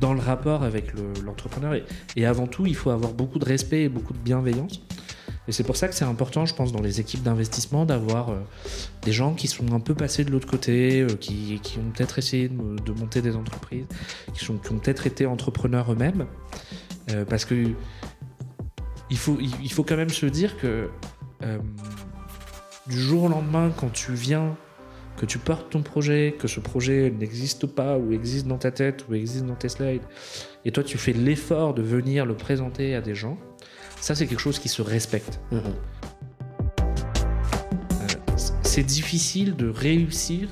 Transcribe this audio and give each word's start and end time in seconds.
dans 0.00 0.14
le 0.14 0.20
rapport 0.20 0.62
avec 0.62 0.92
l'entrepreneur. 1.24 1.74
et, 2.16 2.26
avant 2.26 2.46
tout, 2.46 2.66
il 2.66 2.74
faut 2.74 2.90
avoir 2.90 3.12
beaucoup 3.12 3.38
de 3.38 3.44
respect 3.44 3.82
et 3.82 3.88
beaucoup 3.88 4.12
de 4.12 4.18
bienveillance. 4.18 4.82
Et 5.48 5.52
c'est 5.52 5.64
pour 5.64 5.76
ça 5.76 5.88
que 5.88 5.94
c'est 5.94 6.04
important, 6.04 6.46
je 6.46 6.54
pense, 6.54 6.70
dans 6.70 6.80
les 6.80 7.00
équipes 7.00 7.24
d'investissement, 7.24 7.84
d'avoir 7.84 8.28
euh, 8.28 8.36
des 9.02 9.10
gens 9.10 9.34
qui 9.34 9.48
sont 9.48 9.72
un 9.72 9.80
peu 9.80 9.94
passés 9.94 10.24
de 10.24 10.30
l'autre 10.30 10.46
côté, 10.46 11.00
euh, 11.00 11.08
qui, 11.18 11.60
ont 11.78 11.90
peut-être 11.90 12.18
essayé 12.18 12.48
de, 12.48 12.92
monter 12.92 13.20
des 13.20 13.34
entreprises, 13.34 13.86
qui 14.32 14.48
ont 14.50 14.58
peut-être 14.58 15.08
été 15.08 15.26
entrepreneurs 15.26 15.92
eux-mêmes. 15.92 16.26
Euh, 17.10 17.24
parce 17.24 17.44
que 17.44 17.72
il 19.10 19.18
faut, 19.18 19.38
il 19.40 19.72
faut 19.72 19.82
quand 19.82 19.96
même 19.96 20.10
se 20.10 20.26
dire 20.26 20.56
que 20.56 20.88
du 22.86 23.00
jour 23.00 23.24
au 23.24 23.28
lendemain, 23.28 23.72
quand 23.76 23.92
tu 23.92 24.12
viens, 24.12 24.56
que 25.16 25.26
tu 25.26 25.38
portes 25.38 25.70
ton 25.70 25.82
projet, 25.82 26.34
que 26.38 26.48
ce 26.48 26.60
projet 26.60 27.10
n'existe 27.10 27.66
pas, 27.66 27.98
ou 27.98 28.12
existe 28.12 28.46
dans 28.46 28.58
ta 28.58 28.70
tête, 28.70 29.06
ou 29.08 29.14
existe 29.14 29.44
dans 29.44 29.54
tes 29.54 29.68
slides, 29.68 30.02
et 30.64 30.72
toi 30.72 30.82
tu 30.82 30.98
fais 30.98 31.12
l'effort 31.12 31.74
de 31.74 31.82
venir 31.82 32.26
le 32.26 32.34
présenter 32.34 32.94
à 32.94 33.00
des 33.00 33.14
gens, 33.14 33.38
ça, 34.00 34.14
c'est 34.14 34.26
quelque 34.26 34.40
chose 34.40 34.58
qui 34.58 34.68
se 34.68 34.82
respecte. 34.82 35.40
Mhm. 35.52 35.60
Euh, 36.80 38.36
c'est 38.62 38.82
difficile 38.82 39.56
de 39.56 39.68
réussir 39.68 40.48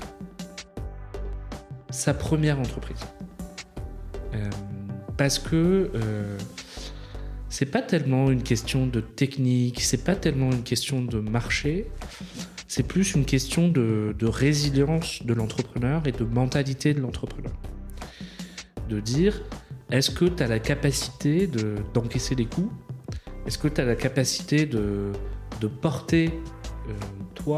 sa 1.89 2.13
première 2.13 2.59
entreprise. 2.59 2.99
Euh, 4.35 4.49
parce 5.17 5.39
que 5.39 5.89
euh, 5.95 6.37
c'est 7.49 7.65
pas 7.65 7.81
tellement 7.81 8.29
une 8.29 8.43
question 8.43 8.85
de 8.85 9.01
technique, 9.01 9.81
c'est 9.81 10.03
pas 10.03 10.15
tellement 10.15 10.51
une 10.51 10.63
question 10.63 11.01
de 11.01 11.19
marché, 11.19 11.89
c'est 12.69 12.83
plus 12.83 13.15
une 13.15 13.25
question 13.25 13.67
de, 13.67 14.15
résilience 14.21 15.25
de 15.25 15.33
l'entrepreneur 15.33 16.03
et 16.05 16.11
de 16.11 16.23
mentalité 16.23 16.93
de 16.93 17.01
l'entrepreneur. 17.01 17.51
De 18.87 18.99
dire, 18.99 19.41
est-ce 19.91 20.11
que 20.11 20.25
tu 20.25 20.43
as 20.43 20.47
la 20.47 20.59
capacité 20.59 21.49
d'encaisser 21.93 22.35
les 22.35 22.45
coups 22.45 22.71
est-ce 23.47 23.57
que 23.57 23.67
tu 23.67 23.81
as 23.81 23.85
la 23.85 23.95
capacité 23.95 24.67
de, 24.67 25.11
porter, 25.81 26.29
euh, 26.87 26.93
toi, 27.33 27.57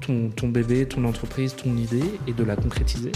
ton, 0.00 0.30
ton 0.30 0.48
bébé, 0.48 0.86
ton 0.86 1.04
entreprise, 1.04 1.56
ton 1.56 1.76
idée 1.76 2.04
et 2.28 2.32
de 2.32 2.44
la 2.44 2.54
concrétiser? 2.54 3.10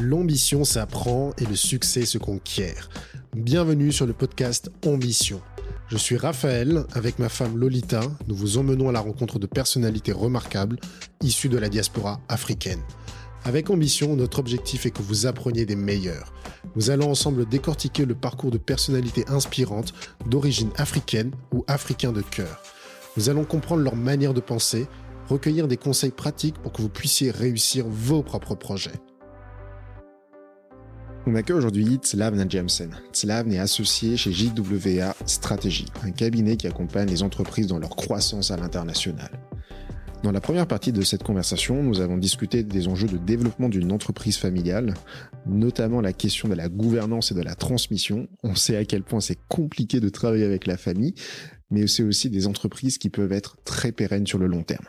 L'ambition 0.00 0.64
s'apprend 0.64 1.32
et 1.36 1.44
le 1.44 1.56
succès 1.56 2.06
se 2.06 2.16
conquiert. 2.16 2.88
Bienvenue 3.36 3.92
sur 3.92 4.06
le 4.06 4.14
podcast 4.14 4.70
Ambition. 4.86 5.42
Je 5.92 5.98
suis 5.98 6.16
Raphaël, 6.16 6.86
avec 6.94 7.18
ma 7.18 7.28
femme 7.28 7.58
Lolita, 7.58 8.00
nous 8.26 8.34
vous 8.34 8.56
emmenons 8.56 8.88
à 8.88 8.92
la 8.92 9.00
rencontre 9.00 9.38
de 9.38 9.46
personnalités 9.46 10.12
remarquables 10.12 10.78
issues 11.22 11.50
de 11.50 11.58
la 11.58 11.68
diaspora 11.68 12.18
africaine. 12.30 12.80
Avec 13.44 13.68
ambition, 13.68 14.16
notre 14.16 14.38
objectif 14.38 14.86
est 14.86 14.90
que 14.90 15.02
vous 15.02 15.26
appreniez 15.26 15.66
des 15.66 15.76
meilleurs. 15.76 16.32
Nous 16.76 16.88
allons 16.88 17.10
ensemble 17.10 17.46
décortiquer 17.46 18.06
le 18.06 18.14
parcours 18.14 18.50
de 18.50 18.56
personnalités 18.56 19.26
inspirantes 19.28 19.92
d'origine 20.24 20.70
africaine 20.78 21.30
ou 21.52 21.62
africain 21.68 22.12
de 22.12 22.22
cœur. 22.22 22.62
Nous 23.18 23.28
allons 23.28 23.44
comprendre 23.44 23.82
leur 23.82 23.94
manière 23.94 24.32
de 24.32 24.40
penser, 24.40 24.86
recueillir 25.28 25.68
des 25.68 25.76
conseils 25.76 26.10
pratiques 26.10 26.56
pour 26.62 26.72
que 26.72 26.80
vous 26.80 26.88
puissiez 26.88 27.30
réussir 27.30 27.84
vos 27.86 28.22
propres 28.22 28.54
projets. 28.54 28.98
On 31.24 31.36
accueille 31.36 31.56
aujourd'hui 31.56 31.98
Tslav 32.02 32.34
Najamsen. 32.34 32.96
Tslav 33.12 33.48
est 33.52 33.58
associé 33.58 34.16
chez 34.16 34.32
JWA 34.32 35.14
Stratégie, 35.24 35.86
un 36.02 36.10
cabinet 36.10 36.56
qui 36.56 36.66
accompagne 36.66 37.08
les 37.08 37.22
entreprises 37.22 37.68
dans 37.68 37.78
leur 37.78 37.94
croissance 37.94 38.50
à 38.50 38.56
l'international. 38.56 39.30
Dans 40.24 40.32
la 40.32 40.40
première 40.40 40.66
partie 40.66 40.90
de 40.90 41.02
cette 41.02 41.22
conversation, 41.22 41.80
nous 41.80 42.00
avons 42.00 42.18
discuté 42.18 42.64
des 42.64 42.88
enjeux 42.88 43.06
de 43.06 43.18
développement 43.18 43.68
d'une 43.68 43.92
entreprise 43.92 44.36
familiale, 44.36 44.94
notamment 45.46 46.00
la 46.00 46.12
question 46.12 46.48
de 46.48 46.54
la 46.54 46.68
gouvernance 46.68 47.30
et 47.30 47.36
de 47.36 47.42
la 47.42 47.54
transmission. 47.54 48.26
On 48.42 48.56
sait 48.56 48.76
à 48.76 48.84
quel 48.84 49.04
point 49.04 49.20
c'est 49.20 49.38
compliqué 49.48 50.00
de 50.00 50.08
travailler 50.08 50.44
avec 50.44 50.66
la 50.66 50.76
famille, 50.76 51.14
mais 51.70 51.86
c'est 51.86 52.02
aussi 52.02 52.30
des 52.30 52.48
entreprises 52.48 52.98
qui 52.98 53.10
peuvent 53.10 53.32
être 53.32 53.58
très 53.64 53.92
pérennes 53.92 54.26
sur 54.26 54.38
le 54.38 54.48
long 54.48 54.64
terme. 54.64 54.86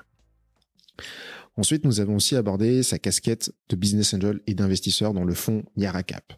Ensuite, 1.56 1.86
nous 1.86 2.00
avons 2.00 2.16
aussi 2.16 2.36
abordé 2.36 2.82
sa 2.84 2.98
casquette 2.98 3.54
de 3.70 3.76
business 3.76 4.14
angel 4.14 4.42
et 4.48 4.56
d'investisseur 4.56 5.14
dans 5.14 5.24
le 5.24 5.34
fonds 5.34 5.64
Yaracap. 5.76 6.34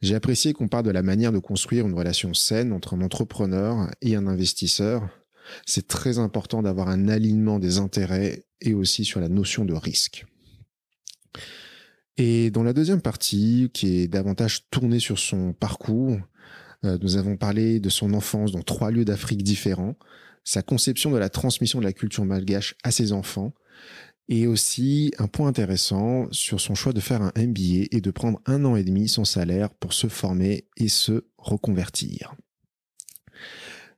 J'ai 0.00 0.14
apprécié 0.14 0.52
qu'on 0.52 0.68
parle 0.68 0.84
de 0.84 0.90
la 0.90 1.02
manière 1.02 1.32
de 1.32 1.38
construire 1.38 1.86
une 1.86 1.94
relation 1.94 2.34
saine 2.34 2.72
entre 2.72 2.94
un 2.94 3.02
entrepreneur 3.02 3.88
et 4.00 4.16
un 4.16 4.26
investisseur, 4.26 5.08
c'est 5.66 5.86
très 5.86 6.18
important 6.18 6.62
d'avoir 6.62 6.88
un 6.88 7.08
alignement 7.08 7.58
des 7.58 7.78
intérêts 7.78 8.44
et 8.60 8.74
aussi 8.74 9.04
sur 9.04 9.20
la 9.20 9.28
notion 9.28 9.64
de 9.64 9.74
risque. 9.74 10.24
Et 12.16 12.50
dans 12.50 12.62
la 12.62 12.72
deuxième 12.72 13.00
partie, 13.00 13.70
qui 13.72 14.00
est 14.00 14.08
davantage 14.08 14.68
tournée 14.70 15.00
sur 15.00 15.18
son 15.18 15.52
parcours, 15.52 16.18
euh, 16.84 16.98
nous 17.00 17.16
avons 17.16 17.36
parlé 17.36 17.80
de 17.80 17.88
son 17.88 18.12
enfance 18.12 18.52
dans 18.52 18.62
trois 18.62 18.90
lieux 18.90 19.04
d'Afrique 19.04 19.42
différents, 19.42 19.96
sa 20.44 20.62
conception 20.62 21.10
de 21.10 21.18
la 21.18 21.28
transmission 21.28 21.78
de 21.78 21.84
la 21.84 21.92
culture 21.92 22.24
malgache 22.24 22.74
à 22.82 22.90
ses 22.90 23.12
enfants, 23.12 23.54
et 24.28 24.46
aussi 24.46 25.12
un 25.18 25.26
point 25.26 25.48
intéressant 25.48 26.26
sur 26.30 26.60
son 26.60 26.74
choix 26.74 26.92
de 26.92 27.00
faire 27.00 27.22
un 27.22 27.32
MBA 27.36 27.88
et 27.90 28.00
de 28.00 28.10
prendre 28.10 28.40
un 28.46 28.64
an 28.64 28.76
et 28.76 28.84
demi 28.84 29.08
son 29.08 29.24
salaire 29.24 29.74
pour 29.74 29.92
se 29.92 30.06
former 30.06 30.66
et 30.76 30.88
se 30.88 31.24
reconvertir. 31.38 32.34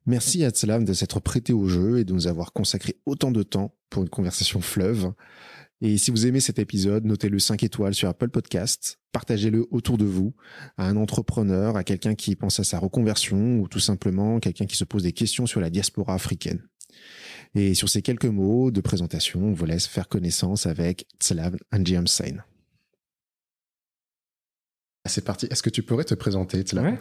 Merci 0.06 0.44
à 0.44 0.50
Tsalam 0.50 0.84
de 0.84 0.92
s'être 0.92 1.20
prêté 1.20 1.52
au 1.52 1.66
jeu 1.66 1.98
et 1.98 2.04
de 2.04 2.12
nous 2.12 2.26
avoir 2.26 2.52
consacré 2.52 2.96
autant 3.06 3.30
de 3.30 3.42
temps 3.42 3.74
pour 3.88 4.02
une 4.02 4.10
conversation 4.10 4.60
fleuve. 4.60 5.12
Et 5.80 5.98
si 5.98 6.10
vous 6.10 6.26
aimez 6.26 6.40
cet 6.40 6.58
épisode, 6.58 7.04
notez-le 7.04 7.38
5 7.38 7.62
étoiles 7.62 7.94
sur 7.94 8.08
Apple 8.08 8.28
Podcast, 8.28 8.98
partagez-le 9.12 9.66
autour 9.70 9.98
de 9.98 10.04
vous, 10.04 10.34
à 10.76 10.88
un 10.88 10.96
entrepreneur, 10.96 11.76
à 11.76 11.84
quelqu'un 11.84 12.14
qui 12.14 12.36
pense 12.36 12.60
à 12.60 12.64
sa 12.64 12.78
reconversion 12.78 13.58
ou 13.58 13.68
tout 13.68 13.80
simplement 13.80 14.40
quelqu'un 14.40 14.66
qui 14.66 14.76
se 14.76 14.84
pose 14.84 15.02
des 15.02 15.12
questions 15.12 15.46
sur 15.46 15.60
la 15.60 15.70
diaspora 15.70 16.14
africaine. 16.14 16.62
Et 17.54 17.74
sur 17.74 17.88
ces 17.88 18.02
quelques 18.02 18.24
mots 18.24 18.70
de 18.70 18.80
présentation, 18.80 19.40
on 19.44 19.52
vous 19.52 19.64
laisse 19.64 19.86
faire 19.86 20.08
connaissance 20.08 20.66
avec 20.66 21.06
Tslav 21.20 21.56
Anjiamsain. 21.72 22.38
C'est 25.06 25.24
parti. 25.24 25.46
Est-ce 25.50 25.62
que 25.62 25.70
tu 25.70 25.82
pourrais 25.82 26.04
te 26.04 26.14
présenter, 26.14 26.62
Tslav? 26.62 26.96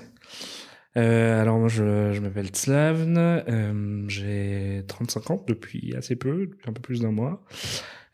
Euh, 0.95 1.41
alors 1.41 1.57
moi 1.57 1.69
je, 1.69 2.13
je 2.13 2.19
m'appelle 2.19 2.49
Tslavn, 2.49 3.17
euh, 3.17 4.07
j'ai 4.09 4.83
35 4.87 5.31
ans 5.31 5.43
depuis 5.47 5.95
assez 5.95 6.15
peu, 6.15 6.45
depuis 6.45 6.69
un 6.69 6.73
peu 6.73 6.81
plus 6.81 7.01
d'un 7.01 7.11
mois. 7.11 7.43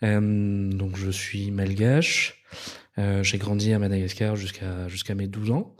Euh, 0.03 0.69
donc 0.69 0.95
je 0.95 1.11
suis 1.11 1.51
malgache. 1.51 2.41
Euh, 2.97 3.21
j'ai 3.21 3.37
grandi 3.37 3.73
à 3.73 3.79
Madagascar 3.79 4.37
jusqu'à 4.37 4.87
jusqu'à 4.87 5.13
mes 5.13 5.27
12 5.27 5.51
ans. 5.51 5.75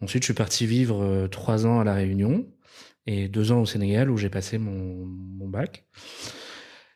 Ensuite 0.00 0.24
je 0.24 0.26
suis 0.26 0.34
parti 0.34 0.66
vivre 0.66 1.28
trois 1.28 1.66
ans 1.66 1.78
à 1.78 1.84
la 1.84 1.94
Réunion 1.94 2.46
et 3.06 3.28
deux 3.28 3.52
ans 3.52 3.60
au 3.60 3.66
Sénégal 3.66 4.10
où 4.10 4.16
j'ai 4.16 4.30
passé 4.30 4.58
mon, 4.58 5.06
bac. 5.48 5.84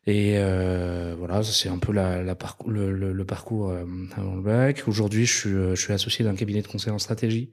Et 0.07 0.39
euh, 0.39 1.15
voilà, 1.17 1.45
c'est 1.45 1.69
un 1.69 1.79
peu 1.79 1.93
la, 1.93 2.23
le, 2.23 3.25
parcours 3.25 3.69
euh, 3.69 3.85
avant 4.17 4.35
le 4.35 4.43
bac. 4.43 4.85
Aujourd'hui, 4.89 5.27
je 5.27 5.33
suis, 5.33 5.51
je 5.51 5.77
suis 5.77 5.93
associé 5.93 6.25
d'un 6.25 6.35
cabinet 6.35 6.63
de 6.63 6.67
conseil 6.67 6.93
en 6.93 6.99
stratégie 6.99 7.51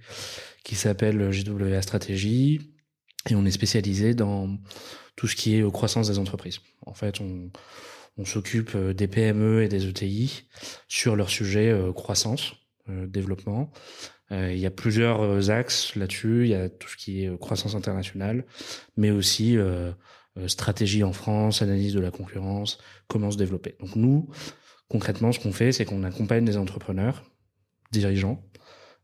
qui 0.64 0.76
s'appelle 0.76 1.32
JWA 1.32 1.82
Stratégie. 1.82 2.74
Et 3.30 3.36
on 3.36 3.46
est 3.46 3.52
spécialisé 3.52 4.14
dans 4.14 4.58
tout 5.16 5.28
ce 5.28 5.36
qui 5.36 5.56
est 5.56 5.72
croissance 5.72 6.08
des 6.08 6.20
entreprises. 6.20 6.60
En 6.86 6.94
fait, 6.94 7.22
on, 7.22 7.52
s'occupe 8.24 8.72
euh, 8.76 8.94
des 8.94 9.08
PME 9.08 9.64
et 9.64 9.68
des 9.68 9.88
ETI 9.88 10.44
sur 10.88 11.16
leur 11.16 11.30
sujet 11.30 11.70
euh, 11.70 11.92
croissance, 11.92 12.54
développement. 12.88 13.72
Il 14.32 14.58
y 14.58 14.66
a 14.66 14.72
plusieurs 14.72 15.50
axes 15.52 15.96
là-dessus. 15.96 16.44
Il 16.46 16.50
y 16.50 16.56
a 16.56 16.70
tout 16.70 16.90
ce 16.90 16.98
qui 16.98 17.26
est 17.26 17.40
croissance 17.40 17.76
internationale, 17.76 18.46
mais 18.98 19.12
aussi 19.12 19.58
euh, 20.38 20.50
stratégie 20.50 21.04
en 21.04 21.14
France, 21.14 21.62
analyse 21.62 21.94
de 21.94 22.02
la 22.02 22.12
concurrence, 22.12 22.78
comment 23.08 23.32
se 23.32 23.38
développer. 23.38 23.78
Donc 23.80 23.96
nous, 23.96 24.30
concrètement, 24.90 25.32
ce 25.32 25.40
qu'on 25.40 25.54
fait, 25.54 25.72
c'est 25.72 25.86
qu'on 25.86 26.04
accompagne 26.04 26.44
des 26.44 26.58
entrepreneurs, 26.58 27.24
dirigeants, 27.92 28.44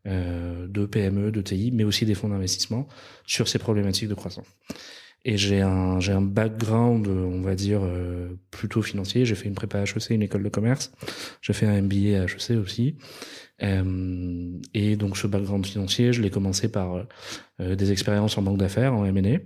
euh, 0.07 0.67
de 0.67 0.85
PME, 0.85 1.31
de 1.31 1.41
TI, 1.41 1.71
mais 1.71 1.85
aussi 1.85 2.05
des 2.05 2.15
fonds 2.15 2.29
d'investissement 2.29 2.87
sur 3.25 3.47
ces 3.47 3.59
problématiques 3.59 4.09
de 4.09 4.13
croissance. 4.13 4.47
Et 5.23 5.37
j'ai 5.37 5.61
un 5.61 5.99
j'ai 5.99 6.13
un 6.13 6.21
background, 6.21 7.07
on 7.07 7.41
va 7.41 7.53
dire 7.53 7.81
euh, 7.83 8.33
plutôt 8.49 8.81
financier. 8.81 9.23
J'ai 9.25 9.35
fait 9.35 9.47
une 9.47 9.55
prépa 9.55 9.83
HEC, 9.83 10.09
une 10.09 10.23
école 10.23 10.43
de 10.43 10.49
commerce. 10.49 10.91
J'ai 11.41 11.53
fait 11.53 11.67
un 11.67 11.81
MBA 11.81 12.19
à 12.19 12.25
HEC 12.25 12.57
aussi. 12.59 12.97
Euh, 13.61 14.59
et 14.73 14.95
donc 14.95 15.17
ce 15.17 15.27
background 15.27 15.65
financier, 15.65 16.13
je 16.13 16.21
l'ai 16.21 16.31
commencé 16.31 16.71
par 16.71 17.05
euh, 17.59 17.75
des 17.75 17.91
expériences 17.91 18.37
en 18.37 18.41
banque 18.41 18.57
d'affaires, 18.57 18.93
en 18.93 19.05
M&A. 19.05 19.39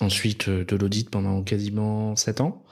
Ensuite, 0.00 0.48
euh, 0.48 0.64
de 0.64 0.76
l'audit 0.76 1.10
pendant 1.10 1.42
quasiment 1.42 2.14
sept 2.14 2.40
ans, 2.40 2.64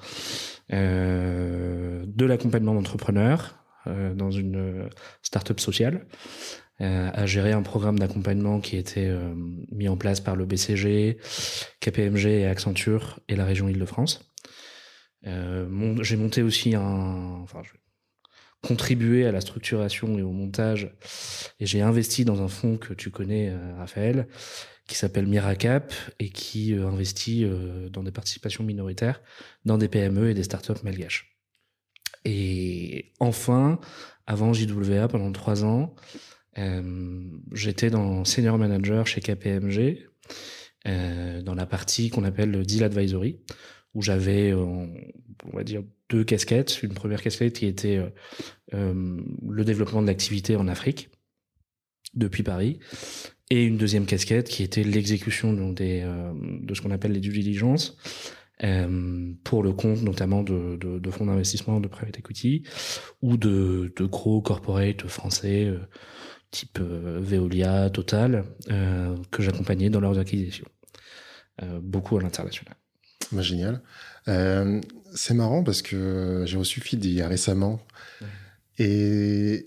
euh, 0.72 2.04
de 2.06 2.24
l'accompagnement 2.24 2.74
d'entrepreneurs 2.74 3.64
euh, 3.88 4.14
dans 4.14 4.30
une 4.30 4.88
start-up 5.22 5.58
sociale, 5.58 5.94
euh, 5.96 6.65
à 6.78 7.26
gérer 7.26 7.52
un 7.52 7.62
programme 7.62 7.98
d'accompagnement 7.98 8.60
qui 8.60 8.76
était 8.76 9.08
euh, 9.08 9.34
mis 9.72 9.88
en 9.88 9.96
place 9.96 10.20
par 10.20 10.36
le 10.36 10.44
BCG, 10.44 11.18
KPMG 11.80 12.26
et 12.26 12.46
Accenture 12.46 13.20
et 13.28 13.36
la 13.36 13.44
région 13.44 13.68
Île-de-France. 13.68 14.30
J'ai 15.22 16.16
monté 16.16 16.42
aussi 16.42 16.76
un, 16.76 17.40
enfin, 17.42 17.62
contribué 18.62 19.26
à 19.26 19.32
la 19.32 19.40
structuration 19.40 20.18
et 20.18 20.22
au 20.22 20.30
montage. 20.30 20.94
Et 21.58 21.66
j'ai 21.66 21.80
investi 21.82 22.24
dans 22.24 22.42
un 22.42 22.48
fonds 22.48 22.76
que 22.76 22.94
tu 22.94 23.10
connais, 23.10 23.52
Raphaël, 23.76 24.28
qui 24.86 24.94
s'appelle 24.94 25.26
Miracap 25.26 25.92
et 26.20 26.28
qui 26.28 26.74
investit 26.74 27.44
dans 27.90 28.04
des 28.04 28.12
participations 28.12 28.62
minoritaires 28.62 29.20
dans 29.64 29.78
des 29.78 29.88
PME 29.88 30.30
et 30.30 30.34
des 30.34 30.44
startups 30.44 30.84
malgaches. 30.84 31.36
Et 32.24 33.12
enfin, 33.20 33.78
avant 34.26 34.52
JWA, 34.52 35.06
pendant 35.06 35.30
trois 35.30 35.64
ans, 35.64 35.94
j'étais 37.52 37.90
dans 37.90 38.24
senior 38.24 38.58
manager 38.58 39.06
chez 39.06 39.20
KPMG, 39.20 40.08
dans 40.84 41.54
la 41.54 41.66
partie 41.66 42.10
qu'on 42.10 42.24
appelle 42.24 42.50
le 42.50 42.62
deal 42.62 42.84
advisory 42.84 43.38
où 43.96 44.02
j'avais, 44.02 44.52
euh, 44.52 44.62
on 44.62 45.56
va 45.56 45.64
dire, 45.64 45.82
deux 46.10 46.22
casquettes. 46.22 46.82
Une 46.82 46.92
première 46.92 47.22
casquette 47.22 47.54
qui 47.54 47.66
était 47.66 47.96
euh, 47.96 48.10
euh, 48.74 49.20
le 49.48 49.64
développement 49.64 50.02
de 50.02 50.06
l'activité 50.06 50.54
en 50.54 50.68
Afrique 50.68 51.08
depuis 52.14 52.42
Paris, 52.42 52.78
et 53.50 53.64
une 53.64 53.78
deuxième 53.78 54.06
casquette 54.06 54.48
qui 54.48 54.62
était 54.62 54.84
l'exécution 54.84 55.52
de 55.52 56.74
ce 56.74 56.80
qu'on 56.80 56.90
appelle 56.90 57.12
les 57.12 57.20
due 57.20 57.32
diligence. 57.32 57.96
pour 59.44 59.62
le 59.62 59.72
compte 59.72 60.02
notamment 60.02 60.42
de, 60.42 61.10
fonds 61.10 61.26
d'investissement 61.26 61.78
de 61.78 61.88
private 61.88 62.18
equity 62.18 62.62
ou 63.20 63.36
de, 63.36 63.92
de 63.94 64.04
gros 64.06 64.40
corporates 64.40 65.06
français 65.06 65.70
type 66.56 66.78
Veolia, 66.80 67.90
Total, 67.90 68.44
que 69.30 69.42
j'accompagnais 69.42 69.90
dans 69.90 70.00
leurs 70.00 70.18
acquisitions, 70.18 70.68
beaucoup 71.80 72.16
à 72.16 72.22
l'international. 72.22 72.76
Bah, 73.32 73.42
génial. 73.42 73.82
Euh, 74.28 74.80
c'est 75.14 75.34
marrant 75.34 75.62
parce 75.62 75.82
que 75.82 76.44
j'ai 76.46 76.56
reçu 76.56 76.80
Feed 76.80 77.04
il 77.04 77.12
y 77.12 77.22
a 77.22 77.28
récemment. 77.28 77.80
Et 78.78 79.64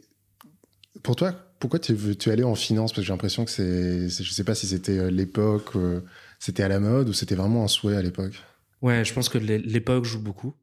pour 1.04 1.16
toi, 1.16 1.34
pourquoi 1.60 1.80
tu, 1.80 1.96
tu 2.18 2.30
es 2.30 2.32
allé 2.32 2.44
en 2.44 2.56
finance? 2.56 2.92
Parce 2.92 3.02
que 3.02 3.06
j'ai 3.08 3.14
l'impression 3.14 3.46
que 3.46 3.52
c'est, 3.52 4.10
je 4.10 4.32
sais 4.32 4.44
pas 4.44 4.56
si 4.56 4.68
c'était 4.68 4.98
euh, 4.98 5.10
l'époque, 5.10 5.76
euh, 5.76 6.02
c'était 6.40 6.64
à 6.64 6.68
la 6.68 6.80
mode 6.80 7.10
ou 7.10 7.14
c'était 7.14 7.36
vraiment 7.36 7.64
un 7.64 7.68
souhait 7.68 7.96
à 7.96 8.02
l'époque? 8.02 8.34
Ouais, 8.82 9.04
je 9.04 9.14
pense 9.14 9.28
que 9.30 9.38
l'époque 9.38 10.06
joue 10.06 10.22
beaucoup. 10.22 10.54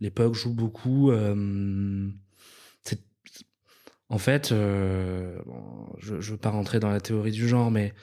L'époque 0.00 0.34
joue 0.34 0.54
beaucoup. 0.54 1.12
En 4.12 4.18
fait, 4.18 4.50
je 4.50 4.54
ne 4.54 6.20
veux 6.20 6.36
pas 6.36 6.50
rentrer 6.50 6.78
dans 6.78 6.90
la 6.90 7.00
théorie 7.00 7.32
du 7.32 7.48
genre, 7.48 7.70
mais 7.70 7.94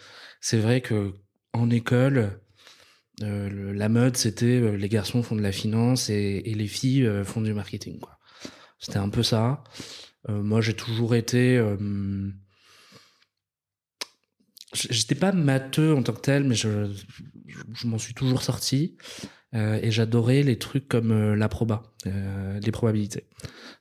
c'est 0.41 0.59
vrai 0.59 0.81
que 0.81 1.13
en 1.53 1.69
école, 1.69 2.39
euh, 3.23 3.73
la 3.73 3.89
mode, 3.89 4.17
c'était 4.17 4.45
euh, 4.45 4.75
les 4.75 4.89
garçons 4.89 5.23
font 5.23 5.35
de 5.35 5.41
la 5.41 5.51
finance 5.51 6.09
et, 6.09 6.41
les 6.41 6.67
filles 6.67 7.05
euh, 7.05 7.23
font 7.23 7.41
du 7.41 7.53
marketing. 7.53 7.99
C'était 8.79 8.97
un 8.97 9.09
peu 9.09 9.23
ça. 9.23 9.63
moi, 10.27 10.61
j'ai 10.61 10.73
toujours 10.73 11.15
été. 11.15 11.61
J'étais 14.73 15.15
pas 15.15 15.31
matheux 15.33 15.93
en 15.93 16.03
tant 16.03 16.13
que 16.13 16.21
tel, 16.21 16.45
mais 16.45 16.55
je, 16.55 16.69
m'en 17.83 17.97
suis 17.97 18.13
toujours 18.13 18.41
sorti. 18.41 18.95
Et 19.53 19.89
j'adorais 19.89 20.43
les 20.43 20.59
trucs 20.59 20.87
comme 20.87 21.33
la 21.33 21.49
proba, 21.49 21.83
les 22.05 22.71
probabilités. 22.71 23.25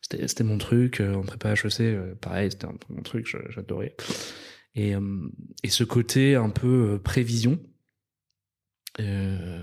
C'était 0.01 0.45
mon 0.45 0.59
truc. 0.59 1.01
en 1.01 1.23
prépa 1.23 1.53
HEC, 1.53 2.19
pareil, 2.21 2.51
c'était 2.51 2.67
mon 2.89 3.03
truc, 3.03 3.37
j'adorais. 3.51 3.95
Et, 4.75 4.95
et 5.63 5.69
ce 5.69 5.85
côté 5.85 6.37
un 6.37 6.51
peu 6.51 7.01
prévision, 7.03 7.59
euh, 9.01 9.63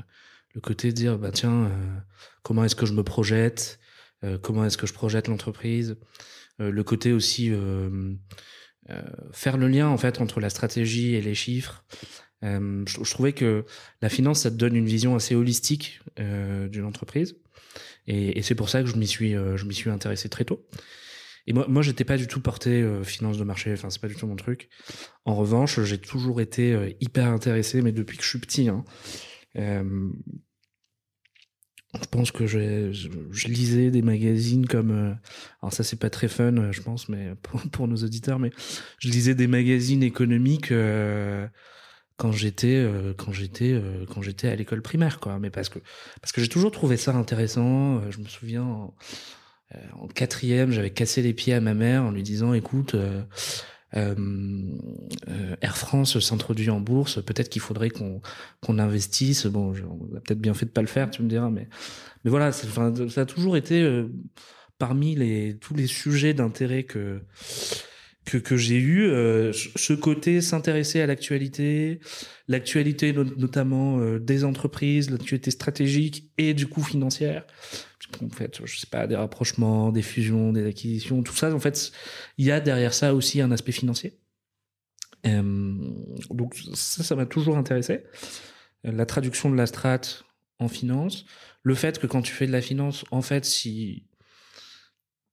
le 0.53 0.61
côté 0.61 0.89
de 0.89 0.93
dire, 0.93 1.17
bah 1.17 1.31
tiens, 1.31 1.65
euh, 1.65 1.97
comment 2.43 2.63
est-ce 2.63 2.75
que 2.75 2.85
je 2.85 2.93
me 2.93 3.03
projette 3.03 3.79
euh, 4.23 4.37
Comment 4.37 4.65
est-ce 4.65 4.77
que 4.77 4.87
je 4.87 4.93
projette 4.93 5.27
l'entreprise 5.27 5.97
Le 6.57 6.83
côté 6.83 7.11
aussi 7.11 7.51
faire 9.33 9.57
le 9.57 9.67
lien 9.67 9.87
en 9.87 9.97
fait 9.97 10.21
entre 10.21 10.39
la 10.39 10.49
stratégie 10.49 11.15
et 11.15 11.21
les 11.21 11.35
chiffres. 11.35 11.83
Je, 12.45 13.09
trouvais 13.09 13.33
que 13.33 13.65
la 14.01 14.09
finance, 14.09 14.41
ça 14.41 14.51
te 14.51 14.55
donne 14.55 14.75
une 14.75 14.85
vision 14.85 15.15
assez 15.15 15.35
holistique 15.35 16.01
d'une 16.17 16.85
entreprise. 16.85 17.35
Et, 18.07 18.41
c'est 18.41 18.55
pour 18.55 18.69
ça 18.69 18.83
que 18.83 18.89
je 18.89 18.95
m'y 18.95 19.07
suis, 19.07 19.35
m'y 19.35 19.73
suis 19.73 19.89
intéressé 19.89 20.29
très 20.29 20.45
tôt. 20.45 20.65
Et 21.47 21.53
moi, 21.53 21.65
moi, 21.67 21.81
j'étais 21.81 22.03
pas 22.03 22.17
du 22.17 22.27
tout 22.27 22.41
porté 22.41 22.87
finance 23.03 23.37
de 23.37 23.43
marché. 23.43 23.73
Enfin, 23.73 23.89
c'est 23.89 24.01
pas 24.01 24.07
du 24.07 24.15
tout 24.15 24.27
mon 24.27 24.35
truc. 24.35 24.69
En 25.25 25.35
revanche, 25.35 25.81
j'ai 25.81 25.97
toujours 25.97 26.41
été 26.41 26.95
hyper 27.01 27.27
intéressé, 27.27 27.81
mais 27.81 27.91
depuis 27.91 28.17
que 28.17 28.23
je 28.23 28.29
suis 28.29 28.39
petit. 28.39 28.69
Hein, 28.69 28.83
euh, 29.57 30.09
je 31.93 32.07
pense 32.11 32.31
que 32.31 32.45
je, 32.45 33.47
lisais 33.47 33.89
des 33.89 34.01
magazines 34.01 34.67
comme 34.67 34.91
euh, 34.91 35.13
alors 35.61 35.73
ça 35.73 35.83
c'est 35.83 35.99
pas 35.99 36.09
très 36.09 36.27
fun 36.27 36.71
je 36.71 36.81
pense 36.81 37.07
mais 37.07 37.33
pour, 37.71 37.87
nos 37.87 37.95
auditeurs 37.95 38.39
mais 38.39 38.51
je 38.99 39.09
lisais 39.09 39.35
des 39.35 39.47
magazines 39.47 40.03
économiques 40.03 40.71
euh, 40.71 41.47
quand 42.17 42.31
j'étais 42.31 42.87
quand 43.17 43.31
j'étais 43.31 43.81
quand 44.13 44.21
j'étais 44.21 44.47
à 44.47 44.55
l'école 44.55 44.81
primaire 44.81 45.19
quoi 45.19 45.37
mais 45.39 45.49
parce 45.49 45.69
que 45.69 45.79
parce 46.21 46.31
que 46.31 46.41
j'ai 46.41 46.47
toujours 46.47 46.71
trouvé 46.71 46.97
ça 46.97 47.13
intéressant 47.13 48.09
je 48.09 48.19
me 48.19 48.27
souviens 48.27 48.63
en, 48.63 48.93
en 49.99 50.07
quatrième 50.07 50.71
j'avais 50.71 50.91
cassé 50.91 51.21
les 51.21 51.33
pieds 51.33 51.53
à 51.53 51.59
ma 51.59 51.73
mère 51.73 52.03
en 52.03 52.11
lui 52.11 52.23
disant 52.23 52.53
écoute 52.53 52.95
euh, 53.95 54.15
euh, 55.29 55.55
Air 55.61 55.77
France 55.77 56.19
s'introduit 56.19 56.69
en 56.69 56.79
bourse, 56.79 57.23
peut-être 57.23 57.49
qu'il 57.49 57.61
faudrait 57.61 57.89
qu'on 57.89 58.21
qu'on 58.61 58.77
investisse. 58.79 59.45
Bon, 59.45 59.73
on 59.73 60.17
a 60.17 60.19
peut-être 60.19 60.41
bien 60.41 60.53
fait 60.53 60.65
de 60.65 60.71
pas 60.71 60.81
le 60.81 60.87
faire, 60.87 61.09
tu 61.09 61.23
me 61.23 61.29
diras, 61.29 61.49
mais 61.49 61.67
mais 62.23 62.31
voilà, 62.31 62.51
ça 62.51 63.21
a 63.21 63.25
toujours 63.25 63.55
été 63.55 63.81
euh, 63.81 64.09
parmi 64.77 65.15
les 65.15 65.57
tous 65.59 65.73
les 65.73 65.87
sujets 65.87 66.33
d'intérêt 66.33 66.83
que 66.83 67.21
que, 68.25 68.37
que 68.37 68.57
j'ai 68.57 68.77
eu 68.77 69.07
ce 69.53 69.93
côté 69.93 70.41
s'intéresser 70.41 71.01
à 71.01 71.07
l'actualité, 71.07 71.99
l'actualité 72.47 73.13
notamment 73.13 74.17
des 74.17 74.43
entreprises, 74.43 75.09
l'actualité 75.09 75.51
stratégique 75.51 76.31
et 76.37 76.53
du 76.53 76.67
coup 76.67 76.83
financière 76.83 77.45
en 78.21 78.29
fait, 78.29 78.61
je 78.63 78.77
sais 78.77 78.87
pas, 78.87 79.07
des 79.07 79.15
rapprochements, 79.15 79.91
des 79.91 80.01
fusions, 80.01 80.53
des 80.53 80.65
acquisitions, 80.65 81.23
tout 81.23 81.35
ça, 81.35 81.53
en 81.53 81.59
fait, 81.59 81.91
il 82.37 82.45
y 82.45 82.51
a 82.51 82.59
derrière 82.59 82.93
ça 82.93 83.13
aussi 83.13 83.41
un 83.41 83.51
aspect 83.51 83.71
financier. 83.71 84.19
Euh, 85.25 85.73
donc 86.29 86.55
ça, 86.73 87.03
ça 87.03 87.15
m'a 87.15 87.25
toujours 87.25 87.57
intéressé. 87.57 88.03
La 88.83 89.05
traduction 89.05 89.49
de 89.49 89.55
la 89.55 89.65
strat 89.65 90.01
en 90.59 90.67
finance, 90.67 91.25
le 91.63 91.75
fait 91.75 91.99
que 91.99 92.07
quand 92.07 92.21
tu 92.21 92.31
fais 92.31 92.47
de 92.47 92.51
la 92.51 92.61
finance, 92.61 93.03
en 93.11 93.21
fait, 93.21 93.45
si 93.45 94.05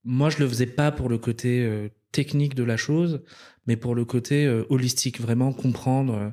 moi 0.04 0.30
je 0.30 0.38
le 0.38 0.48
faisais 0.48 0.66
pas 0.66 0.92
pour 0.92 1.08
le 1.08 1.18
côté 1.18 1.64
euh, 1.64 1.88
technique 2.12 2.54
de 2.54 2.64
la 2.64 2.76
chose, 2.76 3.22
mais 3.66 3.76
pour 3.76 3.94
le 3.94 4.04
côté 4.04 4.46
euh, 4.46 4.64
holistique, 4.70 5.20
vraiment 5.20 5.52
comprendre. 5.52 6.32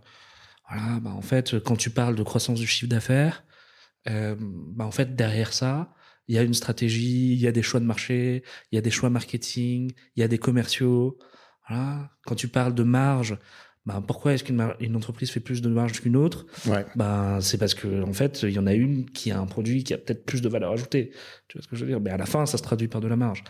voilà, 0.70 1.00
bah 1.00 1.12
en 1.12 1.22
fait, 1.22 1.60
quand 1.60 1.76
tu 1.76 1.90
parles 1.90 2.16
de 2.16 2.24
croissance 2.24 2.60
du 2.60 2.68
chiffre 2.68 2.90
d'affaires, 2.90 3.44
bah 4.06 4.86
en 4.86 4.92
fait 4.92 5.16
derrière 5.16 5.54
ça, 5.54 5.94
il 6.30 6.36
y 6.36 6.38
a 6.38 6.44
une 6.44 6.54
stratégie, 6.54 7.34
il 7.34 7.40
y 7.40 7.48
a 7.48 7.52
des 7.52 7.64
choix 7.64 7.80
de 7.80 7.86
marché, 7.86 8.44
il 8.72 8.76
y 8.76 8.78
a 8.78 8.82
des 8.82 8.92
choix 8.92 9.10
marketing, 9.10 9.92
il 10.16 10.20
y 10.22 10.24
a 10.24 10.28
des 10.28 10.38
commerciaux. 10.38 11.18
Voilà. 11.68 12.12
Quand 12.26 12.36
tu 12.36 12.48
parles 12.48 12.76
de 12.76 12.84
marge, 12.84 13.38
bah, 13.90 14.04
pourquoi 14.06 14.34
est-ce 14.34 14.44
qu'une 14.44 14.64
une 14.80 14.96
entreprise 14.96 15.32
fait 15.32 15.40
plus 15.40 15.64
de 15.64 15.70
marge 15.70 16.00
qu'une 16.00 16.16
autre? 16.16 16.46
Ouais. 16.68 16.86
bah, 16.96 17.40
C'est 17.42 17.58
parce 17.58 17.74
que 17.74 18.04
en 18.04 18.14
fait, 18.14 18.44
il 18.44 18.52
y 18.52 18.60
en 18.60 18.68
a 18.68 18.74
une 18.76 19.10
qui 19.10 19.32
a 19.32 19.40
un 19.40 19.48
produit 19.48 19.84
qui 19.84 19.96
a 19.96 19.98
peut-être 19.98 20.26
plus 20.26 20.44
de 20.44 20.48
valeur 20.48 20.72
ajoutée. 20.72 21.10
Tu 21.48 21.58
vois 21.58 21.64
ce 21.64 21.68
que 21.68 21.76
je 21.76 21.86
veux 21.86 21.90
dire? 21.90 22.00
Mais 22.00 22.12
à 22.12 22.18
la 22.18 22.28
fin, 22.28 22.46
ça 22.46 22.60
se 22.60 22.64
traduit 22.64 22.88
par 22.88 23.02
de 23.02 23.08
la 23.08 23.16
marge. 23.16 23.44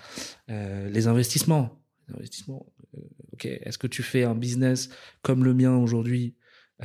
Euh, 0.49 0.89
les 0.89 1.07
investissements. 1.07 1.83
Les 2.07 2.15
investissements. 2.15 2.65
Euh, 2.95 3.01
ok. 3.33 3.45
Est-ce 3.45 3.77
que 3.77 3.87
tu 3.87 4.01
fais 4.01 4.23
un 4.23 4.35
business 4.35 4.89
comme 5.21 5.43
le 5.43 5.53
mien 5.53 5.75
aujourd'hui, 5.75 6.35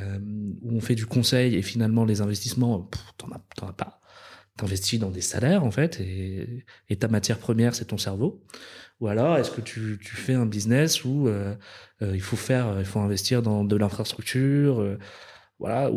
euh, 0.00 0.18
où 0.62 0.76
on 0.76 0.80
fait 0.80 0.96
du 0.96 1.06
conseil 1.06 1.54
et 1.54 1.62
finalement 1.62 2.04
les 2.04 2.20
investissements, 2.22 2.90
t'en 3.16 3.30
as, 3.30 3.68
as 3.68 3.72
pas? 3.72 4.00
T'investis 4.56 5.00
dans 5.00 5.10
des 5.10 5.20
salaires 5.20 5.64
en 5.64 5.72
fait 5.72 6.00
et, 6.00 6.64
et 6.88 6.96
ta 6.96 7.08
matière 7.08 7.38
première 7.38 7.74
c'est 7.74 7.86
ton 7.86 7.98
cerveau 7.98 8.44
ou 9.00 9.08
alors 9.08 9.36
est-ce 9.36 9.50
que 9.50 9.60
tu, 9.60 9.98
tu, 10.00 10.16
fais 10.16 10.34
un 10.34 10.46
business 10.46 11.04
où 11.04 11.28
euh, 11.28 11.54
euh, 12.02 12.12
il 12.14 12.20
faut 12.20 12.36
faire 12.36 12.76
il 12.78 12.84
faut 12.84 13.00
investir 13.00 13.42
dans 13.42 13.64
de 13.64 13.76
l'infrastructure 13.76 14.80
euh, 14.80 14.98
voilà 15.58 15.90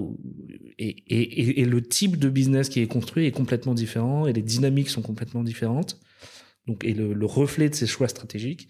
et, 0.78 0.90
et, 1.08 1.62
et, 1.62 1.66
le 1.66 1.82
type 1.82 2.18
de 2.18 2.30
business 2.30 2.70
qui 2.70 2.82
est 2.82 2.88
construit 2.88 3.26
est 3.26 3.32
complètement 3.32 3.74
différent 3.74 4.28
et 4.28 4.34
les 4.34 4.44
dynamiques 4.44 4.90
sont 4.90 5.02
complètement 5.02 5.44
différentes. 5.44 6.00
Donc 6.68 6.84
et 6.84 6.94
le, 6.94 7.14
le 7.14 7.26
reflet 7.26 7.70
de 7.70 7.76
ces 7.76 7.88
choix 7.88 8.08
stratégiques 8.08 8.68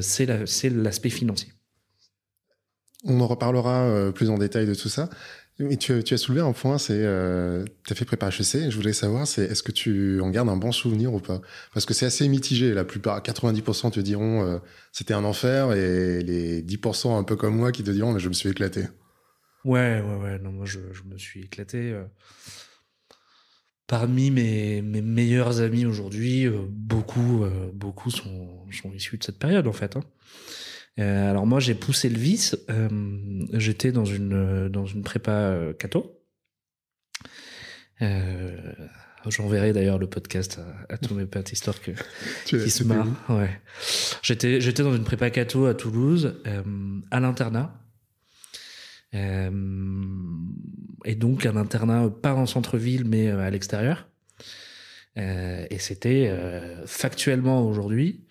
c'est 0.00 0.26
l'aspect 0.70 1.10
financier. 1.10 1.52
On 3.04 3.20
en 3.20 3.26
reparlera 3.26 4.12
plus 4.14 4.30
en 4.30 4.38
détail 4.38 4.66
de 4.66 4.74
tout 4.74 4.88
ça 4.88 5.10
tu, 5.78 5.92
as 5.92 6.16
soulevé 6.16 6.40
un 6.40 6.52
point, 6.52 6.78
c'est 6.78 6.98
euh, 6.98 7.64
tu 7.86 7.92
as 7.92 7.96
fait 7.96 8.04
prépa 8.04 8.28
HEC. 8.28 8.70
Je 8.70 8.76
voulais 8.76 8.92
savoir, 8.92 9.26
c'est 9.26 9.44
est-ce 9.44 9.62
que 9.62 9.70
tu 9.70 10.20
en 10.20 10.30
gardes 10.30 10.48
un 10.48 10.56
bon 10.56 10.72
souvenir 10.72 11.14
ou 11.14 11.20
pas? 11.20 11.40
Parce 11.72 11.86
que 11.86 11.94
c'est 11.94 12.06
assez 12.06 12.26
mitigé. 12.28 12.74
La 12.74 12.84
plupart, 12.84 13.22
90% 13.22 13.92
te 13.92 14.00
diront 14.00 14.44
euh, 14.44 14.58
c'était 14.92 15.14
un 15.14 15.24
enfer, 15.24 15.72
et 15.72 16.22
les 16.22 16.62
10% 16.62 17.16
un 17.16 17.22
peu 17.22 17.36
comme 17.36 17.56
moi 17.56 17.70
qui 17.70 17.84
te 17.84 17.90
diront 17.90 18.18
je 18.18 18.28
me 18.28 18.34
suis 18.34 18.48
éclaté. 18.48 18.84
Ouais, 19.64 20.02
ouais, 20.02 20.16
ouais. 20.16 20.38
Non, 20.40 20.50
moi 20.50 20.66
je, 20.66 20.78
me 21.06 21.16
suis 21.18 21.42
éclaté. 21.42 21.92
Euh, 21.92 22.04
parmi 23.86 24.32
mes, 24.32 24.82
meilleurs 24.82 25.60
amis 25.60 25.86
aujourd'hui, 25.86 26.48
beaucoup, 26.68 27.44
beaucoup 27.72 28.10
sont, 28.10 28.66
sont 28.72 28.92
issus 28.92 29.18
de 29.18 29.24
cette 29.24 29.38
période 29.38 29.68
en 29.68 29.72
fait. 29.72 29.96
Hein. 29.96 30.02
Alors 30.96 31.46
moi, 31.46 31.60
j'ai 31.60 31.74
poussé 31.74 32.08
le 32.08 32.18
vice. 32.18 32.56
J'étais 33.52 33.92
dans 33.92 34.04
une 34.04 34.68
dans 34.68 34.86
une 34.86 35.02
prépa 35.02 35.58
catho. 35.78 36.20
J'enverrai 39.30 39.72
d'ailleurs 39.72 39.98
le 39.98 40.06
podcast 40.06 40.60
à, 40.88 40.98
tous 40.98 41.14
mes 41.14 41.24
potes, 41.24 41.52
histoire 41.52 41.80
que 41.80 41.92
qui 42.44 42.70
se 42.70 42.84
marrent. 42.84 43.08
Ouais. 43.28 43.60
J'étais 44.22 44.60
j'étais 44.60 44.82
dans 44.82 44.94
une 44.94 45.04
prépa 45.04 45.30
catho 45.30 45.66
à 45.66 45.74
Toulouse, 45.74 46.34
euh, 46.46 47.00
à 47.10 47.20
l'internat. 47.20 47.80
Euh, 49.14 49.50
et 51.04 51.14
donc 51.14 51.46
un 51.46 51.56
internat 51.56 52.10
pas 52.10 52.34
en 52.34 52.46
centre-ville 52.46 53.04
mais 53.04 53.28
euh, 53.28 53.40
à 53.40 53.50
l'extérieur. 53.50 54.08
Euh, 55.16 55.66
et 55.70 55.78
c'était 55.78 56.26
euh, 56.28 56.84
factuellement 56.86 57.66
aujourd'hui 57.66 58.26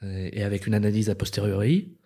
et 0.00 0.44
avec 0.44 0.68
une 0.68 0.74
analyse 0.74 1.10
a 1.10 1.16
posteriori, 1.16 1.97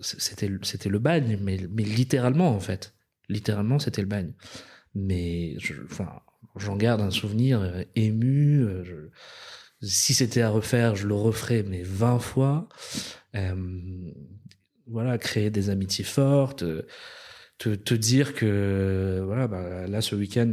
c'était 0.00 0.50
c'était 0.62 0.88
le 0.88 0.98
bagne, 0.98 1.38
mais 1.40 1.56
littéralement 1.56 2.50
en 2.50 2.60
fait, 2.60 2.94
littéralement 3.28 3.78
c'était 3.78 4.02
le 4.02 4.08
bagne. 4.08 4.34
Mais 4.94 5.54
je, 5.58 5.74
enfin 5.84 6.22
j'en 6.58 6.76
garde 6.76 7.00
un 7.00 7.10
souvenir 7.10 7.60
euh, 7.60 7.82
ému. 7.94 8.62
Euh, 8.62 9.10
si 9.80 10.14
c'était 10.14 10.42
à 10.42 10.50
refaire, 10.50 10.96
je 10.96 11.06
le 11.06 11.14
referais, 11.14 11.62
mais 11.62 11.82
20 11.82 12.18
fois. 12.18 12.68
Euh, 13.36 13.54
voilà, 14.86 15.18
créer 15.18 15.50
des 15.50 15.70
amitiés 15.70 16.04
fortes, 16.04 16.64
te, 17.58 17.94
dire 17.94 18.34
que 18.34 19.22
voilà, 19.24 19.46
bah, 19.46 19.86
là 19.86 20.00
ce 20.00 20.16
week-end, 20.16 20.50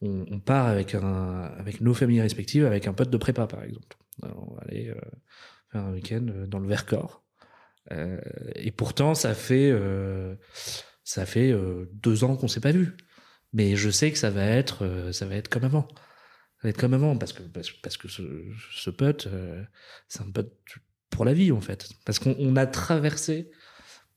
on, 0.00 0.38
part 0.38 0.68
avec 0.68 0.94
avec 0.94 1.80
nos 1.80 1.92
familles 1.92 2.20
respectives, 2.20 2.64
avec 2.64 2.86
un 2.86 2.92
pote 2.92 3.10
de 3.10 3.16
prépa 3.16 3.48
par 3.48 3.64
exemple. 3.64 3.96
on 4.22 4.54
va 4.54 4.62
aller 4.68 4.94
faire 5.72 5.82
un 5.82 5.92
week-end 5.92 6.26
dans 6.46 6.60
le 6.60 6.68
Vercors. 6.68 7.24
Euh, 7.92 8.20
et 8.54 8.70
pourtant, 8.70 9.14
ça 9.14 9.34
fait 9.34 9.74
ça 11.04 11.26
fait 11.26 11.54
deux 11.92 12.24
ans 12.24 12.36
qu'on 12.36 12.48
s'est 12.48 12.60
pas 12.60 12.72
vu. 12.72 12.96
Mais 13.52 13.76
je 13.76 13.90
sais 13.90 14.12
que 14.12 14.18
ça 14.18 14.30
va 14.30 14.44
être, 14.44 14.84
euh, 14.84 15.12
ça 15.12 15.26
va 15.26 15.36
être 15.36 15.48
comme 15.48 15.64
avant. 15.64 15.88
Ça 15.88 16.64
va 16.64 16.68
être 16.70 16.78
comme 16.78 16.94
avant 16.94 17.16
parce 17.16 17.32
que 17.32 17.42
parce, 17.42 17.96
que 17.96 18.08
ce, 18.08 18.22
ce 18.72 18.90
pote, 18.90 19.26
euh, 19.26 19.62
c'est 20.08 20.22
un 20.22 20.30
pote 20.30 20.52
pour 21.08 21.24
la 21.24 21.32
vie 21.32 21.52
en 21.52 21.60
fait. 21.60 21.88
Parce 22.04 22.18
qu'on 22.18 22.56
a 22.56 22.66
traversé 22.66 23.50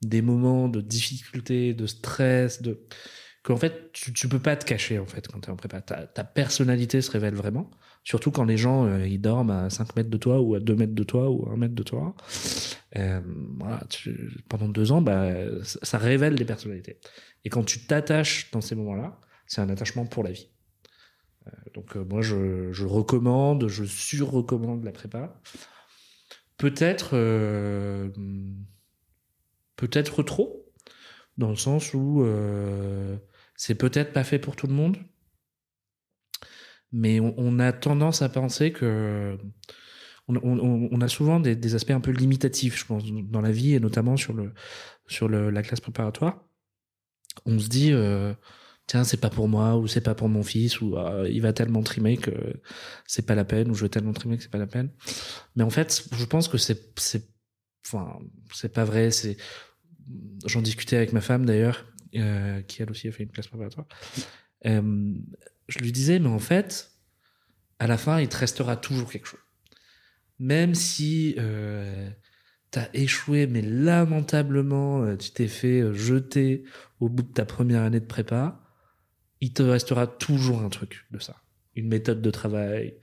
des 0.02 0.22
moments 0.22 0.68
de 0.68 0.82
difficulté, 0.82 1.74
de 1.74 1.88
stress, 1.88 2.62
de 2.62 2.86
qu'en 3.44 3.58
fait 3.58 3.92
tu, 3.94 4.14
tu 4.14 4.28
peux 4.28 4.40
pas 4.40 4.56
te 4.56 4.66
cacher 4.66 5.00
en 5.00 5.06
fait 5.06 5.28
quand 5.28 5.40
tu 5.40 5.50
es 5.50 5.52
en 5.52 5.56
prépa. 5.56 5.82
Ta, 5.82 6.06
ta, 6.06 6.24
personnalité 6.24 7.02
se 7.02 7.10
révèle 7.12 7.34
vraiment, 7.34 7.72
surtout 8.04 8.32
quand 8.32 8.44
les 8.44 8.58
gens 8.58 8.86
euh, 8.86 9.08
ils 9.08 9.20
dorment 9.20 9.52
à 9.52 9.70
5 9.70 9.96
mètres 9.96 10.10
de 10.10 10.18
toi 10.18 10.42
ou 10.42 10.56
à 10.56 10.60
2 10.60 10.76
mètres 10.76 10.96
de 10.96 11.04
toi 11.04 11.30
ou 11.30 11.48
à 11.50 11.54
1 11.54 11.58
mètre 11.58 11.76
de 11.76 11.84
toi. 11.84 12.16
Euh, 12.96 13.22
pendant 14.50 14.68
deux 14.68 14.92
ans, 14.92 15.02
bah, 15.02 15.32
ça, 15.64 15.98
révèle 15.98 16.36
des 16.36 16.46
personnalités. 16.46 17.00
Et 17.44 17.50
quand 17.50 17.64
tu 17.64 17.86
t'attaches 17.86 18.52
dans 18.52 18.62
ces 18.62 18.76
moments-là, 18.76 19.20
c'est 19.48 19.62
un 19.62 19.70
attachement 19.70 20.06
pour 20.06 20.24
la 20.24 20.32
vie. 20.32 20.50
Euh, 21.48 21.52
donc 21.74 21.96
moi, 21.96 22.22
je, 22.22 22.72
je, 22.72 22.86
recommande, 22.86 23.68
je 23.68 23.84
surrecommande 23.84 24.84
la 24.84 24.92
prépa. 24.92 25.42
Peut-être, 26.58 27.18
peut-être 29.76 30.24
trop, 30.24 30.72
dans 31.38 31.50
le 31.50 31.56
sens 31.56 31.94
où 31.94 32.24
c'est 33.56 33.76
peut-être 33.76 34.14
pas 34.14 34.24
fait 34.24 34.40
pour 34.40 34.56
tout 34.56 34.68
le 34.68 34.74
monde, 34.74 34.98
mais 36.94 37.20
on, 37.20 37.34
on 37.38 37.60
a 37.60 37.74
tendance 37.74 38.22
à 38.22 38.30
penser 38.30 38.72
que 38.72 39.38
on, 40.28 40.36
on, 40.38 40.90
on 40.92 41.02
a 41.02 41.08
souvent 41.10 41.40
des, 41.40 41.56
des, 41.56 41.76
aspects 41.76 41.92
un 41.92 42.00
peu 42.00 42.12
limitatifs, 42.12 42.80
je 42.80 42.86
pense, 42.86 43.04
dans 43.06 43.42
la 43.42 43.52
vie 43.52 43.74
et 43.74 43.80
notamment 43.80 44.16
sur 44.16 44.34
le 44.34 44.54
sur 45.08 45.28
le, 45.28 45.50
la 45.50 45.64
classe 45.64 45.82
préparatoire. 45.82 46.46
On 47.46 47.60
se 47.60 47.68
dit 47.68 47.92
euh, 47.92 48.34
tiens 48.88 49.04
c'est 49.04 49.20
pas 49.20 49.30
pour 49.30 49.48
moi 49.48 49.78
ou 49.78 49.88
c'est 49.88 50.02
pas 50.02 50.16
pour 50.16 50.30
mon 50.30 50.44
fils 50.44 50.82
ou 50.82 50.98
euh, 50.98 51.28
il 51.30 51.42
va 51.42 51.54
tellement 51.54 51.84
trimer 51.84 52.18
que 52.18 52.32
c'est 53.08 53.26
pas 53.26 53.36
la 53.36 53.46
peine 53.46 53.70
ou 53.70 53.74
je 53.74 53.84
vais 53.84 53.90
tellement 53.90 54.14
trimer 54.14 54.38
que 54.38 54.44
c'est 54.44 54.52
pas 54.52 54.58
la 54.58 54.68
peine 54.68 54.92
mais 55.56 55.64
en 55.64 55.70
fait 55.70 56.06
je 56.12 56.26
pense 56.26 56.48
que 56.48 56.58
c'est 56.58 56.94
c'est 56.98 57.30
enfin 57.86 58.20
c'est 58.54 58.74
pas 58.74 58.86
vrai 58.86 59.12
c'est 59.12 59.38
j'en 60.46 60.62
discutais 60.62 60.98
avec 60.98 61.14
ma 61.14 61.22
femme 61.22 61.46
d'ailleurs 61.46 61.86
euh, 62.16 62.62
qui 62.62 62.82
elle 62.82 62.92
aussi 62.92 63.08
a 63.08 63.12
fait 63.12 63.24
une 63.24 63.32
classe 63.32 63.48
préparatoire 63.48 63.88
euh, 64.66 65.14
je 65.68 65.80
lui 65.80 65.92
disais 65.92 66.20
mais 66.20 66.30
en 66.30 66.40
fait 66.40 66.92
à 67.80 67.88
la 67.88 67.98
fin 67.98 68.20
il 68.20 68.30
te 68.30 68.38
restera 68.38 68.76
toujours 68.78 69.12
quelque 69.12 69.28
chose 69.28 69.40
même 70.40 70.76
si 70.76 71.36
euh, 71.38 72.10
t'as 72.72 72.88
échoué 72.94 73.48
mais 73.48 73.62
lamentablement 73.62 75.16
tu 75.18 75.32
t'es 75.32 75.48
fait 75.48 75.94
jeter 75.94 76.64
au 77.00 77.10
bout 77.10 77.24
de 77.24 77.34
ta 77.34 77.46
première 77.46 77.84
année 77.84 78.00
de 78.00 78.06
prépa 78.06 78.64
il 79.44 79.52
te 79.52 79.62
restera 79.62 80.08
toujours 80.08 80.62
un 80.62 80.70
truc 80.70 81.06
de 81.12 81.20
ça. 81.20 81.44
Une 81.76 81.90
méthode 81.90 82.22
de 82.22 82.32
travail, 82.32 82.98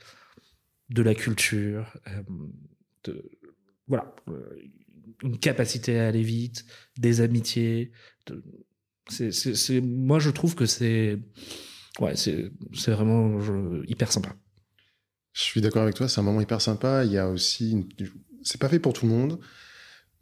de 0.89 1.03
la 1.03 1.15
culture, 1.15 1.95
euh, 2.09 3.21
voilà, 3.87 4.17
euh, 4.29 4.57
une 5.23 5.39
capacité 5.39 5.99
à 5.99 6.09
aller 6.09 6.23
vite, 6.23 6.65
des 6.97 7.21
amitiés. 7.21 7.93
Moi, 9.83 10.19
je 10.19 10.31
trouve 10.31 10.55
que 10.55 10.65
c'est, 10.65 11.19
ouais, 11.99 12.15
c'est, 12.17 12.51
vraiment 12.89 13.39
hyper 13.87 14.13
sympa. 14.13 14.35
Je 15.33 15.43
suis 15.43 15.61
d'accord 15.61 15.83
avec 15.83 15.95
toi, 15.95 16.09
c'est 16.09 16.21
un 16.21 16.25
moment 16.25 16.41
hyper 16.41 16.61
sympa. 16.61 17.05
Il 17.05 17.13
y 17.13 17.19
a 17.19 17.29
aussi, 17.29 17.89
c'est 18.43 18.61
pas 18.61 18.69
fait 18.69 18.79
pour 18.79 18.93
tout 18.93 19.07
le 19.07 19.13
monde, 19.13 19.41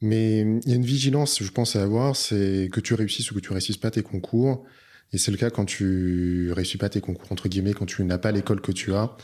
mais 0.01 0.41
il 0.41 0.69
y 0.69 0.73
a 0.73 0.77
une 0.77 0.85
vigilance, 0.85 1.43
je 1.43 1.51
pense, 1.51 1.77
à 1.77 1.83
avoir, 1.83 2.17
c'est 2.17 2.69
que 2.73 2.81
tu 2.81 2.95
réussisses 2.95 3.31
ou 3.31 3.35
que 3.35 3.41
tu 3.41 3.53
réussisses 3.53 3.77
pas 3.79 3.91
tes 3.91 4.03
concours. 4.03 4.65
Et 5.13 5.19
c'est 5.19 5.31
le 5.31 5.39
cas 5.39 5.51
quand 5.51 5.65
tu 5.65 6.53
réussis 6.53 6.77
pas 6.77 6.91
tes 6.91 7.01
concours, 7.01 7.33
entre 7.33 7.49
guillemets, 7.49 7.73
quand 7.73 7.87
tu 7.87 8.05
n'as 8.05 8.19
pas 8.19 8.33
l'école 8.33 8.61
que 8.61 8.73
tu 8.73 8.93
as. 8.95 9.17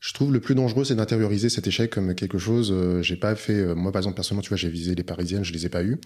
Je 0.00 0.12
trouve 0.12 0.32
le 0.32 0.40
plus 0.40 0.54
dangereux, 0.54 0.84
c'est 0.84 0.96
d'intérioriser 0.96 1.48
cet 1.48 1.66
échec 1.66 1.90
comme 1.90 2.14
quelque 2.14 2.38
chose. 2.38 2.70
Euh, 2.72 3.02
j'ai 3.02 3.16
pas 3.16 3.34
fait, 3.34 3.54
euh, 3.54 3.74
moi 3.74 3.92
par 3.92 4.00
exemple 4.00 4.16
personnellement, 4.16 4.42
tu 4.42 4.50
vois, 4.50 4.56
j'ai 4.56 4.68
visé 4.68 4.94
les 4.94 5.04
parisiennes, 5.04 5.44
je 5.44 5.52
les 5.52 5.66
ai 5.66 5.68
pas 5.68 5.82
eues. 5.84 5.98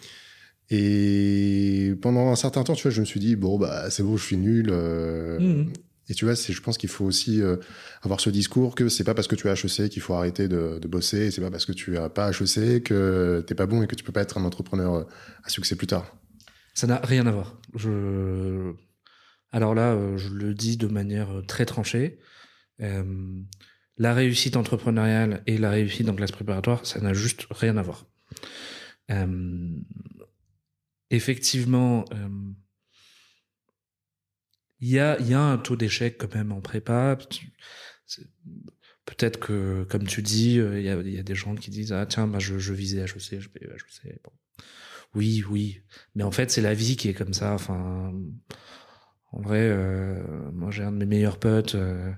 Et 0.71 1.95
pendant 2.01 2.31
un 2.31 2.37
certain 2.37 2.63
temps, 2.63 2.75
tu 2.75 2.83
vois, 2.83 2.91
je 2.91 3.01
me 3.01 3.07
suis 3.07 3.21
dit 3.21 3.37
bon 3.37 3.59
bah 3.59 3.91
c'est 3.91 4.03
bon, 4.03 4.17
je 4.17 4.25
suis 4.25 4.37
nul. 4.37 4.69
Euh, 4.71 5.39
mmh. 5.39 5.73
Et 6.09 6.15
tu 6.15 6.25
vois, 6.25 6.35
je 6.35 6.61
pense 6.61 6.77
qu'il 6.77 6.89
faut 6.89 7.05
aussi 7.05 7.41
euh, 7.41 7.57
avoir 8.03 8.21
ce 8.21 8.31
discours 8.31 8.75
que 8.75 8.89
c'est 8.89 9.05
pas 9.05 9.15
parce 9.15 9.29
que 9.29 9.37
tu 9.37 9.49
as 9.49 9.53
HEC 9.53 9.89
qu'il 9.91 10.03
faut 10.03 10.15
arrêter 10.15 10.49
de, 10.49 10.79
de 10.81 10.89
bosser, 10.89 11.27
et 11.27 11.31
c'est 11.31 11.41
pas 11.41 11.53
parce 11.53 11.67
que 11.67 11.73
tu 11.73 11.97
as 11.99 12.09
pas 12.09 12.31
HEC 12.31 12.83
que 12.83 13.45
t'es 13.47 13.55
pas 13.55 13.67
bon 13.67 13.83
et 13.83 13.87
que 13.87 13.95
tu 13.95 14.03
peux 14.03 14.13
pas 14.13 14.23
être 14.23 14.37
un 14.37 14.45
entrepreneur 14.45 14.95
euh, 14.95 15.05
à 15.45 15.49
succès 15.49 15.77
plus 15.77 15.87
tard. 15.87 16.17
Ça 16.75 16.87
n'a 16.87 16.97
rien 16.97 17.27
à 17.27 17.31
voir. 17.31 17.61
Je 17.77 18.73
alors 19.53 19.75
là, 19.75 19.99
je 20.17 20.29
le 20.29 20.55
dis 20.55 20.77
de 20.77 20.87
manière 20.87 21.29
très 21.49 21.67
tranchée. 21.67 22.21
Euh, 22.83 23.05
la 23.99 24.15
réussite 24.15 24.57
entrepreneuriale 24.57 25.43
et 25.47 25.59
la 25.59 25.71
réussite 25.71 26.09
en 26.09 26.15
classe 26.15 26.33
préparatoire, 26.33 26.87
ça 26.87 27.01
n'a 27.01 27.13
juste 27.13 27.47
rien 27.51 27.77
à 27.77 27.83
voir. 27.83 28.07
Euh, 29.11 29.69
effectivement, 31.11 32.05
il 34.81 34.89
y, 34.89 34.99
a, 34.99 35.21
y 35.21 35.35
a 35.35 35.41
un 35.41 35.59
taux 35.59 35.77
d'échec 35.77 36.17
quand 36.19 36.35
même 36.35 36.53
en 36.53 36.61
prépa. 36.61 37.19
Peut-être 39.05 39.39
que, 39.39 39.85
comme 39.91 40.07
tu 40.07 40.23
dis, 40.23 40.55
il 40.55 40.83
y 40.83 40.89
a, 40.89 41.01
y 41.01 41.23
des 41.23 41.35
gens 41.35 41.55
qui 41.55 41.71
disent 41.71 41.93
ah 41.93 42.07
tiens, 42.07 42.27
bah, 42.27 42.39
je, 42.39 42.73
visais 42.73 43.01
HEC, 43.01 43.41
je 43.41 43.49
vais 43.49 43.67
HEC. 43.67 44.21
Oui, 45.15 45.43
oui, 45.51 45.83
mais 46.15 46.23
en 46.23 46.31
fait 46.31 46.51
c'est 46.51 46.61
la 46.61 46.75
vie 46.75 46.97
qui 46.97 47.09
est 47.09 47.15
comme 47.15 47.35
ça. 47.35 47.55
Enfin, 47.55 48.13
en 49.33 49.41
vrai, 49.43 49.61
euh, 49.63 50.23
moi 50.53 50.71
j'ai 50.71 50.85
un 50.85 50.93
de 50.93 50.99
mes 50.99 51.07
meilleurs 51.07 51.39
potes 51.39 51.75
euh, 51.75 52.13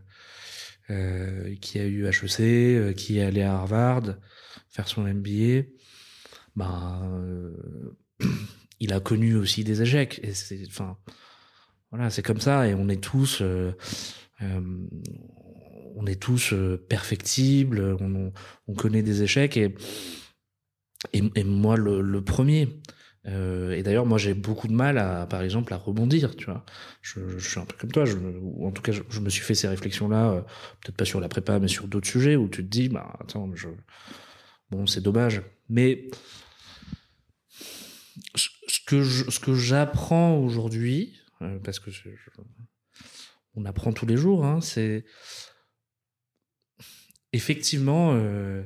euh, 0.91 1.55
qui 1.57 1.79
a 1.79 1.87
eu 1.87 2.07
HEC, 2.07 2.41
euh, 2.41 2.93
qui 2.93 3.19
est 3.19 3.23
allé 3.23 3.43
à 3.43 3.55
Harvard 3.55 4.17
faire 4.69 4.89
son 4.89 5.03
MBA. 5.03 5.65
Ben, 6.57 7.53
il 8.83 8.93
a 8.93 9.01
connu 9.01 9.37
aussi 9.37 9.65
des 9.65 9.83
échecs. 9.83 10.21
Et 10.23 10.33
c'est, 10.33 10.61
enfin, 10.67 10.97
voilà, 11.91 12.11
c'est 12.11 12.23
comme 12.23 12.41
ça. 12.41 12.69
Et 12.69 12.75
on 12.75 12.89
est 12.89 13.03
tous, 13.03 13.43
on 14.41 16.07
est 16.07 16.21
tous 16.21 16.55
perfectibles. 16.89 17.97
On, 18.01 18.33
on, 18.67 18.75
connaît 18.75 19.03
des 19.03 19.23
échecs 19.23 19.57
et 19.57 19.75
et, 21.13 21.45
moi 21.45 21.77
le, 21.77 22.21
premier. 22.23 22.69
Euh, 23.27 23.73
et 23.73 23.83
d'ailleurs, 23.83 24.07
moi, 24.07 24.19
j'ai 24.19 24.35
beaucoup 24.35 24.69
de 24.69 24.73
mal 24.73 24.99
à, 24.99 25.27
par 25.27 25.43
exemple, 25.43 25.73
à 25.75 25.77
rebondir. 25.77 26.37
Tu 26.37 26.47
vois, 26.47 26.65
je, 27.01 27.39
suis 27.39 27.61
un 27.61 27.65
peu 27.65 27.77
comme 27.79 27.93
toi. 27.93 28.05
Ou 28.41 28.67
en 28.67 28.71
tout 28.71 28.83
cas, 28.83 28.93
je, 28.93 29.21
me 29.21 29.31
suis 29.31 29.43
fait 29.43 29.55
ces 29.55 29.69
réflexions-là, 29.69 30.31
euh, 30.31 30.41
peut-être 30.81 30.97
pas 30.97 31.05
sur 31.05 31.21
la 31.21 31.29
prépa, 31.29 31.59
mais 31.59 31.69
sur 31.69 31.89
d'autres 31.89 32.09
sujets 32.09 32.37
où 32.37 32.49
tu 32.49 32.65
te 32.65 32.69
dis, 32.69 32.89
bah 32.89 33.17
attends, 33.21 33.51
je... 33.55 33.69
bon, 34.71 34.87
c'est 34.87 35.01
dommage. 35.01 35.43
Mais 35.69 36.09
ce 38.97 39.41
que 39.41 39.55
j'apprends 39.55 40.37
aujourd'hui, 40.37 41.19
euh, 41.41 41.59
parce 41.61 41.79
que 41.79 41.91
on 43.55 43.65
apprend 43.65 43.93
tous 43.93 44.07
les 44.07 44.17
jours. 44.17 44.45
Hein, 44.45 44.61
c'est 44.61 45.05
effectivement, 47.33 48.13
euh, 48.15 48.63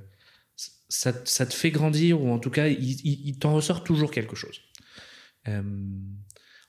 ça, 0.88 1.12
te 1.12 1.54
fait 1.54 1.70
grandir 1.70 2.22
ou 2.22 2.30
en 2.30 2.38
tout 2.38 2.50
cas, 2.50 2.68
il, 2.68 3.38
t'en 3.38 3.54
ressort 3.54 3.84
toujours 3.84 4.10
quelque 4.10 4.36
chose. 4.36 4.60
Euh, 5.48 5.62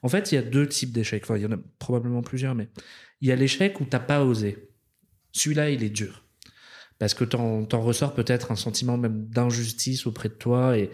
en 0.01 0.09
fait, 0.09 0.31
il 0.31 0.35
y 0.35 0.37
a 0.37 0.43
deux 0.43 0.67
types 0.67 0.91
d'échecs. 0.91 1.23
Enfin, 1.23 1.37
il 1.37 1.43
y 1.43 1.45
en 1.45 1.51
a 1.51 1.59
probablement 1.79 2.21
plusieurs, 2.21 2.55
mais 2.55 2.69
il 3.21 3.27
y 3.27 3.31
a 3.31 3.35
l'échec 3.35 3.79
où 3.81 3.85
t'as 3.85 3.99
pas 3.99 4.23
osé. 4.23 4.69
Celui-là, 5.31 5.69
il 5.69 5.83
est 5.83 5.89
dur. 5.89 6.23
Parce 6.99 7.13
que 7.13 7.23
t'en, 7.23 7.65
t'en 7.65 7.81
ressort 7.81 8.15
peut-être 8.15 8.51
un 8.51 8.55
sentiment 8.55 8.97
même 8.97 9.27
d'injustice 9.27 10.07
auprès 10.07 10.29
de 10.29 10.33
toi 10.33 10.77
et, 10.77 10.89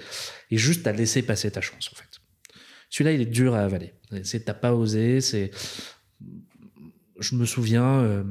et 0.51 0.58
juste 0.58 0.86
à 0.86 0.91
laisser 0.91 1.22
passer 1.22 1.50
ta 1.51 1.62
chance, 1.62 1.89
en 1.93 1.96
fait. 1.96 2.12
Celui-là, 2.93 3.13
il 3.13 3.21
est 3.21 3.25
dur 3.25 3.55
à 3.55 3.62
avaler. 3.62 3.95
C'est 4.23 4.45
t'as 4.45 4.53
pas 4.53 4.75
osé, 4.75 5.19
c'est. 5.19 5.50
Je 7.19 7.35
me 7.35 7.43
souviens. 7.43 8.01
Euh, 8.01 8.23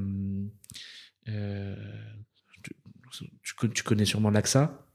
euh, 1.28 1.74
tu, 3.42 3.70
tu, 3.70 3.82
connais 3.82 4.04
sûrement 4.04 4.30
l'AXA? 4.30 4.86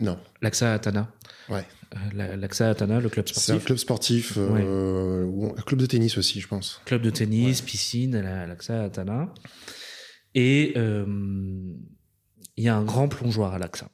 Non. 0.00 0.20
L'AXA 0.40 0.74
Atana 0.74 1.12
Ouais. 1.48 1.66
Euh, 1.96 2.36
L'AXA 2.36 2.70
Atana, 2.70 3.00
le 3.00 3.08
club 3.08 3.26
sportif. 3.26 3.44
C'est 3.44 3.52
un 3.54 3.58
club 3.58 3.78
sportif, 3.78 4.34
euh, 4.36 5.52
un 5.56 5.62
club 5.62 5.80
de 5.80 5.86
tennis 5.86 6.16
aussi, 6.16 6.40
je 6.40 6.46
pense. 6.46 6.80
Club 6.84 7.02
de 7.02 7.10
tennis, 7.10 7.58
ouais. 7.58 7.66
piscine, 7.66 8.20
l'AXA 8.20 8.84
Atana. 8.84 9.34
Et 10.36 10.74
il 10.76 11.74
y 12.64 12.68
a 12.68 12.76
un 12.76 12.84
grand 12.84 13.08
plongeoir 13.08 13.52
à 13.52 13.58
l'AXA. 13.58 13.90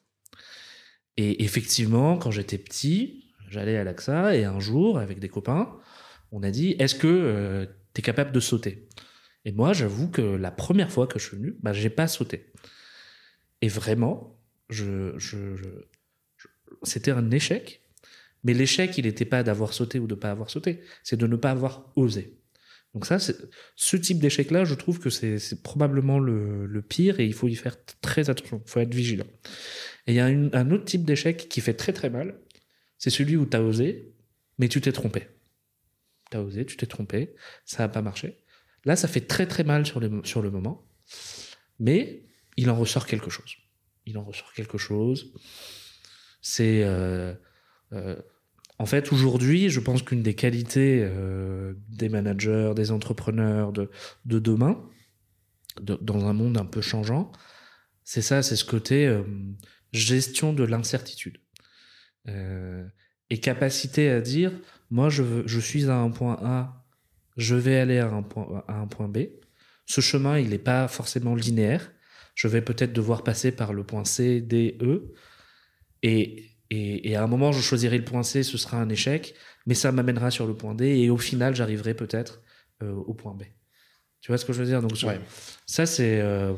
Et 1.16 1.44
effectivement, 1.44 2.18
quand 2.18 2.30
j'étais 2.30 2.58
petit, 2.58 3.21
j'allais 3.52 3.76
à 3.76 3.84
l'AXA 3.84 4.34
et 4.36 4.44
un 4.44 4.60
jour, 4.60 4.98
avec 4.98 5.18
des 5.18 5.28
copains, 5.28 5.68
on 6.32 6.42
a 6.42 6.50
dit 6.50 6.74
Est-ce 6.78 6.94
que 6.94 7.06
euh, 7.06 7.66
tu 7.94 8.00
es 8.00 8.02
capable 8.02 8.32
de 8.32 8.40
sauter? 8.40 8.88
Et 9.44 9.52
moi, 9.52 9.72
j'avoue 9.72 10.08
que 10.08 10.22
la 10.22 10.50
première 10.50 10.90
fois 10.90 11.06
que 11.06 11.18
je 11.18 11.26
suis 11.26 11.36
venu, 11.36 11.56
bah, 11.62 11.72
j'ai 11.72 11.90
pas 11.90 12.08
sauté. 12.08 12.52
Et 13.60 13.68
vraiment, 13.68 14.38
c'était 16.82 17.10
un 17.10 17.30
échec. 17.30 17.82
Mais 18.44 18.54
l'échec, 18.54 18.96
il 18.98 19.04
n'était 19.04 19.24
pas 19.24 19.42
d'avoir 19.42 19.72
sauté 19.72 19.98
ou 19.98 20.06
de 20.06 20.16
pas 20.16 20.30
avoir 20.30 20.50
sauté, 20.50 20.80
c'est 21.04 21.16
de 21.16 21.26
ne 21.28 21.36
pas 21.36 21.52
avoir 21.52 21.92
osé. 21.94 22.38
Donc 22.92 23.06
ça, 23.06 23.18
ce 23.18 23.96
type 23.96 24.18
d'échec-là, 24.18 24.64
je 24.64 24.74
trouve 24.74 24.98
que 24.98 25.10
c'est 25.10 25.62
probablement 25.62 26.18
le, 26.18 26.82
pire 26.82 27.20
et 27.20 27.26
il 27.26 27.32
faut 27.32 27.48
y 27.48 27.54
faire 27.54 27.76
très 28.00 28.28
attention, 28.28 28.60
il 28.66 28.70
faut 28.70 28.80
être 28.80 28.94
vigilant. 28.94 29.26
Et 30.06 30.12
il 30.12 30.14
y 30.16 30.20
a 30.20 30.26
un 30.26 30.70
autre 30.72 30.84
type 30.84 31.04
d'échec 31.04 31.48
qui 31.48 31.60
fait 31.60 31.74
très 31.74 31.92
très 31.92 32.10
mal, 32.10 32.34
c'est 33.02 33.10
celui 33.10 33.36
où 33.36 33.46
tu 33.46 33.56
as 33.56 33.60
osé, 33.60 34.14
mais 34.58 34.68
tu 34.68 34.80
t'es 34.80 34.92
trompé. 34.92 35.26
Tu 36.30 36.36
as 36.36 36.40
osé, 36.40 36.64
tu 36.64 36.76
t'es 36.76 36.86
trompé, 36.86 37.34
ça 37.64 37.82
n'a 37.82 37.88
pas 37.88 38.00
marché. 38.00 38.44
Là, 38.84 38.94
ça 38.94 39.08
fait 39.08 39.22
très 39.22 39.48
très 39.48 39.64
mal 39.64 39.84
sur, 39.84 39.98
le 39.98 40.50
moment, 40.52 40.88
mais 41.80 42.22
il 42.56 42.70
en 42.70 42.76
ressort 42.76 43.06
quelque 43.06 43.28
chose. 43.28 43.56
Il 44.06 44.18
en 44.18 44.24
ressort 44.24 44.52
quelque 44.52 44.78
chose. 44.78 45.34
C'est... 46.42 46.84
Euh, 46.84 47.34
euh, 47.92 48.14
en 48.78 48.86
fait, 48.86 49.12
aujourd'hui, 49.12 49.68
je 49.68 49.80
pense 49.80 50.02
qu'une 50.04 50.22
des 50.22 50.34
qualités 50.34 51.02
euh, 51.02 51.74
des 51.88 52.08
managers, 52.08 52.72
des 52.76 52.92
entrepreneurs 52.92 53.72
de, 53.72 53.90
de 54.26 54.38
demain, 54.38 54.80
de, 55.80 55.96
dans 55.96 56.26
un 56.26 56.34
monde 56.34 56.56
un 56.56 56.66
peu 56.66 56.80
changeant, 56.80 57.32
c'est 58.04 58.22
ça, 58.22 58.44
c'est 58.44 58.54
ce 58.54 58.64
côté 58.64 59.12
gestion 59.92 60.52
de 60.52 60.62
l'incertitude. 60.62 61.41
Euh, 62.28 62.84
et 63.30 63.38
capacité 63.38 64.10
à 64.10 64.20
dire, 64.20 64.52
moi, 64.90 65.08
je, 65.08 65.22
veux, 65.22 65.42
je 65.46 65.58
suis 65.58 65.88
à 65.88 65.96
un 65.96 66.10
point 66.10 66.38
A, 66.44 66.84
je 67.36 67.54
vais 67.54 67.78
aller 67.78 67.98
à 67.98 68.08
un 68.08 68.22
point, 68.22 68.62
à 68.68 68.74
un 68.74 68.86
point 68.86 69.08
B. 69.08 69.20
Ce 69.86 70.00
chemin, 70.00 70.38
il 70.38 70.50
n'est 70.50 70.58
pas 70.58 70.86
forcément 70.88 71.34
linéaire. 71.34 71.92
Je 72.34 72.48
vais 72.48 72.62
peut-être 72.62 72.92
devoir 72.92 73.24
passer 73.24 73.52
par 73.52 73.72
le 73.72 73.84
point 73.84 74.04
C, 74.04 74.40
D, 74.40 74.76
E. 74.80 75.14
Et, 76.02 76.50
et, 76.70 77.10
et, 77.10 77.16
à 77.16 77.22
un 77.22 77.26
moment, 77.26 77.52
je 77.52 77.60
choisirai 77.60 77.98
le 77.98 78.04
point 78.04 78.22
C, 78.22 78.42
ce 78.42 78.58
sera 78.58 78.78
un 78.78 78.88
échec, 78.88 79.34
mais 79.66 79.74
ça 79.74 79.92
m'amènera 79.92 80.30
sur 80.30 80.46
le 80.46 80.54
point 80.54 80.74
D, 80.74 80.86
et 80.86 81.10
au 81.10 81.18
final, 81.18 81.54
j'arriverai 81.54 81.94
peut-être 81.94 82.42
euh, 82.82 82.92
au 82.92 83.14
point 83.14 83.34
B. 83.34 83.44
Tu 84.20 84.30
vois 84.30 84.38
ce 84.38 84.44
que 84.44 84.52
je 84.52 84.60
veux 84.60 84.66
dire? 84.66 84.80
Donc, 84.82 84.92
ouais. 85.02 85.20
ça, 85.66 85.84
c'est. 85.84 86.20
Euh, 86.20 86.52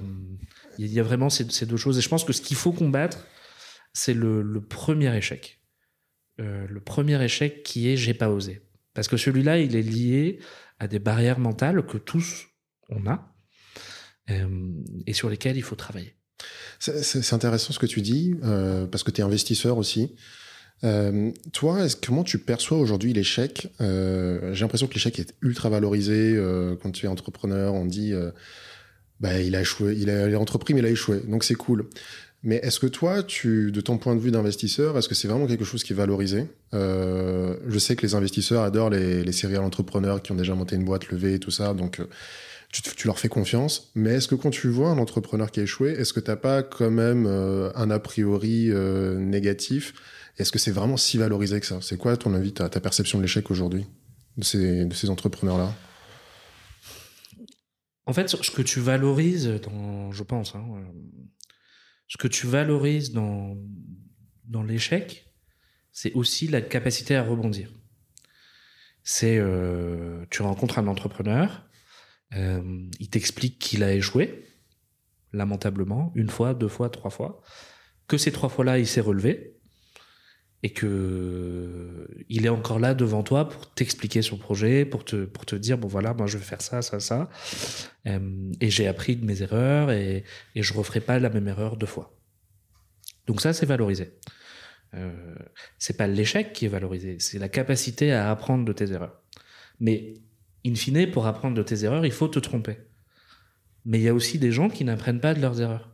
il 0.79 0.93
y 0.93 1.01
a 1.01 1.03
vraiment 1.03 1.31
ces, 1.31 1.49
ces, 1.51 1.67
deux 1.67 1.77
choses. 1.77 1.99
Et 1.99 2.01
je 2.01 2.09
pense 2.09 2.25
que 2.25 2.33
ce 2.33 2.43
qu'il 2.43 2.57
faut 2.57 2.73
combattre, 2.73 3.27
c'est 3.95 4.13
le, 4.13 4.61
premier 4.61 5.17
échec. 5.17 5.61
Euh, 6.41 6.67
le 6.69 6.81
premier 6.81 7.23
échec 7.25 7.63
qui 7.63 7.89
est 7.89 7.97
j'ai 7.97 8.13
pas 8.13 8.29
osé. 8.29 8.61
Parce 8.93 9.09
que 9.09 9.17
celui-là, 9.17 9.59
il 9.59 9.77
est 9.77 9.83
lié 9.83 10.41
à 10.79 10.89
des 10.89 10.99
barrières 10.99 11.39
mentales 11.39 11.87
que 11.87 11.97
tous 11.97 12.49
on 12.91 13.07
a 13.07 13.35
euh, 14.31 14.73
et 15.07 15.15
sur 15.15 15.31
lesquelles 15.31 15.57
il 15.57 15.63
faut 15.63 15.77
travailler. 15.77 16.15
C'est 16.81 17.33
intéressant 17.33 17.73
ce 17.73 17.79
que 17.79 17.87
tu 17.87 18.03
dis, 18.03 18.35
euh, 18.43 18.87
parce 18.87 19.03
que 19.05 19.11
tu 19.11 19.21
es 19.21 19.25
investisseur 19.25 19.79
aussi. 19.79 20.17
Toi, 21.53 21.87
comment 22.05 22.25
tu 22.25 22.39
perçois 22.39 22.77
aujourd'hui 22.77 23.15
l'échec? 23.15 23.69
J'ai 23.81 24.61
l'impression 24.61 24.87
que 24.87 24.93
l'échec 24.93 25.19
est 25.19 25.35
ultra 25.41 25.71
valorisé. 25.71 26.39
Quand 26.83 26.91
tu 26.91 27.07
es 27.07 27.09
entrepreneur, 27.09 27.73
on 27.73 27.87
dit 27.87 28.13
bah, 29.21 29.41
il 29.41 29.57
a 29.57 29.63
échoué, 29.63 29.97
il 29.97 30.11
a, 30.11 30.29
il 30.29 30.35
a 30.35 30.39
entrepris, 30.39 30.75
mais 30.75 30.81
il 30.81 30.87
a 30.87 30.91
échoué. 30.91 31.21
Donc 31.27 31.45
c'est 31.45 31.55
cool. 31.55 31.89
Mais 32.45 32.57
est-ce 32.57 32.79
que 32.79 32.87
toi, 32.87 33.23
tu, 33.23 33.73
de 33.73 33.81
ton 33.81 33.99
point 33.99 34.15
de 34.15 34.21
vue 34.21 34.31
d'investisseur, 34.31 34.97
est-ce 34.97 35.09
que 35.09 35.15
c'est 35.15 35.29
vraiment 35.29 35.47
quelque 35.47 35.65
chose 35.65 35.83
qui 35.83 35.93
est 35.95 35.97
valorisé? 35.97 36.47
Je 36.73 37.79
sais 37.79 37.97
que 37.97 38.03
les 38.03 38.15
investisseurs 38.15 38.63
adorent 38.63 38.91
les, 38.91 39.25
les 39.25 39.33
serial 39.33 39.63
entrepreneurs 39.63 40.23
qui 40.23 40.33
ont 40.33 40.35
déjà 40.37 40.55
monté 40.55 40.77
une 40.77 40.85
boîte 40.85 41.09
levée 41.09 41.35
et 41.35 41.39
tout 41.39 41.51
ça. 41.51 41.73
Donc 41.73 42.01
tu, 42.83 42.83
tu, 42.83 43.07
leur 43.07 43.19
fais 43.21 43.29
confiance, 43.29 43.93
mais 43.95 44.15
est-ce 44.15 44.27
que 44.27 44.35
quand 44.35 44.51
tu 44.51 44.69
vois 44.69 44.89
un 44.89 44.99
entrepreneur 44.99 45.51
qui 45.51 45.61
a 45.61 45.63
échoué, 45.63 45.91
est-ce 45.91 46.13
que 46.13 46.19
t'as 46.19 46.37
pas 46.37 46.65
quand 46.65 46.91
même 46.91 47.25
euh, 47.27 47.71
un 47.77 47.89
a 47.91 48.01
priori 48.01 48.71
euh, 48.71 49.17
négatif? 49.17 49.95
Est-ce 50.39 50.51
que 50.51 50.59
c'est 50.59 50.73
vraiment 50.73 50.97
si 50.97 51.17
valorisé 51.17 51.61
que 51.61 51.67
ça? 51.67 51.79
C'est 51.81 51.97
quoi, 51.97 52.17
ton 52.17 52.35
avis, 52.35 52.53
ta, 52.53 52.69
ta 52.69 52.81
perception 52.81 53.19
de 53.19 53.23
l'échec 53.23 53.49
aujourd'hui 53.51 53.87
de 54.37 54.43
ces, 54.43 55.09
entrepreneurs-là? 55.09 55.73
En 58.07 58.13
fait, 58.13 58.29
ce 58.29 58.51
que 58.51 58.63
tu 58.63 58.81
valorises, 58.81 59.61
je 60.11 60.23
pense, 60.25 60.57
hein, 60.57 60.65
ce 62.09 62.17
que 62.17 62.29
tu 62.29 62.47
valorises 62.47 63.13
dans, 63.13 63.57
dans 64.45 64.63
l'échec, 64.63 65.33
c'est 65.93 66.13
aussi 66.13 66.49
la 66.49 66.61
capacité 66.61 67.17
à 67.17 67.23
rebondir. 67.23 67.73
C'est, 69.03 69.39
euh, 69.39 70.25
tu 70.31 70.43
rencontres 70.43 70.79
un 70.79 70.87
entrepreneur, 70.87 71.65
euh, 72.35 72.89
il 72.99 73.11
t'explique 73.11 73.59
qu'il 73.59 73.83
a 73.83 73.93
échoué, 73.93 74.49
lamentablement, 75.33 76.13
une 76.15 76.31
fois, 76.31 76.55
deux 76.55 76.69
fois, 76.69 76.89
trois 76.91 77.11
fois, 77.11 77.43
que 78.09 78.19
ces 78.19 78.33
trois 78.33 78.49
fois-là, 78.49 78.79
il 78.79 78.87
s'est 78.87 79.01
relevé 79.01 79.54
et 80.65 80.71
que 80.71 82.09
il 82.31 82.47
est 82.47 82.49
encore 82.49 82.79
là 82.79 82.95
devant 82.95 83.23
toi 83.23 83.51
pour 83.51 83.71
t'expliquer 83.75 84.23
son 84.23 84.39
projet, 84.39 84.87
pour 84.87 85.05
te 85.05 85.27
pour 85.27 85.45
te 85.45 85.55
dire 85.55 85.77
bon 85.77 85.89
voilà, 85.89 86.15
moi 86.15 86.27
je 86.27 86.39
vais 86.39 86.45
faire 86.45 86.63
ça, 86.63 86.81
ça, 86.81 87.01
ça, 87.01 87.29
euh, 88.07 88.51
et 88.63 88.71
j'ai 88.71 88.89
appris 88.89 89.15
de 89.15 89.27
mes 89.27 89.43
erreurs 89.43 89.91
et 89.91 90.25
et 90.55 90.63
je 90.63 90.73
referai 90.73 91.01
pas 91.01 91.19
la 91.19 91.29
même 91.29 91.49
erreur 91.49 91.77
deux 91.77 91.87
fois. 91.87 92.17
Donc 93.27 93.43
ça 93.43 93.53
c'est 93.53 93.67
valorisé. 93.67 94.15
Euh, 94.95 95.35
c'est 95.79 95.99
pas 95.99 96.07
l'échec 96.07 96.55
qui 96.55 96.65
est 96.65 96.69
valorisé, 96.69 97.19
c'est 97.19 97.39
la 97.39 97.51
capacité 97.51 98.13
à 98.13 98.31
apprendre 98.31 98.65
de 98.65 98.73
tes 98.73 98.91
erreurs. 98.91 99.21
Mais 99.81 100.15
in 100.65 100.75
fine, 100.77 101.11
pour 101.11 101.27
apprendre 101.27 101.59
de 101.59 101.63
tes 101.63 101.85
erreurs, 101.85 102.07
il 102.07 102.13
faut 102.13 102.29
te 102.29 102.39
tromper. 102.39 102.79
Mais 103.85 103.99
il 103.99 104.03
y 104.03 104.09
a 104.09 104.15
aussi 104.15 104.39
des 104.39 104.51
gens 104.51 104.71
qui 104.71 104.85
n'apprennent 104.87 105.21
pas 105.21 105.35
de 105.35 105.43
leurs 105.43 105.61
erreurs. 105.61 105.91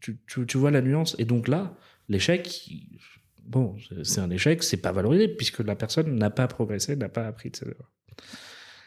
Tu, 0.00 0.18
tu, 0.26 0.58
vois 0.58 0.70
la 0.70 0.82
nuance. 0.82 1.16
Et 1.18 1.24
donc 1.24 1.48
là, 1.48 1.78
l'échec, 2.10 2.68
bon, 3.46 3.76
c'est 4.02 4.20
un 4.20 4.30
échec, 4.30 4.62
c'est 4.62 4.78
pas 4.78 4.92
valorisé 4.92 5.28
puisque 5.28 5.60
la 5.60 5.76
personne 5.76 6.16
n'a 6.16 6.30
pas 6.30 6.48
progressé, 6.48 6.96
n'a 6.96 7.08
pas 7.08 7.26
appris 7.26 7.50
de 7.50 7.56
ses 7.56 7.66
erreurs. 7.66 7.92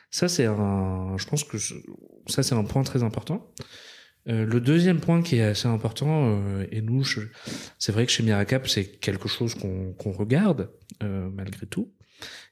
Ça, 0.09 0.27
c'est 0.27 0.45
un, 0.45 1.17
je 1.17 1.25
pense 1.25 1.43
que 1.43 1.57
ça, 2.27 2.43
c'est 2.43 2.55
un 2.55 2.63
point 2.63 2.83
très 2.83 3.03
important. 3.03 3.53
Euh, 4.29 4.45
le 4.45 4.59
deuxième 4.59 4.99
point 4.99 5.21
qui 5.21 5.37
est 5.37 5.43
assez 5.43 5.67
important, 5.67 6.35
euh, 6.35 6.65
et 6.71 6.81
nous, 6.81 7.03
c'est 7.77 7.91
vrai 7.91 8.05
que 8.05 8.11
chez 8.11 8.23
Miracap, 8.23 8.67
c'est 8.67 8.85
quelque 8.99 9.29
chose 9.29 9.55
qu'on 9.55 9.93
qu 9.93 10.09
regarde 10.09 10.69
euh, 11.03 11.29
malgré 11.29 11.65
tout, 11.65 11.93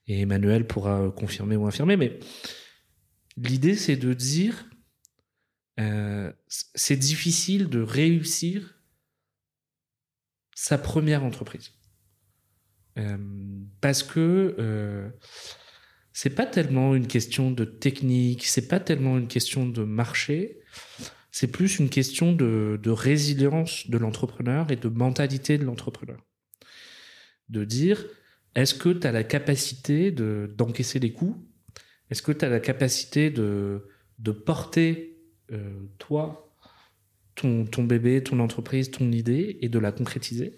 et 0.07 0.21
Emmanuel 0.21 0.67
pourra 0.67 1.11
confirmer 1.11 1.55
ou 1.55 1.65
infirmer, 1.65 1.97
mais 1.97 2.19
l'idée 3.37 3.75
c'est 3.75 3.97
de 3.97 4.13
dire 4.13 4.69
c'est 6.47 6.95
difficile 6.95 7.67
de 7.67 7.81
réussir 7.81 8.79
sa 10.55 10.77
première 10.77 11.25
entreprise. 11.25 11.71
Euh, 12.97 13.17
parce 13.81 14.03
que 14.03 14.55
euh, 14.57 15.09
c'est 16.13 16.29
pas 16.29 16.45
tellement 16.45 16.95
une 16.95 17.07
question 17.07 17.51
de 17.51 17.65
technique, 17.65 18.45
c'est 18.45 18.67
pas 18.67 18.79
tellement 18.79 19.17
une 19.17 19.27
question 19.27 19.67
de 19.67 19.83
marché, 19.83 20.59
c'est 21.31 21.47
plus 21.47 21.79
une 21.79 21.89
question 21.89 22.31
de, 22.31 22.79
de 22.81 22.89
résilience 22.89 23.89
de 23.89 23.97
l'entrepreneur 23.97 24.71
et 24.71 24.77
de 24.77 24.87
mentalité 24.87 25.57
de 25.57 25.65
l'entrepreneur. 25.65 26.21
De 27.49 27.65
dire, 27.65 28.05
est-ce 28.55 28.73
que 28.73 28.89
tu 28.89 29.05
as 29.05 29.11
la 29.11 29.23
capacité 29.23 30.11
de, 30.11 30.53
d'encaisser 30.55 30.99
les 30.99 31.11
coups 31.11 31.37
Est-ce 32.09 32.21
que 32.21 32.31
tu 32.31 32.45
as 32.45 32.49
la 32.49 32.61
capacité 32.61 33.29
de, 33.29 33.89
de 34.19 34.31
porter 34.31 35.11
toi, 35.99 36.55
ton, 37.35 37.65
ton 37.65 37.83
bébé, 37.83 38.23
ton 38.23 38.39
entreprise, 38.39 38.89
ton 38.89 39.11
idée 39.11 39.59
et 39.61 39.67
de 39.67 39.77
la 39.77 39.91
concrétiser? 39.91 40.53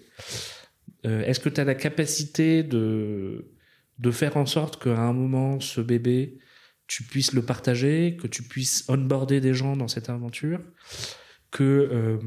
Est-ce 1.04 1.40
que 1.40 1.48
tu 1.48 1.60
as 1.60 1.64
la 1.64 1.74
capacité 1.74 2.62
de, 2.62 3.52
de 3.98 4.10
faire 4.10 4.36
en 4.36 4.46
sorte 4.46 4.82
qu'à 4.82 4.98
un 4.98 5.12
moment, 5.12 5.60
ce 5.60 5.80
bébé, 5.80 6.38
tu 6.86 7.04
puisses 7.04 7.32
le 7.32 7.42
partager, 7.42 8.16
que 8.20 8.26
tu 8.26 8.42
puisses 8.42 8.84
onboarder 8.88 9.40
des 9.40 9.54
gens 9.54 9.76
dans 9.76 9.88
cette 9.88 10.10
aventure, 10.10 10.60
que 11.50 12.18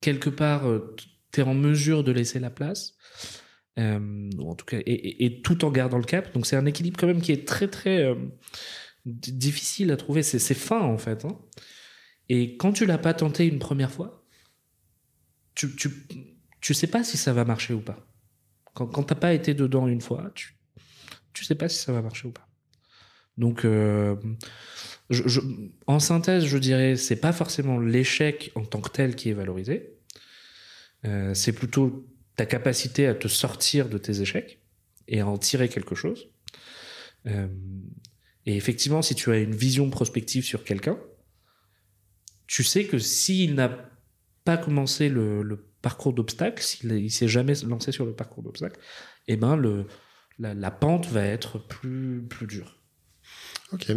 quelque 0.00 0.30
part, 0.30 0.64
tu 1.32 1.40
es 1.40 1.42
en 1.42 1.54
mesure 1.54 2.04
de 2.04 2.12
laisser 2.12 2.38
la 2.38 2.50
place 2.50 2.96
euh, 3.78 4.30
en 4.38 4.54
tout 4.54 4.66
cas, 4.66 4.78
et, 4.84 5.40
tout 5.42 5.64
en 5.64 5.70
gardant 5.70 5.98
le 5.98 6.04
cap. 6.04 6.32
Donc 6.34 6.46
c'est 6.46 6.56
un 6.56 6.66
équilibre 6.66 6.98
quand 6.98 7.06
même 7.06 7.20
qui 7.20 7.32
est 7.32 7.46
très 7.46 7.68
très 7.68 8.04
euh, 8.04 8.14
difficile 9.04 9.90
à 9.92 9.96
trouver. 9.96 10.22
C'est 10.22 10.54
fin 10.54 10.80
en 10.80 10.98
fait. 10.98 11.24
Hein. 11.24 11.38
Et 12.28 12.56
quand 12.56 12.72
tu 12.72 12.86
l'as 12.86 12.98
pas 12.98 13.14
tenté 13.14 13.46
une 13.46 13.58
première 13.58 13.90
fois, 13.90 14.19
tu, 15.60 15.76
tu, 15.76 15.90
tu 16.60 16.74
sais 16.74 16.86
pas 16.86 17.04
si 17.04 17.16
ça 17.16 17.32
va 17.32 17.44
marcher 17.44 17.74
ou 17.74 17.80
pas. 17.80 18.06
Quand, 18.72 18.86
quand 18.86 19.02
t'as 19.02 19.14
pas 19.14 19.34
été 19.34 19.52
dedans 19.52 19.86
une 19.88 20.00
fois, 20.00 20.30
tu, 20.34 20.56
tu 21.32 21.44
sais 21.44 21.54
pas 21.54 21.68
si 21.68 21.78
ça 21.78 21.92
va 21.92 22.00
marcher 22.00 22.28
ou 22.28 22.32
pas. 22.32 22.48
Donc, 23.36 23.64
euh, 23.64 24.16
en 25.86 25.98
synthèse, 25.98 26.44
je 26.44 26.58
dirais, 26.58 26.96
c'est 26.96 27.20
pas 27.20 27.32
forcément 27.32 27.78
l'échec 27.78 28.52
en 28.54 28.64
tant 28.64 28.80
que 28.80 28.90
tel 28.90 29.16
qui 29.16 29.30
est 29.30 29.34
valorisé. 29.34 29.98
Euh, 31.04 31.34
c'est 31.34 31.52
plutôt 31.52 32.06
ta 32.36 32.46
capacité 32.46 33.06
à 33.06 33.14
te 33.14 33.28
sortir 33.28 33.88
de 33.88 33.98
tes 33.98 34.20
échecs 34.20 34.62
et 35.08 35.20
à 35.20 35.26
en 35.26 35.36
tirer 35.36 35.68
quelque 35.68 35.94
chose. 35.94 36.28
Euh, 37.26 37.48
et 38.46 38.56
effectivement, 38.56 39.02
si 39.02 39.14
tu 39.14 39.30
as 39.30 39.38
une 39.38 39.54
vision 39.54 39.90
prospective 39.90 40.44
sur 40.44 40.64
quelqu'un, 40.64 40.98
tu 42.46 42.64
sais 42.64 42.84
que 42.84 42.98
s'il 42.98 43.54
n'a 43.54 43.89
pas 44.44 44.56
commencé 44.56 45.08
le, 45.08 45.66
parcours 45.82 46.12
d'obstacles, 46.12 46.62
s'il 46.62 46.92
il 46.92 47.10
s'est 47.10 47.28
jamais 47.28 47.54
lancé 47.66 47.90
sur 47.90 48.04
le 48.04 48.12
parcours 48.12 48.42
d'obstacles, 48.42 48.78
eh 49.28 49.36
ben 49.36 49.56
le, 49.56 49.86
la, 50.38 50.70
pente 50.70 51.06
va 51.06 51.24
être 51.24 51.58
plus, 51.58 52.22
plus 52.28 52.46
dure. 52.46 52.76
Ok. 53.72 53.90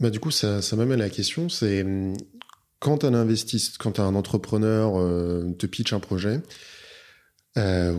Bah, 0.00 0.10
du 0.10 0.18
coup, 0.18 0.30
ça, 0.30 0.62
ça 0.62 0.76
m'amène 0.76 1.00
à 1.00 1.04
la 1.04 1.10
question, 1.10 1.48
c'est 1.48 1.84
quand 2.78 3.04
un 3.04 3.14
investisseur, 3.14 3.74
quand 3.78 4.00
un 4.00 4.14
entrepreneur 4.14 4.98
euh, 4.98 5.54
te 5.58 5.66
pitch 5.66 5.92
un 5.92 6.00
projet, 6.00 6.40
euh, 7.56 7.98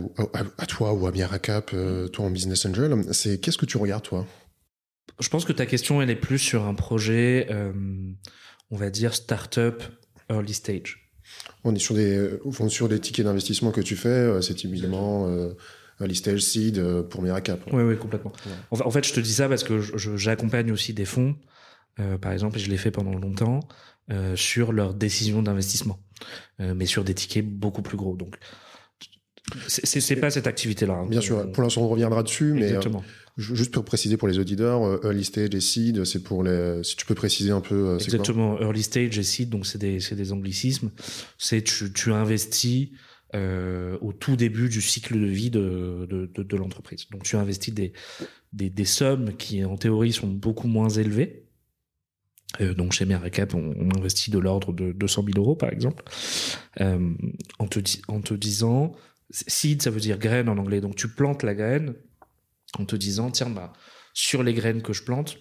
à, 0.58 0.66
toi 0.66 0.92
ou 0.92 1.06
à 1.06 1.12
Miracap, 1.12 1.70
euh, 1.72 2.08
toi 2.08 2.26
en 2.26 2.30
Business 2.30 2.66
Angel, 2.66 2.94
c'est 3.12 3.40
qu'est-ce 3.40 3.56
que 3.56 3.64
tu 3.64 3.78
regardes 3.78 4.02
toi? 4.02 4.26
Je 5.18 5.30
pense 5.30 5.46
que 5.46 5.52
ta 5.52 5.64
question 5.64 6.02
elle 6.02 6.10
est 6.10 6.16
plus 6.16 6.38
sur 6.38 6.64
un 6.64 6.74
projet, 6.74 7.46
euh, 7.50 7.72
on 8.70 8.76
va 8.76 8.90
dire 8.90 9.14
startup 9.14 9.82
early 10.28 10.52
stage. 10.52 11.05
On 11.66 11.74
est 11.74 11.78
sur 11.78 11.94
des, 11.94 12.30
sur 12.68 12.88
des 12.88 13.00
tickets 13.00 13.24
d'investissement 13.24 13.70
que 13.72 13.80
tu 13.80 13.96
fais, 13.96 14.40
c'est 14.40 14.64
évidemment 14.64 15.28
early 16.00 16.14
stage 16.14 16.40
seed 16.40 16.82
pour 17.10 17.22
Miracap. 17.22 17.60
Oui, 17.72 17.82
oui, 17.82 17.96
complètement. 17.96 18.32
En, 18.70 18.90
fait, 18.90 19.06
je 19.06 19.12
te 19.12 19.20
dis 19.20 19.32
ça 19.32 19.48
parce 19.48 19.64
que 19.64 19.80
j'accompagne 20.16 20.70
aussi 20.70 20.94
des 20.94 21.04
fonds, 21.04 21.36
par 22.20 22.32
exemple, 22.32 22.56
et 22.56 22.60
je 22.60 22.70
l'ai 22.70 22.76
fait 22.76 22.90
pendant 22.90 23.14
longtemps, 23.14 23.60
sur 24.36 24.72
leurs 24.72 24.94
décisions 24.94 25.42
d'investissement, 25.42 25.98
mais 26.60 26.86
sur 26.86 27.02
des 27.02 27.14
tickets 27.14 27.46
beaucoup 27.46 27.82
plus 27.82 27.96
gros. 27.96 28.16
Donc, 28.16 28.36
c'est 29.68 30.16
pas 30.16 30.30
cette 30.30 30.46
activité-là. 30.46 30.94
Hein. 30.94 31.06
Bien 31.08 31.20
sûr. 31.20 31.50
Pour 31.52 31.62
l'instant, 31.62 31.82
on 31.82 31.88
reviendra 31.88 32.22
dessus, 32.22 32.52
mais 32.52 32.72
euh, 32.72 32.80
juste 33.36 33.72
pour 33.72 33.84
préciser 33.84 34.16
pour 34.16 34.28
les 34.28 34.38
auditeurs, 34.38 34.82
euh, 34.84 35.00
early 35.04 35.24
stage 35.24 35.54
et 35.54 35.60
seed, 35.60 36.04
c'est 36.04 36.22
pour 36.22 36.42
les. 36.42 36.82
Si 36.82 36.96
tu 36.96 37.04
peux 37.06 37.14
préciser 37.14 37.50
un 37.50 37.60
peu. 37.60 37.88
Euh, 37.88 37.98
Exactement. 37.98 38.58
early 38.60 38.82
stage 38.82 39.18
et 39.18 39.22
seed, 39.22 39.50
donc 39.50 39.66
c'est 39.66 39.78
des 39.78 39.98
des 39.98 40.32
anglicismes. 40.32 40.90
C'est 41.38 41.62
tu 41.62 41.92
tu 41.92 42.12
investis 42.12 42.90
euh, 43.34 43.98
au 44.00 44.12
tout 44.12 44.36
début 44.36 44.68
du 44.68 44.80
cycle 44.80 45.20
de 45.20 45.26
vie 45.26 45.50
de 45.50 46.06
de, 46.08 46.42
de, 46.42 46.56
l'entreprise. 46.56 47.08
Donc 47.10 47.24
tu 47.24 47.36
investis 47.36 47.74
des, 47.74 47.92
des 48.52 48.70
des 48.70 48.84
sommes 48.84 49.36
qui 49.36 49.64
en 49.64 49.76
théorie 49.76 50.12
sont 50.12 50.28
beaucoup 50.28 50.68
moins 50.68 50.88
élevées. 50.88 51.42
Donc 52.58 52.92
chez 52.92 53.04
Meracap, 53.04 53.52
on, 53.54 53.90
investit 53.98 54.30
de 54.30 54.38
l'ordre 54.38 54.72
de 54.72 54.92
200 54.92 55.24
000 55.26 55.38
euros 55.38 55.56
par 55.56 55.70
exemple, 55.70 56.04
en 56.80 57.66
te 57.66 57.80
en 58.08 58.22
te 58.22 58.32
disant 58.32 58.92
Seed, 59.30 59.82
ça 59.82 59.90
veut 59.90 60.00
dire 60.00 60.16
graine 60.16 60.48
en 60.48 60.56
anglais. 60.56 60.80
Donc 60.80 60.96
tu 60.96 61.08
plantes 61.08 61.42
la 61.42 61.54
graine 61.54 61.92
en 62.78 62.84
te 62.84 62.96
disant, 62.96 63.30
tiens, 63.30 63.50
bah, 63.50 63.72
sur 64.14 64.42
les 64.42 64.54
graines 64.54 64.82
que 64.82 64.92
je 64.92 65.02
plante, 65.02 65.38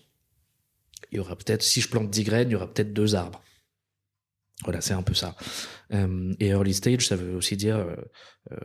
il 1.12 1.18
y 1.18 1.20
aura 1.20 1.36
peut-être, 1.36 1.64
si 1.64 1.82
je 1.82 1.90
plante 1.90 2.10
10 2.10 2.24
graines, 2.24 2.50
il 2.50 2.54
y 2.54 2.56
aura 2.56 2.72
peut-être 2.72 2.94
deux 2.94 3.16
arbres. 3.16 3.42
Voilà, 4.64 4.82
c'est 4.82 4.94
un 4.94 5.04
peu 5.04 5.14
ça. 5.14 5.36
Euh, 5.94 6.34
et 6.40 6.48
early 6.48 6.74
stage, 6.74 7.08
ça 7.08 7.16
veut 7.16 7.36
aussi 7.36 7.58
dire 7.58 7.78
euh, 7.78 7.96
euh, 8.52 8.58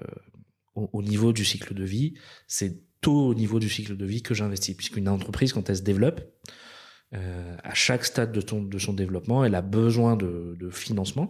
au, 0.74 1.02
niveau 1.02 1.32
du 1.32 1.44
cycle 1.44 1.74
de 1.74 1.84
vie, 1.84 2.14
c'est 2.46 2.82
tôt 3.00 3.28
au 3.28 3.34
niveau 3.34 3.58
du 3.58 3.68
cycle 3.68 3.96
de 3.96 4.06
vie 4.06 4.22
que 4.22 4.34
j'investis, 4.34 4.76
puisqu'une 4.76 5.08
entreprise, 5.08 5.52
quand 5.52 5.68
elle 5.68 5.76
se 5.76 5.82
développe, 5.82 6.20
à 7.12 7.74
chaque 7.74 8.04
stade 8.04 8.30
de, 8.30 8.40
de 8.40 8.78
son 8.78 8.92
développement, 8.92 9.44
elle 9.44 9.56
a 9.56 9.62
besoin 9.62 10.14
de, 10.14 10.56
de 10.60 10.70
financements 10.70 11.28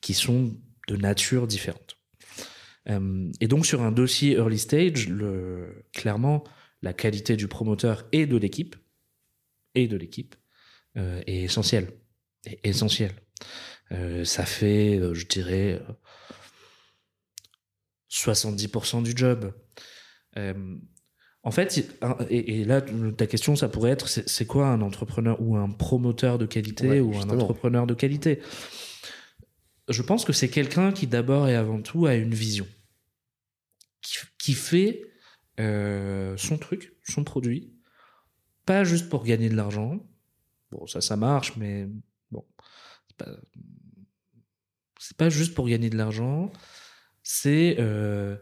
qui 0.00 0.14
sont 0.14 0.56
de 0.86 0.96
nature 0.96 1.48
différente. 1.48 1.96
Et 2.86 3.48
donc 3.48 3.66
sur 3.66 3.82
un 3.82 3.90
dossier 3.90 4.34
early 4.34 4.60
stage, 4.60 5.08
le, 5.08 5.84
clairement, 5.92 6.44
la 6.82 6.92
qualité 6.92 7.36
du 7.36 7.48
promoteur 7.48 8.06
et 8.12 8.26
de 8.26 8.36
l'équipe 8.36 8.76
et 9.74 9.88
de 9.88 9.96
l'équipe 9.96 10.36
euh, 10.96 11.22
est 11.26 11.42
essentielle. 11.42 11.92
Est 12.46 12.66
essentielle. 12.66 13.14
Euh, 13.92 14.24
ça 14.24 14.44
fait, 14.44 15.00
je 15.12 15.26
dirais, 15.26 15.80
70% 18.10 19.02
du 19.02 19.12
job. 19.14 19.52
en 20.36 21.50
fait, 21.50 21.90
et, 22.30 22.64
là, 22.64 22.80
ta 22.80 23.26
question, 23.26 23.56
ça 23.56 23.68
pourrait 23.68 23.90
être, 23.90 24.08
c'est 24.08 24.46
quoi 24.46 24.68
un 24.68 24.82
entrepreneur 24.82 25.40
ou 25.40 25.56
un 25.56 25.70
promoteur 25.70 26.38
de 26.38 26.46
qualité 26.46 27.00
ou 27.00 27.16
un 27.16 27.28
entrepreneur 27.30 27.86
de 27.86 27.94
qualité? 27.94 28.40
Je 29.88 30.02
pense 30.02 30.24
que 30.24 30.32
c'est 30.32 30.50
quelqu'un 30.50 30.92
qui 30.92 31.06
d'abord 31.06 31.48
et 31.48 31.56
avant 31.56 31.80
tout 31.80 32.06
a 32.06 32.14
une 32.14 32.34
vision 32.34 32.66
qui, 34.38 34.54
fait 34.54 35.07
euh, 35.58 36.36
son 36.36 36.58
truc, 36.58 36.96
son 37.02 37.24
produit, 37.24 37.72
pas 38.64 38.84
juste 38.84 39.08
pour 39.08 39.24
gagner 39.24 39.48
de 39.48 39.56
l'argent. 39.56 39.98
Bon, 40.70 40.86
ça, 40.86 41.00
ça 41.00 41.16
marche, 41.16 41.56
mais 41.56 41.88
bon, 42.30 42.44
c'est 44.98 45.16
pas, 45.16 45.30
juste 45.30 45.54
pour 45.54 45.68
gagner 45.68 45.90
de 45.90 45.96
l'argent. 45.96 46.52
C'est 47.22 47.76
euh, 47.78 48.36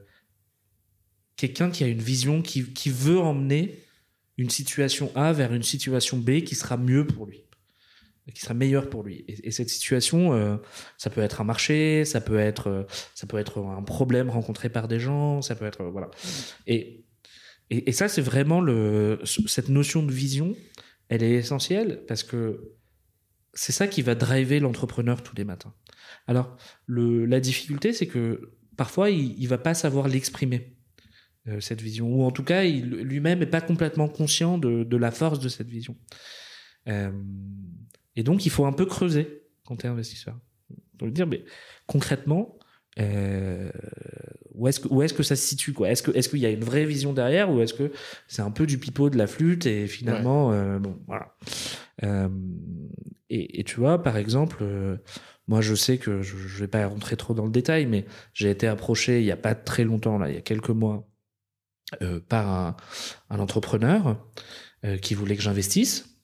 quelqu'un 1.37 1.71
qui 1.71 1.85
a 1.85 1.87
une 1.87 2.03
vision, 2.03 2.43
qui, 2.43 2.91
veut 2.91 3.19
emmener 3.19 3.79
une 4.37 4.51
situation 4.51 5.11
A 5.15 5.33
vers 5.33 5.55
une 5.55 5.63
situation 5.63 6.19
B 6.19 6.43
qui 6.43 6.55
sera 6.55 6.77
mieux 6.77 7.07
pour 7.07 7.27
lui 7.27 7.43
qui 8.35 8.41
sera 8.41 8.55
meilleur 8.55 8.91
pour 8.91 9.05
lui. 9.05 9.25
Et, 9.29 9.53
cette 9.53 9.69
situation, 9.69 10.33
euh, 10.33 10.57
ça 10.99 11.11
peut 11.11 11.21
être 11.21 11.41
un 11.41 11.45
marché, 11.45 12.05
ça 12.05 12.21
peut 12.21 12.39
être, 12.41 12.85
ça 13.15 13.25
peut 13.27 13.39
être 13.39 13.61
un 13.61 13.83
problème 13.83 14.31
rencontré 14.31 14.69
par 14.69 14.89
des 14.89 14.99
gens, 14.99 15.43
ça 15.43 15.55
peut 15.55 15.65
être 15.65 15.85
voilà. 15.85 16.11
Et, 16.67 17.06
et, 17.71 17.93
ça, 17.93 18.09
c'est 18.09 18.23
vraiment 18.23 18.65
cette 19.25 19.69
notion 19.69 20.03
de 20.03 20.13
vision, 20.13 20.55
elle 21.09 21.23
est 21.23 21.35
essentielle 21.35 22.05
parce 22.07 22.23
que 22.23 22.73
c'est 23.55 23.73
ça 23.73 23.89
qui 23.89 24.03
va 24.03 24.15
driver 24.15 24.61
l'entrepreneur 24.61 25.23
tous 25.23 25.35
les 25.37 25.45
matins. 25.45 25.75
Alors, 26.27 26.57
la 26.89 27.41
difficulté, 27.41 27.93
c'est 27.93 28.07
que 28.07 28.53
parfois, 28.77 29.11
il, 29.11 29.41
il 29.41 29.49
va 29.49 29.59
pas 29.59 29.75
savoir 29.75 30.09
l'exprimer 30.09 30.77
cette 31.61 31.81
vision, 31.81 32.13
ou 32.13 32.25
en 32.25 32.33
tout 32.33 32.43
cas, 32.43 32.65
lui-même 32.65 33.41
est 33.41 33.47
pas 33.47 33.61
complètement 33.61 34.09
conscient 34.09 34.59
de, 34.59 34.83
de 34.83 34.97
la 34.97 35.13
force 35.13 35.39
de 35.39 35.49
cette 35.49 35.69
vision. 35.69 35.97
Euh, 36.89 37.13
et 38.15 38.23
donc, 38.23 38.47
il 38.47 38.51
faut 38.51 38.67
un 38.67 38.73
peu 38.73 38.87
creuser 38.87 39.43
quand 39.65 39.77
tu 39.77 39.87
es 39.87 39.89
investisseur. 39.89 40.39
Donc, 40.95 41.13
dire, 41.13 41.27
mais 41.27 41.45
concrètement, 41.87 42.59
euh, 42.99 43.71
où 44.57 44.69
est-ce 44.69 44.81
que 44.81 44.89
où 44.89 45.03
est-ce 45.03 45.15
que 45.15 45.23
ça 45.23 45.37
se 45.37 45.47
situe 45.47 45.73
quoi? 45.73 45.91
Est-ce 45.91 46.03
que 46.03 46.11
est-ce 46.13 46.29
qu'il 46.29 46.39
y 46.39 46.47
a 46.47 46.51
une 46.51 46.65
vraie 46.65 46.87
vision 46.87 47.13
derrière 47.13 47.51
ou 47.51 47.61
est-ce 47.61 47.75
que 47.75 47.93
c'est 48.27 48.43
un 48.43 48.51
peu 48.51 48.67
du 48.67 48.79
pipeau 48.79 49.11
de 49.11 49.19
la 49.19 49.27
flûte 49.27 49.67
et 49.67 49.87
finalement 49.87 50.53
euh, 50.53 50.79
bon 50.79 50.99
voilà. 51.07 51.37
Euh, 52.03 52.29
et, 53.29 53.61
et, 53.61 53.65
tu 53.65 53.81
vois 53.81 54.03
par 54.03 54.17
exemple, 54.17 54.59
euh, 54.63 54.97
moi 55.47 55.61
je 55.61 55.75
sais 55.75 55.99
que 55.99 56.23
je, 56.23 56.37
je 56.37 56.59
vais 56.59 56.69
pas 56.69 56.87
rentrer 56.87 57.17
trop 57.17 57.35
dans 57.35 57.45
le 57.45 57.51
détail, 57.51 57.87
mais 57.87 58.07
j'ai 58.33 58.51
été 58.51 58.67
approché 58.67 59.21
il 59.21 59.27
y 59.27 59.33
a 59.33 59.37
pas 59.37 59.55
très 59.55 59.85
longtemps 59.85 60.19
là, 60.19 60.29
il 60.31 60.35
y 60.35 60.39
a 60.39 60.43
quelques 60.43 60.71
mois, 60.71 61.07
par 62.29 62.49
un, 62.49 62.77
un 63.31 63.39
entrepreneur 63.39 64.21
qui 65.03 65.15
voulait 65.15 65.37
que 65.37 65.43
j'investisse 65.43 66.19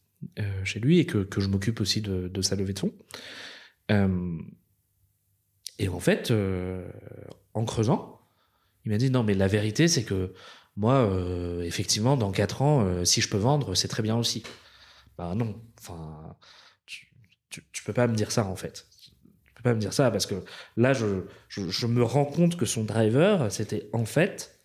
chez 0.64 0.80
lui 0.80 0.98
et 0.98 1.06
que, 1.06 1.18
que 1.18 1.40
je 1.40 1.48
m'occupe 1.48 1.80
aussi 1.80 2.00
de, 2.00 2.26
de, 2.26 2.42
sa 2.42 2.56
levée 2.56 2.72
de 2.72 2.80
fonds. 2.80 2.92
Et 5.78 5.88
en 5.88 6.00
fait, 6.00 6.32
en 7.54 7.64
creusant, 7.64 8.21
il 8.84 8.92
m'a 8.92 8.98
dit 8.98 9.10
non, 9.10 9.22
mais 9.22 9.34
la 9.34 9.48
vérité, 9.48 9.88
c'est 9.88 10.04
que 10.04 10.32
moi, 10.76 11.08
effectivement, 11.64 12.16
dans 12.16 12.32
quatre 12.32 12.62
ans, 12.62 13.04
si 13.04 13.20
je 13.20 13.28
peux 13.28 13.36
vendre, 13.36 13.74
c'est 13.74 13.88
très 13.88 14.02
bien 14.02 14.16
aussi. 14.16 14.42
Bah 15.18 15.34
non, 15.36 15.60
enfin, 15.78 16.36
tu, 16.86 17.06
tu, 17.72 17.84
peux 17.84 17.92
pas 17.92 18.06
me 18.06 18.14
dire 18.14 18.32
ça 18.32 18.46
en 18.46 18.56
fait. 18.56 18.86
Tu 19.44 19.52
peux 19.54 19.62
pas 19.62 19.74
me 19.74 19.80
dire 19.80 19.92
ça 19.92 20.10
parce 20.10 20.26
que 20.26 20.36
là, 20.76 20.92
je, 20.94 21.24
je, 21.48 21.86
me 21.86 22.02
rends 22.02 22.24
compte 22.24 22.56
que 22.56 22.64
son 22.64 22.84
driver, 22.84 23.52
c'était 23.52 23.90
en 23.92 24.04
fait 24.04 24.62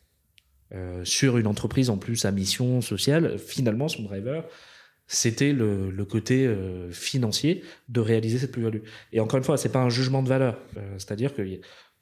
euh, 0.73 1.03
sur 1.06 1.38
une 1.38 1.47
entreprise 1.47 1.89
en 1.89 1.97
plus 1.97 2.25
à 2.25 2.32
mission 2.32 2.82
sociale, 2.82 3.38
finalement, 3.39 3.88
son 3.88 4.03
driver, 4.03 4.43
c'était 5.06 5.53
le, 5.53 5.89
le 5.89 6.06
côté 6.06 6.45
euh, 6.45 6.91
financier 6.91 7.63
de 7.88 8.01
réaliser 8.01 8.39
cette 8.39 8.51
plus-value. 8.51 8.82
Et 9.13 9.21
encore 9.21 9.38
une 9.38 9.45
fois, 9.45 9.58
c'est 9.58 9.71
pas 9.71 9.80
un 9.80 9.89
jugement 9.89 10.21
de 10.23 10.27
valeur. 10.27 10.60
Euh, 10.77 10.95
C'est-à-dire 10.97 11.34
que 11.34 11.41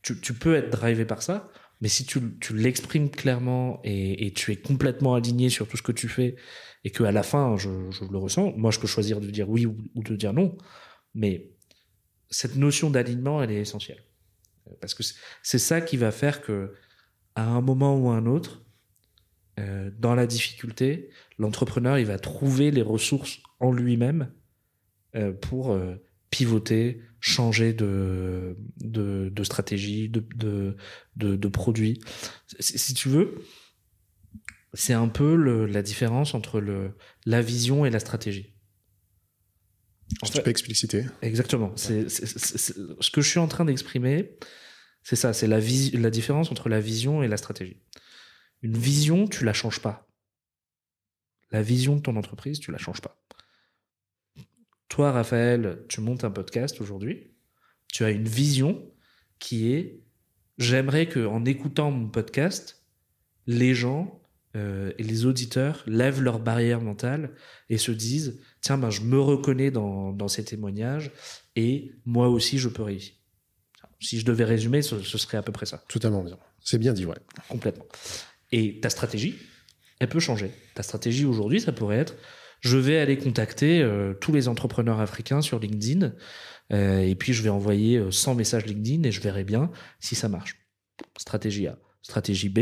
tu, 0.01 0.19
tu 0.19 0.33
peux 0.33 0.55
être 0.55 0.71
drivé 0.71 1.05
par 1.05 1.21
ça, 1.21 1.49
mais 1.81 1.89
si 1.89 2.05
tu, 2.05 2.19
l'exprimes 2.53 3.09
clairement 3.09 3.81
et, 3.83 4.31
tu 4.33 4.51
es 4.51 4.55
complètement 4.55 5.15
aligné 5.15 5.49
sur 5.49 5.67
tout 5.67 5.77
ce 5.77 5.81
que 5.81 5.91
tu 5.91 6.07
fais 6.07 6.35
et 6.83 6.91
que 6.91 7.03
à 7.03 7.11
la 7.11 7.23
fin, 7.23 7.57
je, 7.57 7.69
le 7.69 8.17
ressens, 8.17 8.53
moi, 8.55 8.71
je 8.71 8.79
peux 8.79 8.87
choisir 8.87 9.19
de 9.19 9.29
dire 9.29 9.49
oui 9.49 9.65
ou, 9.65 9.75
de 9.95 10.15
dire 10.15 10.33
non, 10.33 10.57
mais 11.13 11.51
cette 12.29 12.55
notion 12.55 12.89
d'alignement, 12.89 13.41
elle 13.41 13.51
est 13.51 13.61
essentielle. 13.61 14.03
Parce 14.81 14.93
que 14.93 15.03
c'est- 15.43 15.57
ça 15.59 15.81
qui 15.81 15.97
va 15.97 16.11
faire 16.11 16.41
que, 16.41 16.73
à 17.35 17.45
un 17.45 17.61
moment 17.61 17.97
ou 17.97 18.09
à 18.09 18.15
un 18.15 18.25
autre, 18.25 18.65
euh, 19.59 19.91
dans 19.99 20.15
la 20.15 20.27
difficulté, 20.27 21.09
l'entrepreneur, 21.37 21.99
il 21.99 22.05
va 22.05 22.19
trouver 22.19 22.71
les 22.71 22.81
ressources 22.81 23.39
en 23.59 23.71
lui-même 23.71 24.31
euh, 25.15 25.33
pour 25.33 25.71
euh, 25.71 25.95
pivoter, 26.29 27.01
changer 27.25 27.73
de, 27.73 28.55
de, 28.77 29.29
de 29.33 29.43
stratégie, 29.43 30.09
de, 30.09 30.23
de, 30.35 30.77
de, 31.15 31.35
de 31.35 31.47
produit. 31.47 31.99
Si, 32.59 32.93
tu 32.93 33.09
veux, 33.09 33.41
c'est 34.75 34.93
un 34.93 35.07
peu 35.07 35.35
le, 35.35 35.65
la 35.65 35.81
différence 35.81 36.35
entre 36.35 36.59
le, 36.59 36.95
la 37.25 37.41
vision 37.41 37.83
et 37.83 37.89
la 37.89 37.99
stratégie. 37.99 38.53
En 40.21 40.27
fait- 40.27 40.33
tu 40.37 40.43
peux 40.43 40.51
expliciter. 40.51 41.05
Exactement. 41.23 41.75
C'est, 41.75 42.09
c'est- 42.09 42.27
c'est- 42.27 42.57
c'est- 42.59 42.75
ce 42.99 43.09
que 43.09 43.21
je 43.21 43.29
suis 43.29 43.39
en 43.39 43.47
train 43.47 43.65
d'exprimer, 43.65 44.37
c'est 45.01 45.15
ça, 45.15 45.33
c'est 45.33 45.47
la, 45.47 45.59
vis- 45.59 45.97
la 45.97 46.11
différence 46.11 46.51
entre 46.51 46.69
la 46.69 46.79
vision 46.79 47.23
et 47.23 47.27
la 47.27 47.37
stratégie. 47.37 47.81
Une 48.61 48.77
vision, 48.77 49.27
tu 49.27 49.45
la 49.45 49.53
changes 49.53 49.79
pas. 49.79 50.07
La 51.49 51.63
vision 51.63 51.95
de 51.95 52.01
ton 52.01 52.17
entreprise, 52.17 52.59
tu 52.59 52.71
la 52.71 52.77
changes 52.77 53.01
pas. 53.01 53.19
Toi, 54.89 55.11
Raphaël, 55.11 55.83
tu 55.89 56.01
montes 56.01 56.23
un 56.23 56.31
podcast 56.31 56.79
aujourd'hui. 56.81 57.31
Tu 57.91 58.03
as 58.03 58.11
une 58.11 58.27
vision 58.27 58.83
qui 59.39 59.73
est 59.73 60.01
j'aimerais 60.57 61.07
que 61.07 61.25
en 61.25 61.45
écoutant 61.45 61.91
mon 61.91 62.07
podcast, 62.07 62.83
les 63.47 63.73
gens 63.73 64.21
euh, 64.55 64.93
et 64.97 65.03
les 65.03 65.25
auditeurs 65.25 65.83
lèvent 65.85 66.21
leurs 66.21 66.39
barrières 66.39 66.81
mentales 66.81 67.31
et 67.69 67.77
se 67.77 67.91
disent 67.91 68.39
tiens 68.61 68.77
ben 68.77 68.89
je 68.89 69.01
me 69.01 69.19
reconnais 69.19 69.71
dans, 69.71 70.13
dans 70.13 70.27
ces 70.27 70.45
témoignages 70.45 71.11
et 71.55 71.91
moi 72.05 72.29
aussi 72.29 72.57
je 72.57 72.69
peux 72.69 72.83
réussir. 72.83 73.15
Si 73.99 74.19
je 74.19 74.25
devais 74.25 74.43
résumer, 74.43 74.81
ce, 74.81 75.01
ce 75.01 75.17
serait 75.17 75.37
à 75.37 75.41
peu 75.41 75.51
près 75.51 75.65
ça, 75.65 75.83
Totalement 75.87 76.23
bien. 76.23 76.37
C'est 76.59 76.77
bien 76.77 76.93
dit, 76.93 77.05
ouais. 77.05 77.15
complètement. 77.49 77.85
Et 78.51 78.79
ta 78.79 78.89
stratégie, 78.89 79.35
elle 79.99 80.09
peut 80.09 80.19
changer. 80.19 80.51
Ta 80.73 80.83
stratégie 80.83 81.25
aujourd'hui, 81.25 81.61
ça 81.61 81.71
pourrait 81.71 81.97
être 81.97 82.15
je 82.65 82.77
vais 82.77 82.97
aller 82.97 83.17
contacter 83.17 83.81
euh, 83.81 84.13
tous 84.13 84.33
les 84.33 84.47
entrepreneurs 84.47 84.99
africains 84.99 85.41
sur 85.41 85.59
LinkedIn 85.59 86.13
euh, 86.73 86.99
et 87.01 87.13
puis 87.13 87.31
je 87.31 87.43
vais 87.43 87.49
envoyer 87.49 87.97
euh, 87.97 88.09
100 88.09 88.35
messages 88.35 88.65
LinkedIn 88.65 89.03
et 89.03 89.11
je 89.11 89.21
verrai 89.21 89.43
bien 89.43 89.71
si 89.99 90.15
ça 90.15 90.29
marche. 90.29 90.57
Stratégie 91.17 91.67
A. 91.67 91.77
Stratégie 92.01 92.49
B, 92.49 92.59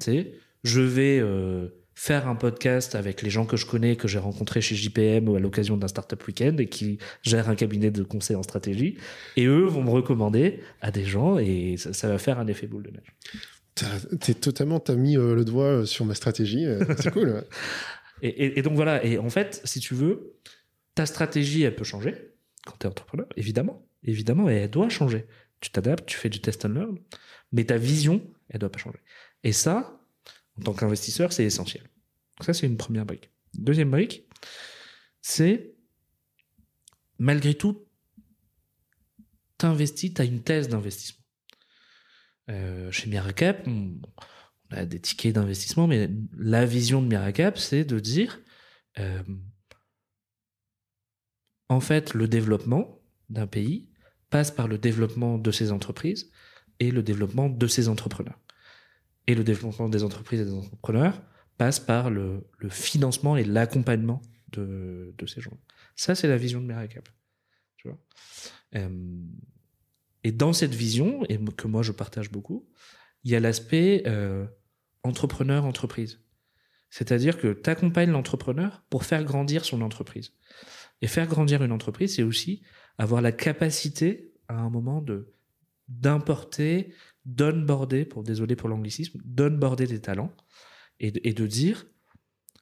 c'est 0.00 0.32
je 0.64 0.80
vais 0.80 1.20
euh, 1.20 1.68
faire 1.94 2.28
un 2.28 2.34
podcast 2.34 2.96
avec 2.96 3.22
les 3.22 3.30
gens 3.30 3.46
que 3.46 3.56
je 3.56 3.64
connais, 3.64 3.94
que 3.94 4.08
j'ai 4.08 4.18
rencontrés 4.18 4.60
chez 4.60 4.74
JPM 4.74 5.28
ou 5.28 5.36
à 5.36 5.40
l'occasion 5.40 5.76
d'un 5.76 5.88
Startup 5.88 6.26
Weekend 6.26 6.58
et 6.58 6.68
qui 6.68 6.98
gèrent 7.22 7.48
un 7.48 7.54
cabinet 7.54 7.92
de 7.92 8.02
conseil 8.02 8.34
en 8.34 8.42
stratégie. 8.42 8.98
Et 9.36 9.46
eux 9.46 9.66
vont 9.66 9.84
me 9.84 9.90
recommander 9.90 10.60
à 10.80 10.90
des 10.90 11.04
gens 11.04 11.38
et 11.38 11.76
ça, 11.76 11.92
ça 11.92 12.08
va 12.08 12.18
faire 12.18 12.40
un 12.40 12.48
effet 12.48 12.66
boule 12.66 12.82
de 12.82 12.90
neige. 12.90 13.14
T'es 14.20 14.34
totalement, 14.34 14.80
t'as 14.80 14.94
mis 14.96 15.16
euh, 15.16 15.34
le 15.34 15.44
doigt 15.44 15.64
euh, 15.64 15.84
sur 15.86 16.04
ma 16.04 16.14
stratégie. 16.14 16.66
euh, 16.66 16.84
c'est 16.98 17.10
cool. 17.10 17.44
Et, 18.24 18.62
donc 18.62 18.74
voilà, 18.74 19.04
et 19.04 19.18
en 19.18 19.30
fait, 19.30 19.60
si 19.64 19.80
tu 19.80 19.94
veux, 19.94 20.38
ta 20.94 21.06
stratégie, 21.06 21.62
elle 21.62 21.74
peut 21.74 21.84
changer 21.84 22.34
quand 22.64 22.76
tu 22.78 22.86
es 22.86 22.90
entrepreneur, 22.90 23.26
évidemment. 23.36 23.84
Évidemment, 24.04 24.48
et 24.48 24.54
elle 24.54 24.70
doit 24.70 24.88
changer. 24.88 25.26
Tu 25.60 25.70
t'adaptes, 25.70 26.06
tu 26.06 26.16
fais 26.16 26.28
du 26.28 26.40
test 26.40 26.64
and 26.64 26.70
learn, 26.70 26.98
mais 27.50 27.64
ta 27.64 27.76
vision, 27.76 28.24
elle 28.48 28.60
doit 28.60 28.70
pas 28.70 28.78
changer. 28.78 28.98
Et 29.42 29.52
ça, 29.52 30.00
en 30.58 30.62
tant 30.62 30.72
qu'investisseur, 30.72 31.32
c'est 31.32 31.44
essentiel. 31.44 31.82
Ça, 32.40 32.52
c'est 32.52 32.66
une 32.66 32.76
première 32.76 33.06
brique. 33.06 33.30
Deuxième 33.54 33.90
brique, 33.90 34.28
c'est, 35.20 35.74
malgré 37.18 37.54
tout, 37.54 37.84
t'investis, 39.58 40.14
t'as 40.14 40.24
une 40.24 40.42
thèse 40.42 40.68
d'investissement. 40.68 41.24
Euh, 42.50 42.90
chez 42.90 43.08
Miracap, 43.08 43.66
on, 43.66 44.00
des 44.86 45.00
tickets 45.00 45.34
d'investissement, 45.34 45.86
mais 45.86 46.10
la 46.36 46.64
vision 46.64 47.02
de 47.02 47.06
Miracap, 47.06 47.58
c'est 47.58 47.84
de 47.84 47.98
dire, 47.98 48.40
euh, 48.98 49.22
en 51.68 51.80
fait, 51.80 52.14
le 52.14 52.28
développement 52.28 53.00
d'un 53.28 53.46
pays 53.46 53.90
passe 54.30 54.50
par 54.50 54.68
le 54.68 54.78
développement 54.78 55.38
de 55.38 55.50
ses 55.50 55.72
entreprises 55.72 56.30
et 56.80 56.90
le 56.90 57.02
développement 57.02 57.48
de 57.48 57.66
ses 57.66 57.88
entrepreneurs. 57.88 58.38
Et 59.26 59.34
le 59.34 59.44
développement 59.44 59.88
des 59.88 60.02
entreprises 60.02 60.40
et 60.40 60.44
des 60.44 60.54
entrepreneurs 60.54 61.22
passe 61.58 61.78
par 61.78 62.10
le, 62.10 62.48
financement 62.70 63.36
et 63.36 63.44
l'accompagnement 63.44 64.20
de, 64.48 65.14
de 65.16 65.26
ces 65.26 65.40
gens. 65.40 65.56
Ça, 65.96 66.14
c'est 66.14 66.28
la 66.28 66.36
vision 66.36 66.60
de 66.60 66.66
Miracap. 66.66 67.08
Tu 67.76 67.88
vois? 67.88 67.98
Euh, 68.74 68.88
et 70.24 70.32
dans 70.32 70.52
cette 70.52 70.74
vision, 70.74 71.24
et 71.28 71.38
que 71.56 71.66
moi 71.66 71.82
je 71.82 71.92
partage 71.92 72.30
beaucoup, 72.30 72.68
il 73.24 73.30
y 73.30 73.36
a 73.36 73.40
l'aspect 73.40 74.02
euh, 74.06 74.46
entrepreneur-entreprise. 75.04 76.20
C'est-à-dire 76.90 77.38
que 77.38 77.52
tu 77.52 77.70
accompagnes 77.70 78.10
l'entrepreneur 78.10 78.84
pour 78.90 79.04
faire 79.04 79.24
grandir 79.24 79.64
son 79.64 79.80
entreprise. 79.80 80.34
Et 81.00 81.06
faire 81.06 81.26
grandir 81.26 81.62
une 81.62 81.72
entreprise, 81.72 82.16
c'est 82.16 82.22
aussi 82.22 82.62
avoir 82.98 83.22
la 83.22 83.32
capacité, 83.32 84.32
à 84.48 84.54
un 84.54 84.70
moment, 84.70 85.00
de 85.00 85.32
d'importer, 85.88 86.94
d'onboarder, 87.24 88.04
pour 88.04 88.22
désolé 88.22 88.56
pour 88.56 88.68
l'anglicisme, 88.68 89.20
d'onboarder 89.24 89.86
des 89.86 90.00
talents 90.00 90.34
et 91.00 91.10
de, 91.10 91.20
et 91.24 91.34
de 91.34 91.46
dire, 91.46 91.86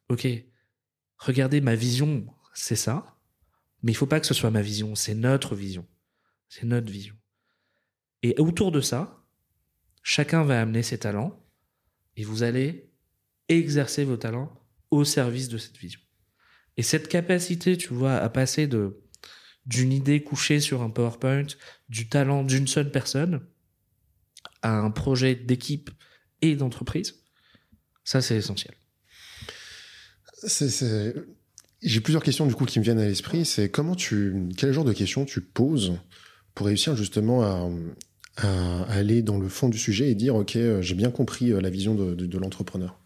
ok, 0.09 0.26
regardez 1.18 1.61
ma 1.61 1.74
vision, 1.74 2.26
c'est 2.55 2.76
ça, 2.76 3.16
mais 3.83 3.92
il 3.92 3.94
faut 3.94 4.07
pas 4.07 4.20
que 4.20 4.26
ce 4.26 4.35
soit 4.35 4.50
ma 4.50 4.62
vision, 4.62 4.94
c'est 4.94 5.14
notre 5.14 5.55
vision, 5.55 5.87
c'est 6.48 6.64
notre 6.64 6.90
vision. 6.90 7.14
Et 8.22 8.35
autour 8.38 8.72
de 8.72 8.81
ça, 8.81 9.24
chacun 10.03 10.42
va 10.42 10.61
amener 10.61 10.83
ses 10.83 10.98
talents 10.98 11.42
et 12.16 12.25
vous 12.25 12.42
allez 12.42 12.90
exercer 13.49 14.05
vos 14.05 14.16
talents 14.16 14.53
au 14.90 15.05
service 15.05 15.49
de 15.49 15.59
cette 15.59 15.77
vision. 15.77 16.01
Et 16.77 16.83
cette 16.83 17.09
capacité, 17.09 17.77
tu 17.77 17.92
vois, 17.92 18.16
à 18.16 18.29
passer 18.29 18.66
de 18.66 19.01
d'une 19.66 19.92
idée 19.92 20.23
couchée 20.23 20.59
sur 20.59 20.83
un 20.83 20.90
PowerPoint, 20.90 21.46
du 21.88 22.09
talent 22.09 22.42
d'une 22.42 22.66
seule 22.66 22.90
personne, 22.90 23.40
à 24.62 24.79
un 24.79 24.90
projet 24.90 25.35
d'équipe 25.35 25.90
et 26.40 26.57
d'entreprise, 26.57 27.23
ça 28.03 28.23
c'est 28.23 28.37
essentiel. 28.37 28.75
J'ai 31.83 32.01
plusieurs 32.01 32.23
questions 32.23 32.46
du 32.46 32.55
coup 32.55 32.66
qui 32.66 32.79
me 32.79 32.85
viennent 32.85 32.99
à 32.99 33.07
l'esprit. 33.07 33.44
C'est 33.44 33.70
comment 33.70 33.94
tu, 33.94 34.49
quel 34.57 34.73
genre 34.73 34.85
de 34.85 34.92
questions 34.92 35.25
tu 35.25 35.40
poses 35.40 35.99
pour 36.55 36.66
réussir 36.66 36.96
justement 36.96 37.42
à, 37.42 37.70
à 38.37 38.83
aller 38.85 39.23
dans 39.23 39.38
le 39.38 39.49
fond 39.49 39.69
du 39.69 39.79
sujet 39.79 40.11
et 40.11 40.14
dire 40.14 40.35
ok, 40.35 40.57
euh, 40.57 40.83
j'ai 40.83 40.95
bien 40.95 41.11
compris 41.11 41.53
euh, 41.53 41.61
la 41.61 41.71
vision 41.71 41.95
de, 41.95 42.38
l'entrepreneur. 42.38 42.99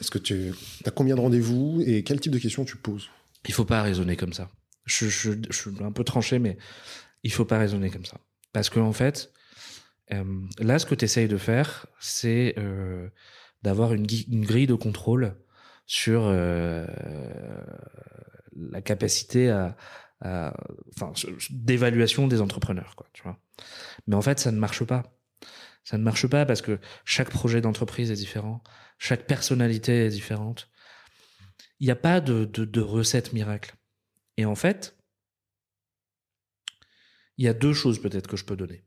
Est-ce 0.00 0.10
que 0.10 0.18
tu 0.18 0.52
as 0.84 0.90
combien 0.90 1.14
de 1.14 1.20
rendez-vous 1.20 1.82
et 1.86 2.02
quel 2.02 2.20
type 2.20 2.32
de 2.32 2.38
questions 2.38 2.64
tu 2.64 2.76
poses? 2.76 3.08
Il 3.48 3.54
faut 3.54 3.64
pas 3.64 3.82
raisonner 3.82 4.16
comme 4.16 4.32
ça. 4.32 4.50
Je, 4.84 5.08
suis 5.08 5.30
un 5.80 5.92
peu 5.92 6.04
tranché, 6.04 6.38
mais 6.38 6.58
il 7.22 7.32
faut 7.32 7.44
pas 7.44 7.58
raisonner 7.58 7.90
comme 7.90 8.04
ça. 8.04 8.18
Parce 8.52 8.70
que 8.70 8.78
en 8.78 8.92
fait, 8.92 9.32
euh, 10.12 10.24
là, 10.58 10.78
ce 10.78 10.86
que 10.86 10.94
tu 10.94 11.04
essayes 11.04 11.28
de 11.28 11.36
faire, 11.36 11.86
c'est 11.98 12.54
euh, 12.58 13.08
d'avoir 13.62 13.92
une, 13.92 14.06
grille 14.06 14.66
de 14.66 14.74
contrôle 14.74 15.34
sur 15.86 16.22
euh, 16.26 16.86
la 18.54 18.82
capacité 18.82 19.50
à, 19.50 19.76
enfin, 20.94 21.12
d'évaluation 21.50 22.28
des 22.28 22.40
entrepreneurs, 22.40 22.94
quoi, 22.96 23.06
tu 23.12 23.22
vois. 23.22 23.38
Mais 24.06 24.14
en 24.14 24.22
fait, 24.22 24.38
ça 24.38 24.50
ne 24.52 24.58
marche 24.58 24.84
pas. 24.84 25.16
Ça 25.84 25.98
ne 25.98 26.02
marche 26.02 26.26
pas 26.26 26.44
parce 26.44 26.62
que 26.62 26.80
chaque 27.04 27.30
projet 27.30 27.60
d'entreprise 27.60 28.10
est 28.10 28.16
différent, 28.16 28.62
chaque 28.98 29.26
personnalité 29.26 30.06
est 30.06 30.10
différente. 30.10 30.68
Il 31.78 31.86
n'y 31.86 31.92
a 31.92 31.96
pas 31.96 32.20
de, 32.20 32.80
recette 32.80 33.32
miracle. 33.32 33.76
Et 34.36 34.44
en 34.44 34.56
fait, 34.56 34.96
il 37.38 37.44
y 37.44 37.48
a 37.48 37.54
deux 37.54 37.72
choses 37.72 38.00
peut-être 38.00 38.26
que 38.26 38.36
je 38.36 38.44
peux 38.44 38.56
donner. 38.56 38.84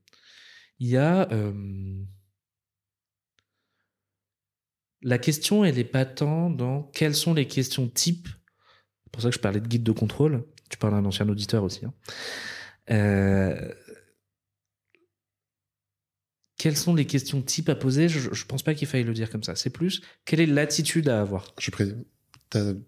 Il 0.79 0.87
y 0.87 0.97
a 0.97 1.31
euh, 1.31 2.03
la 5.01 5.17
question, 5.17 5.63
elle 5.63 5.75
n'est 5.75 5.83
pas 5.83 6.05
tant 6.05 6.49
dans 6.49 6.83
quelles 6.83 7.15
sont 7.15 7.33
les 7.33 7.47
questions 7.47 7.87
types 7.87 8.27
C'est 9.03 9.11
pour 9.11 9.21
ça 9.21 9.29
que 9.29 9.35
je 9.35 9.39
parlais 9.39 9.61
de 9.61 9.67
guide 9.67 9.83
de 9.83 9.91
contrôle. 9.91 10.45
Tu 10.69 10.77
parles 10.77 10.93
d'un 10.93 11.05
ancien 11.05 11.27
auditeur 11.29 11.63
aussi. 11.63 11.85
Hein. 11.85 11.93
Euh, 12.91 13.73
quelles 16.59 16.77
sont 16.77 16.93
les 16.93 17.05
questions 17.05 17.41
types 17.41 17.69
à 17.69 17.75
poser? 17.75 18.09
Je 18.09 18.29
ne 18.29 18.45
pense 18.47 18.61
pas 18.61 18.75
qu'il 18.75 18.87
faille 18.87 19.05
le 19.05 19.13
dire 19.13 19.31
comme 19.31 19.43
ça. 19.43 19.55
C'est 19.55 19.69
plus, 19.71 20.01
quelle 20.25 20.41
est 20.41 20.45
l'attitude 20.45 21.07
à 21.07 21.21
avoir? 21.21 21.55
Je 21.57 21.71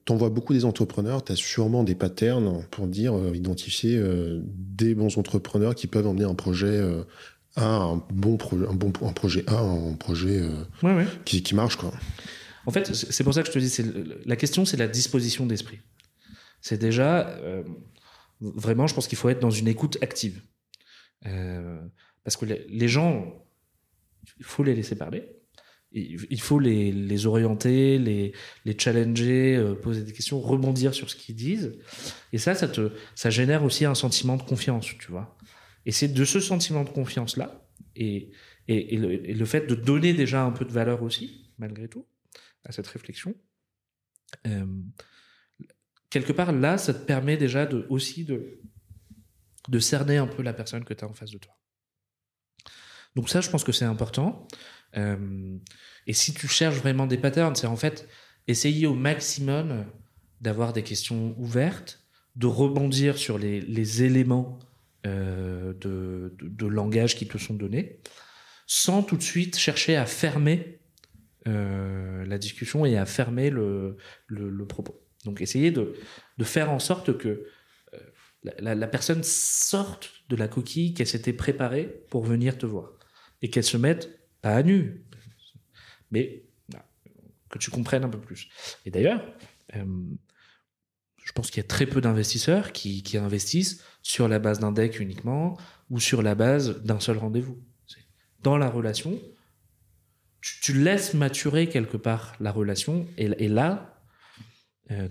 vois 0.09 0.29
beaucoup 0.29 0.53
des 0.53 0.65
entrepreneurs, 0.65 1.23
tu 1.23 1.31
as 1.31 1.35
sûrement 1.37 1.83
des 1.83 1.95
patterns 1.95 2.65
pour 2.69 2.87
dire, 2.87 3.17
euh, 3.17 3.33
identifier 3.33 3.97
euh, 3.97 4.41
des 4.45 4.93
bons 4.93 5.17
entrepreneurs 5.17 5.73
qui 5.73 5.87
peuvent 5.87 6.05
emmener 6.05 6.25
un 6.25 6.35
projet 6.35 6.67
euh, 6.67 7.03
A, 7.55 7.65
un 7.65 8.03
bon, 8.11 8.35
projet, 8.35 8.67
un 8.67 8.73
bon 8.73 8.91
un 9.07 9.13
projet 9.13 9.45
A, 9.47 9.59
un 9.59 9.93
projet 9.93 10.41
Qui, 11.23 11.41
qui, 11.41 11.55
marche. 11.55 11.77
Quoi. 11.77 11.93
En 12.65 12.71
fait, 12.71 12.93
c'est 12.93 13.23
pour 13.23 13.33
ça 13.33 13.41
que 13.41 13.47
je 13.47 13.53
te 13.53 13.59
dis, 13.59 13.91
la 14.25 14.35
question, 14.35 14.65
c'est 14.65 14.77
la 14.77 14.87
disposition 14.87 15.45
d'esprit. 15.45 15.79
C'est 16.59 16.77
déjà, 16.77 17.39
vraiment, 18.41 18.85
je 18.85 18.93
pense 18.93 19.07
qu'il 19.07 19.17
faut 19.17 19.29
être 19.29 19.39
dans 19.39 19.49
une 19.49 19.69
écoute 19.69 19.97
active. 20.01 20.41
parce 21.23 22.35
que 22.35 22.45
les 22.45 22.87
gens 22.89 23.40
il 24.37 24.45
faut 24.45 24.63
les 24.63 24.75
laisser 24.75 24.95
parler. 24.95 25.23
Il 25.93 26.39
faut 26.39 26.59
les, 26.59 26.93
les 26.93 27.25
orienter, 27.25 27.97
les, 27.97 28.31
les 28.63 28.79
challenger, 28.79 29.57
euh, 29.57 29.75
poser 29.75 30.03
des 30.03 30.13
questions, 30.13 30.39
rebondir 30.39 30.93
sur 30.93 31.09
ce 31.09 31.17
qu'ils 31.17 31.35
disent. 31.35 31.77
Et 32.31 32.37
ça, 32.37 32.55
ça, 32.55 32.69
te, 32.69 32.91
ça 33.13 33.29
génère 33.29 33.65
aussi 33.65 33.83
un 33.83 33.93
sentiment 33.93 34.37
de 34.37 34.43
confiance, 34.43 34.85
tu 34.85 35.11
vois. 35.11 35.37
Et 35.85 35.91
c'est 35.91 36.07
de 36.07 36.23
ce 36.23 36.39
sentiment 36.39 36.85
de 36.85 36.89
confiance-là, 36.89 37.67
et, 37.97 38.31
et, 38.69 38.95
le, 38.97 39.45
fait 39.45 39.67
de 39.67 39.75
donner 39.75 40.13
déjà 40.13 40.43
un 40.43 40.51
peu 40.51 40.63
de 40.63 40.71
valeur 40.71 41.03
aussi, 41.03 41.51
malgré 41.57 41.89
tout, 41.89 42.07
à 42.63 42.71
cette 42.71 42.87
réflexion, 42.87 43.35
euh, 44.47 44.65
quelque 46.09 46.31
part, 46.31 46.51
là, 46.51 46.77
ça 46.77 46.93
te 46.93 47.05
permet 47.05 47.35
déjà 47.35 47.65
de, 47.65 47.85
aussi 47.89 48.23
de, 48.23 48.61
de 49.67 49.79
cerner 49.79 50.17
un 50.17 50.27
peu 50.27 50.41
la 50.41 50.53
personne 50.53 50.85
que 50.85 50.93
tu 50.93 51.03
as 51.03 51.07
en 51.07 51.13
face 51.13 51.31
de 51.31 51.37
toi. 51.37 51.57
Donc 53.15 53.29
ça, 53.29 53.41
je 53.41 53.49
pense 53.49 53.63
que 53.63 53.71
c'est 53.71 53.85
important. 53.85 54.47
Euh, 54.97 55.57
et 56.07 56.13
si 56.13 56.33
tu 56.33 56.47
cherches 56.47 56.77
vraiment 56.77 57.07
des 57.07 57.17
patterns, 57.17 57.55
c'est 57.55 57.67
en 57.67 57.75
fait 57.75 58.07
essayer 58.47 58.87
au 58.87 58.95
maximum 58.95 59.85
d'avoir 60.39 60.73
des 60.73 60.83
questions 60.83 61.35
ouvertes, 61.37 62.03
de 62.35 62.47
rebondir 62.47 63.17
sur 63.17 63.37
les, 63.37 64.03
éléments 64.03 64.59
euh, 65.05 65.73
de, 65.73 66.65
langage 66.65 67.15
qui 67.15 67.27
te 67.27 67.37
sont 67.37 67.53
donnés, 67.53 67.99
sans 68.65 69.03
tout 69.03 69.17
de 69.17 69.23
suite 69.23 69.57
chercher 69.57 69.95
à 69.95 70.05
fermer 70.05 70.79
euh, 71.47 72.25
la 72.25 72.37
discussion 72.37 72.85
et 72.85 72.97
à 72.97 73.05
fermer 73.05 73.49
le, 73.49 73.97
propos. 74.67 75.03
Donc 75.25 75.41
essayer 75.41 75.71
de, 75.71 75.93
faire 76.43 76.71
en 76.71 76.79
sorte 76.79 77.17
que 77.17 77.45
la, 78.43 78.87
personne 78.87 79.21
sorte 79.23 80.11
de 80.29 80.35
la 80.35 80.47
coquille 80.47 80.93
qu'elle 80.95 81.07
s'était 81.07 81.33
préparée 81.33 82.03
pour 82.09 82.23
venir 82.23 82.57
te 82.57 82.65
voir 82.65 82.93
et 83.41 83.49
qu'elles 83.49 83.63
se 83.63 83.77
mettent 83.77 84.09
pas 84.41 84.55
à 84.55 84.63
nu, 84.63 85.05
mais 86.11 86.43
que 87.51 87.59
tu 87.59 87.69
comprennes 87.69 88.03
un 88.03 88.09
peu 88.09 88.19
plus. 88.19 88.49
Et 88.85 88.91
d'ailleurs, 88.91 89.23
euh, 89.75 89.85
je 91.23 91.31
pense 91.33 91.51
qu'il 91.51 91.61
y 91.61 91.65
a 91.65 91.67
très 91.67 91.85
peu 91.85 92.01
d'investisseurs 92.01 92.71
qui, 92.71 93.03
investissent 93.17 93.83
sur 94.01 94.27
la 94.27 94.39
base 94.39 94.59
d'un 94.59 94.71
deck 94.71 94.99
uniquement 94.99 95.57
ou 95.89 95.99
sur 95.99 96.21
la 96.21 96.33
base 96.33 96.81
d'un 96.83 96.99
seul 96.99 97.17
rendez-vous. 97.17 97.61
Dans 98.41 98.57
la 98.57 98.69
relation, 98.69 99.19
tu, 100.41 100.73
laisses 100.73 101.13
maturer 101.13 101.69
quelque 101.69 101.97
part 101.97 102.35
la 102.39 102.51
relation 102.51 103.05
et, 103.17 103.47
là, 103.47 104.01
euh, 104.89 105.07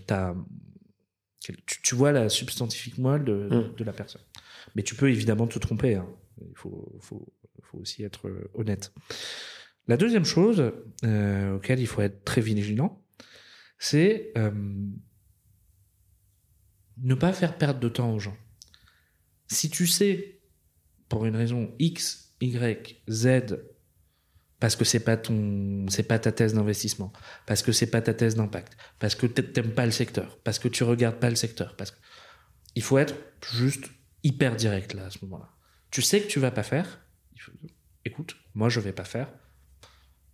tu, 1.66 1.95
vois 1.95 2.11
la 2.11 2.29
substantifique 2.29 2.99
moelle 2.99 3.25
de, 3.25 3.73
de, 3.77 3.85
la 3.85 3.93
personne. 3.93 4.23
Mais 4.75 4.83
tu 4.83 4.97
peux 4.97 5.11
évidemment 5.11 5.47
te 5.47 5.59
tromper. 5.61 5.95
Hein. 5.95 6.09
Il 6.40 6.57
faut, 6.57 6.99
faut, 7.01 7.33
faut 7.70 7.78
aussi 7.78 8.02
être 8.02 8.28
euh, 8.28 8.50
honnête. 8.54 8.92
La 9.87 9.96
deuxième 9.96 10.24
chose 10.24 10.72
euh, 11.04 11.56
auquel 11.56 11.80
il 11.80 11.87
faut 11.87 12.02
être 12.02 12.24
très 12.24 12.40
vigilant, 12.40 13.02
c'est 13.78 14.33
euh, 14.37 14.50
ne 16.98 17.14
pas 17.14 17.33
faire 17.33 17.56
perdre 17.56 17.80
de 17.80 17.88
temps 17.88 18.12
aux 18.14 18.18
gens. 18.18 18.37
Si 19.48 19.70
tu 19.70 19.87
sais, 19.87 20.40
pour 21.09 21.24
une 21.26 21.35
raison 21.35 21.74
X, 21.78 22.37
Y, 22.40 23.02
Z, 23.11 23.56
parce 24.61 24.76
que 24.76 24.85
c'est 24.85 25.00
pas 25.00 25.16
ton, 25.16 25.87
c'est 25.88 26.04
pas 26.04 26.18
ta 26.18 26.30
thèse 26.30 26.54
d'investissement, 26.54 27.12
parce 27.46 27.62
que 27.62 27.72
c'est 27.72 27.90
pas 27.90 28.02
ta 28.02 28.14
thèse 28.14 28.37
d'impact, 28.37 28.76
parce 28.98 29.14
que 29.14 29.26
t'aimes 29.26 29.74
pas 29.74 29.87
le 29.87 29.92
secteur, 29.92 30.38
parce 30.44 30.59
que 30.59 30.68
tu 30.68 30.85
regardes 30.85 31.18
pas 31.18 31.30
le 31.30 31.37
secteur, 31.37 31.74
parce 31.76 31.90
que 31.90 31.96
il 32.76 32.83
faut 32.83 32.98
être 32.98 33.14
juste 33.52 33.87
hyper 34.22 34.54
direct 34.54 34.94
là 34.94 35.06
à 35.06 35.11
ce 35.11 35.18
moment-là. 35.22 35.48
Tu 35.90 36.02
sais 36.02 36.20
que 36.20 36.28
tu 36.28 36.38
vas 36.38 36.50
pas 36.52 36.62
faire, 36.62 37.00
écoute, 38.05 38.37
moi 38.55 38.68
je 38.68 38.81
vais 38.81 38.92
pas 38.92 39.05
faire 39.05 39.33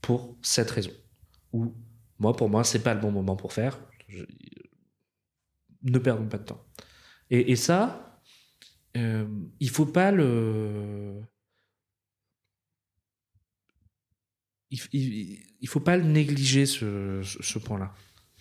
pour 0.00 0.36
cette 0.42 0.70
raison. 0.70 0.92
Ou 1.52 1.74
moi 2.18 2.34
pour 2.34 2.48
moi 2.48 2.64
c'est 2.64 2.82
pas 2.82 2.94
le 2.94 3.00
bon 3.00 3.10
moment 3.10 3.36
pour 3.36 3.52
faire. 3.52 3.78
ne 5.82 5.98
perdons 5.98 6.28
pas 6.28 6.38
de 6.38 6.44
temps. 6.44 6.64
Et, 7.28 7.56
ça, 7.56 8.20
euh, 8.96 9.26
il 9.58 9.68
faut 9.68 9.86
pas 9.86 10.12
le 10.12 11.20
il, 14.70 15.68
faut 15.68 15.80
pas 15.80 15.96
le 15.96 16.04
négliger 16.04 16.66
ce, 16.66 17.58
point-là. 17.58 17.92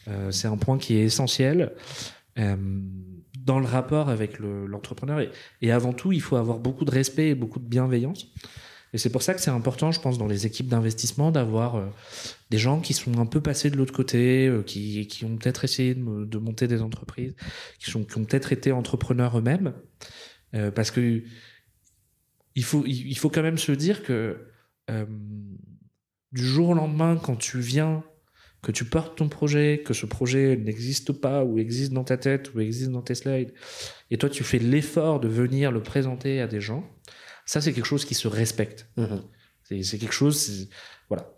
Euh, 0.07 0.31
c'est 0.31 0.47
un 0.47 0.57
point 0.57 0.77
qui 0.77 0.95
est 0.95 1.03
essentiel. 1.03 1.75
Euh, 2.37 2.55
dans 3.45 3.59
le 3.59 3.65
rapport 3.65 4.09
avec 4.09 4.39
l'entrepreneur. 4.39 5.21
et, 5.61 5.71
avant 5.71 5.93
tout, 5.93 6.11
il 6.11 6.21
faut 6.21 6.35
avoir 6.35 6.59
beaucoup 6.59 6.83
de 6.83 6.91
respect 6.91 7.29
et 7.29 7.35
beaucoup 7.35 7.59
de 7.59 7.67
bienveillance. 7.67 8.27
Et 8.95 8.97
c'est 8.97 9.09
pour 9.09 9.21
ça 9.23 9.33
que 9.33 9.41
c'est 9.41 9.51
important, 9.51 9.91
je 9.91 9.99
pense, 9.99 10.17
dans 10.17 10.25
les 10.25 10.45
équipes 10.45 10.69
d'investissement, 10.69 11.29
d'avoir 11.29 11.75
euh, 11.75 11.87
des 12.49 12.57
gens 12.57 12.79
qui 12.79 12.93
sont 12.93 13.19
un 13.19 13.25
peu 13.25 13.41
passés 13.41 13.69
de 13.69 13.75
l'autre 13.75 13.91
côté, 13.91 14.47
euh, 14.47 14.63
qui, 14.63 15.05
ont 15.25 15.35
peut-être 15.35 15.65
essayé 15.65 15.95
de, 15.95 16.37
monter 16.37 16.69
des 16.69 16.81
entreprises, 16.81 17.35
qui 17.77 17.93
ont 17.97 18.05
peut-être 18.05 18.53
été 18.53 18.71
entrepreneurs 18.71 19.37
eux-mêmes. 19.37 19.73
Euh, 20.53 20.71
parce 20.71 20.91
que 20.91 21.23
il 22.55 22.63
faut, 22.63 22.85
il 22.85 23.17
faut 23.17 23.29
quand 23.29 23.41
même 23.41 23.57
se 23.57 23.73
dire 23.73 24.01
que 24.01 24.37
du 26.31 26.45
jour 26.45 26.69
au 26.69 26.73
lendemain, 26.73 27.17
quand 27.21 27.35
tu 27.35 27.59
viens 27.59 28.01
que 28.65 28.71
tu 28.71 28.83
portes 28.83 29.15
ton 29.15 29.29
projet, 29.29 29.83
que 29.85 29.93
ce 29.93 30.07
projet 30.07 30.57
n'existe 30.57 31.11
pas 31.11 31.43
ou 31.43 31.59
existe 31.59 31.93
dans 31.93 32.03
ta 32.03 32.17
tête 32.17 32.51
ou 32.55 32.61
existe 32.61 32.89
dans 32.89 33.03
tes 33.03 33.13
slides, 33.13 33.53
et 34.09 34.17
toi 34.17 34.27
tu 34.27 34.43
fais 34.43 34.57
l'effort 34.57 35.19
de 35.19 35.27
venir 35.27 35.71
le 35.71 35.83
présenter 35.83 36.41
à 36.41 36.47
des 36.47 36.61
gens, 36.61 36.83
ça 37.45 37.61
c'est 37.61 37.73
quelque 37.73 37.85
chose 37.85 38.05
qui 38.05 38.15
se 38.15 38.27
respecte. 38.27 38.89
Mhm. 38.97 39.21
C'est 39.81 39.97
quelque 39.97 40.13
chose, 40.13 40.69
voilà, 41.09 41.35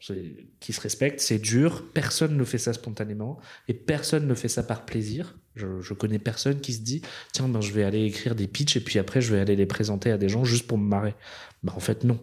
qui 0.59 0.73
se 0.73 0.81
respecte. 0.81 1.21
C'est 1.21 1.39
dur. 1.39 1.85
Personne 1.93 2.35
ne 2.35 2.43
fait 2.43 2.57
ça 2.57 2.73
spontanément 2.73 3.39
et 3.69 3.73
personne 3.73 4.27
ne 4.27 4.33
fait 4.33 4.49
ça 4.49 4.63
par 4.63 4.85
plaisir. 4.85 5.37
Je, 5.55 5.79
je 5.79 5.93
connais 5.93 6.19
personne 6.19 6.59
qui 6.59 6.73
se 6.73 6.81
dit 6.81 7.01
tiens 7.31 7.47
ben 7.47 7.61
je 7.61 7.71
vais 7.71 7.83
aller 7.83 8.03
écrire 8.03 8.35
des 8.35 8.47
pitchs 8.47 8.75
et 8.75 8.81
puis 8.81 8.99
après 8.99 9.21
je 9.21 9.33
vais 9.33 9.39
aller 9.39 9.55
les 9.55 9.65
présenter 9.65 10.11
à 10.11 10.17
des 10.17 10.27
gens 10.27 10.43
juste 10.43 10.67
pour 10.67 10.77
me 10.77 10.87
marrer. 10.87 11.15
Ben 11.63 11.73
en 11.73 11.79
fait 11.79 12.03
non. 12.03 12.19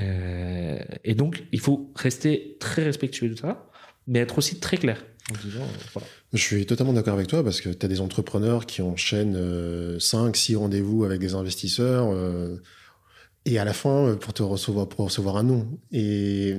Euh, 0.00 0.78
et 1.04 1.14
donc 1.14 1.44
il 1.52 1.60
faut 1.60 1.92
rester 1.94 2.56
très 2.58 2.84
respectueux 2.84 3.28
de 3.28 3.36
ça 3.36 3.68
mais 4.08 4.18
être 4.20 4.38
aussi 4.38 4.58
très 4.58 4.76
clair. 4.76 5.04
Euh, 5.30 6.00
Je 6.32 6.42
suis 6.42 6.66
totalement 6.66 6.94
d'accord 6.94 7.14
avec 7.14 7.28
toi 7.28 7.44
parce 7.44 7.60
que 7.60 7.68
tu 7.68 7.84
as 7.84 7.88
des 7.88 8.00
entrepreneurs 8.00 8.66
qui 8.66 8.82
enchaînent 8.82 9.34
5, 10.00 10.18
euh, 10.18 10.34
6 10.34 10.56
rendez-vous 10.56 11.04
avec 11.04 11.20
des 11.20 11.34
investisseurs 11.34 12.08
euh, 12.10 12.56
et 13.44 13.58
à 13.58 13.64
la 13.64 13.74
fin, 13.74 14.16
pour 14.16 14.32
te 14.32 14.42
recevoir, 14.42 14.88
pour 14.88 15.04
recevoir 15.04 15.36
un 15.36 15.42
nom. 15.42 15.78
Et 15.92 16.56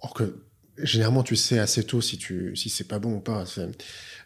or 0.00 0.14
que 0.14 0.36
généralement, 0.78 1.22
tu 1.22 1.36
sais 1.36 1.58
assez 1.58 1.84
tôt 1.84 2.00
si, 2.00 2.18
tu, 2.18 2.54
si 2.54 2.68
c'est 2.68 2.88
pas 2.88 2.98
bon 2.98 3.14
ou 3.14 3.20
pas. 3.20 3.44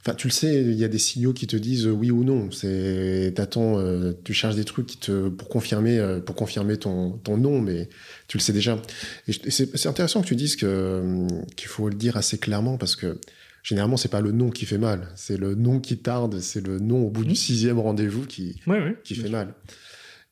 Enfin, 0.01 0.15
tu 0.15 0.29
le 0.29 0.33
sais, 0.33 0.63
il 0.63 0.75
y 0.75 0.85
a 0.85 0.89
des 0.89 0.99
signaux 0.99 1.33
qui 1.33 1.47
te 1.47 1.57
disent 1.57 1.87
oui 1.87 2.11
ou 2.11 2.25
non. 2.25 2.51
C'est, 2.51 3.33
t'attends, 3.35 3.79
euh, 3.79 4.13
tu 4.25 4.33
cherches 4.33 4.55
des 4.55 4.65
trucs 4.65 4.87
qui 4.87 4.99
te, 4.99 5.29
pour 5.29 5.49
confirmer, 5.49 5.99
euh, 5.99 6.21
pour 6.21 6.37
confirmer 6.37 6.77
ton, 6.77 7.13
ton 7.19 7.37
nom, 7.37 7.61
mais 7.61 7.89
tu 8.29 8.39
le 8.39 8.43
sais 8.43 8.53
déjà. 8.53 8.81
Et, 9.27 9.33
c'est, 9.51 9.87
intéressant 9.87 10.23
que 10.23 10.27
tu 10.27 10.37
dises 10.37 10.57
que, 10.57 11.27
qu'il 11.57 11.69
faut 11.69 11.89
le 11.89 11.97
dire 11.97 12.17
assez 12.17 12.39
clairement 12.39 12.79
parce 12.79 12.97
que 12.97 13.21
généralement, 13.63 13.97
c'est 13.97 14.11
pas 14.11 14.21
le 14.21 14.33
nom 14.33 14.51
qui 14.51 14.67
fait 14.67 14.79
mal. 14.79 15.09
C'est 15.17 15.37
le 15.37 15.55
nom 15.55 15.81
qui 15.81 15.99
tarde, 15.99 16.39
c'est 16.41 16.65
le 16.65 16.79
nom 16.79 17.05
au 17.05 17.11
bout 17.11 17.25
du 17.25 17.33
mmh. 17.33 17.37
sixième 17.37 17.79
rendez-vous 17.79 18.25
qui, 18.25 18.61
qui 19.05 19.15
fait 19.17 19.29
mal. 19.29 19.55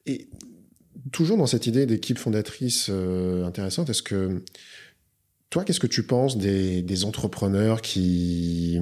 Et 0.07 0.29
toujours 1.13 1.37
dans 1.37 1.47
cette 1.47 1.67
idée 1.67 1.87
d'équipe 1.87 2.19
fondatrice 2.19 2.87
euh, 2.89 3.45
intéressante, 3.45 3.91
est-ce 3.91 4.03
que 4.03 4.43
toi, 5.51 5.65
qu'est-ce 5.65 5.81
que 5.81 5.87
tu 5.87 6.05
penses 6.05 6.39
des, 6.39 6.83
des 6.83 7.05
entrepreneurs 7.05 7.81
qui, 7.81 8.81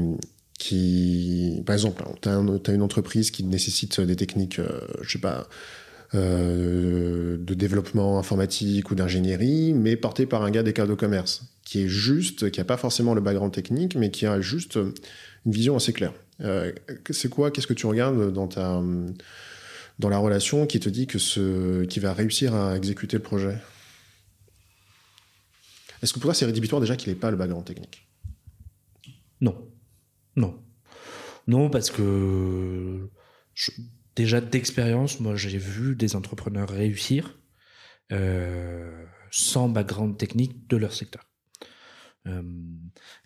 par 1.65 1.75
exemple, 1.75 2.03
tu 2.21 2.29
as, 2.29 2.75
une 2.75 2.83
entreprise 2.83 3.31
qui 3.31 3.45
nécessite 3.45 4.01
des 4.01 4.17
techniques, 4.17 4.59
euh, 4.59 4.81
je 5.03 5.13
sais 5.13 5.19
pas, 5.19 5.49
euh, 6.15 7.37
de 7.39 7.55
développement 7.55 8.19
informatique 8.19 8.91
ou 8.91 8.95
d'ingénierie, 8.95 9.73
mais 9.75 9.97
portée 9.97 10.27
par 10.27 10.43
un 10.43 10.51
gars 10.51 10.63
d'école 10.63 10.89
de 10.89 10.95
commerce, 10.95 11.43
qui 11.65 11.83
est 11.83 11.89
juste, 11.89 12.51
qui 12.51 12.61
a 12.61 12.65
pas 12.65 12.77
forcément 12.77 13.15
le 13.15 13.21
background 13.21 13.53
technique, 13.53 13.97
mais 13.97 14.11
qui 14.11 14.27
a 14.27 14.41
juste 14.41 14.77
une 14.77 15.53
vision 15.53 15.77
assez 15.77 15.93
claire. 15.93 16.13
c'est 17.11 17.31
quoi 17.31 17.51
Qu'est-ce 17.51 17.67
que 17.67 17.75
tu 17.75 17.87
regardes 17.87 18.33
dans 18.33 18.49
ta 18.49 18.81
dans 20.01 20.09
la 20.09 20.19
relation 20.19 20.67
qui 20.67 20.81
te 20.81 20.89
dit 20.89 21.07
que 21.07 21.21
ce 21.21 21.85
qui 21.85 22.01
va 22.01 22.13
réussir 22.13 22.55
à 22.55 22.77
exécuter 22.77 23.17
le 23.17 23.23
projet? 23.23 23.57
Est-ce 26.03 26.13
que 26.13 26.19
pour 26.19 26.29
toi 26.29 26.35
c'est 26.35 26.45
rédhibitoire 26.45 26.81
déjà 26.81 26.97
qu'il 26.97 27.13
n'ait 27.13 27.19
pas 27.19 27.31
le 27.31 27.37
background 27.37 27.65
technique? 27.65 28.07
Non, 29.41 29.57
non, 30.37 30.63
non 31.47 31.71
parce 31.71 31.91
que 31.91 33.11
déjà 34.17 34.41
d'expérience, 34.41 35.21
moi 35.21 35.37
j'ai 35.37 35.59
vu 35.59 35.97
des 35.97 36.17
entrepreneurs 36.17 36.69
réussir 36.69 37.39
euh, 38.13 39.05
sans 39.31 39.69
background 39.69 40.17
technique 40.17 40.69
de 40.69 40.77
leur 40.77 40.93
secteur. 40.93 41.25
Euh, 42.27 42.43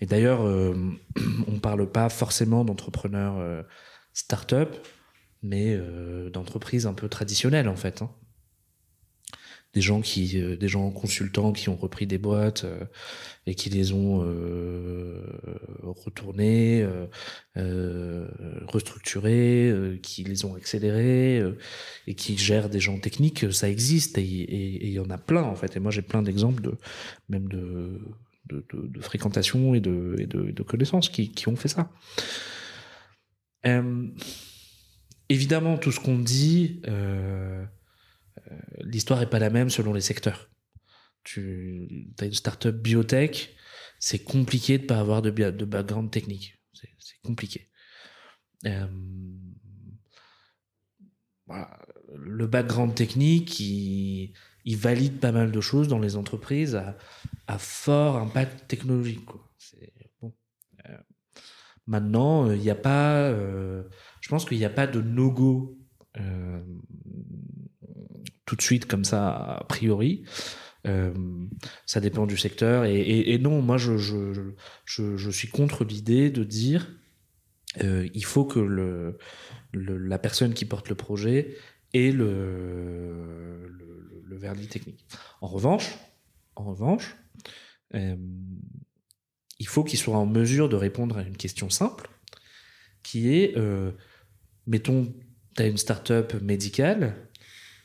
et 0.00 0.06
d'ailleurs, 0.06 0.42
euh, 0.42 0.74
on 1.46 1.58
parle 1.58 1.90
pas 1.90 2.08
forcément 2.08 2.64
d'entrepreneurs 2.64 3.64
start-up, 4.12 4.76
mais 5.42 5.78
d'entreprises 6.32 6.86
un 6.86 6.94
peu 6.94 7.08
traditionnelles 7.08 7.68
en 7.68 7.76
fait. 7.76 8.02
Hein 8.02 8.10
des 9.74 9.80
gens 9.80 10.00
qui 10.00 10.40
euh, 10.40 10.56
des 10.56 10.68
gens 10.68 10.90
consultants 10.90 11.52
qui 11.52 11.68
ont 11.68 11.76
repris 11.76 12.06
des 12.06 12.18
boîtes 12.18 12.64
euh, 12.64 12.84
et 13.46 13.54
qui 13.54 13.70
les 13.70 13.92
ont 13.92 14.22
euh, 14.24 15.22
retournées 15.82 16.86
euh, 17.56 18.26
restructurées 18.66 19.98
qui 20.02 20.24
les 20.24 20.44
ont 20.44 20.54
accélérées 20.54 21.42
et 22.06 22.14
qui 22.14 22.36
gèrent 22.38 22.68
des 22.68 22.80
gens 22.80 22.98
techniques 22.98 23.52
ça 23.52 23.68
existe 23.68 24.18
et 24.18 24.22
il 24.24 24.90
y 24.90 25.00
en 25.00 25.10
a 25.10 25.18
plein 25.18 25.42
en 25.42 25.54
fait 25.54 25.76
et 25.76 25.80
moi 25.80 25.90
j'ai 25.90 26.02
plein 26.02 26.22
d'exemples 26.22 26.62
de 26.62 26.74
même 27.28 27.48
de 27.48 28.00
de, 28.48 28.64
de, 28.72 28.86
de, 28.86 29.00
fréquentation 29.00 29.74
et 29.74 29.80
de, 29.80 30.16
et 30.18 30.26
de, 30.26 30.50
de 30.50 30.62
connaissances 30.62 31.10
qui, 31.10 31.30
qui 31.30 31.48
ont 31.48 31.56
fait 31.56 31.68
ça. 31.68 31.90
Euh, 33.66 34.06
évidemment, 35.28 35.78
tout 35.78 35.92
ce 35.92 36.00
qu'on 36.00 36.18
dit, 36.18 36.80
euh, 36.88 37.64
euh, 37.64 37.64
l'histoire 38.80 39.22
est 39.22 39.30
pas 39.30 39.38
la 39.38 39.50
même 39.50 39.70
selon 39.70 39.92
les 39.92 40.00
secteurs. 40.00 40.50
Tu 41.24 42.12
as 42.20 42.24
une 42.24 42.32
startup 42.32 42.74
biotech, 42.74 43.54
c'est 43.98 44.20
compliqué 44.20 44.78
de 44.78 44.86
pas 44.86 44.98
avoir 44.98 45.22
de, 45.22 45.30
background 45.30 46.10
technique. 46.10 46.58
C'est 46.72 47.20
compliqué. 47.22 47.70
Euh. 48.66 48.86
Le 52.14 52.46
background 52.46 52.94
technique, 52.94 53.58
il, 53.60 54.32
valide 54.76 55.18
pas 55.18 55.32
mal 55.32 55.50
de 55.50 55.60
choses 55.60 55.88
dans 55.88 55.98
les 55.98 56.16
entreprises 56.16 56.80
à, 57.46 57.58
fort 57.58 58.16
impact 58.16 58.68
technologique. 58.68 59.28
Euh, 60.86 60.96
maintenant, 61.86 62.50
il 62.50 62.60
n'y 62.60 62.70
a 62.70 62.74
pas. 62.74 63.22
Euh, 63.22 63.84
je 64.20 64.28
pense 64.28 64.44
qu'il 64.44 64.58
n'y 64.58 64.64
a 64.64 64.70
pas 64.70 64.86
de 64.86 65.00
no-go 65.00 65.78
euh, 66.18 66.62
tout 68.48 68.56
de 68.56 68.62
suite 68.62 68.86
comme 68.86 69.04
ça 69.04 69.28
a 69.28 69.64
priori. 69.64 70.24
Euh, 70.86 71.12
ça 71.84 72.00
dépend 72.00 72.26
du 72.26 72.38
secteur 72.38 72.86
et, 72.86 73.38
non, 73.38 73.60
moi 73.60 73.76
je, 73.76 75.30
suis 75.30 75.48
contre 75.48 75.84
l'idée 75.84 76.30
de 76.30 76.44
dire 76.44 76.90
euh, 77.82 78.08
il 78.14 78.24
faut 78.24 78.46
que 78.46 79.18
la 79.74 80.18
personne 80.18 80.54
qui 80.54 80.64
porte 80.64 80.88
le 80.88 80.94
projet 80.94 81.56
ait 81.92 82.10
le, 82.10 83.68
le, 84.24 84.66
technique. 84.68 85.04
En 85.42 85.48
revanche, 85.48 85.98
euh, 87.94 88.16
il 89.58 89.66
faut 89.66 89.84
qu'il 89.84 89.98
soit 89.98 90.16
en 90.16 90.26
mesure 90.26 90.70
de 90.70 90.76
répondre 90.76 91.18
à 91.18 91.22
une 91.22 91.36
question 91.36 91.68
simple, 91.68 92.08
qui 93.02 93.34
est, 93.34 93.54
mettons, 94.66 95.12
tu 95.54 95.62
as 95.62 95.66
une 95.66 95.76
start-up 95.76 96.34
médicale, 96.40 97.27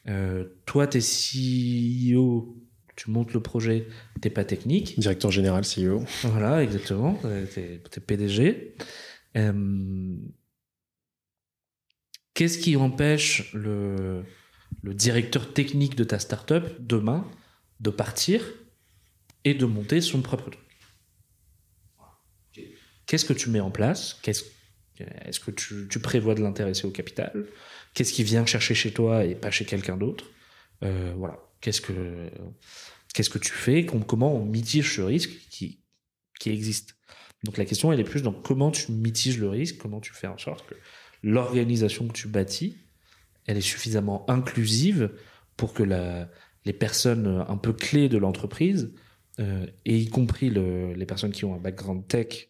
euh, 0.08 0.46
toi, 0.66 0.88
tu 0.88 0.98
es 0.98 2.14
CEO, 2.14 2.58
tu 2.96 3.10
montes 3.10 3.34
le 3.34 3.42
projet, 3.42 3.88
t'es 4.22 4.30
pas 4.30 4.44
technique. 4.44 5.00
Directeur 5.00 5.32
général, 5.32 5.64
CEO. 5.64 6.04
Voilà, 6.24 6.64
exactement. 6.64 7.20
Tu 7.22 7.60
es, 7.60 7.82
PDG. 8.06 8.76
Euh, 9.38 10.16
Qu'est-ce 12.34 12.58
qui 12.58 12.76
empêche 12.76 13.54
le, 13.54 14.24
le 14.82 14.94
directeur 14.94 15.54
technique 15.54 15.96
de 15.96 16.04
ta 16.04 16.18
startup 16.18 16.64
demain 16.80 17.30
de 17.80 17.92
partir 17.92 18.44
et 19.44 19.54
de 19.54 19.66
monter 19.66 20.02
son 20.02 20.22
propre 20.22 20.50
truc? 20.50 20.60
Qu'est-ce 23.06 23.26
que 23.26 23.34
tu 23.34 23.50
mets 23.50 23.60
en 23.60 23.70
place? 23.70 24.16
Qu'est-ce 24.24 24.46
est-ce 25.00 25.40
que 25.40 25.52
tu, 25.52 25.88
tu, 25.90 26.00
prévois 26.00 26.36
de 26.36 26.42
l'intéresser 26.42 26.86
au 26.86 26.92
capital? 26.92 27.48
Qu'est-ce 27.94 28.14
qui 28.14 28.24
vient 28.24 28.46
chercher 28.46 28.74
chez 28.74 28.92
toi 28.92 29.26
et 29.26 29.36
pas 29.36 29.52
chez 29.52 29.66
quelqu'un 29.66 29.98
d'autre? 29.98 30.26
Euh, 30.84 31.14
Voilà. 31.18 31.40
Qu'est-ce 31.62 31.80
que 31.80 32.30
qu'est-ce 33.14 33.30
que 33.30 33.40
tu 33.40 33.52
fais? 33.54 33.86
Comment 33.86 34.36
on 34.36 34.44
mitige 34.46 34.96
ce 34.96 35.02
risque 35.02 35.32
qui 35.50 35.80
qui 36.40 36.50
existe? 36.50 36.96
Donc 37.46 37.58
la 37.58 37.64
question 37.64 37.94
elle 37.94 38.02
est 38.02 38.04
plus 38.04 38.22
dans 38.22 38.34
comment 38.34 38.70
tu 38.72 38.92
mitiges 38.92 39.40
le 39.40 39.48
risque, 39.48 39.78
comment 39.78 40.02
tu 40.02 40.12
fais 40.14 40.28
en 40.28 40.38
sorte 40.38 40.68
que 40.68 40.76
l'organisation 41.22 42.06
que 42.08 42.14
tu 42.14 42.28
bâtis, 42.28 42.76
elle 43.46 43.58
est 43.58 43.62
suffisamment 43.62 44.30
inclusive 44.30 45.12
pour 45.56 45.74
que 45.74 45.84
la, 45.84 46.30
les 46.66 46.74
personnes 46.74 47.46
un 47.48 47.58
peu 47.58 47.72
clés 47.72 48.10
de 48.10 48.18
l'entreprise, 48.18 48.94
euh, 49.40 49.66
et 49.86 49.98
y 49.98 50.10
compris 50.10 50.50
le, 50.50 50.94
les 50.94 51.06
personnes 51.06 51.32
qui 51.32 51.46
ont 51.46 51.56
un 51.56 51.60
background 51.60 52.06
tech, 52.08 52.50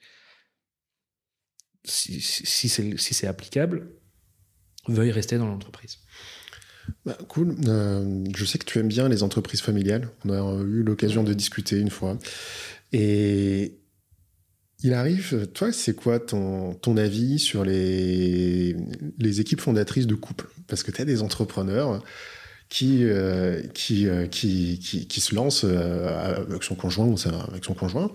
si, 1.85 2.19
si 2.21 2.69
c'est 2.69 2.97
si 2.97 3.25
applicable, 3.27 3.93
veuillent 4.87 5.11
rester 5.11 5.37
dans 5.37 5.47
l'entreprise. 5.47 5.99
Bah, 7.05 7.17
cool. 7.27 7.55
Euh, 7.67 8.23
je 8.35 8.45
sais 8.45 8.57
que 8.57 8.65
tu 8.65 8.79
aimes 8.79 8.87
bien 8.87 9.09
les 9.09 9.23
entreprises 9.23 9.61
familiales. 9.61 10.09
On 10.25 10.31
a 10.31 10.63
eu 10.63 10.83
l'occasion 10.83 11.23
de 11.23 11.33
discuter 11.33 11.77
une 11.77 11.89
fois. 11.89 12.17
Et 12.91 13.77
il 14.81 14.93
arrive, 14.93 15.47
toi, 15.53 15.71
c'est 15.71 15.95
quoi 15.95 16.19
ton, 16.19 16.73
ton 16.73 16.97
avis 16.97 17.39
sur 17.39 17.63
les, 17.63 18.75
les 19.17 19.41
équipes 19.41 19.61
fondatrices 19.61 20.07
de 20.07 20.15
couple 20.15 20.49
Parce 20.67 20.83
que 20.83 20.91
tu 20.91 21.01
as 21.01 21.05
des 21.05 21.21
entrepreneurs 21.21 22.03
qui, 22.69 23.03
euh, 23.03 23.61
euh, 23.61 24.27
qui, 24.27 24.79
qui, 24.79 25.07
qui, 25.07 25.21
se 25.21 25.35
lancent 25.35 25.63
avec 25.63 26.63
son 26.63 26.75
conjoint 26.75 27.13
avec 27.49 27.63
son 27.63 27.73
conjoint. 27.73 28.11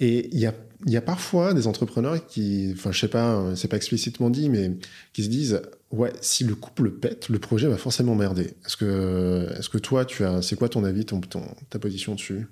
Et 0.00 0.28
il 0.32 0.40
y 0.40 0.46
a 0.46 0.54
y 0.84 0.96
a 0.96 1.00
parfois 1.00 1.54
des 1.54 1.66
entrepreneurs 1.66 2.26
qui, 2.26 2.70
enfin, 2.74 2.92
je 2.92 3.00
sais 3.00 3.08
pas, 3.08 3.56
c'est 3.56 3.68
pas 3.68 3.76
explicitement 3.76 4.28
dit, 4.28 4.50
mais 4.50 4.72
qui 5.14 5.24
se 5.24 5.28
disent, 5.28 5.62
ouais, 5.96 6.12
si 6.20 6.44
le 6.44 6.54
couple 6.54 6.90
pète, 6.92 7.28
le 7.28 7.38
projet 7.38 7.66
va 7.66 7.76
forcément 7.76 8.14
merder. 8.14 8.54
Est-ce 8.64 8.76
que, 8.76 9.48
est-ce 9.58 9.68
que 9.68 9.78
toi, 9.78 10.04
tu 10.04 10.24
as, 10.24 10.42
c'est 10.42 10.56
quoi 10.56 10.68
ton 10.68 10.84
avis, 10.84 11.04
ton, 11.04 11.20
ton 11.20 11.42
ta 11.70 11.78
position 11.78 12.14
dessus? 12.14 12.46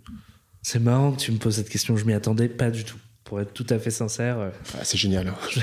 C'est 0.62 0.78
marrant 0.78 1.12
que 1.12 1.20
tu 1.20 1.30
me 1.32 1.38
poses 1.38 1.56
cette 1.56 1.68
question. 1.68 1.96
Je 1.96 2.04
m'y 2.04 2.14
attendais 2.14 2.48
pas 2.48 2.70
du 2.70 2.84
tout. 2.84 2.98
Pour 3.24 3.40
être 3.40 3.52
tout 3.52 3.66
à 3.70 3.78
fait 3.78 3.90
sincère. 3.90 4.52
Ah, 4.78 4.84
c'est 4.84 4.98
génial. 4.98 5.32
je, 5.50 5.60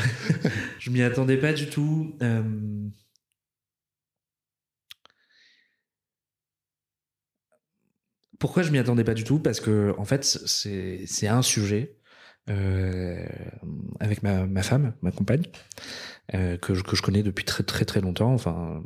je 0.80 0.90
m'y 0.90 1.02
attendais 1.02 1.38
pas 1.38 1.54
du 1.54 1.68
tout. 1.68 2.16
Euh... 2.22 2.44
Pourquoi 8.40 8.64
je 8.64 8.72
m'y 8.72 8.80
attendais 8.80 9.04
pas 9.04 9.14
du 9.14 9.24
tout? 9.24 9.38
Parce 9.38 9.60
que 9.60 9.94
en 10.00 10.06
fait, 10.06 10.24
c'est 10.24 11.04
c'est 11.06 11.28
un 11.28 11.44
sujet 11.44 12.02
euh, 12.50 13.24
avec 14.00 14.24
ma, 14.24 14.48
ma, 14.48 14.64
femme, 14.64 14.94
ma 15.04 15.12
compagne, 15.12 15.44
euh, 16.34 16.58
que, 16.58 16.74
je, 16.74 16.84
que 16.84 16.96
je 16.96 17.02
connais 17.02 17.24
depuis 17.24 17.44
très 17.44 17.64
très 17.64 17.84
très 17.84 18.00
longtemps, 18.00 18.34
enfin, 18.34 18.82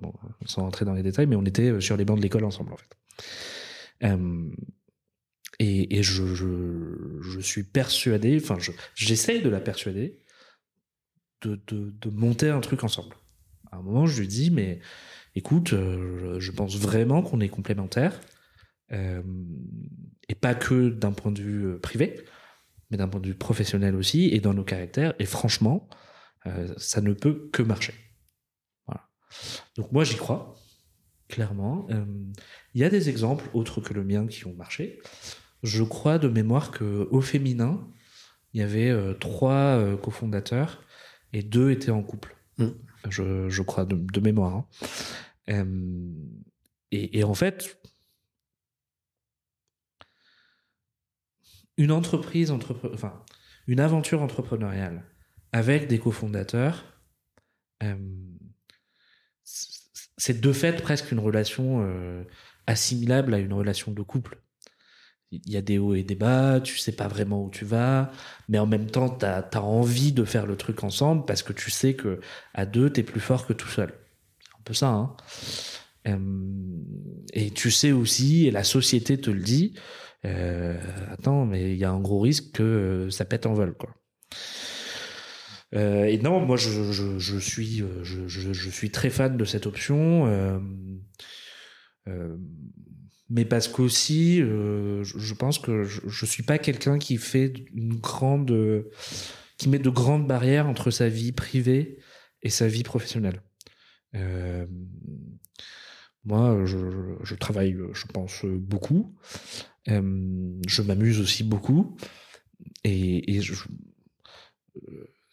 sans 0.45 0.63
rentrer 0.63 0.83
dans 0.83 0.93
les 0.93 1.03
détails, 1.03 1.27
mais 1.27 1.35
on 1.35 1.45
était 1.45 1.69
euh, 1.69 1.79
sur 1.79 1.95
les 1.95 2.03
bancs 2.03 2.17
de 2.17 2.23
l'école 2.23 2.43
ensemble 2.43 2.73
en 2.73 2.77
fait. 2.77 2.97
Euh, 4.03 4.49
et, 5.59 5.99
et 5.99 6.03
je, 6.03 6.25
je, 6.33 7.19
je, 7.21 7.39
suis 7.39 7.63
persuadé, 7.63 8.39
enfin, 8.41 8.57
j'essaye 8.95 9.41
de 9.43 9.49
la 9.49 9.59
persuader 9.59 10.19
de, 11.41 11.61
de, 11.67 11.91
de, 11.91 12.09
monter 12.09 12.49
un 12.49 12.61
truc 12.61 12.83
ensemble. 12.83 13.15
À 13.71 13.77
un 13.77 13.81
moment, 13.81 14.07
je 14.07 14.19
lui 14.19 14.27
dis, 14.27 14.49
mais 14.49 14.79
écoute, 15.35 15.69
je 15.69 16.51
pense 16.51 16.77
vraiment 16.77 17.21
qu'on 17.21 17.39
est 17.39 17.47
complémentaires, 17.47 18.19
et 18.91 20.35
pas 20.35 20.55
que 20.55 20.89
d'un 20.89 21.13
point 21.13 21.31
de 21.31 21.41
vue 21.41 21.79
privé, 21.79 22.19
mais 22.91 22.97
d'un 22.97 23.07
point 23.07 23.21
de 23.21 23.27
vue 23.27 23.35
professionnel 23.35 23.95
aussi, 23.95 24.29
et 24.33 24.41
dans 24.41 24.53
nos 24.53 24.65
caractères. 24.65 25.13
Et 25.19 25.25
franchement, 25.25 25.87
euh, 26.47 26.73
ça 26.77 27.01
ne 27.01 27.13
peut 27.13 27.49
que 27.51 27.61
marcher. 27.61 27.93
Voilà. 28.85 29.07
Donc 29.75 29.91
moi, 29.91 30.03
j'y 30.03 30.15
crois, 30.15 30.55
clairement. 31.27 31.87
Euh, 31.89 32.05
il 32.73 32.81
y 32.81 32.83
a 32.83 32.89
des 32.89 33.09
exemples 33.09 33.45
autres 33.53 33.81
que 33.81 33.93
le 33.93 34.03
mien 34.03 34.27
qui 34.27 34.45
ont 34.45 34.53
marché. 34.53 34.99
Je 35.63 35.83
crois 35.83 36.19
de 36.19 36.27
mémoire 36.27 36.71
que 36.71 37.07
au 37.11 37.21
féminin, 37.21 37.87
il 38.53 38.61
y 38.61 38.63
avait 38.63 38.89
euh, 38.89 39.13
trois 39.13 39.97
cofondateurs 39.97 40.83
et 41.33 41.41
deux 41.43 41.71
étaient 41.71 41.91
en 41.91 42.03
couple. 42.03 42.35
Mmh. 42.57 42.67
Je, 43.09 43.49
je, 43.49 43.61
crois 43.61 43.85
de, 43.85 43.95
de 43.95 44.19
mémoire. 44.19 44.65
Hein. 45.47 45.65
Et, 46.91 47.19
et 47.19 47.23
en 47.23 47.33
fait, 47.33 47.79
une 51.77 51.91
entreprise, 51.91 52.51
entrepre... 52.51 52.89
enfin, 52.93 53.23
une 53.67 53.79
aventure 53.79 54.21
entrepreneuriale 54.21 55.03
avec 55.55 55.87
des 55.87 55.99
cofondateurs, 55.99 56.83
euh, 57.81 57.95
c'est 59.45 60.41
de 60.41 60.51
fait 60.51 60.81
presque 60.81 61.13
une 61.13 61.19
relation 61.19 61.81
euh, 61.81 62.25
assimilable 62.67 63.33
à 63.33 63.37
une 63.37 63.53
relation 63.53 63.93
de 63.93 64.01
couple. 64.01 64.41
Il 65.31 65.49
y 65.49 65.55
a 65.55 65.61
des 65.61 65.77
hauts 65.77 65.95
et 65.95 66.03
des 66.03 66.15
bas, 66.15 66.59
tu 66.59 66.77
sais 66.77 66.91
pas 66.91 67.07
vraiment 67.07 67.41
où 67.41 67.49
tu 67.49 67.63
vas, 67.63 68.11
mais 68.49 68.59
en 68.59 68.67
même 68.67 68.91
temps, 68.91 69.09
tu 69.09 69.25
as, 69.25 69.63
envie 69.63 70.11
de 70.11 70.25
faire 70.25 70.45
le 70.45 70.57
truc 70.57 70.83
ensemble 70.83 71.23
parce 71.23 71.41
que 71.41 71.53
tu 71.53 71.71
sais 71.71 71.93
que 71.93 72.19
à 72.53 72.65
deux, 72.65 72.91
tu 72.91 72.99
es 72.99 73.03
plus 73.03 73.21
fort 73.21 73.47
que 73.47 73.53
tout 73.53 73.69
seul. 73.69 73.93
C'est 74.41 74.59
un 74.59 74.63
peu 74.65 74.73
ça. 74.73 74.89
Hein 74.89 75.15
euh, 76.09 76.83
et 77.31 77.49
tu 77.51 77.71
sais 77.71 77.93
aussi, 77.93 78.45
et 78.45 78.51
la 78.51 78.65
société 78.65 79.17
te 79.17 79.31
le 79.31 79.41
dit, 79.41 79.73
attends, 81.11 81.45
mais 81.45 81.71
il 81.71 81.77
y 81.77 81.85
a 81.85 81.91
un 81.91 82.01
gros 82.01 82.19
risque 82.19 82.51
que 82.51 83.07
ça 83.09 83.23
pète 83.23 83.45
en 83.45 83.53
vol. 83.53 83.73
Quoi. 83.73 83.95
Euh, 85.74 86.05
et 86.05 86.18
non, 86.20 86.45
moi 86.45 86.57
je, 86.57 86.91
je, 87.18 87.38
suis 87.39 87.84
je, 88.03 88.28
je, 88.28 88.70
suis 88.70 88.91
très 88.91 89.09
fan 89.09 89.36
de 89.36 89.45
cette 89.45 89.66
option, 89.66 90.28
euh, 90.28 90.59
euh, 92.07 92.38
mais 93.30 93.45
parce 93.45 93.68
qu'aussi 93.68 94.41
euh, 94.41 95.03
je, 95.03 95.34
pense 95.34 95.57
que 95.57 95.84
je, 95.84 96.01
je 96.05 96.26
suis 96.26 96.43
pas 96.43 96.59
quelqu'un 96.59 96.99
qui 96.99 97.18
fait 97.18 97.53
une 97.74 97.95
grande 97.95 98.86
qui 99.57 99.70
met 99.70 99.80
de 99.80 99.89
grandes 99.89 100.28
barrières 100.28 100.68
entre 100.68 100.91
sa 100.91 101.09
vie 101.09 101.32
privée 101.32 101.97
et 102.43 102.49
sa 102.49 102.68
vie 102.68 102.84
professionnelle. 102.84 103.41
moi, 106.24 106.66
je, 106.66 106.78
je, 107.24 107.36
travaille, 107.36 107.76
je 107.93 108.05
pense 108.05 108.45
beaucoup. 108.45 109.16
je 109.88 110.82
m'amuse 110.82 111.20
aussi 111.20 111.43
beaucoup, 111.43 111.97
et 112.84 113.41
je, 113.41 113.53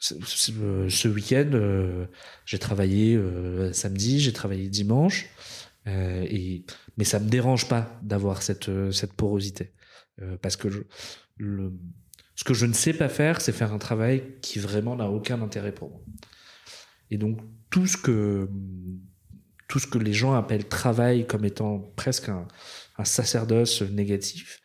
ce 0.03 1.09
week-end, 1.09 1.51
euh, 1.55 2.07
j'ai 2.45 2.59
travaillé 2.59 3.15
euh, 3.15 3.73
samedi, 3.73 4.19
j'ai 4.21 4.33
travaillé 4.33 4.69
dimanche, 4.69 5.29
euh, 5.87 6.27
et 6.29 6.65
mais 6.97 7.05
ça 7.05 7.21
me 7.21 7.29
dérange 7.29 7.69
pas 7.69 7.99
d'avoir 8.03 8.43
cette 8.43 8.71
cette 8.93 9.13
porosité 9.13 9.73
parce 10.41 10.57
que 10.57 10.69
le, 11.37 11.73
ce 12.37 12.45
que 12.45 12.55
je 12.55 12.67
ne 12.67 12.75
sais 12.75 12.93
pas 12.93 13.09
faire, 13.09 13.41
c'est 13.41 13.53
faire 13.53 13.73
un 13.73 13.79
travail 13.79 14.23
qui 14.41 14.59
vraiment 14.59 14.95
n'a 14.95 15.09
aucun 15.09 15.41
intérêt 15.43 15.73
pour 15.73 15.91
moi. 15.91 16.01
Et 17.11 17.19
donc 17.19 17.39
tout 17.71 17.87
ce 17.87 17.97
que 17.97 18.49
tout 19.69 19.79
ce 19.79 19.87
que 19.87 19.99
les 19.99 20.13
gens 20.13 20.35
appellent 20.35 20.69
travail 20.69 21.27
comme 21.27 21.45
étant 21.45 21.79
presque 21.97 22.29
un 22.29 23.05
sacerdoce 23.05 23.83
négatif, 23.83 24.61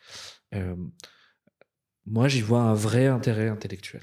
moi 2.06 2.28
j'y 2.28 2.42
vois 2.42 2.62
un 2.62 2.74
vrai 2.74 3.06
intérêt 3.06 3.48
intellectuel. 3.48 4.02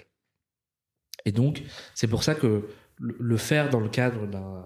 Et 1.26 1.32
donc, 1.32 1.64
c'est 1.94 2.08
pour 2.08 2.24
ça 2.24 2.36
que 2.36 2.64
le 3.00 3.38
faire 3.38 3.70
dans 3.70 3.80
le 3.80 3.90
cadre 3.90 4.28
d'un 4.28 4.64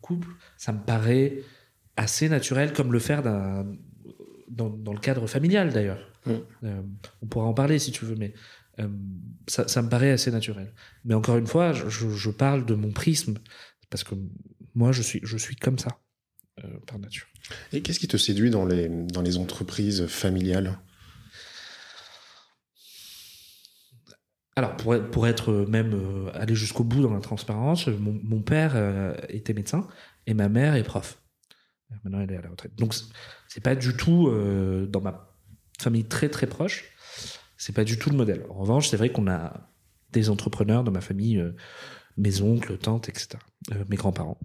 couple, 0.00 0.28
ça 0.56 0.72
me 0.72 0.80
paraît 0.80 1.42
assez 1.96 2.28
naturel, 2.28 2.72
comme 2.72 2.92
le 2.92 2.98
faire 2.98 3.22
dans, 3.22 3.66
dans, 4.48 4.92
le 4.92 4.98
cadre 4.98 5.26
familial 5.26 5.72
d'ailleurs. 5.72 6.10
Mm. 6.26 6.30
Euh, 6.64 6.82
on 7.22 7.26
pourra 7.26 7.46
en 7.46 7.54
parler 7.54 7.78
si 7.78 7.92
tu 7.92 8.04
veux, 8.04 8.16
mais 8.16 8.32
euh, 8.80 8.88
ça, 9.46 9.68
ça, 9.68 9.82
me 9.82 9.88
paraît 9.88 10.10
assez 10.10 10.30
naturel. 10.30 10.72
Mais 11.04 11.14
encore 11.14 11.36
une 11.36 11.46
fois, 11.46 11.72
je, 11.72 12.08
je, 12.08 12.30
parle 12.30 12.64
de 12.64 12.74
mon 12.74 12.90
prisme, 12.90 13.38
parce 13.90 14.04
que 14.04 14.14
moi, 14.74 14.92
je 14.92 15.02
suis, 15.02 15.20
je 15.22 15.36
suis 15.36 15.56
comme 15.56 15.78
ça, 15.78 16.00
euh, 16.64 16.68
par 16.86 16.98
nature. 16.98 17.26
Et 17.72 17.82
qu'est-ce 17.82 18.00
qui 18.00 18.08
te 18.08 18.16
séduit 18.16 18.50
dans 18.50 18.64
les, 18.64 18.88
dans 18.88 19.22
les 19.22 19.36
entreprises 19.36 20.06
familiales? 20.06 20.78
Alors, 24.54 24.76
pour, 24.76 24.94
pour 25.10 25.26
être 25.26 25.52
même 25.52 25.94
euh, 25.94 26.30
aller 26.34 26.54
jusqu'au 26.54 26.84
bout 26.84 27.02
dans 27.02 27.14
la 27.14 27.20
transparence, 27.20 27.86
mon, 27.86 28.18
mon 28.22 28.42
père 28.42 28.72
euh, 28.74 29.14
était 29.28 29.54
médecin 29.54 29.86
et 30.26 30.34
ma 30.34 30.48
mère 30.48 30.74
est 30.74 30.82
prof. 30.82 31.18
Maintenant, 32.04 32.20
elle 32.20 32.32
est 32.32 32.36
à 32.36 32.42
la 32.42 32.50
retraite. 32.50 32.74
Donc, 32.76 32.94
c'est 33.48 33.62
pas 33.62 33.74
du 33.74 33.96
tout 33.96 34.28
euh, 34.28 34.86
dans 34.86 35.00
ma 35.00 35.34
famille 35.80 36.04
très 36.04 36.28
très 36.28 36.46
proche. 36.46 36.84
C'est 37.56 37.74
pas 37.74 37.84
du 37.84 37.98
tout 37.98 38.10
le 38.10 38.16
modèle. 38.16 38.44
En 38.50 38.54
revanche, 38.54 38.88
c'est 38.88 38.96
vrai 38.96 39.10
qu'on 39.10 39.28
a 39.28 39.70
des 40.10 40.28
entrepreneurs 40.28 40.84
dans 40.84 40.92
ma 40.92 41.00
famille, 41.00 41.42
mes 42.18 42.42
oncles, 42.42 42.76
tantes, 42.76 43.08
etc., 43.08 43.38
mes 43.88 43.96
grands-parents. 43.96 44.38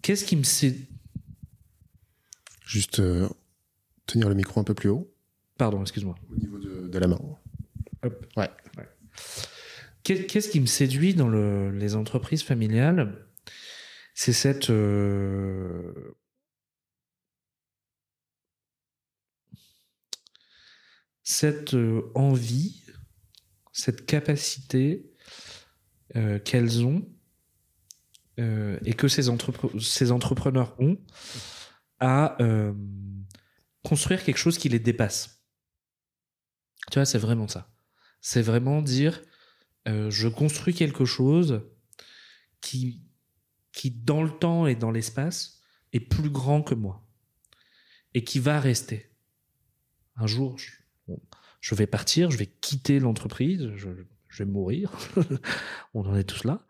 Qu'est-ce 0.00 0.24
qui 0.24 0.36
me 0.36 0.42
sait 0.42 0.76
Juste 2.64 3.02
tenir 4.06 4.28
le 4.28 4.34
micro 4.34 4.58
un 4.58 4.64
peu 4.64 4.74
plus 4.74 4.88
haut. 4.88 5.12
Pardon, 5.58 5.82
excuse-moi. 5.82 6.14
Au 6.32 6.36
niveau 6.36 6.58
de, 6.58 6.88
de 6.88 6.98
la 6.98 7.06
main. 7.06 7.20
Hop. 8.02 8.26
Ouais. 8.36 8.48
Qu'est-ce 10.02 10.48
qui 10.48 10.60
me 10.60 10.66
séduit 10.66 11.14
dans 11.14 11.28
le, 11.28 11.70
les 11.70 11.94
entreprises 11.94 12.42
familiales? 12.42 13.24
C'est 14.14 14.32
cette 14.32 14.70
euh, 14.70 16.16
euh, 21.44 22.12
envie, 22.14 22.84
cette 23.72 24.04
capacité 24.06 25.10
euh, 26.16 26.38
qu'elles 26.38 26.84
ont 26.84 27.08
et 28.38 28.94
que 28.94 29.06
ces, 29.06 29.30
ces, 29.80 30.10
entrepreneurs 30.10 30.74
ont 30.80 30.98
à 32.00 32.36
construire 33.84 34.24
quelque 34.24 34.38
chose 34.38 34.58
qui 34.58 34.68
les 34.68 34.80
dépasse. 34.80 35.44
Tu 36.90 36.98
vois, 36.98 37.04
c'est 37.04 37.18
vraiment 37.18 37.46
ça. 37.46 37.71
C'est 38.22 38.40
vraiment 38.40 38.80
dire, 38.80 39.20
euh, 39.88 40.08
je 40.08 40.28
construis 40.28 40.72
quelque 40.72 41.04
chose 41.04 41.60
qui, 42.60 43.02
qui, 43.72 43.90
dans 43.90 44.22
le 44.22 44.30
temps 44.30 44.66
et 44.66 44.76
dans 44.76 44.92
l'espace, 44.92 45.60
est 45.92 46.00
plus 46.00 46.30
grand 46.30 46.62
que 46.62 46.74
moi 46.74 47.04
et 48.14 48.22
qui 48.22 48.38
va 48.38 48.60
rester. 48.60 49.10
Un 50.14 50.28
jour, 50.28 50.56
je, 51.60 51.74
vais 51.74 51.88
partir, 51.88 52.30
je 52.30 52.38
vais 52.38 52.46
quitter 52.46 53.00
l'entreprise, 53.00 53.72
je, 53.74 53.88
vais 54.38 54.44
mourir. 54.44 54.92
On 55.94 56.06
en 56.06 56.16
est 56.16 56.24
tous 56.24 56.44
là. 56.44 56.64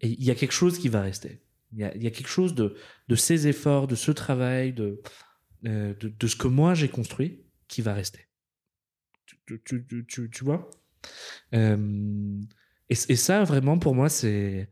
Et 0.00 0.08
il 0.08 0.24
y 0.24 0.30
a 0.32 0.34
quelque 0.34 0.52
chose 0.52 0.78
qui 0.78 0.88
va 0.88 1.02
rester. 1.02 1.40
Il 1.72 1.78
y 1.78 1.84
a, 1.84 2.10
quelque 2.10 2.28
chose 2.28 2.54
de, 2.54 2.76
de 3.06 3.14
ces 3.14 3.46
efforts, 3.46 3.86
de 3.86 3.94
ce 3.94 4.10
travail, 4.10 4.72
de, 4.72 5.02
euh, 5.66 5.94
de, 5.94 6.26
ce 6.26 6.36
que 6.36 6.48
moi 6.48 6.74
j'ai 6.74 6.88
construit 6.88 7.44
qui 7.68 7.82
va 7.82 7.94
rester. 7.94 8.28
Tu, 9.46 9.62
tu, 9.64 10.06
tu, 10.08 10.30
tu 10.30 10.44
vois? 10.44 10.68
Et, 11.52 12.94
ça, 13.16 13.44
vraiment, 13.44 13.78
pour 13.78 13.94
moi, 13.94 14.08
c'est 14.08 14.68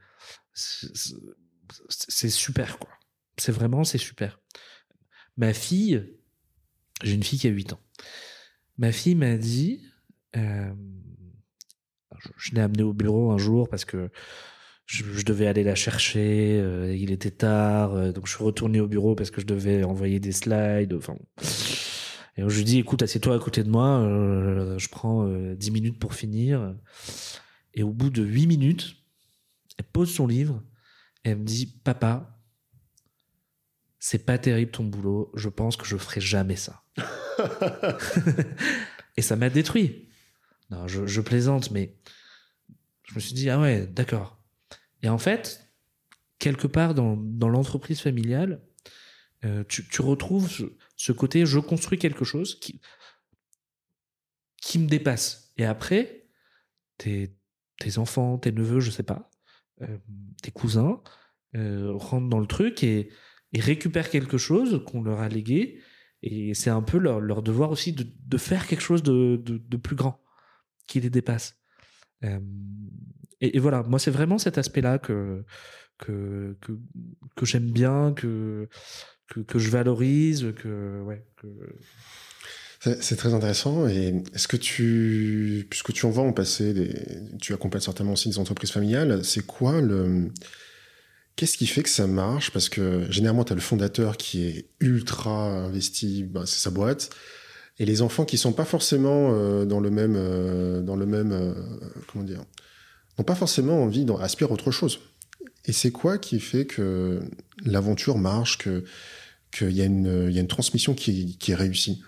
c'est 0.52 2.30
super, 2.30 2.78
quoi. 2.78 2.90
C'est 3.36 3.52
vraiment, 3.52 3.84
c'est 3.84 3.98
super. 3.98 4.40
Ma 5.36 5.52
fille, 5.52 6.14
j'ai 7.02 7.14
une 7.14 7.24
fille 7.24 7.38
qui 7.38 7.48
a 7.48 7.50
8 7.50 7.72
ans. 7.72 7.80
Ma 8.78 8.92
fille 8.92 9.16
m'a 9.16 9.36
dit, 9.36 9.84
je, 12.36 12.54
l'ai 12.54 12.60
amenée 12.60 12.82
au 12.82 12.92
bureau 12.92 13.32
un 13.32 13.38
jour 13.38 13.68
parce 13.68 13.84
que 13.84 14.10
je, 14.86 15.24
devais 15.24 15.46
aller 15.46 15.64
la 15.64 15.74
chercher, 15.74 16.60
euh, 16.60 16.94
il 16.94 17.10
était 17.10 17.30
tard, 17.30 17.94
euh, 17.94 18.12
donc 18.12 18.26
je 18.26 18.34
suis 18.34 18.44
retourné 18.44 18.80
au 18.80 18.86
bureau 18.86 19.14
parce 19.14 19.30
que 19.30 19.40
je 19.40 19.46
devais 19.46 19.82
envoyer 19.82 20.20
des 20.20 20.32
slides, 20.32 20.92
et 22.36 22.42
je 22.48 22.56
lui 22.56 22.64
dis, 22.64 22.78
écoute, 22.78 23.02
assieds-toi 23.02 23.36
à 23.36 23.38
côté 23.38 23.62
de 23.62 23.70
moi, 23.70 24.00
euh, 24.00 24.76
je 24.78 24.88
prends 24.88 25.26
euh, 25.26 25.54
10 25.54 25.70
minutes 25.70 25.98
pour 25.98 26.14
finir. 26.14 26.74
Et 27.74 27.82
au 27.82 27.90
bout 27.90 28.10
de 28.10 28.24
8 28.24 28.46
minutes, 28.46 28.96
elle 29.78 29.84
pose 29.84 30.12
son 30.12 30.26
livre 30.26 30.62
et 31.24 31.30
elle 31.30 31.38
me 31.38 31.44
dit, 31.44 31.66
papa, 31.66 32.40
c'est 33.98 34.26
pas 34.26 34.36
terrible 34.36 34.70
ton 34.70 34.84
boulot, 34.84 35.30
je 35.34 35.48
pense 35.48 35.76
que 35.76 35.86
je 35.86 35.96
ferai 35.96 36.20
jamais 36.20 36.56
ça. 36.56 36.82
et 39.16 39.22
ça 39.22 39.36
m'a 39.36 39.48
détruit. 39.48 40.08
Non, 40.70 40.88
je, 40.88 41.06
je 41.06 41.20
plaisante, 41.20 41.70
mais 41.70 41.96
je 43.04 43.14
me 43.14 43.20
suis 43.20 43.34
dit, 43.34 43.48
ah 43.48 43.60
ouais, 43.60 43.86
d'accord. 43.86 44.40
Et 45.02 45.08
en 45.08 45.18
fait, 45.18 45.70
quelque 46.38 46.66
part 46.66 46.94
dans, 46.94 47.16
dans 47.16 47.48
l'entreprise 47.48 48.00
familiale, 48.00 48.60
euh, 49.44 49.62
tu, 49.68 49.86
tu, 49.86 50.02
retrouves 50.02 50.48
ce 50.96 51.12
côté 51.12 51.46
je 51.46 51.58
construis 51.58 51.98
quelque 51.98 52.24
chose 52.24 52.58
qui, 52.60 52.80
me 54.78 54.86
dépasse. 54.86 55.52
Et 55.56 55.64
après, 55.64 56.26
tes, 56.98 57.30
enfants, 57.96 58.38
tes 58.38 58.52
neveux, 58.52 58.80
je 58.80 58.90
sais 58.90 59.02
pas, 59.02 59.30
euh, 59.82 59.98
tes 60.42 60.50
cousins 60.50 61.02
euh, 61.54 61.92
rentrent 61.94 62.28
dans 62.28 62.40
le 62.40 62.46
truc 62.46 62.82
et, 62.82 63.10
récupèrent 63.56 64.10
quelque 64.10 64.36
chose 64.36 64.82
qu'on 64.84 65.02
leur 65.02 65.20
a 65.20 65.28
légué. 65.28 65.80
Et 66.22 66.54
c'est 66.54 66.70
un 66.70 66.82
peu 66.82 66.98
leur, 66.98 67.42
devoir 67.42 67.70
aussi 67.70 67.92
de, 67.92 68.38
faire 68.38 68.66
quelque 68.66 68.80
chose 68.80 69.04
de, 69.04 69.76
plus 69.76 69.94
grand, 69.94 70.20
qui 70.88 71.00
les 71.00 71.10
dépasse. 71.10 71.56
Euh, 72.24 72.40
et, 73.40 73.56
et, 73.56 73.60
voilà, 73.60 73.84
moi 73.84 74.00
c'est 74.00 74.10
vraiment 74.10 74.38
cet 74.38 74.58
aspect-là 74.58 74.98
que, 74.98 75.44
que, 75.98 76.56
que, 76.60 76.72
que 77.36 77.46
j'aime 77.46 77.70
bien, 77.70 78.12
que, 78.12 78.68
que, 79.28 79.58
je 79.58 79.70
valorise, 79.70 80.52
que 80.56 81.02
ouais. 81.02 81.24
C'est 83.00 83.16
très 83.16 83.32
intéressant. 83.32 83.88
Et 83.88 84.22
est-ce 84.34 84.46
que 84.46 84.58
tu, 84.58 85.66
puisque 85.70 85.92
tu 85.92 86.04
en 86.06 86.10
vois 86.10 86.24
en 86.24 86.32
passer, 86.32 86.74
des, 86.74 86.94
tu 87.40 87.54
accompagnes 87.54 87.80
certainement 87.80 88.12
aussi 88.12 88.28
des 88.28 88.38
entreprises 88.38 88.72
familiales, 88.72 89.24
c'est 89.24 89.46
quoi 89.46 89.80
le, 89.80 90.30
qu'est-ce 91.36 91.56
qui 91.56 91.66
fait 91.66 91.82
que 91.82 91.88
ça 91.88 92.06
marche? 92.06 92.50
Parce 92.50 92.68
que 92.68 93.10
généralement, 93.10 93.44
tu 93.44 93.52
as 93.52 93.56
le 93.56 93.62
fondateur 93.62 94.16
qui 94.16 94.44
est 94.44 94.68
ultra 94.80 95.48
investi, 95.64 96.24
ben, 96.24 96.46
c'est 96.46 96.58
sa 96.58 96.70
boîte, 96.70 97.10
et 97.78 97.84
les 97.84 98.02
enfants 98.02 98.24
qui 98.24 98.38
sont 98.38 98.52
pas 98.52 98.64
forcément 98.64 99.30
euh, 99.32 99.64
dans 99.64 99.80
le 99.80 99.90
même, 99.90 100.14
euh, 100.16 100.82
dans 100.82 100.96
le 100.96 101.06
même, 101.06 101.32
euh, 101.32 101.54
comment 102.12 102.24
dire, 102.24 102.44
n'ont 103.18 103.24
pas 103.24 103.34
forcément 103.34 103.82
envie 103.82 104.04
d'aspirer 104.04 104.52
autre 104.52 104.70
chose. 104.70 105.00
Et 105.66 105.72
c'est 105.72 105.92
quoi 105.92 106.18
qui 106.18 106.40
fait 106.40 106.66
que 106.66 107.22
l'aventure 107.64 108.18
marche, 108.18 108.58
que 108.58 108.84
qu'il 109.50 109.70
y, 109.70 109.82
a 109.82 109.84
une, 109.84 110.30
y 110.32 110.38
a 110.38 110.40
une 110.40 110.48
transmission 110.48 110.94
qui, 110.94 111.38
est 111.46 111.54
réussie? 111.54 112.02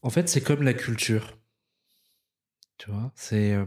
En 0.00 0.10
fait, 0.10 0.28
c'est 0.28 0.40
comme 0.40 0.62
la 0.62 0.74
culture. 0.74 1.38
Tu 2.78 2.90
vois, 2.90 3.12
c'est 3.14 3.52
euh, 3.52 3.64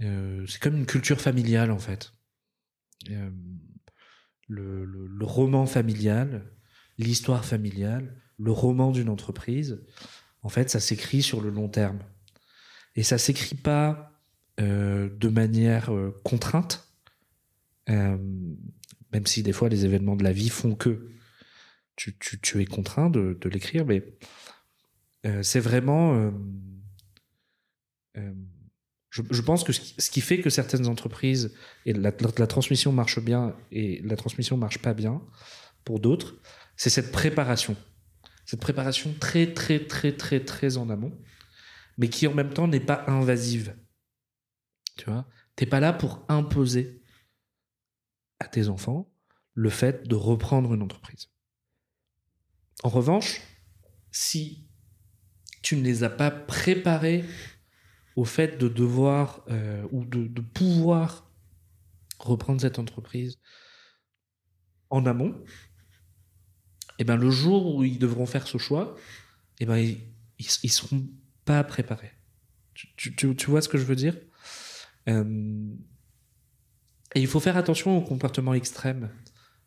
euh, 0.00 0.46
comme 0.60 0.76
une 0.76 0.86
culture 0.86 1.20
familiale 1.20 1.70
en 1.70 1.78
fait. 1.78 2.12
Euh, 3.10 3.30
le, 4.48 4.84
le, 4.84 5.24
roman 5.24 5.66
familial, 5.66 6.52
l'histoire 6.98 7.44
familiale, 7.44 8.20
le 8.38 8.52
roman 8.52 8.90
d'une 8.90 9.08
entreprise, 9.08 9.82
en 10.42 10.48
fait, 10.48 10.70
ça 10.70 10.80
s'écrit 10.80 11.22
sur 11.22 11.40
le 11.40 11.50
long 11.50 11.68
terme. 11.68 12.00
Et 12.96 13.02
ça 13.02 13.16
s'écrit 13.18 13.56
pas 13.56 14.13
de 14.58 15.28
manière 15.28 15.90
contrainte, 16.22 16.88
même 17.88 19.26
si 19.26 19.42
des 19.42 19.52
fois 19.52 19.68
les 19.68 19.84
événements 19.84 20.16
de 20.16 20.24
la 20.24 20.32
vie 20.32 20.48
font 20.48 20.74
que 20.74 21.10
tu, 21.96 22.60
es 22.60 22.64
contraint 22.64 23.10
de, 23.10 23.48
l'écrire, 23.48 23.84
mais 23.86 24.02
euh, 25.26 25.42
c'est 25.42 25.60
vraiment. 25.60 26.14
Euh, 26.14 26.30
euh, 28.16 28.32
je, 29.10 29.22
je, 29.30 29.42
pense 29.42 29.62
que 29.62 29.72
ce 29.72 30.10
qui 30.10 30.20
fait 30.20 30.40
que 30.40 30.50
certaines 30.50 30.88
entreprises 30.88 31.54
et 31.86 31.92
la, 31.92 32.12
la, 32.36 32.46
transmission 32.46 32.90
marche 32.90 33.20
bien 33.20 33.54
et 33.70 34.02
la 34.02 34.16
transmission 34.16 34.56
marche 34.56 34.78
pas 34.78 34.92
bien 34.92 35.22
pour 35.84 36.00
d'autres, 36.00 36.36
c'est 36.76 36.90
cette 36.90 37.12
préparation, 37.12 37.76
cette 38.44 38.60
préparation 38.60 39.14
très 39.20 39.54
très 39.54 39.78
très 39.78 40.12
très 40.12 40.40
très 40.40 40.76
en 40.76 40.90
amont, 40.90 41.16
mais 41.96 42.08
qui 42.08 42.26
en 42.26 42.34
même 42.34 42.52
temps 42.52 42.66
n'est 42.66 42.80
pas 42.80 43.04
invasive. 43.06 43.76
Tu 44.96 45.06
vois, 45.06 45.26
t'es 45.56 45.66
pas 45.66 45.80
là 45.80 45.92
pour 45.92 46.24
imposer 46.28 47.02
à 48.38 48.46
tes 48.46 48.68
enfants 48.68 49.10
le 49.54 49.70
fait 49.70 50.06
de 50.06 50.14
reprendre 50.14 50.74
une 50.74 50.82
entreprise. 50.82 51.30
En 52.82 52.88
revanche, 52.88 53.40
si 54.10 54.68
tu 55.62 55.76
ne 55.76 55.82
les 55.82 56.04
as 56.04 56.10
pas 56.10 56.30
préparés 56.30 57.24
au 58.16 58.24
fait 58.24 58.58
de 58.58 58.68
devoir 58.68 59.44
euh, 59.48 59.86
ou 59.90 60.04
de, 60.04 60.40
pouvoir 60.40 61.30
reprendre 62.18 62.60
cette 62.60 62.78
entreprise 62.78 63.38
en 64.90 65.06
amont, 65.06 65.34
et 66.96 67.02
eh 67.02 67.04
ben 67.04 67.16
le 67.16 67.30
jour 67.30 67.74
où 67.74 67.82
ils 67.82 67.98
devront 67.98 68.26
faire 68.26 68.46
ce 68.46 68.56
choix, 68.56 68.94
et 69.58 69.64
eh 69.64 69.66
ben 69.66 69.78
ils, 69.78 70.00
ils, 70.38 70.70
seront 70.70 71.08
pas 71.44 71.64
préparés. 71.64 72.12
Tu, 72.74 73.16
tu, 73.16 73.34
tu, 73.34 73.50
vois 73.50 73.62
ce 73.62 73.68
que 73.68 73.78
je 73.78 73.84
veux 73.84 73.96
dire? 73.96 74.16
Euh, 75.08 75.74
Et 77.14 77.20
il 77.20 77.26
faut 77.26 77.40
faire 77.40 77.56
attention 77.56 77.96
au 77.96 78.02
comportement 78.02 78.54
extrême. 78.54 79.10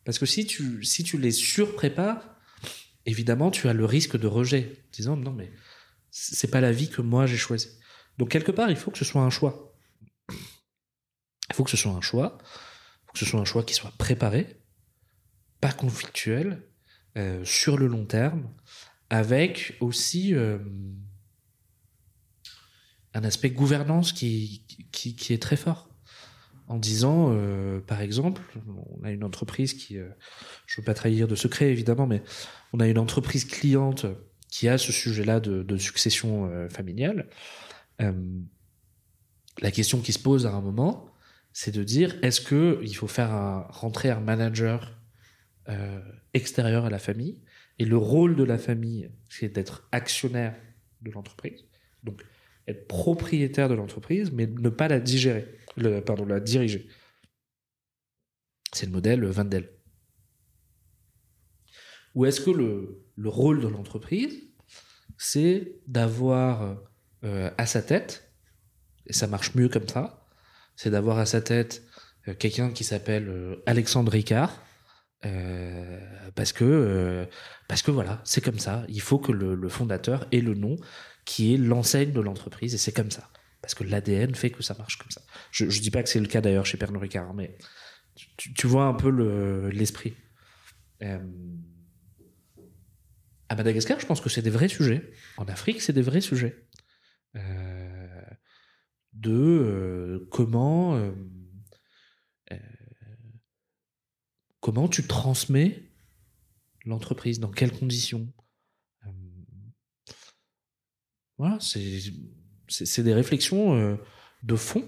Parce 0.04 0.20
que 0.20 0.26
si 0.26 0.46
tu, 0.46 0.84
si 0.84 1.04
tu 1.04 1.18
les 1.18 1.32
surprépares, 1.32 2.38
évidemment, 3.06 3.52
tu 3.52 3.68
as 3.68 3.74
le 3.74 3.86
risque 3.86 4.18
de 4.18 4.28
rejet. 4.28 4.84
Disant, 4.92 5.18
non, 5.18 5.34
mais 5.34 5.52
c'est 6.12 6.50
pas 6.50 6.62
la 6.62 6.72
vie 6.72 6.90
que 6.90 7.02
moi 7.02 7.26
j'ai 7.26 7.38
choisie. 7.38 7.70
Donc 8.18 8.30
quelque 8.30 8.52
part, 8.52 8.70
il 8.70 8.76
faut 8.76 8.92
que 8.92 8.98
ce 8.98 9.06
soit 9.06 9.22
un 9.22 9.30
choix. 9.30 9.76
Il 10.30 11.56
faut 11.56 11.64
que 11.64 11.70
ce 11.70 11.78
soit 11.78 11.92
un 11.92 12.02
choix. 12.02 12.38
Il 12.42 13.06
faut 13.08 13.14
que 13.14 13.20
ce 13.20 13.26
soit 13.26 13.40
un 13.40 13.46
choix 13.46 13.64
qui 13.64 13.74
soit 13.74 13.94
préparé, 13.98 14.62
pas 15.62 15.72
conflictuel, 15.72 16.68
euh, 17.18 17.44
sur 17.46 17.78
le 17.78 17.88
long 17.88 18.06
terme, 18.06 18.54
avec 19.10 19.76
aussi 19.80 20.36
euh, 20.36 20.60
un 23.18 23.24
aspect 23.24 23.49
gouvernance 23.49 24.13
qui, 24.13 24.63
qui, 24.91 25.34
est 25.34 25.41
très 25.41 25.55
fort. 25.55 25.89
En 26.68 26.78
disant, 26.78 27.30
euh, 27.32 27.80
par 27.80 28.01
exemple, 28.01 28.41
on 28.68 29.03
a 29.03 29.11
une 29.11 29.24
entreprise 29.24 29.74
qui, 29.74 29.97
euh, 29.97 30.07
je 30.68 30.80
veux 30.80 30.86
pas 30.86 30.93
trahir 30.93 31.28
de 31.28 31.36
secret 31.36 31.72
évidemment, 31.72 32.05
mais 32.05 32.22
on 32.74 32.80
a 32.80 32.88
une 32.88 32.99
entreprise 32.99 33.45
cliente 33.45 34.05
qui 34.49 34.68
a 34.68 34.78
ce 34.78 34.91
sujet-là 34.91 35.39
de, 35.39 35.78
succession 35.78 36.45
euh, 36.45 36.70
familiale, 36.70 37.28
la 39.59 39.72
question 39.72 39.99
qui 40.01 40.13
se 40.13 40.20
pose 40.20 40.45
à 40.45 40.51
un 40.51 40.61
moment, 40.61 41.09
c'est 41.51 41.74
de 41.74 41.84
dire 41.84 42.15
est-ce 42.22 42.39
que 42.39 42.80
il 42.84 42.95
faut 42.95 43.07
faire 43.07 43.65
rentrer 43.70 44.11
un 44.11 44.20
manager 44.20 44.95
extérieur 46.36 46.86
à 46.86 46.91
la 46.91 46.99
famille? 46.99 47.41
Et 47.80 47.86
le 47.86 47.97
rôle 47.97 48.36
de 48.36 48.43
la 48.43 48.59
famille, 48.59 49.09
c'est 49.30 49.49
d'être 49.49 49.88
actionnaire 49.91 50.55
de 51.01 51.09
l'entreprise, 51.09 51.65
donc 52.03 52.24
être 52.68 52.88
propriétaire 52.88 53.70
de 53.70 53.74
l'entreprise, 53.74 54.32
mais 54.32 54.47
ne 54.47 54.70
pas 54.70 54.88
la 54.88 54.99
digérer, 54.99 55.47
pardon, 56.05 56.26
la 56.26 56.39
diriger. 56.39 56.88
C'est 58.74 58.86
le 58.86 58.91
modèle 58.91 59.26
Vandel. 59.26 59.72
Ou 62.15 62.26
est-ce 62.26 62.41
que 62.41 62.51
le, 62.51 63.05
le 63.15 63.30
rôle 63.30 63.61
de 63.61 63.68
l'entreprise, 63.68 64.43
c'est 65.18 65.76
d'avoir 65.88 66.78
euh, 67.24 67.49
à 67.57 67.65
sa 67.65 67.82
tête, 67.82 68.32
et 69.07 69.13
ça 69.13 69.26
marche 69.26 69.55
mieux 69.55 69.70
comme 69.70 69.88
ça, 69.88 70.24
c'est 70.76 70.91
d'avoir 70.91 71.18
à 71.18 71.26
sa 71.26 71.41
tête 71.41 71.84
euh, 72.28 72.36
quelqu'un 72.36 72.70
qui 72.70 72.84
s'appelle 72.84 73.28
euh, 73.28 73.63
Alexandre 73.65 74.11
Ricard, 74.11 74.63
parce 76.36 76.53
que 76.53 77.28
parce 77.68 77.82
que 77.82 77.91
voilà, 77.91 78.22
c'est 78.24 78.39
comme 78.39 78.59
ça. 78.59 78.86
Il 78.88 79.01
faut 79.01 79.18
que 79.18 79.32
le, 79.32 79.68
fondateur 79.68 80.26
ait 80.32 80.39
le 80.39 80.53
nom 80.53 80.78
qui 81.28 81.53
est 81.53 81.57
l'enseigne 81.57 82.13
de 82.13 82.21
l'entreprise, 82.21 82.73
et 82.73 82.78
c'est 82.78 82.93
comme 82.93 83.11
ça. 83.11 83.30
Parce 83.61 83.75
que 83.75 83.84
l'ADN 83.84 84.34
fait 84.34 84.49
que 84.49 84.63
ça 84.63 84.75
marche 84.78 84.97
comme 84.97 85.11
ça. 85.11 85.21
Je, 85.51 85.69
je 85.69 85.82
dis 85.82 85.91
pas 85.91 86.01
que 86.01 86.09
c'est 86.09 86.21
le 86.21 86.28
cas 86.28 86.39
d'ailleurs 86.39 86.65
chez 86.65 86.78
Pernod 86.78 87.01
Ricard, 87.01 87.34
mais 87.34 87.57
tu, 88.38 88.65
vois 88.65 88.86
un 88.86 88.93
peu 88.93 89.09
l'esprit. 89.69 90.13
À 91.01 91.19
Madagascar, 93.55 93.99
je 93.99 94.05
pense 94.05 94.21
que 94.21 94.30
c'est 94.30 94.41
des 94.41 94.49
vrais 94.49 94.69
sujets. 94.69 95.11
En 95.38 95.45
Afrique, 95.45 95.82
c'est 95.82 95.93
des 95.93 96.01
vrais 96.01 96.21
sujets. 96.21 96.65
Euh, 97.36 98.21
de 99.13 99.32
euh, 99.32 100.28
comment 100.32 100.95
euh, 100.95 101.11
comment 104.59 104.88
tu 104.88 105.03
transmets 105.03 105.84
l'entreprise, 106.86 107.39
dans 107.39 107.51
quelles 107.51 107.71
conditions? 107.71 108.32
Voilà, 111.38 111.58
c'est 111.60 113.04
des 113.04 113.14
réflexions 113.14 113.98
de 114.44 114.56
fond 114.56 114.84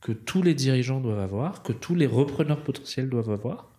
que 0.00 0.12
tous 0.12 0.42
les 0.42 0.54
dirigeants 0.54 1.00
doivent 1.00 1.18
avoir, 1.18 1.62
que 1.62 1.72
tous 1.72 1.94
les 1.94 2.06
repreneurs 2.06 2.62
potentiels 2.62 3.10
doivent 3.10 3.30
avoir. 3.30 3.76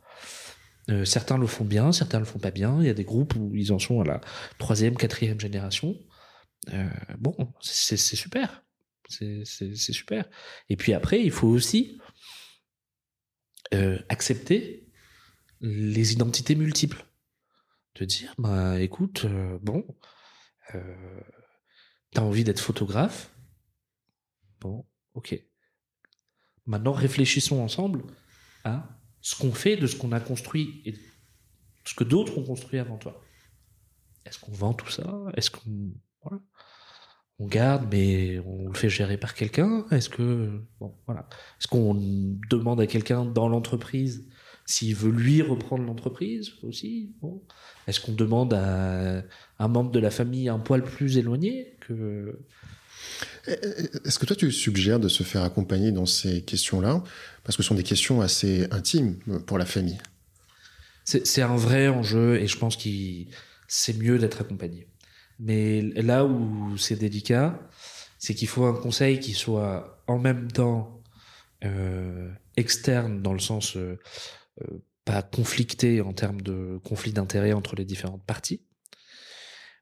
Euh, 0.89 1.05
certains 1.05 1.37
le 1.37 1.47
font 1.47 1.65
bien, 1.65 1.91
certains 1.91 2.19
le 2.19 2.25
font 2.25 2.39
pas 2.39 2.51
bien. 2.51 2.77
Il 2.79 2.87
y 2.87 2.89
a 2.89 2.93
des 2.93 3.03
groupes 3.03 3.35
où 3.35 3.53
ils 3.55 3.73
en 3.73 3.79
sont 3.79 4.01
à 4.01 4.05
la 4.05 4.21
troisième, 4.57 4.95
quatrième 4.95 5.39
génération. 5.39 5.95
Euh, 6.73 6.89
bon, 7.17 7.35
c'est 7.61 7.97
super. 7.97 8.63
C'est 9.09 9.45
super. 9.45 10.25
Et 10.69 10.75
puis 10.75 10.93
après, 10.93 11.21
il 11.21 11.31
faut 11.31 11.47
aussi 11.47 11.97
euh, 13.73 13.99
accepter 14.09 14.89
les 15.61 16.13
identités 16.13 16.55
multiples. 16.55 17.05
De 17.95 18.05
dire, 18.05 18.35
bah 18.37 18.79
écoute, 18.79 19.25
euh, 19.25 19.57
bon, 19.63 19.83
euh, 20.75 21.21
t'as 22.11 22.21
envie 22.21 22.43
d'être 22.43 22.59
photographe? 22.59 23.33
Bon, 24.59 24.85
ok. 25.13 25.39
Maintenant, 26.65 26.93
réfléchissons 26.93 27.59
ensemble 27.61 28.03
à 28.63 28.99
ce 29.21 29.35
qu'on 29.35 29.53
fait 29.53 29.77
de 29.77 29.87
ce 29.87 29.95
qu'on 29.95 30.11
a 30.11 30.19
construit 30.19 30.81
et 30.85 30.95
ce 31.85 31.93
que 31.93 32.03
d'autres 32.03 32.37
ont 32.37 32.43
construit 32.43 32.79
avant 32.79 32.97
toi. 32.97 33.21
Est-ce 34.25 34.39
qu'on 34.39 34.51
vend 34.51 34.73
tout 34.73 34.89
ça? 34.89 35.23
Est-ce 35.35 35.49
qu'on 35.49 35.93
voilà, 36.21 36.41
on 37.39 37.47
garde 37.47 37.87
mais 37.91 38.39
on 38.39 38.67
le 38.67 38.73
fait 38.73 38.89
gérer 38.89 39.17
par 39.17 39.33
quelqu'un? 39.33 39.85
Est-ce 39.91 40.09
que 40.09 40.65
bon 40.79 40.97
voilà, 41.05 41.29
est-ce 41.59 41.67
qu'on 41.67 41.93
demande 42.49 42.81
à 42.81 42.87
quelqu'un 42.87 43.25
dans 43.25 43.47
l'entreprise 43.47 44.27
s'il 44.65 44.95
veut 44.95 45.11
lui 45.11 45.41
reprendre 45.41 45.85
l'entreprise 45.85 46.51
aussi? 46.63 47.15
Est-ce 47.87 48.01
qu'on 48.01 48.11
demande 48.11 48.53
à 48.53 49.23
un 49.59 49.67
membre 49.69 49.91
de 49.91 49.99
la 49.99 50.11
famille 50.11 50.49
un 50.49 50.59
poil 50.59 50.83
plus 50.83 51.17
éloigné? 51.17 51.76
Que 51.87 52.39
est-ce 54.05 54.19
que 54.19 54.25
toi, 54.25 54.35
tu 54.35 54.51
suggères 54.51 54.99
de 54.99 55.07
se 55.07 55.23
faire 55.23 55.43
accompagner 55.43 55.91
dans 55.91 56.05
ces 56.05 56.41
questions-là? 56.41 57.03
Parce 57.43 57.55
que 57.55 57.63
ce 57.63 57.67
sont 57.67 57.75
des 57.75 57.83
questions 57.83 58.21
assez 58.21 58.67
intimes 58.71 59.17
pour 59.45 59.57
la 59.57 59.65
famille. 59.65 59.99
c'est 61.05 61.41
un 61.41 61.55
vrai 61.55 61.87
enjeu 61.87 62.37
et 62.37 62.47
je 62.47 62.57
pense 62.57 62.75
qu'il 62.75 63.27
c'est 63.67 63.97
mieux 63.97 64.17
d'être 64.17 64.41
accompagné. 64.41 64.87
Mais 65.39 65.81
là 65.81 66.25
où 66.25 66.77
c'est 66.77 66.95
délicat, 66.95 67.59
c'est 68.17 68.33
qu'il 68.33 68.47
faut 68.47 68.65
un 68.65 68.73
conseil 68.73 69.19
qui 69.19 69.33
soit 69.33 70.03
en 70.07 70.17
même 70.17 70.51
temps 70.51 71.03
euh, 71.63 72.31
externe 72.55 73.21
dans 73.21 73.33
le 73.33 73.39
sens 73.39 73.77
euh, 73.77 73.99
euh, 74.61 74.83
pas 75.05 75.21
conflicté 75.21 76.01
en 76.01 76.13
termes 76.13 76.41
de 76.41 76.79
conflit 76.83 77.13
d'intérêts 77.13 77.53
entre 77.53 77.75
les 77.75 77.85
différentes 77.85 78.25
parties, 78.25 78.61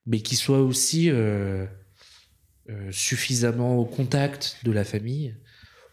mais 0.06 0.22
qui 0.22 0.36
soit 0.36 0.62
aussi 0.62 1.10
euh, 2.70 2.92
suffisamment 2.92 3.78
au 3.78 3.86
contact 3.86 4.58
de 4.64 4.72
la 4.72 4.84
famille 4.84 5.36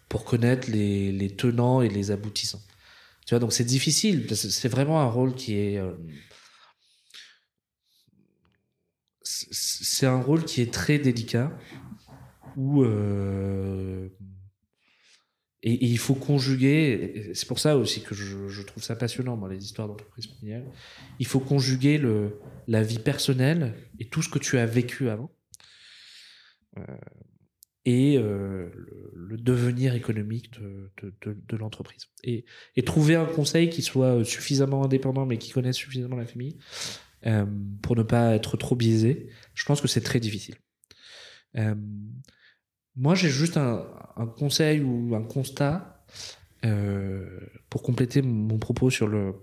pour 0.08 0.24
connaître 0.24 0.70
les, 0.70 1.34
tenants 1.36 1.82
et 1.82 1.88
les 1.90 2.10
aboutissants. 2.10 2.62
Tu 3.26 3.34
vois, 3.34 3.40
donc 3.40 3.52
c'est 3.52 3.64
difficile. 3.64 4.26
C'est 4.34 4.68
vraiment 4.68 5.00
un 5.02 5.06
rôle 5.06 5.34
qui 5.34 5.58
est 5.58 5.78
euh, 5.78 5.92
c'est 9.24 10.06
un 10.06 10.20
rôle 10.20 10.44
qui 10.44 10.62
est 10.62 10.72
très 10.72 10.98
délicat 10.98 11.52
où 12.56 12.82
euh, 12.82 14.08
et, 15.62 15.84
il 15.84 15.98
faut 15.98 16.14
conjuguer 16.14 17.30
c'est 17.34 17.46
pour 17.46 17.58
ça 17.58 17.76
aussi 17.76 18.02
que 18.02 18.14
je, 18.14 18.62
trouve 18.62 18.82
ça 18.82 18.96
passionnant 18.96 19.36
moi 19.36 19.48
les 19.48 19.64
histoires 19.64 19.88
d'entreprise 19.88 20.26
familiale 20.26 20.66
il 21.18 21.26
faut 21.26 21.40
conjuguer 21.40 21.98
le 21.98 22.40
la 22.66 22.82
vie 22.82 22.98
personnelle 22.98 23.74
et 23.98 24.08
tout 24.08 24.22
ce 24.22 24.28
que 24.28 24.38
tu 24.38 24.58
as 24.58 24.66
vécu 24.66 25.08
avant 25.08 25.30
et 27.84 28.16
euh, 28.16 28.70
le, 29.14 29.36
devenir 29.36 29.94
économique 29.94 30.52
de, 30.52 30.92
de, 31.02 31.36
de, 31.48 31.56
l'entreprise 31.56 32.06
et, 32.22 32.44
et 32.76 32.82
trouver 32.82 33.16
un 33.16 33.24
conseil 33.24 33.70
qui 33.70 33.82
soit 33.82 34.24
suffisamment 34.24 34.84
indépendant 34.84 35.26
mais 35.26 35.36
qui 35.36 35.50
connaisse 35.50 35.76
suffisamment 35.76 36.16
la 36.16 36.26
famille 36.26 36.58
euh, 37.26 37.44
pour 37.82 37.96
ne 37.96 38.02
pas 38.02 38.34
être 38.34 38.56
trop 38.56 38.76
biaisé. 38.76 39.30
Je 39.54 39.64
pense 39.64 39.80
que 39.80 39.88
c'est 39.88 40.00
très 40.00 40.20
difficile. 40.20 40.56
Euh, 41.56 41.74
moi, 42.94 43.14
j'ai 43.14 43.30
juste 43.30 43.56
un, 43.56 43.86
un, 44.16 44.26
conseil 44.26 44.80
ou 44.80 45.14
un 45.14 45.22
constat 45.22 46.04
euh, 46.64 47.40
pour 47.68 47.82
compléter 47.82 48.22
mon 48.22 48.58
propos 48.58 48.90
sur 48.90 49.08
le 49.08 49.34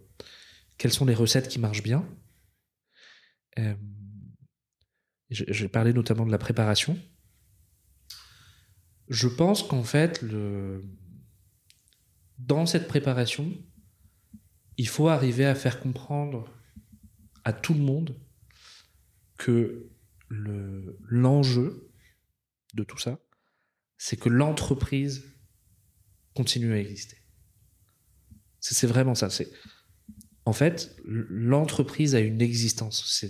quelles 0.78 0.94
sont 0.94 1.06
les 1.06 1.14
recettes 1.14 1.50
qui 1.50 1.60
marchent 1.60 1.84
bien. 1.84 2.08
Euh, 3.58 3.76
J'ai 5.30 5.68
parlé 5.68 5.92
notamment 5.92 6.26
de 6.26 6.32
la 6.32 6.38
préparation. 6.38 6.98
Je 9.10 9.28
pense 9.28 9.64
qu'en 9.64 9.84
fait, 9.84 10.24
dans 12.38 12.66
cette 12.66 12.88
préparation, 12.88 13.52
il 14.78 14.88
faut 14.88 15.10
arriver 15.10 15.46
à 15.46 15.56
faire 15.56 15.80
comprendre 15.80 16.48
à 17.44 17.54
tout 17.54 17.74
le 17.74 17.82
monde 17.82 18.16
que 19.38 19.90
le 20.28 20.98
l'enjeu 21.08 21.92
de 22.76 22.84
tout 22.84 23.00
ça, 23.00 23.20
c'est 23.98 24.18
que 24.18 24.30
l'entreprise 24.30 25.26
continue 26.36 26.72
à 26.74 26.78
exister. 26.78 27.18
C'est 28.60 28.88
vraiment 28.88 29.16
ça. 29.16 29.30
C'est 29.30 29.52
en 30.46 30.54
fait 30.54 30.96
l'entreprise 31.04 32.14
a 32.14 32.20
une 32.20 32.42
existence. 32.42 33.22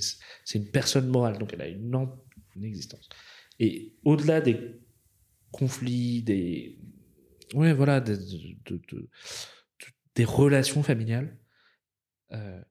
C'est 0.44 0.58
une 0.58 0.70
personne 0.70 1.08
morale, 1.08 1.38
donc 1.38 1.54
elle 1.54 1.62
a 1.62 1.68
une 1.68 2.64
existence. 2.64 3.08
Et 3.60 3.96
au-delà 4.04 4.42
des 4.42 4.82
conflits, 5.52 6.24
des 6.24 6.78
ouais 7.54 7.74
voilà, 7.74 8.00
des, 8.02 8.18
de, 8.18 8.56
de, 8.66 8.82
de, 8.92 9.10
des 10.16 10.26
relations 10.26 10.84
familiales. 10.84 11.38
Euh, 12.32 12.62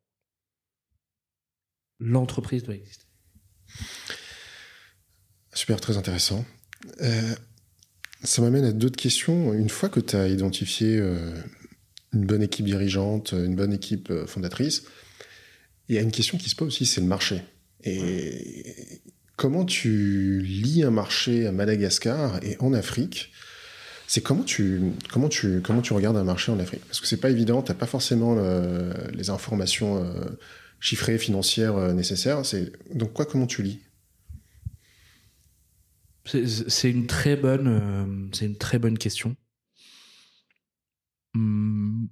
l'entreprise 1.98 2.62
doit 2.62 2.74
exister. 2.74 3.06
Super, 5.52 5.80
très 5.80 5.96
intéressant. 5.96 6.44
Euh, 7.00 7.34
ça 8.22 8.42
m'amène 8.42 8.64
à 8.64 8.72
d'autres 8.72 8.96
questions. 9.00 9.52
Une 9.52 9.68
fois 9.68 9.88
que 9.88 10.00
tu 10.00 10.14
as 10.14 10.28
identifié 10.28 10.98
euh, 10.98 11.34
une 12.12 12.26
bonne 12.26 12.42
équipe 12.42 12.66
dirigeante, 12.66 13.32
une 13.32 13.56
bonne 13.56 13.72
équipe 13.72 14.12
fondatrice, 14.26 14.84
il 15.88 15.94
y 15.94 15.98
a 15.98 16.02
une 16.02 16.12
question 16.12 16.38
qui 16.38 16.50
se 16.50 16.54
pose 16.54 16.68
aussi, 16.68 16.86
c'est 16.86 17.00
le 17.00 17.06
marché. 17.06 17.42
Et 17.82 19.02
comment 19.38 19.64
tu 19.64 20.42
lis 20.42 20.82
un 20.82 20.90
marché 20.90 21.46
à 21.46 21.52
Madagascar 21.52 22.42
et 22.44 22.56
en 22.58 22.74
Afrique 22.74 23.32
c'est 24.08 24.22
comment 24.22 24.42
tu, 24.42 24.80
regardes 25.90 26.16
un 26.16 26.24
marché 26.24 26.50
en 26.50 26.58
Afrique? 26.58 26.82
Parce 26.86 26.98
que 26.98 27.06
c'est 27.06 27.20
pas 27.20 27.28
évident, 27.28 27.62
tu 27.62 27.70
n'as 27.70 27.76
pas 27.76 27.86
forcément 27.86 28.34
le, 28.34 28.90
les 29.12 29.28
informations 29.28 30.02
euh, 30.02 30.24
chiffrées, 30.80 31.18
financières 31.18 31.76
euh, 31.76 31.92
nécessaires. 31.92 32.40
Donc 32.94 33.12
quoi 33.12 33.26
Comment 33.26 33.46
tu 33.46 33.62
lis? 33.62 33.80
C'est 36.24 36.90
une 36.90 37.06
très 37.06 37.36
bonne, 37.36 37.68
euh, 37.68 38.28
c'est 38.32 38.46
une 38.46 38.56
très 38.56 38.78
bonne 38.78 38.96
question. 38.96 39.36
Hum. 41.34 42.08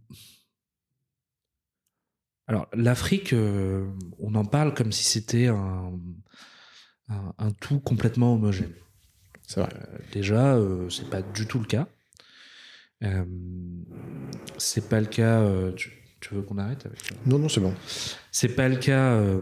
Alors 2.47 2.69
l'Afrique, 2.75 3.33
euh, 3.33 3.91
on 4.19 4.35
en 4.35 4.45
parle 4.45 4.75
comme 4.75 4.93
si 4.93 5.05
c'était 5.05 5.47
un, 5.47 5.99
un, 7.09 7.33
un, 7.39 7.51
tout 7.53 7.81
complètement 7.81 8.35
homogène. 8.35 8.73
C'est 9.47 9.61
vrai. 9.61 9.71
Euh, 9.75 9.99
déjà, 10.13 10.57
euh, 10.57 10.91
c'est 10.91 11.09
pas 11.09 11.23
du 11.23 11.47
tout 11.47 11.59
le 11.59 11.67
cas. 11.67 11.89
c'est 14.59 14.89
pas 14.89 15.01
le 15.01 15.07
cas. 15.07 15.73
Tu, 15.77 16.07
tu 16.21 16.35
veux 16.35 16.43
qu'on 16.43 16.59
arrête 16.59 16.85
avec 16.87 16.99
Non, 17.27 17.39
non, 17.39 17.49
c'est 17.49 17.61
bon. 17.61 17.75
C'est 18.33 18.49
pas 18.49 18.69
le 18.69 18.77
cas 18.77 19.13
euh, 19.13 19.41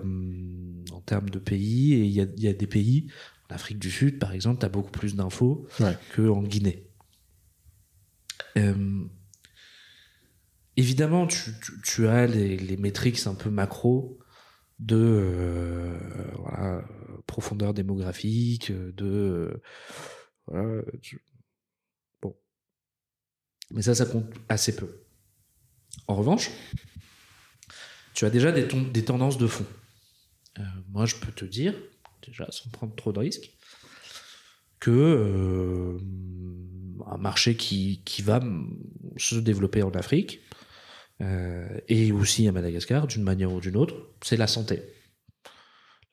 en 0.92 1.00
termes 1.00 1.30
de 1.30 1.38
pays. 1.38 1.94
Et 1.94 2.04
il 2.04 2.12
y 2.12 2.20
a, 2.20 2.26
y 2.36 2.48
a, 2.48 2.52
des 2.52 2.66
pays, 2.66 3.06
en 3.48 3.54
Afrique 3.54 3.78
du 3.78 3.90
Sud, 3.90 4.18
par 4.18 4.32
exemple, 4.32 4.60
tu 4.60 4.66
as 4.66 4.68
beaucoup 4.68 4.90
plus 4.90 5.14
d'infos 5.14 5.66
ouais. 5.80 5.96
qu'en 6.14 6.42
Guinée. 6.42 6.86
Euh, 8.56 9.04
évidemment, 10.76 11.26
tu, 11.26 11.52
tu, 11.62 11.72
tu, 11.82 12.08
as 12.08 12.26
les, 12.26 12.56
les 12.56 12.76
métriques 12.76 13.26
un 13.26 13.34
peu 13.34 13.50
macro 13.50 14.18
de 14.78 14.96
euh, 14.96 15.98
voilà, 16.38 16.84
profondeur 17.26 17.74
démographique, 17.74 18.72
de. 18.72 19.62
voilà, 20.46 20.82
tu... 21.02 21.22
Bon. 22.22 22.36
Mais 23.70 23.82
ça, 23.82 23.94
ça 23.94 24.06
compte 24.06 24.32
assez 24.48 24.74
peu. 24.76 25.04
En 26.06 26.16
revanche, 26.16 26.50
tu 28.14 28.24
as 28.24 28.30
déjà 28.30 28.52
des, 28.52 29.04
tendances 29.04 29.38
de 29.38 29.46
fond. 29.46 29.66
Euh, 30.58 30.62
moi, 30.88 31.06
je 31.06 31.16
peux 31.16 31.32
te 31.32 31.44
dire, 31.44 31.74
déjà 32.26 32.46
sans 32.50 32.70
prendre 32.70 32.94
trop 32.94 33.12
de 33.12 33.18
risques, 33.18 33.50
que 34.80 34.90
euh, 34.90 35.98
un 37.06 37.16
marché 37.16 37.56
qui, 37.56 38.02
qui 38.04 38.22
va 38.22 38.42
se 39.16 39.36
développer 39.36 39.82
en 39.82 39.90
Afrique 39.90 40.40
euh, 41.20 41.80
et 41.88 42.12
aussi 42.12 42.46
à 42.46 42.52
Madagascar, 42.52 43.06
d'une 43.06 43.22
manière 43.22 43.52
ou 43.52 43.60
d'une 43.60 43.76
autre, 43.76 43.94
c'est 44.22 44.36
la 44.36 44.46
santé. 44.46 44.82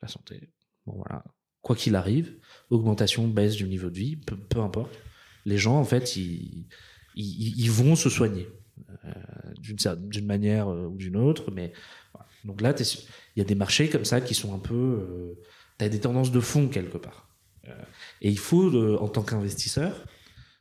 La 0.00 0.08
santé. 0.08 0.48
Bon, 0.86 0.94
voilà. 0.96 1.24
Quoi 1.60 1.76
qu'il 1.76 1.94
arrive, 1.94 2.36
augmentation, 2.70 3.28
baisse 3.28 3.54
du 3.54 3.64
niveau 3.64 3.88
de 3.88 3.96
vie, 3.96 4.16
peu, 4.16 4.60
importe. 4.60 4.98
Les 5.44 5.58
gens, 5.58 5.78
en 5.78 5.84
fait, 5.84 6.16
ils, 6.16 7.70
vont 7.70 7.94
se 7.94 8.10
soigner 8.10 8.48
euh, 9.04 9.12
d'une 9.98 10.26
manière 10.26 10.68
euh, 10.68 10.86
ou 10.86 10.96
d'une 10.96 11.16
autre. 11.16 11.52
Mais 11.52 11.72
donc 12.44 12.60
là, 12.60 12.74
il 12.80 13.38
y 13.38 13.40
a 13.40 13.44
des 13.44 13.54
marchés 13.54 13.88
comme 13.88 14.04
ça 14.04 14.20
qui 14.20 14.34
sont 14.34 14.54
un 14.54 14.58
peu, 14.58 14.74
euh, 14.74 15.40
tu 15.78 15.84
as 15.84 15.88
des 15.88 16.00
tendances 16.00 16.32
de 16.32 16.40
fond 16.40 16.68
quelque 16.68 16.98
part. 16.98 17.28
Et 18.20 18.28
il 18.28 18.38
faut, 18.38 18.74
en 18.98 19.08
tant 19.08 19.22
qu'investisseur, 19.22 20.04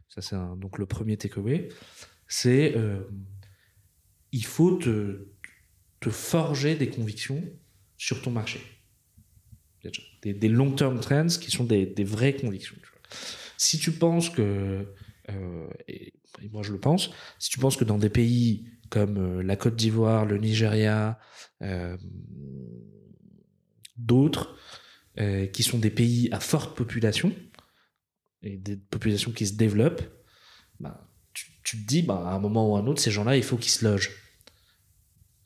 ça 0.08 0.22
c'est 0.22 0.36
donc 0.36 0.78
le 0.78 0.86
premier 0.86 1.18
takeaway, 1.18 1.70
c'est 2.28 2.76
il 4.32 4.46
faut 4.46 4.78
te 4.78 6.10
forger 6.12 6.76
des 6.76 6.92
convictions 6.92 7.44
sur 7.98 8.22
ton 8.22 8.30
marché. 8.30 8.62
Des, 10.22 10.50
long-term 10.50 11.00
trends 11.00 11.28
qui 11.28 11.50
sont 11.50 11.64
des, 11.64 12.04
vraies 12.04 12.36
convictions. 12.36 12.76
Si 13.58 13.78
tu 13.80 13.92
penses 13.92 14.30
que 14.30 14.86
euh, 15.30 15.68
et, 15.88 16.14
moi 16.52 16.64
je 16.64 16.72
le 16.72 16.80
pense, 16.80 17.12
si 17.40 17.50
tu 17.50 17.60
penses 17.60 17.78
que 17.78 17.84
dans 17.84 17.98
des 17.98 18.10
pays 18.10 18.68
comme 18.90 19.18
euh, 19.18 19.44
la 19.44 19.56
Côte 19.56 19.76
d'Ivoire, 19.76 20.26
le 20.26 20.38
Nigeria, 20.38 21.20
euh, 21.62 21.98
d'autres, 23.98 24.58
qui 25.54 25.62
sont 25.62 25.78
des 25.78 25.92
pays 25.92 26.30
à 26.32 26.40
forte 26.40 26.76
population, 26.76 27.36
et 28.42 28.58
des 28.58 28.78
populations 28.78 29.32
qui 29.32 29.46
se 29.46 29.54
développent, 29.54 30.02
bah, 30.80 31.08
tu, 31.34 31.52
tu, 31.64 31.78
te 31.78 31.86
dis, 31.86 32.02
bah, 32.02 32.24
à 32.26 32.34
un 32.34 32.40
moment 32.40 32.72
ou 32.72 32.76
à 32.76 32.80
un 32.80 32.88
autre, 32.88 33.02
ces 33.02 33.12
gens-là, 33.12 33.38
il 33.38 33.44
faut 33.44 33.58
qu'ils 33.58 33.72
se 33.72 33.86
logent. 33.86 34.10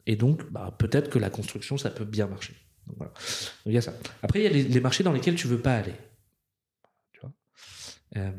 Et 0.05 0.15
donc, 0.15 0.49
bah, 0.51 0.73
peut-être 0.78 1.09
que 1.09 1.19
la 1.19 1.30
construction, 1.30 1.78
ça 1.78 1.89
peut 1.89 2.05
bien 2.05 2.28
marcher. 2.28 2.55
Ça. 3.81 3.93
Après, 4.21 4.39
il 4.39 4.43
y 4.43 4.47
a 4.47 4.49
les, 4.49 4.79
marchés 4.79 5.03
dans 5.03 5.11
lesquels 5.11 5.36
tu 5.36 5.47
veux 5.47 5.61
pas 5.61 5.75
aller. 5.75 5.93
Euh, 8.15 8.31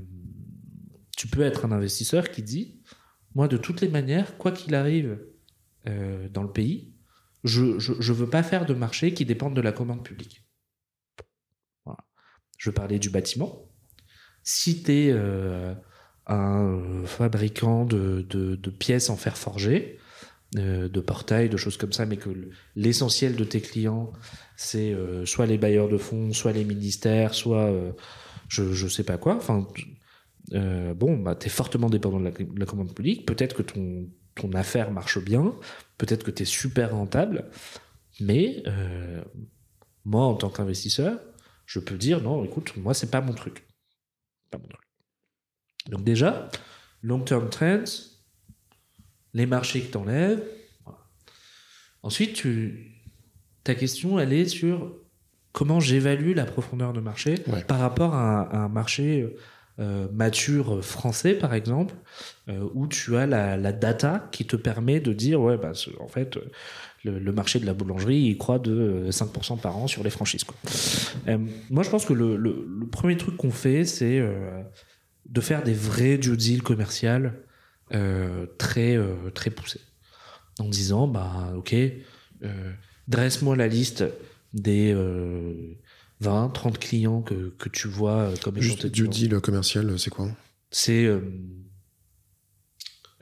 tu 1.17 1.27
peux 1.27 1.43
être 1.43 1.65
un 1.65 1.73
investisseur 1.73 2.31
qui 2.31 2.43
dit 2.43 2.81
moi 3.35 3.49
de 3.49 3.57
toutes 3.57 3.81
les 3.81 3.89
manières 3.89 4.39
quoi 4.39 4.53
qu'il 4.53 4.75
arrive 4.75 5.19
euh, 5.87 6.29
dans 6.31 6.43
le 6.43 6.51
pays 6.51 6.95
je, 7.45 7.79
je 7.79 8.13
veux 8.13 8.31
pas 8.31 8.43
faire 8.43 8.65
de 8.65 8.75
marché 8.75 9.13
qui 9.13 9.25
dépendent 9.25 9.55
de 9.55 9.61
la 9.61 9.73
commande 9.73 10.03
publique. 10.05 10.47
Je 12.59 12.71
parlais 12.71 12.99
du 12.99 13.11
bâtiment. 13.11 13.69
Si 14.43 14.83
tu 14.83 14.93
es 14.93 15.11
un 15.13 15.77
euh, 16.31 17.07
fabricant 17.07 17.85
de, 17.85 18.71
pièces 18.79 19.11
en 19.11 19.17
fer 19.17 19.37
forgé, 19.37 19.99
de 20.53 21.01
portails, 21.01 21.49
de 21.49 21.57
choses 21.57 21.77
comme 21.77 21.93
ça, 21.93 22.07
mais 22.07 22.17
que 22.17 22.31
l'essentiel 22.77 23.37
de 23.37 23.45
tes 23.45 23.61
clients, 23.61 24.13
c'est 24.57 24.93
euh, 24.93 25.27
soit 25.27 25.47
les 25.47 25.59
bailleurs 25.59 25.89
de 25.89 25.99
fonds, 25.99 26.33
soit 26.33 26.53
les 26.53 26.65
ministères, 26.65 27.35
soit 27.35 27.67
euh, 27.67 27.93
je, 28.49 28.73
je 28.73 28.89
sais 28.89 29.05
pas 29.05 29.19
quoi. 29.19 29.37
Enfin, 29.37 29.67
euh, 30.53 30.95
bon, 30.95 31.19
bah, 31.19 31.35
tu 31.35 31.47
es 31.47 31.51
fortement 31.51 31.91
dépendant 31.91 32.21
de 32.21 32.25
la, 32.25 32.31
de 32.31 32.59
la 32.61 32.67
commande 32.67 32.95
publique. 32.95 33.27
Peut-être 33.27 33.55
que 33.57 33.63
ton, 33.63 34.09
ton 34.35 34.53
affaire 34.53 34.91
marche 34.93 35.19
bien, 35.19 35.55
peut-être 35.99 36.25
que 36.25 36.31
tu 36.31 36.45
es 36.45 36.47
super 36.47 36.93
rentable, 36.93 37.51
mais 38.21 38.63
euh, 38.67 39.23
moi, 40.05 40.25
en 40.25 40.35
tant 40.35 40.51
qu'investisseur, 40.51 41.19
je 41.67 41.81
peux 41.81 41.97
dire 41.97 42.23
non, 42.23 42.45
écoute, 42.45 42.77
moi, 42.77 42.95
c'est 42.95 43.11
pas 43.11 43.21
mon 43.21 43.35
truc. 43.35 43.67
Pas 44.51 44.59
mon 44.59 44.69
truc. 44.69 44.81
Donc, 45.91 46.05
déjà, 46.05 46.49
long-term 47.03 47.51
trends, 47.51 47.85
les 49.37 49.47
marchés 49.47 49.83
que 49.83 49.93
t'enlèves. 49.93 50.43
Voilà. 50.85 50.99
Ensuite, 52.03 52.33
tu, 52.35 52.93
ta 53.65 53.75
question, 53.75 54.19
elle 54.19 54.33
est 54.33 54.47
sur 54.47 54.93
comment 55.53 55.79
j'évalue 55.81 56.35
la 56.35 56.45
profondeur 56.47 56.93
de 56.93 57.01
marché 57.01 57.37
Ouais. 57.47 57.63
par 57.65 57.79
rapport 57.79 58.15
à, 58.15 58.41
un- 58.41 58.43
à 58.51 58.59
un 58.65 58.69
marché 58.69 59.37
euh, 59.79 60.09
mature 60.11 60.83
français, 60.83 61.35
par 61.35 61.53
exemple, 61.53 61.95
euh, 62.49 62.67
où 62.75 62.87
tu 62.87 63.15
as 63.17 63.27
la, 63.27 63.59
la 63.59 63.73
data 63.73 64.27
qui 64.33 64.47
te 64.47 64.57
permet 64.57 65.01
de 65.01 65.13
dire, 65.13 65.39
ouais, 65.41 65.59
bah, 65.59 65.73
en 66.01 66.09
fait, 66.09 66.39
euh, 66.39 66.51
le, 67.05 67.19
le 67.19 67.33
marché 67.33 67.59
de 67.61 67.67
la 67.67 67.75
boulangerie, 67.75 68.17
il 68.17 68.39
croît 68.39 68.59
de 68.59 68.73
euh, 68.73 69.11
5% 69.11 69.61
par 69.61 69.77
an 69.77 69.87
sur 69.87 70.03
les 70.03 70.09
franchises. 70.11 70.45
Quoi. 70.45 70.57
Euh, 71.29 71.39
moi, 71.69 71.83
je 71.83 71.91
pense 71.91 72.07
que 72.07 72.15
le, 72.15 72.37
le- 72.37 72.67
le 72.81 72.87
premier 72.87 73.19
truc 73.19 73.37
qu'on 73.37 73.51
fait, 73.51 73.85
c'est 73.85 74.19
euh, 74.19 74.63
de 75.29 75.41
faire 75.43 75.63
des 75.63 75.75
vrais 75.75 76.17
due 76.17 76.39
deals 76.39 76.63
commerciales 76.63 77.27
euh, 77.27 77.46
très, 78.59 78.97
euh, 78.97 79.31
très 79.35 79.51
poussés. 79.51 79.81
En 80.59 80.69
disant, 80.69 81.07
bah, 81.07 81.53
ok, 81.57 81.75
euh, 81.75 82.73
dresse-moi 83.09 83.57
la 83.57 83.69
liste 83.69 84.05
des 84.55 84.93
euh, 84.95 85.75
20, 86.21 86.49
30 86.49 86.79
clients 86.79 87.21
que, 87.23 87.51
que 87.59 87.69
tu 87.69 87.89
vois 87.89 88.21
euh, 88.31 88.37
comme 88.43 88.57
étant 88.57 88.63
Juste 88.63 88.87
du 88.87 89.09
deal 89.09 89.39
commercial, 89.41 89.99
c'est 89.99 90.11
quoi 90.11 90.29
C'est. 90.71 91.05
euh, 91.05 91.21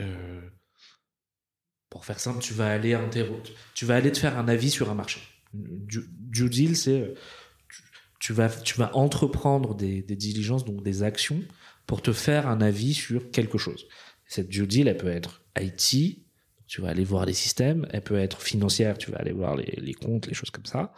euh, 0.00 0.40
pour 1.90 2.04
faire 2.04 2.18
simple, 2.18 2.40
tu 2.40 2.54
vas 2.54 2.70
aller 2.72 2.98
tu 3.74 3.84
vas 3.84 3.94
aller 3.96 4.10
te 4.10 4.18
faire 4.18 4.38
un 4.38 4.48
avis 4.48 4.70
sur 4.70 4.90
un 4.90 4.94
marché. 4.94 5.20
Du, 5.52 6.04
due 6.10 6.50
deal, 6.50 6.76
c'est 6.76 7.00
euh, 7.02 7.14
tu, 7.68 7.82
tu 8.18 8.32
vas 8.32 8.48
tu 8.48 8.76
vas 8.78 8.94
entreprendre 8.96 9.74
des, 9.76 10.02
des 10.02 10.16
diligences, 10.16 10.64
donc 10.64 10.82
des 10.82 11.04
actions, 11.04 11.40
pour 11.86 12.02
te 12.02 12.12
faire 12.12 12.48
un 12.48 12.60
avis 12.60 12.94
sur 12.94 13.30
quelque 13.30 13.58
chose. 13.58 13.86
Cette 14.34 14.48
due 14.48 14.66
deal, 14.66 14.88
elle 14.88 14.96
peut 14.96 15.12
être 15.12 15.44
IT, 15.60 16.24
tu 16.66 16.80
vas 16.80 16.88
aller 16.88 17.04
voir 17.04 17.24
les 17.24 17.34
systèmes, 17.34 17.86
elle 17.92 18.00
peut 18.00 18.18
être 18.18 18.42
financière, 18.42 18.98
tu 18.98 19.12
vas 19.12 19.18
aller 19.18 19.30
voir 19.30 19.54
les, 19.54 19.94
comptes, 19.94 20.26
les 20.26 20.34
choses 20.34 20.50
comme 20.50 20.66
ça, 20.66 20.92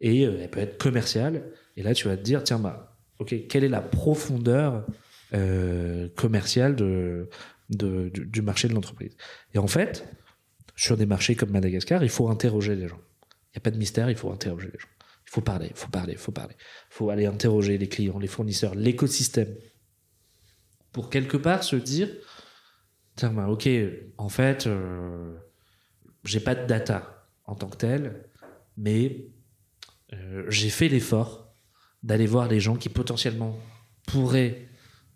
et 0.00 0.24
euh, 0.24 0.38
elle 0.40 0.48
peut 0.48 0.60
être 0.60 0.78
commerciale. 0.78 1.52
Et 1.76 1.82
là, 1.82 1.92
tu 1.92 2.08
vas 2.08 2.16
te 2.16 2.22
dire, 2.22 2.42
tiens, 2.42 2.58
bah, 2.58 2.96
ok, 3.18 3.46
quelle 3.46 3.64
est 3.64 3.68
la 3.68 3.82
profondeur 3.82 4.86
euh, 5.34 6.08
commerciale 6.16 6.74
du 7.68 8.40
marché 8.40 8.68
de 8.68 8.72
l'entreprise? 8.72 9.18
Et 9.52 9.58
en 9.58 9.66
fait, 9.66 10.08
sur 10.74 10.96
des 10.96 11.04
marchés 11.04 11.34
comme 11.34 11.50
Madagascar, 11.50 12.02
il 12.02 12.08
faut 12.08 12.30
interroger 12.30 12.74
les 12.74 12.88
gens. 12.88 13.00
Il 13.48 13.56
n'y 13.56 13.58
a 13.58 13.60
pas 13.60 13.70
de 13.70 13.76
mystère, 13.76 14.08
il 14.08 14.16
faut 14.16 14.32
interroger 14.32 14.70
les 14.72 14.78
gens. 14.78 14.88
Il 15.26 15.30
faut 15.30 15.42
parler, 15.42 15.66
il 15.68 15.76
faut 15.76 15.90
parler, 15.90 16.12
il 16.14 16.18
faut 16.18 16.32
parler. 16.32 16.54
Il 16.58 16.94
faut 16.94 17.10
aller 17.10 17.26
interroger 17.26 17.76
les 17.76 17.90
clients, 17.90 18.18
les 18.18 18.28
fournisseurs, 18.28 18.74
l'écosystème. 18.74 19.54
Pour 20.90 21.10
quelque 21.10 21.36
part 21.36 21.64
se 21.64 21.76
dire, 21.76 22.08
bah, 23.30 23.48
ok, 23.48 23.68
en 24.18 24.28
fait, 24.28 24.66
euh, 24.66 25.36
j'ai 26.24 26.40
pas 26.40 26.54
de 26.54 26.66
data 26.66 27.28
en 27.44 27.54
tant 27.54 27.68
que 27.68 27.76
tel, 27.76 28.28
mais 28.76 29.26
euh, 30.12 30.44
j'ai 30.48 30.70
fait 30.70 30.88
l'effort 30.88 31.54
d'aller 32.02 32.26
voir 32.26 32.48
les 32.48 32.60
gens 32.60 32.76
qui 32.76 32.88
potentiellement 32.88 33.58
pourraient 34.06 34.68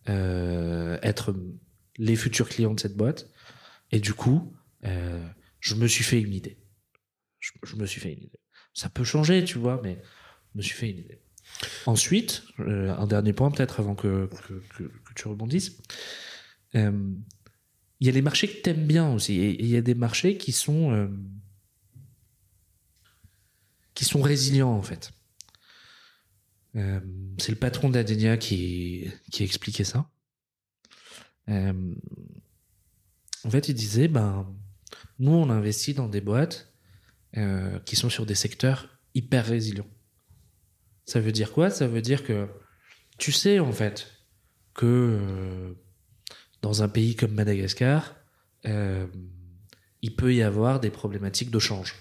euh, 0.09 0.99
être 1.03 1.35
les 1.97 2.17
futurs 2.17 2.49
clients 2.49 2.75
de 2.75 2.81
cette 2.81 2.97
boîte. 2.97 3.29
Et 3.91 4.01
du 4.01 4.15
coup, 4.15 4.53
je 5.61 5.75
me 5.75 5.89
suis 5.89 6.05
fait 6.05 6.21
une 6.21 6.33
idée. 6.33 6.59
Je, 7.41 7.77
me 7.77 7.87
suis 7.87 8.01
fait 8.01 8.13
une 8.13 8.23
idée. 8.23 8.41
Ça 8.73 8.89
peut 8.89 9.05
changer, 9.05 9.45
tu 9.45 9.59
vois, 9.59 9.81
mais 9.83 10.01
je 10.53 10.59
me 10.59 10.63
suis 10.63 10.75
fait 10.75 10.91
une 10.91 10.99
idée. 10.99 11.21
Ensuite, 11.87 12.43
un 12.59 13.07
dernier 13.07 13.33
point 13.33 13.51
peut-être 13.51 13.81
avant 13.81 13.95
que, 13.95 14.29
que 14.77 15.15
tu 15.15 15.29
rebondisses. 15.29 15.79
Il 18.01 18.07
y 18.07 18.11
a 18.11 18.13
les 18.13 18.23
marchés 18.23 18.49
que 18.49 18.61
t'aimes 18.63 18.87
bien 18.87 19.13
aussi. 19.13 19.41
Et 19.41 19.63
il 19.63 19.69
y 19.69 19.77
a 19.77 19.83
des 19.83 19.95
marchés 19.95 20.37
qui 20.37 20.53
sont... 20.53 20.93
euh, 20.93 21.09
qui 23.95 24.05
sont 24.05 24.21
résilients 24.21 24.73
en 24.73 24.83
fait. 24.83 25.13
Euh, 26.75 27.01
c'est 27.39 27.53
le 27.53 27.59
patron 27.59 27.89
d'Adenia 27.89 28.37
qui, 28.37 29.11
qui 29.33 29.43
expliquait 29.43 29.85
ça. 29.85 30.11
Euh, 31.49 31.95
en 33.45 33.51
fait, 33.51 33.69
il 33.69 33.75
disait, 33.75 34.09
ben, 34.09 34.55
nous, 35.19 35.33
on 35.33 35.49
investit 35.49 35.95
dans 35.95 36.09
des 36.09 36.21
boîtes 36.21 36.73
qui 37.85 37.97
sont 37.97 38.09
sur 38.09 38.25
des 38.25 38.35
secteurs 38.35 38.99
hyper 39.15 39.45
résilients. 39.45 39.91
Ça 41.05 41.21
veut 41.21 41.33
dire 41.33 41.53
quoi? 41.53 41.69
Ça 41.69 41.87
veut 41.87 42.01
dire 42.01 42.25
que 42.25 42.49
tu 43.19 43.31
sais, 43.31 43.59
en 43.61 43.73
fait, 43.73 44.11
que 44.75 45.77
dans 46.63 46.83
un 46.83 46.89
pays 46.89 47.15
comme 47.15 47.33
Madagascar, 47.33 48.17
euh, 48.67 49.07
il 50.03 50.17
peut 50.17 50.35
y 50.35 50.43
avoir 50.43 50.81
des 50.81 50.91
problématiques 50.91 51.51
de 51.51 51.59
change. 51.59 51.95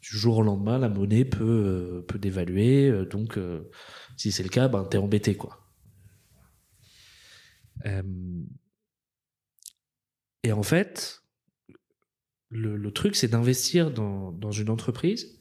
Du 0.00 0.16
jour 0.16 0.38
au 0.38 0.42
lendemain, 0.42 0.78
la 0.78 0.88
monnaie 0.88 1.24
peut, 1.24 1.44
euh, 1.44 2.02
peut 2.02 2.18
dévaluer, 2.18 2.88
euh, 2.88 3.04
donc 3.04 3.38
si 4.16 4.32
c'est 4.32 4.42
le 4.42 4.48
cas, 4.48 4.68
ben, 4.68 4.84
t'es 4.84 4.98
embêté, 4.98 5.36
quoi. 5.36 5.58
Et 10.44 10.52
en 10.52 10.62
fait, 10.62 11.22
le, 12.48 12.76
le 12.76 12.90
truc, 12.92 13.16
c'est 13.16 13.28
d'investir 13.28 13.90
dans, 13.90 14.32
dans 14.32 14.52
une 14.52 14.70
entreprise 14.70 15.40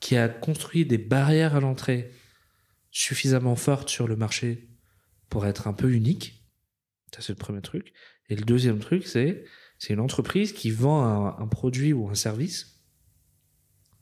qui 0.00 0.16
a 0.16 0.28
construit 0.28 0.84
des 0.84 0.98
barrières 0.98 1.54
à 1.56 1.60
l'entrée 1.60 2.12
suffisamment 2.90 3.56
fortes 3.56 3.88
sur 3.88 4.08
le 4.08 4.16
marché 4.16 4.68
pour 5.28 5.46
être 5.46 5.68
un 5.68 5.72
peu 5.72 5.92
unique. 5.92 6.45
C'est 7.20 7.32
le 7.32 7.38
premier 7.38 7.62
truc. 7.62 7.92
Et 8.28 8.36
le 8.36 8.44
deuxième 8.44 8.78
truc, 8.78 9.06
c'est 9.06 9.44
c'est 9.78 9.92
une 9.92 10.00
entreprise 10.00 10.52
qui 10.52 10.70
vend 10.70 11.26
un, 11.38 11.46
produit 11.48 11.92
ou 11.92 12.08
un 12.08 12.14
service 12.14 12.82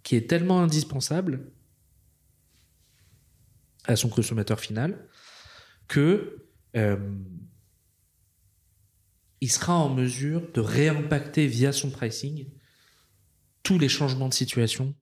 qui 0.02 0.14
est 0.14 0.28
tellement 0.28 0.60
indispensable 0.60 1.50
à 3.84 3.96
son 3.96 4.08
consommateur 4.08 4.60
final 4.60 5.08
que 5.88 6.46
euh, 6.76 6.96
il 9.40 9.50
sera 9.50 9.74
en 9.74 9.92
mesure 9.92 10.50
de 10.52 10.60
réimpacter 10.60 11.46
via 11.46 11.72
son 11.72 11.90
pricing 11.90 12.48
tous 13.62 13.78
les 13.78 13.88
changements 13.88 14.28
de 14.28 14.34
situation. 14.34 14.94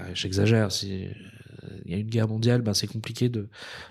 Euh, 0.00 0.14
J'exagère, 0.14 0.72
si 0.72 1.08
il 1.84 1.92
y 1.92 1.94
a 1.94 1.98
une 1.98 2.08
guerre 2.08 2.28
mondiale, 2.28 2.62
ben 2.62 2.74
c'est 2.74 2.86
compliqué 2.86 3.28
de, 3.28 3.48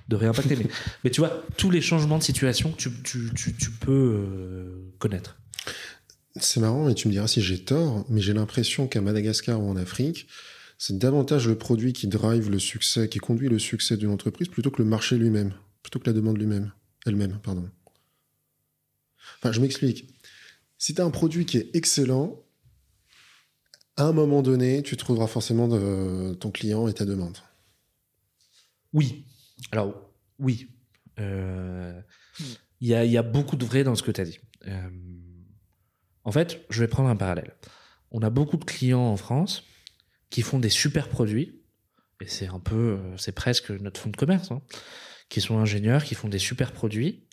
de 0.07 0.15
réimpacter. 0.15 0.55
mais, 0.55 0.67
mais 1.03 1.09
tu 1.09 1.21
vois, 1.21 1.43
tous 1.57 1.71
les 1.71 1.81
changements 1.81 2.17
de 2.17 2.23
situation 2.23 2.71
que 2.71 2.77
tu, 2.77 2.91
tu, 3.03 3.31
tu, 3.35 3.53
tu 3.55 3.71
peux 3.71 3.91
euh, 3.91 4.93
connaître. 4.99 5.37
C'est 6.39 6.59
marrant, 6.59 6.87
et 6.89 6.95
tu 6.95 7.07
me 7.07 7.13
diras 7.13 7.27
si 7.27 7.41
j'ai 7.41 7.63
tort, 7.63 8.05
mais 8.09 8.21
j'ai 8.21 8.33
l'impression 8.33 8.87
qu'à 8.87 9.01
Madagascar 9.01 9.61
ou 9.61 9.69
en 9.69 9.75
Afrique, 9.75 10.27
c'est 10.77 10.97
davantage 10.97 11.47
le 11.47 11.57
produit 11.57 11.93
qui 11.93 12.07
drive 12.07 12.49
le 12.49 12.59
succès, 12.59 13.09
qui 13.09 13.17
conduit 13.17 13.49
le 13.49 13.57
succès 13.57 13.97
d'une 13.97 14.11
entreprise 14.11 14.47
plutôt 14.47 14.69
que 14.69 14.81
le 14.81 14.87
marché 14.87 15.17
lui-même, 15.17 15.53
plutôt 15.81 15.99
que 15.99 16.07
la 16.07 16.13
demande 16.13 16.37
lui-même, 16.37 16.71
elle-même, 17.05 17.39
pardon. 17.43 17.67
Enfin, 19.39 19.51
je 19.51 19.61
m'explique. 19.61 20.07
Si 20.77 20.93
tu 20.93 21.01
as 21.01 21.05
un 21.05 21.09
produit 21.09 21.45
qui 21.45 21.57
est 21.57 21.75
excellent, 21.75 22.43
à 23.97 24.03
un 24.03 24.11
moment 24.11 24.43
donné, 24.43 24.83
tu 24.83 24.95
trouveras 24.95 25.27
forcément 25.27 25.67
de, 25.67 26.35
ton 26.35 26.51
client 26.51 26.87
et 26.87 26.93
ta 26.93 27.05
demande. 27.05 27.37
Oui. 28.93 29.25
Alors, 29.71 29.93
oui. 30.39 30.69
Euh, 31.19 31.99
Il 32.79 32.87
y, 32.87 33.17
a, 33.17 33.23
beaucoup 33.23 33.55
de 33.55 33.65
vrai 33.65 33.83
dans 33.83 33.95
ce 33.95 34.03
que 34.03 34.11
tu 34.11 34.21
as 34.21 34.25
dit. 34.25 34.39
Euh, 34.67 34.89
en 36.23 36.31
fait, 36.31 36.65
je 36.69 36.79
vais 36.79 36.87
prendre 36.87 37.09
un 37.09 37.15
parallèle. 37.15 37.55
On 38.11 38.21
a 38.21 38.29
beaucoup 38.29 38.57
de 38.57 38.65
clients 38.65 39.07
en 39.07 39.17
France 39.17 39.63
qui 40.29 40.41
font 40.41 40.59
des 40.59 40.69
super 40.69 41.09
produits, 41.09 41.61
et 42.21 42.27
c'est 42.27 42.47
un 42.47 42.59
peu, 42.59 42.99
euh, 42.99 43.17
c'est 43.17 43.31
presque 43.31 43.71
notre 43.71 43.99
fonds 43.99 44.09
de 44.09 44.17
commerce, 44.17 44.51
hein, 44.51 44.61
qui 45.29 45.41
sont 45.41 45.57
ingénieurs, 45.57 46.03
qui 46.03 46.15
font 46.15 46.29
des 46.29 46.39
super 46.39 46.71
produits, 46.71 47.27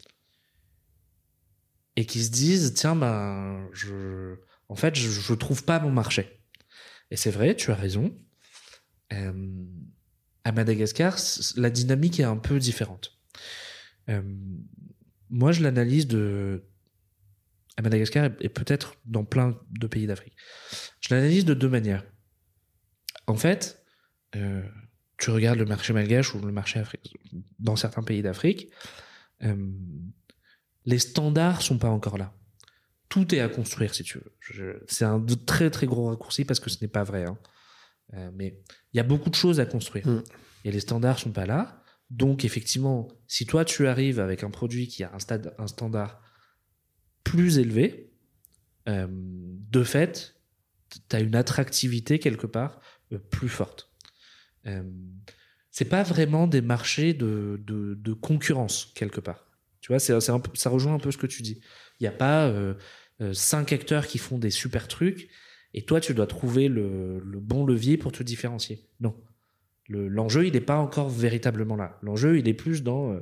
et 1.97 2.07
qui 2.07 2.23
se 2.25 2.31
disent, 2.31 2.75
tiens, 2.75 2.97
ben, 2.97 3.69
je, 3.73 4.37
en 4.69 4.77
fait, 4.77 4.95
je, 4.95 5.09
je 5.09 5.35
trouve 5.35 5.65
pas 5.65 5.79
mon 5.79 5.91
marché. 5.91 6.41
Et 7.11 7.17
c'est 7.17 7.31
vrai, 7.31 7.55
tu 7.55 7.71
as 7.71 7.77
raison. 7.77 8.17
À 10.45 10.53
Madagascar, 10.53 11.16
la 11.57 11.70
dynamique 11.70 12.20
est 12.20 12.24
un 12.24 12.36
peu 12.36 12.59
différente. 12.59 13.18
Euh, 14.09 14.22
moi, 15.30 15.53
je 15.53 15.62
l'analyse 15.62 16.07
de 16.07 16.62
à 17.76 17.82
Madagascar 17.82 18.30
et 18.40 18.49
peut-être 18.49 18.95
dans 19.05 19.24
plein 19.24 19.59
de 19.70 19.86
pays 19.88 20.07
d'Afrique. 20.07 20.36
Je 21.01 21.12
l'analyse 21.12 21.45
de 21.45 21.55
deux 21.55 21.68
manières. 21.68 22.05
En 23.26 23.34
fait, 23.34 23.82
euh, 24.36 24.62
tu 25.18 25.30
regardes 25.30 25.59
le 25.59 25.64
marché 25.64 25.92
malgache 25.92 26.34
ou 26.34 26.40
le 26.40 26.53
marché 26.53 26.78
africain 26.78 27.18
dans 27.59 27.76
certains 27.76 28.03
pays 28.03 28.22
d'Afrique, 28.22 28.70
euh, 29.42 29.72
les 30.84 30.99
standards 30.99 31.62
sont 31.62 31.78
pas 31.78 31.88
encore 31.88 32.18
là. 32.18 32.32
Tout 33.09 33.34
est 33.34 33.40
à 33.40 33.49
construire, 33.49 33.95
si 33.95 34.05
tu 34.05 34.18
veux. 34.18 34.84
C'est 34.86 35.05
un 35.05 35.24
très 35.47 35.70
très 35.70 35.86
gros 35.86 36.09
raccourci 36.09 36.45
parce 36.45 36.61
que 36.61 36.70
ce 36.70 36.78
n'est 36.80 36.88
pas 36.88 37.05
vrai. 37.05 37.24
Hein. 37.24 37.38
Euh, 38.15 38.31
mais 38.35 38.61
il 38.93 38.97
y 38.97 39.01
a 39.01 39.05
beaucoup 39.05 39.31
de 39.31 39.35
choses 39.35 39.61
à 39.61 39.67
construire. 39.67 40.07
Mm. 40.07 40.23
Et 40.65 40.73
les 40.73 40.81
standards 40.81 41.19
sont 41.19 41.33
pas 41.33 41.47
là. 41.47 41.83
Donc 42.11 42.45
effectivement, 42.45 43.09
si 43.27 43.47
toi 43.47 43.65
tu 43.65 43.87
arrives 43.87 44.21
avec 44.21 44.45
un 44.45 44.51
produit 44.51 44.89
qui 44.89 45.05
a 45.05 45.12
un, 45.15 45.19
stade, 45.19 45.55
un 45.59 45.67
standard 45.67 46.21
plus 47.25 47.59
élevé, 47.59 48.12
euh, 48.89 49.07
de 49.11 49.83
fait, 49.83 50.37
tu 51.09 51.17
as 51.17 51.21
une 51.21 51.35
attractivité 51.35 52.19
quelque 52.19 52.47
part 52.47 52.81
euh, 53.12 53.19
plus 53.19 53.49
forte. 53.49 53.91
Euh, 54.67 54.83
c'est 55.71 55.87
pas 55.87 56.03
vraiment 56.03 56.47
des 56.47 56.61
marchés 56.61 57.15
de, 57.15 57.61
de, 57.67 57.95
de 57.95 58.12
concurrence 58.12 58.93
quelque 58.95 59.21
part. 59.21 59.47
Tu 59.81 59.89
vois, 59.89 59.99
c'est, 59.99 60.19
ça 60.21 60.71
rejoint 60.71 60.95
un 60.95 60.99
peu 60.99 61.11
ce 61.11 61.19
que 61.19 61.27
tu 61.27 61.43
dis. 61.43 61.61
Il 61.99 62.05
n'y 62.05 62.07
a 62.07 62.12
pas 62.12 62.53
cinq 63.33 63.73
acteurs 63.73 64.07
qui 64.07 64.19
font 64.19 64.39
des 64.39 64.51
super 64.51 64.89
trucs 64.89 65.29
et 65.75 65.83
toi 65.83 66.01
tu 66.01 66.14
dois 66.14 66.27
trouver 66.27 66.68
le, 66.68 67.20
bon 67.41 67.66
levier 67.66 67.97
pour 67.97 68.12
te 68.12 68.22
différencier. 68.22 68.89
Non, 69.01 69.14
le, 69.89 70.09
l'enjeu 70.09 70.47
il 70.47 70.53
n'est 70.53 70.61
pas 70.61 70.79
encore 70.79 71.11
véritablement 71.11 71.77
là. 71.77 71.99
L'enjeu 72.03 72.39
il 72.39 72.49
est 72.49 72.55
plus 72.55 72.83
dans 72.83 73.20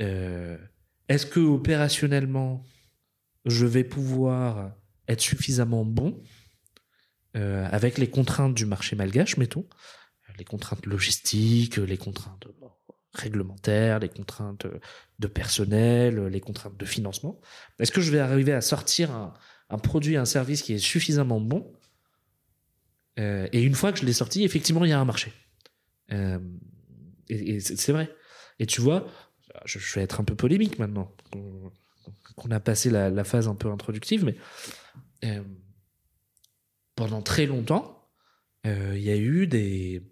euh, 0.00 0.56
est-ce 1.08 1.26
que 1.26 1.40
opérationnellement 1.40 2.64
je 3.44 3.66
vais 3.66 3.84
pouvoir 3.84 4.72
être 5.08 5.20
suffisamment 5.20 5.84
bon 5.84 6.22
euh, 7.36 7.66
avec 7.70 7.98
les 7.98 8.08
contraintes 8.08 8.54
du 8.54 8.66
marché 8.66 8.96
malgache, 8.96 9.36
mettons, 9.36 9.66
les 10.38 10.44
contraintes 10.44 10.86
logistiques, 10.86 11.76
les 11.76 11.98
contraintes 11.98 12.46
réglementaires, 13.12 13.98
les 13.98 14.08
contraintes 14.08 14.66
de 15.18 15.26
personnel, 15.26 16.26
les 16.26 16.40
contraintes 16.40 16.76
de 16.76 16.84
financement. 16.84 17.40
Est-ce 17.80 17.90
que 17.90 18.00
je 18.00 18.12
vais 18.12 18.20
arriver 18.20 18.52
à 18.52 18.60
sortir 18.60 19.10
un, 19.10 19.34
un 19.70 19.78
produit, 19.78 20.16
un 20.16 20.24
service 20.24 20.62
qui 20.62 20.72
est 20.72 20.78
suffisamment 20.78 21.40
bon 21.40 21.70
euh, 23.18 23.48
Et 23.52 23.62
une 23.62 23.74
fois 23.74 23.92
que 23.92 23.98
je 23.98 24.04
l'ai 24.04 24.12
sorti, 24.12 24.44
effectivement, 24.44 24.84
il 24.84 24.90
y 24.90 24.92
a 24.92 25.00
un 25.00 25.04
marché. 25.04 25.32
Euh, 26.12 26.38
et, 27.28 27.60
c'est 27.60 27.92
vrai. 27.92 28.10
Et 28.58 28.66
tu 28.66 28.80
vois, 28.80 29.06
je, 29.64 29.78
vais 29.94 30.02
être 30.02 30.20
un 30.20 30.24
peu 30.24 30.34
polémique 30.34 30.78
maintenant, 30.78 31.14
qu'on 32.36 32.50
a 32.50 32.60
passé 32.60 32.90
la, 32.90 33.24
phase 33.24 33.48
un 33.48 33.54
peu 33.54 33.70
introductive, 33.70 34.24
mais 34.24 34.36
euh, 35.24 35.42
pendant 36.94 37.22
très 37.22 37.46
longtemps, 37.46 37.94
il 38.64 39.00
y 39.00 39.10
a 39.10 39.16
eu 39.16 39.46
des, 39.46 40.02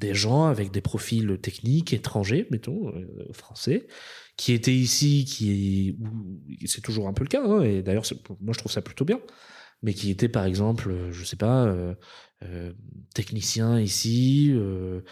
des 0.00 0.14
gens 0.14 0.46
avec 0.46 0.70
des 0.70 0.80
profils 0.80 1.38
techniques 1.40 1.92
étrangers, 1.92 2.46
mettons, 2.50 2.88
euh, 2.88 3.32
français, 3.32 3.86
qui 4.36 4.52
étaient 4.52 4.74
ici, 4.74 5.26
qui 5.26 5.98
c'est 6.64 6.80
toujours 6.80 7.06
un 7.08 7.12
peu 7.12 7.24
le 7.24 7.28
cas, 7.28 7.44
hein, 7.44 7.62
et 7.62 7.82
d'ailleurs 7.82 8.04
moi 8.40 8.54
je 8.54 8.58
trouve 8.58 8.72
ça 8.72 8.80
plutôt 8.80 9.04
bien, 9.04 9.20
mais 9.82 9.94
qui 9.94 10.10
étaient 10.10 10.28
par 10.28 10.44
exemple, 10.44 11.10
je 11.10 11.24
sais 11.24 11.36
pas, 11.36 11.66
euh, 11.66 11.94
euh, 12.42 12.72
techniciens 13.14 13.80
ici, 13.80 14.50
euh, 14.52 15.02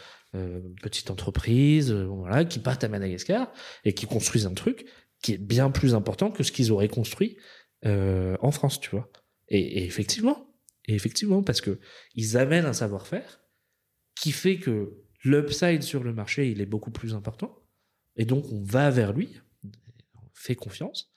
petite 0.82 1.10
entreprise, 1.10 1.92
voilà, 1.92 2.44
qui 2.44 2.58
partent 2.58 2.84
à 2.84 2.88
Madagascar 2.88 3.52
et 3.84 3.92
qui 3.92 4.06
construisent 4.06 4.46
un 4.46 4.54
truc 4.54 4.86
qui 5.22 5.34
est 5.34 5.38
bien 5.38 5.70
plus 5.70 5.94
important 5.94 6.30
que 6.30 6.42
ce 6.42 6.52
qu'ils 6.52 6.72
auraient 6.72 6.88
construit 6.88 7.36
en 7.84 8.50
France, 8.50 8.80
tu 8.80 8.90
vois. 8.90 9.10
Et, 9.48 9.60
et 9.60 9.84
effectivement, 9.84 10.54
et 10.86 10.94
effectivement, 10.94 11.42
parce 11.42 11.60
que 11.60 11.80
ils 12.14 12.36
amènent 12.36 12.66
un 12.66 12.72
savoir-faire 12.72 13.40
qui 14.20 14.32
fait 14.32 14.58
que 14.58 14.92
l'upside 15.24 15.82
sur 15.82 16.02
le 16.02 16.12
marché, 16.12 16.50
il 16.50 16.60
est 16.60 16.66
beaucoup 16.66 16.90
plus 16.90 17.14
important. 17.14 17.62
Et 18.16 18.24
donc, 18.24 18.44
on 18.52 18.62
va 18.62 18.90
vers 18.90 19.12
lui, 19.12 19.40
on 19.64 20.20
fait 20.34 20.56
confiance, 20.56 21.12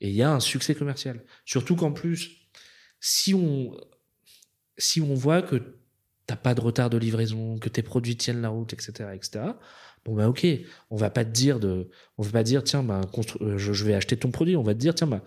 et 0.00 0.08
il 0.08 0.14
y 0.14 0.22
a 0.22 0.32
un 0.32 0.40
succès 0.40 0.74
commercial. 0.74 1.24
Surtout 1.44 1.76
qu'en 1.76 1.92
plus, 1.92 2.48
si 3.00 3.34
on, 3.34 3.76
si 4.78 5.00
on 5.00 5.14
voit 5.14 5.42
que 5.42 5.78
t'as 6.26 6.36
pas 6.36 6.54
de 6.54 6.60
retard 6.60 6.90
de 6.90 6.98
livraison, 6.98 7.58
que 7.58 7.68
tes 7.68 7.82
produits 7.82 8.16
tiennent 8.16 8.40
la 8.40 8.48
route, 8.48 8.72
etc., 8.72 9.10
etc., 9.14 9.44
bon, 10.04 10.14
bah, 10.14 10.28
ok, 10.28 10.46
on 10.90 10.96
va 10.96 11.10
pas 11.10 11.24
te 11.24 11.30
dire 11.30 11.60
de, 11.60 11.90
on 12.16 12.22
va 12.22 12.30
pas 12.30 12.42
dire, 12.42 12.64
tiens, 12.64 12.82
bah, 12.82 13.02
je, 13.56 13.72
je 13.72 13.84
vais 13.84 13.94
acheter 13.94 14.16
ton 14.16 14.30
produit, 14.30 14.56
on 14.56 14.62
va 14.62 14.74
te 14.74 14.78
dire, 14.78 14.94
tiens, 14.94 15.06
bah, 15.06 15.22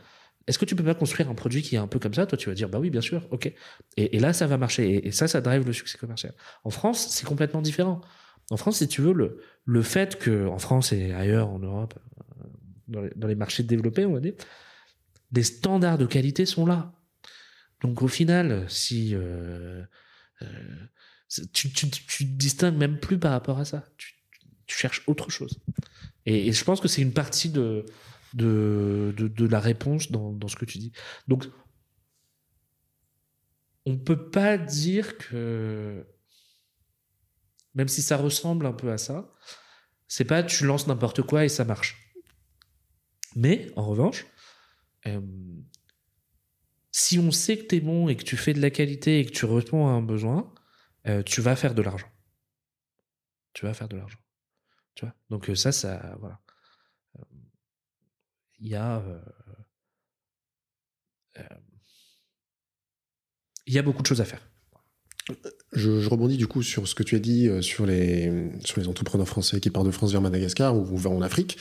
est-ce 0.52 0.60
que 0.60 0.66
tu 0.66 0.76
peux 0.76 0.84
pas 0.84 0.96
construire 0.96 1.30
un 1.30 1.34
produit 1.34 1.62
qui 1.62 1.76
est 1.76 1.78
un 1.78 1.88
peu 1.88 1.98
comme 1.98 2.14
ça? 2.14 2.26
Toi, 2.26 2.38
tu 2.38 2.50
vas 2.50 2.56
dire, 2.56 2.68
bah 2.68 2.78
oui, 2.78 2.90
bien 2.90 3.00
sûr, 3.00 3.26
ok. 3.32 3.54
Et, 3.96 4.20
là, 4.20 4.34
ça 4.34 4.48
va 4.48 4.58
marcher. 4.58 5.08
Et, 5.08 5.12
ça, 5.14 5.30
ça 5.30 5.40
drive 5.40 5.66
le 5.66 5.72
succès 5.72 5.98
commercial. 5.98 6.34
En 6.66 6.72
France, 6.72 7.08
c'est 7.10 7.26
complètement 7.26 7.62
différent. 7.62 8.02
En 8.50 8.58
France, 8.58 8.80
si 8.80 8.90
tu 8.90 9.00
veux, 9.02 9.14
le, 9.14 9.40
le 9.64 9.82
fait 9.82 10.20
que, 10.20 10.48
en 10.48 10.60
France 10.60 10.92
et 10.92 11.14
ailleurs, 11.14 11.48
en 11.48 11.60
Europe, 11.60 11.98
euh, 12.98 13.10
dans 13.16 13.28
les, 13.28 13.36
marchés 13.36 13.64
développés, 13.64 14.06
on 14.06 14.12
va 14.12 14.20
dire, 14.20 14.34
les 15.32 15.44
standards 15.44 15.98
de 15.98 16.06
qualité 16.06 16.46
sont 16.46 16.66
là. 16.66 16.92
Donc, 17.80 18.02
au 18.02 18.10
final, 18.10 18.66
si 18.68 19.16
euh, 19.16 19.82
euh, 20.42 20.48
tu, 21.54 21.72
tu, 21.72 21.90
tu 21.90 22.26
te 22.26 22.38
distingues 22.38 22.76
même 22.76 23.00
plus 23.00 23.18
par 23.18 23.32
rapport 23.32 23.58
à 23.58 23.64
ça, 23.64 23.86
tu, 23.96 24.16
cherches 24.68 25.04
autre 25.08 25.30
chose. 25.30 25.62
Et 26.26 26.52
je 26.52 26.64
pense 26.66 26.82
que 26.82 26.90
c'est 26.90 27.02
une 27.02 27.14
partie 27.14 27.50
de 27.50 27.86
de, 28.34 29.14
de, 29.18 29.46
la 29.46 29.60
réponse 29.60 30.12
dans, 30.12 30.32
dans 30.32 30.48
ce 30.48 30.56
que 30.56 30.66
tu 30.66 30.78
dis. 30.78 30.92
Donc, 31.28 31.46
on 33.86 33.98
peut 33.98 34.30
pas 34.30 34.58
dire 34.58 35.18
que, 35.18 36.06
même 37.74 37.88
si 37.88 38.02
ça 38.02 38.18
ressemble 38.18 38.66
un 38.66 38.74
peu 38.74 38.92
à 38.92 38.98
ça, 38.98 39.34
c'est 40.08 40.26
pas 40.26 40.44
tu 40.44 40.66
lances 40.66 40.88
n'importe 40.88 41.22
quoi 41.22 41.46
et 41.46 41.50
ça 41.50 41.66
marche. 41.66 42.14
Mais, 43.36 43.72
en 43.76 43.86
revanche, 43.86 44.26
euh, 45.08 45.22
si 46.92 47.18
on 47.18 47.32
sait 47.32 47.58
que 47.58 47.64
t'es 47.64 47.80
bon 47.80 48.10
et 48.10 48.16
que 48.16 48.24
tu 48.24 48.38
fais 48.38 48.54
de 48.54 48.62
la 48.62 48.70
qualité 48.70 49.20
et 49.20 49.26
que 49.26 49.32
tu 49.32 49.46
réponds 49.46 49.88
à 49.88 49.92
un 49.92 50.02
besoin, 50.02 50.54
euh, 51.08 51.24
tu 51.24 51.42
vas 51.42 51.56
faire 51.56 51.74
de 51.74 51.82
l'argent. 51.82 52.10
Tu 53.54 53.66
vas 53.66 53.74
faire 53.74 53.88
de 53.88 53.98
l'argent. 53.98 54.20
Tu 54.96 55.06
vois? 55.06 55.16
Donc 55.30 55.50
ça, 55.56 55.72
ça, 55.72 56.16
voilà 56.20 56.41
il 58.62 58.70
y 58.70 58.76
a 58.76 59.00
euh, 59.00 59.20
euh, 61.40 61.44
il 63.68 63.74
y 63.74 63.80
a 63.80 63.82
beaucoup 63.82 64.02
de 64.02 64.08
choses 64.08 64.22
à 64.22 64.26
faire. 64.26 64.42
Je, 65.72 66.02
je, 66.02 66.10
rebondis 66.10 66.38
du 66.38 66.48
coup 66.48 66.64
sur 66.64 66.88
ce 66.88 66.96
que 66.96 67.04
tu 67.04 67.16
as 67.16 67.20
dit 67.20 67.48
euh, 67.48 67.62
sur 67.62 67.86
les, 67.86 68.52
sur 68.66 68.82
les 68.82 68.88
entrepreneurs 68.88 69.28
français 69.28 69.60
qui 69.60 69.70
partent 69.70 69.86
de 69.86 69.92
France 69.92 70.12
vers 70.12 70.22
Madagascar 70.22 70.76
ou, 70.76 70.98
vers 70.98 71.12
en 71.12 71.22
Afrique. 71.22 71.58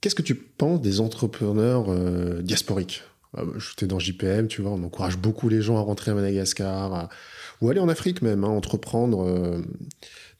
Qu'est-ce 0.00 0.14
que 0.14 0.22
tu 0.22 0.34
penses 0.34 0.80
des 0.80 1.00
entrepreneurs 1.00 1.86
euh, 1.88 2.42
diasporiques? 2.42 3.02
Euh, 3.38 3.58
J'étais 3.58 3.86
dans 3.86 3.98
JPM, 3.98 4.48
tu 4.48 4.62
vois, 4.62 4.72
on 4.72 4.82
encourage 4.82 5.16
beaucoup 5.16 5.48
les 5.48 5.62
gens 5.62 5.76
à 5.76 5.80
rentrer 5.80 6.10
à 6.10 6.14
Madagascar, 6.14 7.08
ou 7.60 7.70
aller 7.70 7.80
en 7.80 7.88
Afrique 7.88 8.20
même, 8.20 8.44
hein, 8.44 8.48
entreprendre. 8.48 9.22
Euh, 9.22 9.62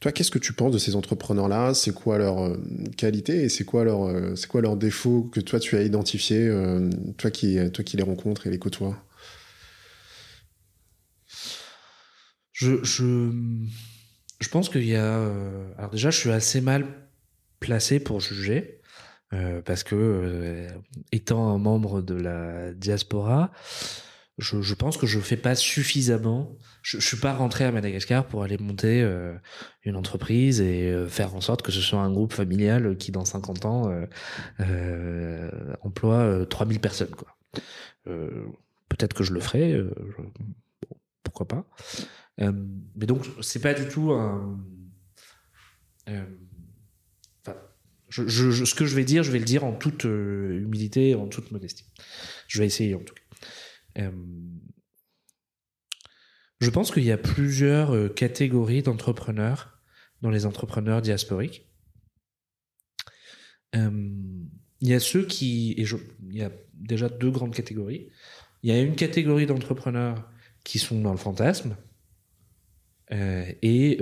toi, 0.03 0.11
qu'est-ce 0.11 0.33
que 0.33 0.41
tu 0.41 0.53
penses 0.53 0.73
de 0.73 0.79
ces 0.79 0.97
entrepreneurs-là? 0.97 1.75
C'est 1.75 1.95
quoi 1.95 2.19
leur 2.19 2.43
euh, 2.43 2.57
qualité 2.97 3.45
et 3.45 3.49
c'est 3.49 3.65
quoi 3.65 3.85
leur 3.85 4.03
euh, 4.03 4.35
c'est 4.35 4.49
quoi 4.49 4.61
défaut 4.75 5.31
que 5.33 5.39
toi 5.39 5.61
tu 5.61 5.77
as 5.77 5.83
identifié, 5.83 6.49
euh, 6.49 6.91
toi 7.19 7.31
qui 7.31 7.57
toi 7.71 7.85
qui 7.85 7.97
les 7.97 8.03
rencontres 8.03 8.49
et 8.49 8.51
les 8.51 8.59
côtoies? 8.59 9.01
Je 12.53 12.83
je 12.83 13.31
je 14.41 14.49
pense 14.49 14.69
qu'il 14.69 14.85
y 14.85 14.97
a 14.97 15.15
alors 15.79 15.91
déjà 15.93 16.11
je 16.11 16.19
suis 16.19 16.33
assez 16.33 16.61
mal 16.61 16.85
placé 17.61 18.01
pour 18.01 18.21
juger 18.21 18.81
parce 19.65 19.85
que 19.85 20.67
étant 21.13 21.49
un 21.49 21.59
membre 21.59 22.03
de 22.03 22.15
la 22.15 22.73
diaspora, 22.73 23.53
je, 24.39 24.62
je, 24.62 24.74
pense 24.74 24.97
que 24.97 25.07
je 25.07 25.20
fais 25.20 25.37
pas 25.37 25.55
suffisamment. 25.55 26.57
Je, 26.83 26.99
je 26.99 27.07
suis 27.07 27.16
pas 27.18 27.35
rentré 27.35 27.64
à 27.64 27.72
Madagascar 27.72 28.26
pour 28.26 28.43
aller 28.43 28.59
monter 28.59 29.03
euh, 29.03 29.35
une 29.85 29.97
entreprise 29.97 30.61
et 30.61 30.91
euh, 30.91 31.09
faire 31.09 31.35
en 31.35 31.41
sorte 31.41 31.62
que 31.62 31.72
ce 31.72 31.80
soit 31.80 32.01
un 32.01 32.11
groupe 32.11 32.33
familial 32.33 32.97
qui 32.97 33.12
dans 33.12 33.24
50 33.24 33.64
ans 33.64 33.91
euh, 33.91 34.07
euh, 34.61 35.51
emploie 35.83 36.47
3000 36.47 36.80
personnes 36.80 37.14
quoi. 37.14 37.37
Peut-être 38.89 39.14
que 39.14 39.24
je 39.24 39.33
le 39.33 39.41
ferai, 39.41 39.80
pourquoi 41.22 41.47
pas. 41.47 41.66
mais 42.39 43.07
donc 43.07 43.24
c'est 43.41 43.61
pas 43.61 43.74
du 43.74 43.89
tout 43.89 44.12
un. 44.12 44.59
Ce 48.11 48.74
que 48.74 48.85
je 48.87 48.95
vais 48.97 49.05
dire, 49.05 49.22
je 49.22 49.30
vais 49.30 49.39
le 49.39 49.45
dire 49.45 49.64
en 49.64 49.72
toute 49.72 50.05
humilité, 50.05 51.14
en 51.14 51.28
toute 51.28 51.53
modestie. 51.53 51.87
Je 52.49 52.59
vais 52.59 52.66
essayer 52.66 52.95
en 52.95 53.01
tout 53.01 53.14
cas. 53.14 53.22
Je 56.61 56.70
pense 56.70 56.90
qu'il 56.90 57.05
y 57.05 57.12
a 57.12 57.18
plusieurs 57.18 58.14
catégories 58.14 58.82
d'entrepreneurs 58.82 59.80
dans 60.20 60.30
les 60.30 60.47
entrepreneurs 60.47 61.03
diasporiques. 61.03 61.68
Il 63.74 64.88
y 64.88 64.95
a 64.95 65.01
ceux 65.01 65.24
qui, 65.26 65.72
et 65.72 65.82
il 65.82 66.36
y 66.36 66.43
a 66.43 66.51
déjà 66.74 67.09
deux 67.09 67.30
grandes 67.30 67.55
catégories. 67.55 68.11
Il 68.62 68.70
y 68.70 68.72
a 68.72 68.80
une 68.80 68.97
catégorie 68.97 69.47
d'entrepreneurs 69.47 70.28
qui 70.64 70.78
sont 70.78 71.01
dans 71.01 71.12
le 71.12 71.18
fantasme 71.18 71.76
euh, 73.12 73.53
et 73.62 73.99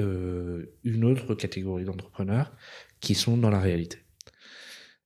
une 0.84 1.05
autre 1.05 1.34
catégorie 1.34 1.84
d'entrepreneurs 1.84 2.53
qui 3.01 3.14
sont 3.14 3.36
dans 3.36 3.51
la 3.51 3.61
réalité. 3.61 3.99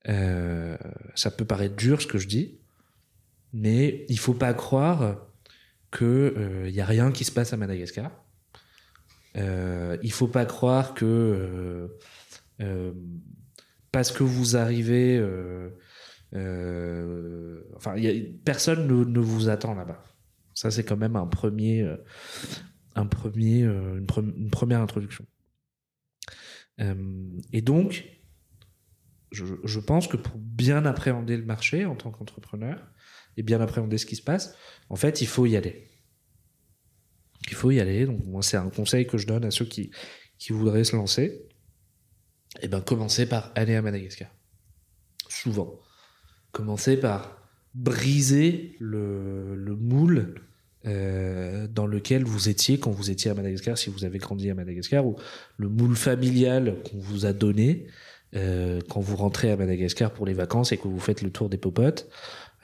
Euh, 0.09 0.76
ça 1.14 1.30
peut 1.30 1.45
paraître 1.45 1.76
dur 1.76 2.03
ce 2.03 2.07
que 2.07 2.18
je 2.18 2.28
dis, 2.28 2.61
mais 3.55 4.05
il 4.11 4.19
faut 4.19 4.35
pas 4.35 4.53
croire 4.53 5.27
que 5.91 6.67
il 6.67 6.75
y 6.75 6.81
a 6.81 6.85
rien 6.87 7.13
qui 7.13 7.25
se 7.25 7.33
passe 7.33 7.53
à 7.53 7.57
Madagascar. 7.57 8.11
Euh, 9.37 9.97
il 10.03 10.13
faut 10.13 10.29
pas 10.29 10.45
croire 10.45 10.93
que 10.95 11.89
parce 13.91 14.13
que 14.13 14.23
vous 14.23 14.57
arrivez, 14.57 15.19
enfin, 17.77 17.97
y 17.97 18.09
a, 18.09 18.13
personne 18.45 18.87
ne, 18.87 19.21
vous 19.21 19.49
attend 19.49 19.75
là-bas. 19.75 20.03
Ça, 20.55 20.71
c'est 20.71 20.85
quand 20.85 20.97
même 20.97 21.17
un 21.17 21.27
premier, 21.27 21.83
euh, 21.83 21.97
un 22.95 23.07
premier, 23.07 23.65
euh, 23.65 23.99
une, 23.99 24.07
pre 24.07 24.21
une, 24.21 24.51
première 24.51 24.81
introduction. 24.81 25.27
Euh, 26.81 26.95
et 27.53 27.61
donc, 27.61 28.05
je, 29.33 29.81
pense 29.81 30.07
que 30.07 30.17
pour 30.17 30.39
bien 30.39 30.87
appréhender 30.87 31.37
le 31.37 31.45
marché 31.45 31.87
en 31.87 31.97
tant 31.97 32.13
qu'entrepreneur 32.13 32.81
et 33.37 33.43
bien 33.43 33.61
appréhender 33.61 33.99
ce 33.99 34.07
qui 34.07 34.16
se 34.16 34.22
passe, 34.22 34.57
en 34.89 34.97
fait, 34.97 35.20
il 35.20 35.26
faut 35.26 35.47
y 35.47 35.57
aller. 35.57 35.89
Il 37.49 37.55
faut 37.55 37.70
y 37.70 37.80
aller. 37.80 38.07
Donc, 38.07 38.24
moi, 38.26 38.43
c'est 38.43 38.57
un 38.57 38.70
conseil 38.70 39.07
que 39.07 39.18
je 39.18 39.26
donne 39.26 39.45
à 39.45 39.51
ceux 39.51 39.64
qui, 39.64 39.91
qui 40.39 40.53
voudraient 40.53 40.85
se 40.85 40.97
lancer. 40.97 41.47
Eh 42.62 42.68
ben, 42.68 42.80
commencez 42.80 43.26
par 43.26 43.53
aller 43.55 43.74
à 43.74 43.82
Madagascar. 43.82 44.30
Souvent. 45.28 45.80
Commencez 46.53 46.97
par 46.97 47.43
briser 47.74 48.76
le, 48.78 49.57
le 49.57 49.74
moule 49.74 50.47
euh, 50.87 51.66
dans 51.66 51.87
lequel 51.87 52.24
vous 52.24 52.51
étiez 52.51 52.78
quand 52.78 52.91
vous 52.91 53.11
étiez 53.11 53.30
à 53.30 53.35
Madagascar, 53.35 53.78
si 53.78 53.89
vous 53.89 54.05
avez 54.05 54.18
grandi 54.18 54.51
à 54.51 54.55
Madagascar, 54.55 55.07
ou 55.07 55.16
le 55.57 55.70
moule 55.70 55.97
familial 55.97 56.76
qu'on 56.85 56.99
vous 56.99 57.24
a 57.24 57.32
donné 57.32 57.87
euh, 58.37 58.80
quand 58.89 59.01
vous 59.01 59.16
rentrez 59.16 59.51
à 59.51 59.57
Madagascar 59.57 60.12
pour 60.12 60.26
les 60.26 60.35
vacances 60.35 60.72
et 60.72 60.76
que 60.76 60.89
vous 60.89 61.01
faites 61.01 61.22
le 61.22 61.30
tour 61.30 61.49
des 61.49 61.59
popotes, 61.59 62.09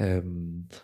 euh, 0.00 0.22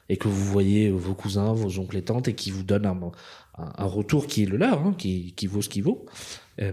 et 0.09 0.17
que 0.17 0.29
vous 0.29 0.45
voyez 0.45 0.91
vos 0.91 1.15
cousins, 1.15 1.53
vos 1.53 1.79
oncles 1.79 1.97
et 1.97 2.03
tantes, 2.03 2.29
et 2.29 2.35
qui 2.35 2.51
vous 2.51 2.63
donnent 2.63 2.87
un, 2.87 3.85
retour 3.87 4.27
qui 4.27 4.43
est 4.43 4.47
le 4.47 4.59
leur, 4.59 4.81
hein, 4.87 4.95
qui, 4.97 5.35
vaut 5.47 5.63
ce 5.63 5.69
qu'il 5.69 5.83
vaut. 5.83 6.07
Euh, 6.61 6.73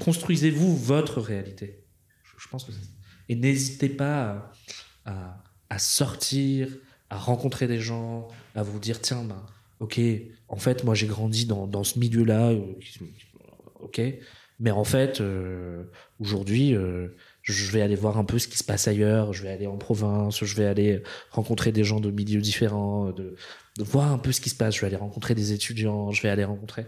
Construisez-vous 0.00 0.76
votre 0.76 1.20
réalité. 1.20 1.84
Je, 2.38 2.48
pense 2.48 2.64
que 2.64 2.72
et 3.28 3.34
n'hésitez 3.34 3.88
pas 3.88 4.52
à, 5.04 5.78
sortir, 5.78 6.68
à 7.10 7.18
rencontrer 7.18 7.66
des 7.66 7.78
gens, 7.78 8.28
à 8.54 8.62
vous 8.62 8.78
dire 8.78 9.00
tiens, 9.00 9.24
ben, 9.24 9.44
ok, 9.80 10.00
en 10.48 10.56
fait, 10.56 10.84
moi 10.84 10.94
j'ai 10.94 11.06
grandi 11.06 11.46
dans, 11.46 11.66
dans 11.66 11.84
ce 11.84 11.98
milieu-là, 11.98 12.50
euh, 12.50 12.60
ok, 13.80 14.00
mais 14.58 14.70
en 14.70 14.84
fait, 14.84 15.20
euh, 15.20 15.84
aujourd'hui, 16.18 16.74
euh, 16.74 17.08
je 17.42 17.70
vais 17.70 17.82
aller 17.82 17.94
voir 17.94 18.18
un 18.18 18.24
peu 18.24 18.38
ce 18.38 18.48
qui 18.48 18.56
se 18.56 18.64
passe 18.64 18.88
ailleurs, 18.88 19.32
je 19.32 19.42
vais 19.42 19.50
aller 19.50 19.66
en 19.66 19.76
province, 19.76 20.44
je 20.44 20.56
vais 20.56 20.66
aller 20.66 21.02
rencontrer 21.30 21.72
des 21.72 21.84
gens 21.84 22.00
de 22.00 22.10
milieux 22.10 22.40
différents, 22.40 23.12
de, 23.12 23.36
voir 23.78 24.12
un 24.12 24.18
peu 24.18 24.32
ce 24.32 24.40
qui 24.40 24.50
se 24.50 24.56
passe, 24.56 24.76
je 24.76 24.80
vais 24.80 24.86
aller 24.86 24.96
rencontrer 24.96 25.34
des 25.34 25.52
étudiants, 25.52 26.10
je 26.10 26.22
vais 26.22 26.28
aller 26.28 26.44
rencontrer. 26.44 26.86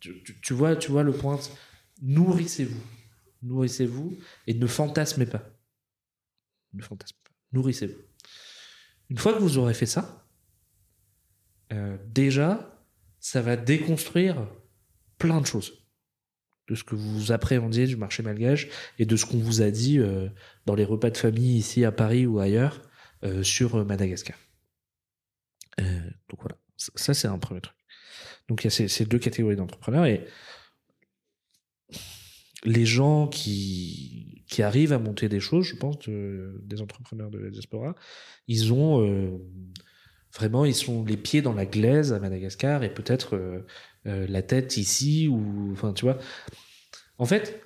Tu 0.00 0.54
vois, 0.54 0.76
tu 0.76 0.90
vois 0.90 1.02
le 1.02 1.12
point, 1.12 1.38
nourrissez-vous, 2.02 2.82
nourrissez-vous 3.42 4.18
et 4.46 4.54
ne 4.54 4.66
fantasmez 4.66 5.26
pas. 5.26 5.44
Ne 6.74 6.82
fantasmez 6.82 7.18
pas 7.24 7.28
nourrissez-vous. 7.52 8.00
Une 9.10 9.18
fois 9.18 9.32
que 9.32 9.38
vous 9.38 9.58
aurez 9.58 9.74
fait 9.74 9.86
ça, 9.86 10.26
euh, 11.72 11.96
déjà, 12.06 12.84
ça 13.20 13.42
va 13.42 13.56
déconstruire 13.56 14.48
plein 15.18 15.40
de 15.40 15.46
choses 15.46 15.77
de 16.68 16.74
ce 16.74 16.84
que 16.84 16.94
vous 16.94 17.32
appréhendiez 17.32 17.86
du 17.86 17.96
marché 17.96 18.22
malgache 18.22 18.68
et 18.98 19.06
de 19.06 19.16
ce 19.16 19.24
qu'on 19.26 19.38
vous 19.38 19.62
a 19.62 19.70
dit 19.70 19.98
euh, 19.98 20.28
dans 20.66 20.74
les 20.74 20.84
repas 20.84 21.10
de 21.10 21.16
famille 21.16 21.56
ici 21.56 21.84
à 21.84 21.92
Paris 21.92 22.26
ou 22.26 22.38
ailleurs 22.38 22.82
euh, 23.24 23.42
sur 23.42 23.84
Madagascar. 23.84 24.36
Euh, 25.80 26.00
donc 26.28 26.40
voilà, 26.40 26.56
ça 26.76 27.14
c'est 27.14 27.28
un 27.28 27.38
premier 27.38 27.60
truc. 27.60 27.76
Donc 28.48 28.64
il 28.64 28.66
y 28.66 28.68
a 28.68 28.88
ces, 28.88 29.04
deux 29.06 29.18
catégories 29.18 29.56
d'entrepreneurs 29.56 30.06
et 30.06 30.26
les 32.64 32.86
gens 32.86 33.28
qui, 33.28 34.44
qui 34.48 34.62
arrivent 34.62 34.92
à 34.92 34.98
monter 34.98 35.28
des 35.28 35.40
choses, 35.40 35.66
je 35.66 35.76
pense, 35.76 35.98
de, 36.00 36.60
des 36.64 36.82
entrepreneurs 36.82 37.30
de 37.30 37.38
la 37.38 37.50
diaspora, 37.50 37.94
ils 38.46 38.72
ont 38.72 39.40
vraiment, 40.34 40.64
ils 40.64 40.74
sont 40.74 41.04
les 41.04 41.16
pieds 41.16 41.40
dans 41.40 41.52
la 41.52 41.66
glaise 41.66 42.12
à 42.12 42.18
Madagascar 42.18 42.82
et 42.82 42.92
peut-être 42.92 43.64
la 44.08 44.42
tête 44.42 44.76
ici 44.76 45.28
ou, 45.28 45.70
enfin, 45.72 45.92
tu 45.92 46.04
vois. 46.04 46.18
En 47.18 47.26
fait, 47.26 47.62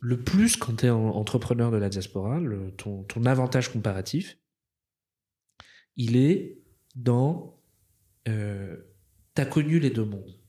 le 0.00 0.20
plus 0.20 0.56
quand 0.56 0.76
tu 0.76 0.86
es 0.86 0.90
entrepreneur 0.90 1.70
de 1.70 1.76
la 1.76 1.88
diaspora, 1.88 2.40
ton, 2.76 3.24
avantage 3.24 3.70
comparatif, 3.70 4.38
il 5.96 6.16
est 6.16 6.58
dans, 6.94 7.60
euh, 8.28 8.76
t'as 9.34 9.44
connu 9.44 9.78
les 9.78 9.90
deux 9.90 10.04
mondes. 10.04 10.40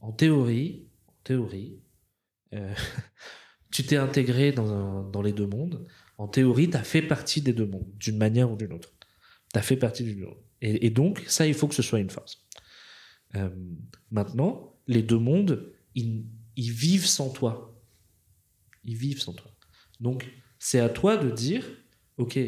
En 0.00 0.12
théorie, 0.12 0.88
théorie, 1.24 1.82
euh, 2.54 2.74
tu 3.70 3.84
t'es 3.84 3.96
intégré 3.96 4.52
dans, 4.52 5.04
dans 5.04 5.22
les 5.22 5.32
deux 5.32 5.46
mondes. 5.46 5.86
En 6.16 6.28
théorie, 6.28 6.70
tu 6.70 6.76
as 6.76 6.82
fait 6.82 7.02
partie 7.02 7.42
des 7.42 7.52
deux 7.52 7.66
mondes, 7.66 7.92
d'une 7.98 8.16
manière 8.16 8.50
ou 8.50 8.56
d'une 8.56 8.72
autre. 8.72 8.94
Tu 9.52 9.58
as 9.58 9.62
fait 9.62 9.76
partie 9.76 10.04
du 10.04 10.14
deux 10.14 10.28
et, 10.62 10.86
et, 10.86 10.90
donc, 10.90 11.22
ça, 11.28 11.46
il 11.46 11.52
faut 11.52 11.68
que 11.68 11.74
ce 11.74 11.82
soit 11.82 11.98
une 11.98 12.08
force. 12.08 12.45
Euh, 13.34 13.50
maintenant, 14.10 14.76
les 14.86 15.02
deux 15.02 15.18
mondes, 15.18 15.72
ils, 15.94 16.24
vivent 16.56 17.06
sans 17.06 17.30
toi. 17.30 17.74
Ils 18.84 18.96
vivent 18.96 19.20
sans 19.20 19.32
toi. 19.32 19.50
Donc, 20.00 20.26
c'est 20.58 20.80
à 20.80 20.88
toi 20.88 21.16
de 21.16 21.30
dire, 21.30 21.66
OK, 22.16 22.38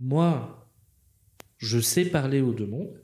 moi, 0.00 0.70
je 1.58 1.78
sais 1.78 2.04
parler 2.06 2.40
aux 2.40 2.52
deux 2.52 2.66
mondes, 2.66 3.00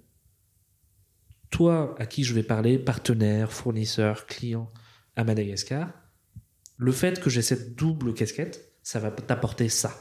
toi 1.51 1.94
à 1.98 2.06
qui 2.06 2.24
je 2.24 2.35
vais 2.35 2.43
parler, 2.43 2.78
partenaire, 2.78 3.52
fournisseur, 3.52 4.27
client 4.27 4.68
à 5.16 5.24
Madagascar, 5.24 5.93
le 6.77 6.93
fait 6.93 7.20
que 7.20 7.31
j'ai 7.31 7.43
cette 7.43 7.74
double 7.74 8.14
casquette, 8.14 8.74
ça 8.82 8.98
va 8.98 9.10
t'apporter 9.10 9.68
ça. 9.68 9.94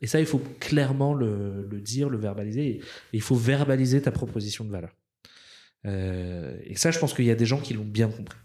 Et 0.00 0.06
ça, 0.06 0.18
il 0.18 0.26
faut 0.26 0.42
clairement 0.58 1.14
le, 1.14 1.66
le 1.70 1.80
dire, 1.80 2.08
le 2.08 2.18
verbaliser. 2.18 2.76
Et 2.76 2.82
il 3.12 3.20
faut 3.20 3.36
verbaliser 3.36 4.02
ta 4.02 4.10
proposition 4.10 4.64
de 4.64 4.70
valeur. 4.70 4.96
Euh, 5.86 6.56
et 6.64 6.76
ça, 6.76 6.90
je 6.90 6.98
pense 6.98 7.14
qu'il 7.14 7.24
y 7.24 7.30
a 7.30 7.34
des 7.34 7.46
gens 7.46 7.60
qui 7.60 7.74
l'ont 7.74 7.84
bien 7.84 8.08
compris. 8.08 8.38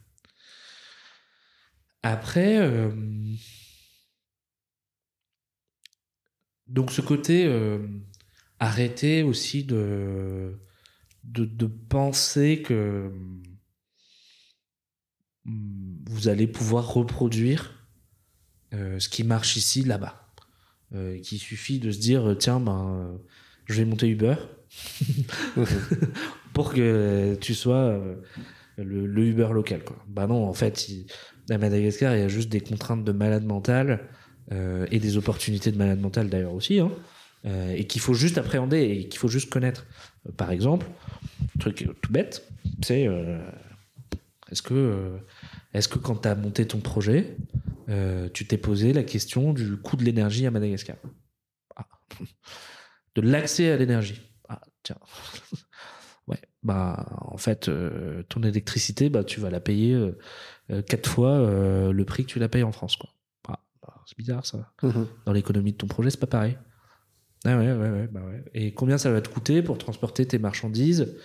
Après, 2.04 2.58
euh, 2.58 2.90
donc 6.68 6.92
ce 6.92 7.02
côté 7.02 7.46
euh, 7.46 7.86
arrêter 8.60 9.24
aussi 9.24 9.64
de 9.64 10.58
de, 11.24 11.66
penser 11.66 12.62
que 12.62 13.12
hmm, 15.44 15.98
vous 16.06 16.30
allez 16.30 16.48
pouvoir 16.48 16.94
reproduire 16.94 17.86
euh, 18.74 19.00
ce 19.00 19.10
qui 19.10 19.24
marche 19.24 19.58
ici 19.58 19.84
là-bas. 19.84 20.24
Qu'il 21.22 21.40
suffit 21.40 21.80
de 21.80 21.92
se 21.92 22.00
dire 22.00 22.38
tiens 22.40 22.62
ben 22.62 23.20
je 23.66 23.74
vais 23.74 23.84
monter 23.84 24.08
Uber 24.08 24.36
pour 26.58 26.74
que 26.74 27.38
tu 27.40 27.54
sois 27.54 27.76
euh, 27.76 28.16
le, 28.78 29.28
Uber 29.28 29.50
local 29.54 29.84
quoi. 29.84 30.04
Bah 30.08 30.26
non 30.26 30.44
en 30.44 30.54
fait 30.54 30.88
à 31.52 31.58
Madagascar 31.60 32.16
il 32.16 32.22
y 32.22 32.24
a 32.24 32.28
juste 32.28 32.50
des 32.50 32.62
contraintes 32.62 33.04
de 33.04 33.12
malade 33.12 33.46
mental 33.46 34.10
euh, 34.52 34.88
et 34.90 34.98
des 34.98 35.18
opportunités 35.18 35.72
de 35.72 35.78
malade 35.78 36.00
mental 36.00 36.30
d'ailleurs 36.32 36.56
aussi 36.56 36.80
hein, 36.80 36.92
euh, 37.46 37.76
et 37.76 37.86
qu'il 37.86 38.02
faut 38.02 38.16
juste 38.16 38.40
appréhender 38.40 38.82
et 38.82 39.08
qu'il 39.08 39.20
faut 39.20 39.28
juste 39.28 39.52
connaître. 39.52 39.86
Par 40.36 40.50
exemple, 40.50 40.88
truc 41.60 41.88
tout 42.02 42.12
bête, 42.12 42.52
c'est 42.82 43.08
est-ce 44.52 44.64
que 44.64 45.20
est-ce 45.76 45.88
que 45.88 46.00
quand 46.00 46.24
tu 46.24 46.28
as 46.28 46.34
monté 46.34 46.66
ton 46.66 46.80
projet, 46.80 47.38
tu 48.34 48.48
t'es 48.48 48.58
posé 48.58 48.94
la 48.94 49.04
question 49.04 49.54
du 49.54 49.78
coût 49.78 49.96
de 49.96 50.04
l'énergie 50.04 50.48
à 50.48 50.50
Madagascar? 50.50 50.96
Ah. 51.76 51.86
De 53.16 53.22
l'accès 53.22 53.72
à 53.72 53.78
l'énergie? 53.78 54.22
Ah, 54.48 54.62
tiens. 54.84 55.00
bah 56.64 57.06
en 57.22 57.38
fait, 57.38 57.70
ton 58.30 58.44
électricité, 58.44 59.10
bah 59.10 59.24
tu 59.24 59.40
vas 59.40 59.50
la 59.50 59.60
payer 59.60 60.12
quatre 60.88 61.10
fois 61.10 61.40
le 61.40 62.04
prix 62.06 62.26
que 62.26 62.30
tu 62.30 62.40
la 62.40 62.50
payes 62.50 62.64
en 62.64 62.72
France, 62.72 62.96
quoi. 62.98 63.10
Ah, 63.48 63.60
bah, 63.82 63.96
c'est 64.06 64.18
bizarre 64.18 64.46
ça. 64.46 64.72
Mmh. 64.84 65.04
Dans 65.26 65.32
l'économie 65.34 65.72
de 65.72 65.78
ton 65.78 65.88
projet, 65.88 66.10
c'est 66.10 66.20
pas 66.20 66.28
pareil. 66.28 66.58
Ah 67.46 67.58
ouais, 67.58 67.72
ouais, 67.72 67.90
ouais, 67.90 68.08
bah 68.08 68.22
ouais. 68.26 68.44
Et 68.54 68.74
combien 68.74 68.98
ça 68.98 69.12
va 69.12 69.22
te 69.22 69.30
coûter 69.30 69.62
pour 69.62 69.78
transporter 69.78 70.26
tes 70.26 70.40
marchandises 70.40 71.16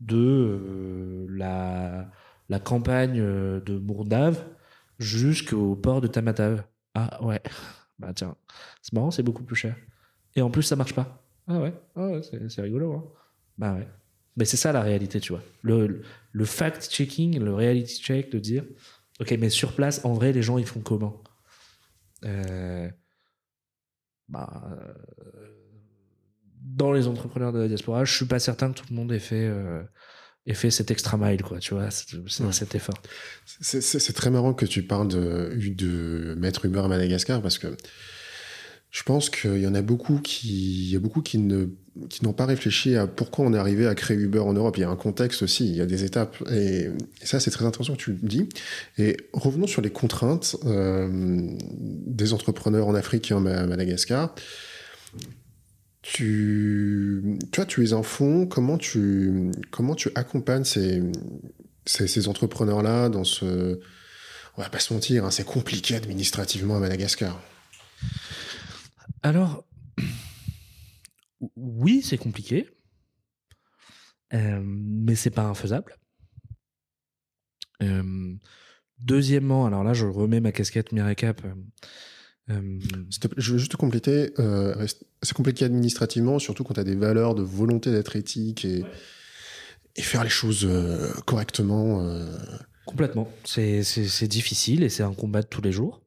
de 0.00 0.16
euh, 0.16 1.26
la, 1.28 2.10
la 2.48 2.58
campagne 2.58 3.20
euh, 3.20 3.60
de 3.60 3.78
Mourdave 3.78 4.42
jusqu'au 4.98 5.76
port 5.76 6.00
de 6.00 6.06
Tamatave? 6.06 6.64
Ah 6.94 7.22
ouais, 7.22 7.42
bah 7.98 8.12
tiens, 8.14 8.34
c'est 8.80 8.94
marrant, 8.94 9.10
c'est 9.10 9.22
beaucoup 9.22 9.44
plus 9.44 9.54
cher. 9.56 9.76
Et 10.34 10.42
en 10.42 10.50
plus, 10.50 10.62
ça 10.62 10.76
marche 10.76 10.94
pas. 10.94 11.22
Ah 11.46 11.60
ouais, 11.60 11.74
ah 11.94 12.06
ouais 12.08 12.22
c'est, 12.22 12.48
c'est 12.48 12.62
rigolo. 12.62 12.94
Hein. 12.94 13.04
Bah 13.58 13.74
ouais. 13.74 13.86
Mais 14.36 14.44
c'est 14.44 14.56
ça 14.56 14.72
la 14.72 14.80
réalité, 14.82 15.20
tu 15.20 15.32
vois. 15.32 15.42
Le, 15.62 16.02
le 16.32 16.44
fact-checking, 16.44 17.38
le 17.40 17.52
reality 17.54 18.00
check, 18.02 18.30
de 18.30 18.38
dire, 18.38 18.64
ok, 19.20 19.32
mais 19.38 19.50
sur 19.50 19.72
place, 19.74 20.00
en 20.04 20.14
vrai, 20.14 20.32
les 20.32 20.42
gens, 20.42 20.56
ils 20.58 20.66
font 20.66 20.80
comment? 20.80 21.22
Euh, 22.24 22.88
bah, 24.28 24.62
euh, 24.72 24.92
Dans 26.62 26.92
les 26.92 27.06
entrepreneurs 27.08 27.52
de 27.52 27.58
la 27.58 27.68
diaspora, 27.68 28.04
je 28.04 28.14
suis 28.14 28.26
pas 28.26 28.38
certain 28.38 28.72
que 28.72 28.78
tout 28.80 28.86
le 28.90 28.96
monde 28.96 29.10
ait 29.12 29.18
fait, 29.18 29.46
euh, 29.46 29.82
ait 30.46 30.54
fait 30.54 30.70
cet 30.70 30.90
extra 30.90 31.16
mile, 31.18 31.42
quoi, 31.42 31.58
tu 31.58 31.74
vois, 31.74 31.84
Ouais. 31.84 32.52
cet 32.52 32.74
effort. 32.74 33.02
C'est- 33.60 34.12
très 34.12 34.30
marrant 34.30 34.54
que 34.54 34.66
tu 34.66 34.82
parles 34.84 35.08
de, 35.08 35.54
de 35.74 36.34
mettre 36.38 36.64
Uber 36.66 36.80
à 36.80 36.88
Madagascar 36.88 37.42
parce 37.42 37.58
que 37.58 37.76
je 38.90 39.02
pense 39.04 39.30
qu'il 39.30 39.58
y 39.58 39.66
en 39.66 39.74
a 39.74 39.82
beaucoup 39.82 40.18
qui, 40.18 40.86
il 40.86 40.90
y 40.90 40.96
a 40.96 40.98
beaucoup 40.98 41.22
qui 41.22 41.38
ne, 41.38 41.66
qui 42.08 42.24
n'ont 42.24 42.32
pas 42.32 42.46
réfléchi 42.46 42.96
à 42.96 43.06
pourquoi 43.06 43.44
on 43.44 43.54
est 43.54 43.58
arrivé 43.58 43.86
à 43.86 43.94
créer 43.94 44.16
Uber 44.16 44.40
en 44.40 44.52
Europe. 44.52 44.76
Il 44.78 44.80
y 44.80 44.84
a 44.84 44.90
un 44.90 44.96
contexte 44.96 45.42
aussi, 45.42 45.68
il 45.68 45.76
y 45.76 45.80
a 45.80 45.86
des 45.86 46.02
étapes. 46.02 46.36
Et, 46.50 46.88
ça, 47.22 47.38
c'est 47.38 47.52
très 47.52 47.64
intéressant 47.64 47.94
que 47.94 48.00
tu 48.00 48.10
le 48.12 48.18
dis. 48.28 48.48
Et 48.98 49.16
revenons 49.32 49.68
sur 49.68 49.80
les 49.80 49.90
contraintes 49.90 50.56
euh, 50.64 51.08
des 51.70 52.32
entrepreneurs 52.32 52.88
en 52.88 52.94
Afrique 52.94 53.30
et 53.30 53.34
en 53.34 53.40
Ma- 53.40 53.66
Madagascar. 53.66 54.34
Tu, 56.02 57.38
toi, 57.52 57.66
tu 57.66 57.84
es 57.86 57.92
un 57.92 58.02
fonds. 58.02 58.46
Comment 58.46 58.78
tu, 58.78 59.52
comment 59.70 59.94
tu 59.94 60.10
accompagnes 60.16 60.64
ces, 60.64 61.00
ces, 61.86 62.08
ces 62.08 62.26
entrepreneurs-là 62.26 63.08
dans 63.08 63.24
ce, 63.24 63.78
on 64.56 64.62
va 64.62 64.68
pas 64.68 64.78
se 64.80 64.92
mentir, 64.92 65.24
hein, 65.24 65.30
c'est 65.30 65.46
compliqué 65.46 65.94
administrativement 65.94 66.76
à 66.76 66.80
Madagascar. 66.80 67.40
Alors, 69.22 69.64
oui, 71.56 72.02
c'est 72.02 72.18
compliqué, 72.18 72.68
euh, 74.32 74.60
mais 74.64 75.14
c'est 75.14 75.30
pas 75.30 75.44
infaisable. 75.44 75.96
Euh, 77.82 78.34
deuxièmement, 78.98 79.66
alors 79.66 79.84
là, 79.84 79.92
je 79.94 80.06
remets 80.06 80.40
ma 80.40 80.52
casquette 80.52 80.92
Miracap. 80.92 81.42
euh, 81.44 81.54
euh, 82.50 82.78
Je 83.36 83.52
veux 83.52 83.58
juste 83.58 83.72
te 83.72 83.76
compléter. 83.76 84.32
euh, 84.38 84.86
c'est 85.22 85.34
compliqué 85.34 85.64
administrativement, 85.66 86.38
surtout 86.38 86.64
quand 86.64 86.74
tu 86.74 86.80
as 86.80 86.84
des 86.84 86.96
valeurs 86.96 87.34
de 87.34 87.42
volonté 87.42 87.90
d'être 87.90 88.16
éthique 88.16 88.64
et, 88.64 88.84
et 89.96 90.02
faire 90.02 90.24
les 90.24 90.30
choses 90.30 90.68
correctement. 91.26 92.02
Complètement. 92.86 93.30
C'est 93.44 94.28
difficile 94.28 94.82
et 94.82 94.88
c'est 94.88 95.02
un 95.02 95.14
combat 95.14 95.42
de 95.42 95.46
tous 95.46 95.60
les 95.62 95.72
jours. 95.72 95.99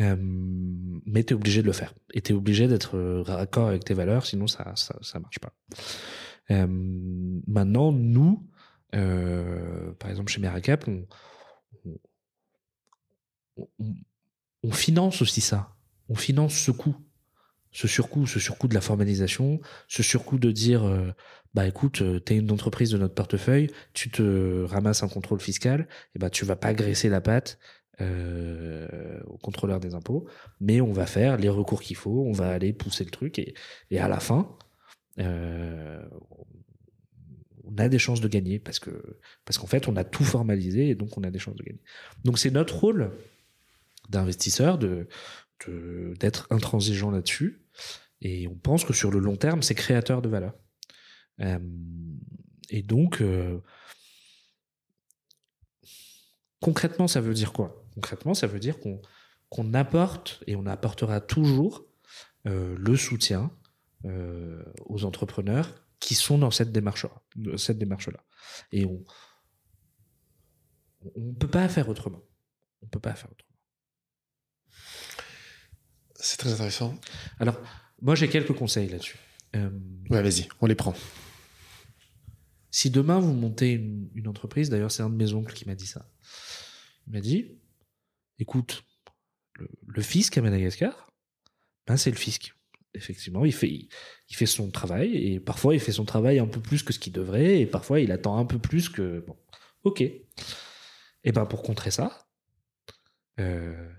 Euh, 0.00 0.16
mais 0.18 1.24
tu 1.24 1.32
es 1.32 1.36
obligé 1.36 1.62
de 1.62 1.66
le 1.66 1.72
faire. 1.72 1.94
Et 2.12 2.20
tu 2.20 2.32
es 2.32 2.34
obligé 2.34 2.68
d'être 2.68 2.96
euh, 2.96 3.22
raccord 3.22 3.68
avec 3.68 3.84
tes 3.84 3.94
valeurs, 3.94 4.26
sinon 4.26 4.46
ça 4.46 4.74
ça, 4.76 5.18
marche 5.18 5.38
pas. 5.38 5.52
Euh, 6.50 6.66
maintenant, 6.68 7.92
nous, 7.92 8.46
par 8.92 10.10
exemple 10.10 10.30
chez 10.30 10.40
Meracap, 10.40 10.88
on, 14.62 14.70
finance 14.72 15.22
aussi 15.22 15.40
ça. 15.40 15.74
On 16.08 16.14
finance 16.14 16.54
ce 16.54 16.70
coût. 16.70 16.96
Ce 17.72 17.88
surcoût, 17.88 18.26
ce 18.26 18.40
surcoût 18.40 18.68
de 18.68 18.74
la 18.74 18.80
formalisation, 18.80 19.60
ce 19.86 20.02
surcoût 20.02 20.38
de 20.38 20.50
dire, 20.50 21.14
bah 21.52 21.66
écoute, 21.66 22.02
t'es 22.24 22.38
une 22.38 22.50
entreprise 22.50 22.90
de 22.90 22.96
notre 22.96 23.14
portefeuille, 23.14 23.70
tu 23.92 24.10
te 24.10 24.64
ramasses 24.64 25.02
un 25.02 25.08
contrôle 25.08 25.40
fiscal, 25.40 25.86
et 26.14 26.18
bah 26.18 26.30
tu 26.30 26.46
vas 26.46 26.56
pas 26.56 26.72
graisser 26.72 27.10
la 27.10 27.20
patte 27.20 27.58
euh, 28.00 29.20
au 29.26 29.38
contrôleur 29.38 29.80
des 29.80 29.94
impôts, 29.94 30.28
mais 30.60 30.80
on 30.80 30.92
va 30.92 31.06
faire 31.06 31.38
les 31.38 31.48
recours 31.48 31.80
qu'il 31.80 31.96
faut, 31.96 32.24
on 32.26 32.32
va 32.32 32.50
aller 32.50 32.72
pousser 32.72 33.04
le 33.04 33.10
truc, 33.10 33.38
et, 33.38 33.54
et 33.90 33.98
à 33.98 34.08
la 34.08 34.20
fin, 34.20 34.54
euh, 35.18 36.04
on 37.64 37.76
a 37.78 37.88
des 37.88 37.98
chances 37.98 38.20
de 38.20 38.28
gagner 38.28 38.58
parce 38.58 38.80
parce 39.44 39.58
qu'en 39.58 39.66
fait 39.66 39.88
on 39.88 39.96
a 39.96 40.04
tout 40.04 40.24
formalisé 40.24 40.88
et 40.90 40.94
donc 40.94 41.16
on 41.16 41.22
a 41.24 41.30
des 41.30 41.38
chances 41.38 41.56
de 41.56 41.62
gagner. 41.62 41.80
Donc 42.24 42.38
c'est 42.38 42.50
notre 42.50 42.76
rôle 42.76 43.12
d'investisseur 44.08 44.78
de 44.78 45.08
d'être 46.20 46.46
intransigeant 46.50 47.10
là-dessus 47.10 47.62
et 48.20 48.46
on 48.46 48.54
pense 48.54 48.84
que 48.84 48.92
sur 48.92 49.10
le 49.10 49.18
long 49.18 49.36
terme 49.36 49.62
c'est 49.62 49.74
créateur 49.74 50.20
de 50.20 50.28
valeur. 50.28 50.52
Euh, 51.40 51.58
et 52.68 52.82
donc 52.82 53.22
concrètement 56.60 57.08
ça 57.08 57.20
veut 57.20 57.34
dire 57.34 57.52
quoi? 57.52 57.85
Concrètement 57.96 58.34
ça 58.34 58.46
veut 58.46 58.60
dire 58.60 58.78
qu'on 58.78 59.02
qu'on 59.48 59.74
apporte 59.74 60.42
et 60.46 60.54
on 60.54 60.66
apportera 60.66 61.20
toujours 61.20 61.84
euh, 62.46 62.76
le 62.78 62.96
soutien 62.96 63.50
euh, 64.04 64.62
aux 64.86 65.04
entrepreneurs 65.04 65.74
qui 65.98 66.14
sont 66.14 66.38
dans 66.38 66.50
cette 66.52 66.70
démarche 66.72 67.06
cette 67.56 67.78
démarche 67.78 68.08
là 68.08 68.22
et 68.70 68.84
on 68.84 69.02
on 71.14 71.34
peut 71.34 71.48
pas 71.48 71.68
faire 71.68 71.88
autrement. 71.88 72.20
On 72.82 72.86
peut 72.88 73.00
pas 73.00 73.14
faire 73.14 73.30
autrement. 73.30 73.54
C'est 76.14 76.36
très 76.38 76.52
intéressant. 76.52 76.98
alors 77.38 77.58
moi 78.02 78.14
j'ai 78.14 78.28
quelques 78.28 78.52
conseils 78.54 78.88
là-dessus. 78.88 79.18
Euh, 79.54 79.70
Ouais, 80.10 80.22
vas-y, 80.22 80.48
on 80.60 80.66
les 80.66 80.74
prend. 80.74 80.94
si 82.70 82.90
demain 82.90 83.18
vous 83.20 83.32
montez 83.32 83.72
une, 83.72 84.10
une 84.14 84.28
entreprise 84.28 84.68
d'ailleurs 84.70 84.90
c'est 84.90 85.02
un 85.02 85.10
de 85.10 85.14
mes 85.16 85.32
oncles 85.32 85.54
qui 85.54 85.66
m'a 85.66 85.74
dit 85.74 85.86
ça. 85.86 86.10
Il 87.06 87.12
m'a 87.14 87.20
dit 87.20 87.58
écoute 88.38 88.84
le, 89.54 90.02
fisc 90.02 90.36
à 90.36 90.42
Madagascar 90.42 91.12
ben 91.86 91.96
c'est 91.96 92.10
le 92.10 92.16
fisc. 92.16 92.54
Effectivement 92.94 93.44
il 93.44 93.52
fait 93.52 94.46
son 94.46 94.70
travail 94.70 95.16
et 95.16 95.40
parfois 95.40 95.74
il 95.74 95.80
fait 95.80 95.92
son 95.92 96.04
travail 96.04 96.38
un 96.38 96.46
peu 96.46 96.60
plus 96.60 96.82
que 96.82 96.92
ce 96.92 96.98
qu'il 96.98 97.12
devrait 97.12 97.60
et 97.60 97.66
parfois 97.66 98.00
il 98.00 98.10
attend 98.12 98.38
un 98.38 98.44
peu 98.44 98.58
plus 98.58 98.88
que 98.88 99.24
bon 99.26 99.36
ok. 99.84 100.00
Et 100.00 101.32
ben 101.32 101.46
pour 101.46 101.62
contrer 101.62 101.90
ça 101.90 102.26
euh, 103.38 103.90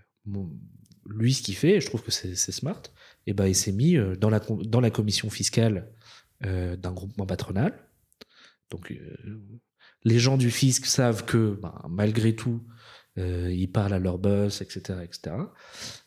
lui 1.06 1.34
ce 1.34 1.44
qu'il 1.44 1.56
fait 1.56 1.80
je 1.80 1.88
trouve 1.88 2.04
que 2.04 2.12
c'est 2.12 2.36
smart 2.36 2.82
et 3.28 3.34
ben 3.34 3.48
il 3.48 3.56
s'est 3.56 3.72
mis 3.72 3.98
euh, 3.98 4.16
dans 4.16 4.82
la 4.82 4.92
commission 4.92 5.30
fiscale 5.30 5.92
euh, 6.46 6.76
d'un 6.76 6.92
groupement 6.92 7.26
patronal. 7.26 7.88
Donc 8.70 8.94
les 10.04 10.20
gens 10.20 10.38
du 10.38 10.52
fisc 10.52 10.86
savent 10.86 11.26
que 11.26 11.58
ben, 11.62 11.82
malgré 11.90 12.36
tout 12.36 12.62
euh, 13.18 13.52
ils 13.52 13.72
parlent 13.72 13.94
à 13.94 14.00
leur 14.00 14.18
boss, 14.18 14.62
etc., 14.62 15.00
etc. 15.04 15.36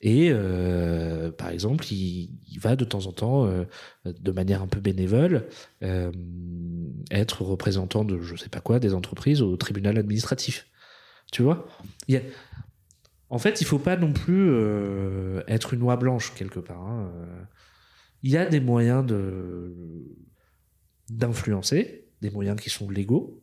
Et 0.01 0.31
euh, 0.31 1.31
par 1.33 1.49
exemple, 1.51 1.85
il, 1.93 2.59
va 2.61 2.77
de 2.77 2.85
temps 2.85 3.07
en 3.07 3.13
temps, 3.13 3.47
euh, 3.47 3.65
de 4.05 4.31
manière 4.33 4.63
un 4.63 4.67
peu 4.67 4.81
bénévole, 4.81 5.49
euh, 5.83 6.13
être 7.11 7.43
représentant 7.43 8.05
de 8.05 8.21
je 8.21 8.37
sais 8.37 8.49
pas 8.49 8.61
quoi 8.61 8.79
des 8.79 8.95
entreprises 8.95 9.43
au 9.43 9.57
tribunal 9.57 9.99
administratif. 9.99 10.69
Tu 11.33 11.43
vois? 11.43 11.67
En 13.29 13.39
fait, 13.39 13.61
il 13.61 13.67
faut 13.67 13.79
pas 13.79 13.97
non 13.97 14.13
plus 14.13 14.53
être 15.47 15.75
une 15.75 15.83
oie 15.83 15.97
blanche 15.97 16.35
quelque 16.35 16.59
part. 16.59 16.83
hein. 16.83 17.13
Il 18.23 18.31
y 18.31 18.37
a 18.37 18.45
des 18.47 18.61
moyens 18.61 19.07
de 19.07 19.75
d'influencer, 21.09 22.09
des 22.21 22.31
moyens 22.31 22.61
qui 22.61 22.71
sont 22.71 22.89
légaux. 22.91 23.43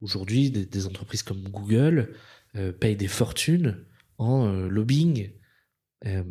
Aujourd'hui, 0.00 0.50
des, 0.50 0.86
entreprises 0.86 1.22
comme 1.22 1.42
Google 1.48 2.14
euh, 2.56 2.72
payent 2.72 2.96
des 2.96 3.08
fortunes 3.08 3.84
en 4.18 4.46
euh, 4.46 4.68
lobbying 4.68 5.30
euh, 6.06 6.24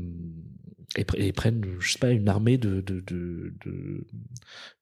et, 0.95 1.03
pr- 1.03 1.21
et 1.21 1.31
prennent, 1.31 1.63
je 1.79 1.91
sais 1.91 1.99
pas, 1.99 2.11
une 2.11 2.29
armée 2.29 2.57
de, 2.57 2.81
de, 2.81 2.99
de, 3.01 3.55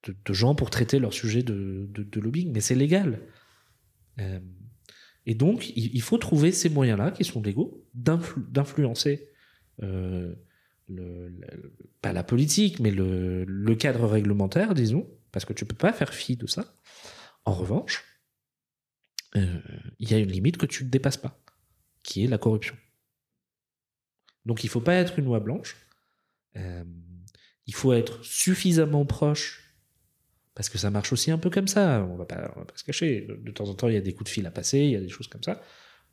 de, 0.03 0.34
gens 0.34 0.55
pour 0.55 0.69
traiter 0.69 0.99
leur 0.99 1.14
sujet 1.14 1.43
de, 1.43 1.89
lobbying, 2.15 2.51
mais 2.53 2.61
c'est 2.61 2.76
légal. 2.76 3.19
Et 5.26 5.35
donc, 5.35 5.69
il, 5.76 6.01
faut 6.01 6.18
trouver 6.18 6.51
ces 6.51 6.69
moyens-là, 6.69 7.11
qui 7.11 7.23
sont 7.23 7.41
légaux, 7.41 7.85
d'influ- 7.93 8.49
d'influencer 8.49 9.27
pas 12.01 12.14
la 12.14 12.23
politique, 12.23 12.80
mais 12.80 12.91
le, 12.91 13.43
le 13.43 13.76
cadre 13.76 14.07
réglementaire, 14.07 14.73
disons, 14.73 15.07
parce 15.31 15.45
que 15.45 15.53
tu 15.53 15.65
peux 15.65 15.76
pas 15.76 15.93
faire 15.93 16.14
fi 16.14 16.38
de 16.38 16.47
ça. 16.47 16.73
En 17.45 17.53
revanche, 17.53 18.05
euh, 19.38 19.59
il 19.99 20.11
y 20.11 20.14
a 20.14 20.18
une 20.18 20.31
limite 20.31 20.57
que 20.57 20.65
tu 20.65 20.84
ne 20.84 20.89
dépasses 20.89 21.18
pas, 21.18 21.39
qui 22.03 22.23
est 22.23 22.27
la 22.27 22.38
corruption. 22.38 22.76
Donc 24.45 24.64
il 24.64 24.69
faut 24.69 24.81
pas 24.81 24.95
être 24.95 25.19
une 25.19 25.26
loi 25.26 25.39
blanche. 25.39 25.76
Euh, 26.55 26.84
il 27.65 27.76
faut 27.76 27.93
être 27.93 28.23
suffisamment 28.23 29.05
proche, 29.05 29.76
parce 30.55 30.69
que 30.69 30.77
ça 30.77 30.89
marche 30.89 31.11
aussi 31.14 31.30
un 31.31 31.38
peu 31.38 31.49
comme 31.49 31.68
ça. 31.68 32.03
On 32.09 32.15
va 32.15 32.26
pas, 32.26 32.53
va 32.55 32.65
pas 32.65 32.76
se 32.76 32.84
cacher. 32.84 33.27
De, 33.27 33.51
temps 33.51 33.69
en 33.69 33.76
temps, 33.76 33.89
il 33.89 33.93
y 33.93 33.97
a 33.97 34.01
des 34.01 34.14
coups 34.14 34.30
de 34.30 34.34
fil 34.34 34.45
à 34.47 34.51
passer, 34.51 34.80
il 34.80 34.91
y 34.91 34.95
a 34.95 35.01
des 35.01 35.09
choses 35.09 35.27
comme 35.27 35.43
ça. 35.43 35.61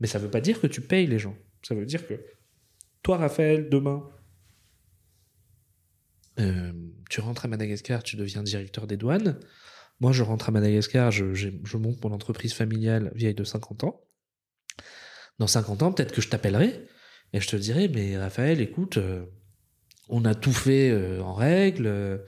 Mais 0.00 0.06
ça 0.06 0.18
veut 0.18 0.30
pas 0.30 0.40
dire 0.40 0.60
que 0.60 0.66
tu 0.66 0.80
payes 0.80 1.06
les 1.06 1.18
gens. 1.18 1.36
Ça 1.62 1.74
veut 1.74 1.86
dire 1.86 2.06
que 2.06 2.20
toi, 3.02 3.16
Raphaël, 3.16 3.70
demain, 3.70 4.06
euh, 6.40 6.72
tu 7.08 7.20
rentres 7.20 7.44
à 7.44 7.48
Madagascar, 7.48 8.02
tu 8.02 8.16
deviens 8.16 8.42
directeur 8.42 8.86
des 8.86 8.96
douanes. 8.96 9.38
Moi, 10.00 10.12
je 10.12 10.22
rentre 10.22 10.48
à 10.48 10.52
Madagascar, 10.52 11.10
je, 11.10 11.76
monte 11.76 12.02
mon 12.02 12.12
entreprise 12.12 12.52
familiale 12.52 13.12
vieille 13.14 13.34
de 13.34 13.44
50 13.44 13.84
ans. 13.84 14.00
Dans 15.38 15.46
50 15.46 15.82
ans, 15.82 15.92
peut-être 15.92 16.12
que 16.12 16.20
je 16.20 16.28
t'appellerai 16.28 16.86
et 17.32 17.40
je 17.40 17.48
te 17.48 17.56
dirai, 17.56 17.88
mais 17.88 18.16
Raphaël, 18.16 18.60
écoute, 18.60 18.98
euh, 18.98 19.24
on 20.08 20.24
a 20.24 20.34
tout 20.34 20.52
fait 20.52 20.90
euh, 20.90 21.20
en 21.20 21.34
règle, 21.34 21.86
euh, 21.86 22.18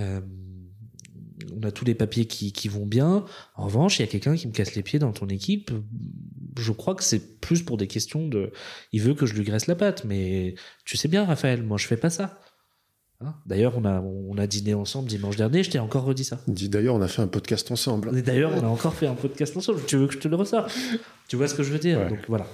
on 0.00 1.62
a 1.62 1.70
tous 1.70 1.84
les 1.84 1.94
papiers 1.94 2.26
qui, 2.26 2.52
qui 2.52 2.68
vont 2.68 2.86
bien. 2.86 3.24
En 3.54 3.64
revanche, 3.64 3.98
il 3.98 4.02
y 4.02 4.04
a 4.04 4.08
quelqu'un 4.08 4.34
qui 4.34 4.48
me 4.48 4.52
casse 4.52 4.74
les 4.74 4.82
pieds 4.82 4.98
dans 4.98 5.12
ton 5.12 5.28
équipe. 5.28 5.70
Je 6.58 6.72
crois 6.72 6.94
que 6.94 7.04
c'est 7.04 7.40
plus 7.40 7.62
pour 7.62 7.76
des 7.76 7.86
questions 7.86 8.26
de, 8.26 8.52
il 8.92 9.02
veut 9.02 9.14
que 9.14 9.26
je 9.26 9.34
lui 9.34 9.44
graisse 9.44 9.66
la 9.66 9.76
patte, 9.76 10.04
mais 10.04 10.54
tu 10.84 10.96
sais 10.96 11.08
bien, 11.08 11.24
Raphaël, 11.24 11.62
moi 11.62 11.78
je 11.78 11.86
fais 11.86 11.96
pas 11.96 12.10
ça. 12.10 12.40
Hein 13.20 13.34
D'ailleurs, 13.46 13.76
on 13.76 13.84
a, 13.84 14.00
on 14.00 14.38
a 14.38 14.46
dîné 14.46 14.74
ensemble 14.74 15.08
dimanche 15.08 15.34
dernier, 15.36 15.64
je 15.64 15.70
t'ai 15.70 15.80
encore 15.80 16.04
redit 16.04 16.24
ça. 16.24 16.40
D'ailleurs, 16.46 16.94
on 16.94 17.00
a 17.02 17.08
fait 17.08 17.20
un 17.22 17.26
podcast 17.26 17.70
ensemble. 17.72 18.22
D'ailleurs, 18.22 18.52
on 18.54 18.64
a 18.64 18.68
encore 18.68 18.94
fait 18.94 19.08
un 19.08 19.14
podcast 19.14 19.56
ensemble. 19.56 19.84
Tu 19.86 19.96
veux 19.96 20.06
que 20.06 20.14
je 20.14 20.18
te 20.18 20.28
le 20.28 20.36
ressorte 20.36 20.72
Tu 21.26 21.34
vois 21.36 21.48
ce 21.48 21.54
que 21.54 21.64
je 21.64 21.72
veux 21.72 21.80
dire? 21.80 21.98
Ouais. 21.98 22.08
Donc 22.10 22.20
voilà, 22.28 22.46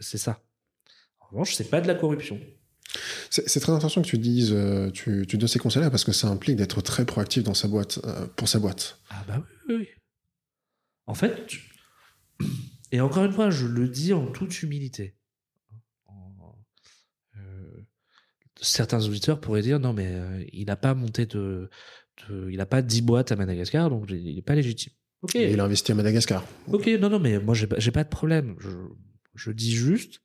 c'est 0.00 0.18
ça. 0.18 0.42
En 1.20 1.26
revanche, 1.30 1.54
c'est 1.54 1.70
pas 1.70 1.80
de 1.80 1.86
la 1.88 1.94
corruption. 1.94 2.38
C'est 3.30 3.60
très 3.60 3.72
intéressant 3.72 4.02
que 4.02 4.06
tu 4.06 4.18
dises, 4.18 4.52
euh, 4.52 4.90
tu, 4.90 5.24
tu 5.26 5.38
donnes 5.38 5.48
ces 5.48 5.58
conseils-là 5.58 5.90
parce 5.90 6.04
que 6.04 6.12
ça 6.12 6.28
implique 6.28 6.56
d'être 6.56 6.82
très 6.82 7.06
proactif 7.06 7.42
dans 7.42 7.54
sa 7.54 7.66
boîte, 7.66 7.98
euh, 8.04 8.26
pour 8.36 8.48
sa 8.48 8.58
boîte. 8.58 9.00
Ah 9.08 9.24
bah 9.26 9.36
oui, 9.38 9.54
oui, 9.68 9.74
oui. 9.80 9.88
En 11.06 11.14
fait, 11.14 11.46
tu- 11.46 11.70
et 12.90 13.00
encore 13.00 13.24
une 13.24 13.32
fois, 13.32 13.48
je 13.48 13.66
le 13.66 13.88
dis 13.88 14.12
en 14.12 14.26
toute 14.26 14.62
humilité. 14.62 15.16
En- 16.04 16.54
euh, 17.38 17.86
certains 18.62 19.04
auditeurs 19.06 19.40
pourraient 19.40 19.62
dire 19.62 19.78
non 19.80 19.92
mais 19.92 20.06
euh, 20.08 20.44
il 20.52 20.66
n'a 20.66 20.76
pas 20.76 20.94
monté 20.94 21.26
de, 21.26 21.68
de- 22.28 22.48
il 22.50 22.56
n'a 22.56 22.66
pas 22.66 22.80
10 22.82 23.02
boîtes 23.02 23.32
à 23.32 23.36
Madagascar 23.36 23.90
donc 23.90 24.06
il 24.10 24.34
n'est 24.36 24.42
pas 24.42 24.54
légitime. 24.54 24.92
Ok. 25.22 25.36
Et 25.36 25.52
il 25.52 25.60
a 25.60 25.64
investi 25.64 25.92
à 25.92 25.94
Madagascar. 25.94 26.44
Ok, 26.72 26.86
non, 27.00 27.08
non, 27.08 27.20
mais 27.20 27.38
moi, 27.38 27.54
j'ai 27.54 27.68
pas, 27.68 27.78
j'ai 27.78 27.92
pas 27.92 28.02
de 28.02 28.08
problème. 28.08 28.56
Je, 28.58 28.70
je 29.36 29.52
dis 29.52 29.70
juste, 29.70 30.20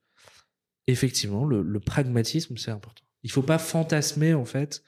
effectivement, 0.87 1.45
le, 1.45 1.61
le 1.61 1.79
pragmatisme, 1.79 2.57
c'est 2.57 2.71
important. 2.71 3.03
Il 3.21 3.29
faut 3.31 3.43
pas 3.43 3.59
fantasmer, 3.59 4.33
en 4.33 4.45
fait. 4.45 4.81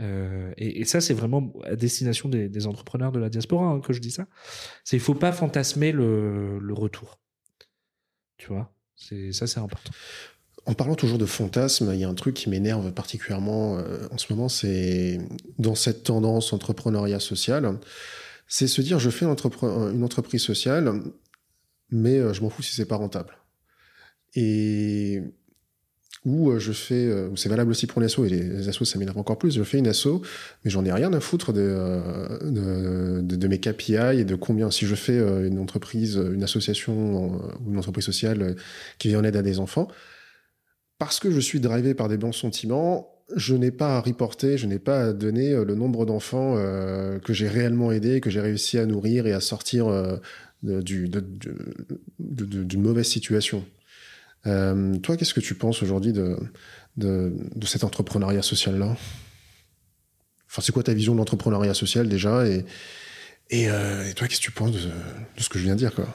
euh, 0.00 0.52
et, 0.56 0.80
et 0.80 0.84
ça, 0.84 1.00
c'est 1.00 1.14
vraiment 1.14 1.52
à 1.64 1.76
destination 1.76 2.28
des, 2.28 2.48
des 2.48 2.66
entrepreneurs 2.66 3.12
de 3.12 3.20
la 3.20 3.28
diaspora 3.28 3.66
hein, 3.66 3.80
que 3.80 3.92
je 3.92 4.00
dis 4.00 4.10
ça. 4.10 4.26
C'est 4.82 4.96
il 4.96 5.00
faut 5.00 5.14
pas 5.14 5.30
fantasmer 5.30 5.92
le, 5.92 6.58
le 6.58 6.74
retour. 6.74 7.20
Tu 8.38 8.48
vois, 8.48 8.74
c'est 8.96 9.30
ça, 9.32 9.46
c'est 9.46 9.60
important. 9.60 9.92
En 10.66 10.72
parlant 10.74 10.94
toujours 10.94 11.18
de 11.18 11.26
fantasme, 11.26 11.90
il 11.92 12.00
y 12.00 12.04
a 12.04 12.08
un 12.08 12.14
truc 12.14 12.34
qui 12.34 12.48
m'énerve 12.48 12.90
particulièrement 12.92 13.78
euh, 13.78 14.08
en 14.10 14.18
ce 14.18 14.32
moment, 14.32 14.48
c'est 14.48 15.20
dans 15.58 15.74
cette 15.74 16.04
tendance 16.04 16.52
entrepreneuriat 16.52 17.20
social, 17.20 17.78
c'est 18.48 18.66
se 18.66 18.80
dire 18.80 18.98
je 18.98 19.10
fais 19.10 19.24
une, 19.24 20.04
entreprise 20.04 20.42
sociale, 20.42 21.02
mais 21.90 22.18
euh, 22.18 22.32
je 22.32 22.42
m'en 22.42 22.50
fous 22.50 22.62
si 22.62 22.74
c'est 22.74 22.86
pas 22.86 22.96
rentable. 22.96 23.36
Et 24.34 25.22
ou 26.24 26.50
euh, 26.50 26.58
je 26.58 26.72
fais, 26.72 26.94
euh, 26.94 27.34
c'est 27.36 27.50
valable 27.50 27.70
aussi 27.70 27.86
pour 27.86 28.00
l'asso, 28.00 28.24
et 28.24 28.28
les, 28.30 28.42
les 28.42 28.68
assos 28.68 28.86
ça 28.86 28.98
m'énerve 28.98 29.18
encore 29.18 29.38
plus, 29.38 29.54
je 29.54 29.62
fais 29.62 29.78
une 29.78 29.86
asso, 29.86 30.22
mais 30.64 30.70
j'en 30.70 30.84
ai 30.84 30.92
rien 30.92 31.12
à 31.12 31.20
foutre 31.20 31.52
de, 31.52 32.00
de, 32.42 33.48
mes 33.48 33.60
KPI 33.60 34.20
et 34.20 34.24
de 34.24 34.34
combien, 34.34 34.70
si 34.70 34.86
je 34.86 34.94
fais 34.94 35.18
une 35.18 35.58
entreprise, 35.58 36.16
une 36.16 36.42
association 36.42 37.26
ou 37.66 37.70
une 37.70 37.78
entreprise 37.78 38.06
sociale 38.06 38.56
qui 38.98 39.08
vient 39.08 39.20
en 39.20 39.24
aide 39.24 39.36
à 39.36 39.42
des 39.42 39.58
enfants, 39.58 39.88
parce 40.98 41.20
que 41.20 41.30
je 41.30 41.40
suis 41.40 41.60
drivé 41.60 41.94
par 41.94 42.08
des 42.08 42.16
bons 42.16 42.32
sentiments, 42.32 43.14
je 43.34 43.54
n'ai 43.54 43.70
pas 43.70 43.96
à 43.96 44.00
reporter, 44.00 44.58
je 44.58 44.66
n'ai 44.66 44.78
pas 44.78 45.06
à 45.06 45.12
donner 45.12 45.52
euh, 45.52 45.64
le 45.64 45.74
nombre 45.74 46.06
d'enfants 46.06 46.54
euh, 46.56 47.18
que 47.18 47.32
j'ai 47.32 47.48
réellement 47.48 47.92
aidés, 47.92 48.20
que 48.20 48.30
j'ai 48.30 48.40
réussi 48.40 48.78
à 48.78 48.86
nourrir 48.86 49.26
et 49.26 49.32
à 49.32 49.40
sortir 49.40 49.88
euh, 49.88 50.16
d'une 50.62 51.22
mauvaise 52.82 53.08
situation. 53.08 53.64
Toi, 54.44 55.16
qu'est-ce 55.16 55.32
que 55.32 55.40
tu 55.40 55.54
penses 55.54 55.82
aujourd'hui 55.82 56.12
de, 56.12 56.36
de, 56.98 57.32
cet 57.64 57.82
entrepreneuriat 57.82 58.42
social-là? 58.42 58.94
Enfin, 60.50 60.62
c'est 60.62 60.72
quoi 60.72 60.82
ta 60.82 60.92
vision 60.92 61.14
de 61.14 61.18
l'entrepreneuriat 61.18 61.72
social 61.72 62.10
déjà? 62.10 62.46
Et, 62.46 62.66
et, 63.48 63.68
toi, 64.14 64.28
qu'est-ce 64.28 64.40
que 64.40 64.44
tu 64.44 64.50
penses 64.50 64.72
de, 64.72 64.78
de 64.78 65.42
ce 65.42 65.48
que 65.48 65.58
je 65.58 65.64
viens 65.64 65.74
de 65.74 65.78
dire 65.78 65.94
quoi? 65.94 66.06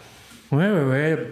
Ouais, 0.51 0.69
ouais, 0.69 0.83
ouais. 0.83 1.31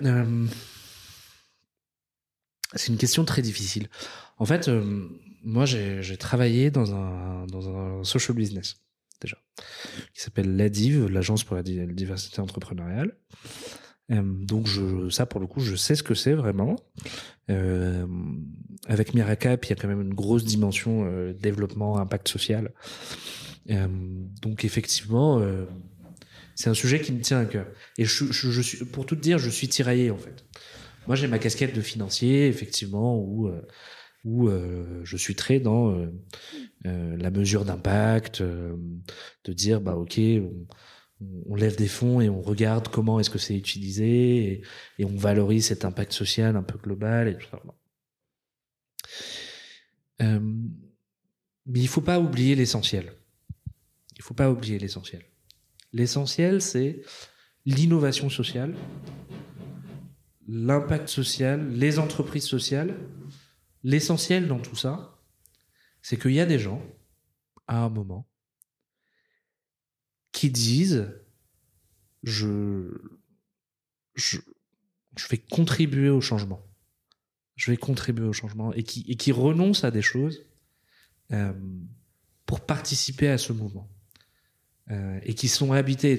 C'est 2.78 2.92
une 2.92 2.98
question 2.98 3.26
très 3.26 3.42
difficile. 3.42 3.90
En 4.38 4.46
fait, 4.46 4.68
euh, 4.68 5.08
moi, 5.44 5.66
j'ai 5.66 6.18
travaillé 6.18 6.72
dans 6.72 6.94
un, 6.94 7.46
dans 7.48 7.70
un 7.76 8.04
social 8.04 8.36
business, 8.38 8.78
déjà, 9.22 9.38
qui 10.14 10.22
s'appelle 10.22 10.56
l'ADIV, 10.56 11.08
l'Agence 11.10 11.44
pour 11.44 11.56
la 11.56 11.64
di- 11.64 11.78
la 11.78 11.86
diversité 11.88 12.40
entrepreneuriale. 12.40 13.18
Euh, 14.12 14.22
donc, 14.24 14.70
ça, 15.10 15.26
pour 15.26 15.40
le 15.42 15.48
coup, 15.48 15.60
je 15.60 15.76
sais 15.76 15.96
ce 15.96 16.04
que 16.04 16.14
c'est 16.14 16.34
vraiment. 16.34 16.76
Euh, 17.50 18.06
avec 18.88 19.14
Miracap, 19.14 19.66
il 19.66 19.70
y 19.70 19.74
a 19.74 19.76
quand 19.76 19.88
même 19.88 20.02
une 20.02 20.14
grosse 20.14 20.46
dimension 20.46 21.32
développement, 21.34 21.98
impact 21.98 22.28
social. 22.30 22.74
Donc, 23.68 24.64
effectivement, 24.64 25.42
c'est 26.56 26.70
un 26.70 26.74
sujet 26.74 27.02
qui 27.02 27.12
me 27.12 27.22
tient 27.22 27.40
à 27.40 27.46
cœur. 27.46 27.68
Et 27.98 28.06
pour 28.94 29.06
tout 29.06 29.16
dire, 29.16 29.40
je 29.40 29.50
suis 29.50 29.68
tiraillé 29.68 30.10
en 30.10 30.18
fait. 30.18 30.46
Moi, 31.08 31.16
j'ai 31.16 31.28
ma 31.28 31.40
casquette 31.40 31.74
de 31.74 31.82
financier, 31.82 32.48
effectivement, 32.48 33.18
où 33.18 33.48
euh, 33.48 33.62
euh, 34.26 35.02
je 35.04 35.18
suis 35.18 35.36
très 35.36 35.60
dans 35.60 35.92
euh, 35.92 36.12
la 37.18 37.32
mesure 37.32 37.64
d'impact, 37.64 38.42
de 38.42 39.54
dire 39.54 39.80
bah 39.80 39.96
ok, 39.96 40.20
on, 41.50 41.56
lève 41.56 41.78
des 41.78 41.88
fonds 41.88 42.20
et 42.20 42.30
on 42.30 42.42
regarde 42.42 42.90
comment 42.90 43.20
est-ce 43.20 43.30
que 43.30 43.40
c'est 43.40 43.56
utilisé 43.56 44.62
et, 45.00 45.06
on 45.06 45.16
valorise 45.16 45.68
cet 45.68 45.86
impact 45.86 46.12
social 46.12 46.58
un 46.58 46.64
peu 46.64 46.78
global 46.78 47.30
et 47.30 47.38
tout 47.38 47.48
ça. 47.50 47.62
Mais 50.20 51.80
il 51.82 51.88
faut 51.88 52.02
pas 52.02 52.20
oublier 52.20 52.56
l'essentiel. 52.56 53.14
Il 54.18 54.24
faut 54.24 54.34
pas 54.34 54.50
oublier 54.50 54.80
l'essentiel. 54.80 55.24
L'essentiel, 55.94 56.62
c'est 56.62 57.02
l'innovation 57.66 58.30
sociale, 58.30 58.76
l'impact 60.48 61.10
social, 61.10 61.72
les 61.72 62.00
entreprises 62.00 62.46
sociales. 62.46 62.96
L'essentiel 63.84 64.48
dans 64.48 64.60
tout 64.60 64.76
ça, 64.76 65.20
c'est 66.02 66.20
qu'il 66.20 66.32
y 66.34 66.40
a 66.40 66.46
des 66.46 66.60
gens, 66.60 66.82
à 67.68 67.84
un 67.84 67.90
moment, 67.90 68.28
qui 70.32 70.50
disent 70.50 71.12
je, 72.24 72.92
je, 74.16 74.38
je 75.16 75.28
vais 75.28 75.38
contribuer 75.38 76.10
au 76.10 76.22
changement. 76.22 76.66
Je 77.56 77.72
vais 77.72 77.78
contribuer 77.78 78.26
au 78.26 78.34
changement 78.34 78.74
et 78.74 78.84
qui, 78.84 79.06
et 79.08 79.16
qui 79.16 79.32
renoncent 79.32 79.84
à 79.84 79.92
des 79.92 80.02
choses 80.02 80.46
euh, 81.32 81.54
pour 82.46 82.66
participer 82.66 83.30
à 83.30 83.38
ce 83.38 83.52
mouvement. 83.52 83.90
Euh, 84.90 85.20
et 85.24 85.34
qui 85.34 85.50
sont 85.50 85.74
habités. 85.74 86.18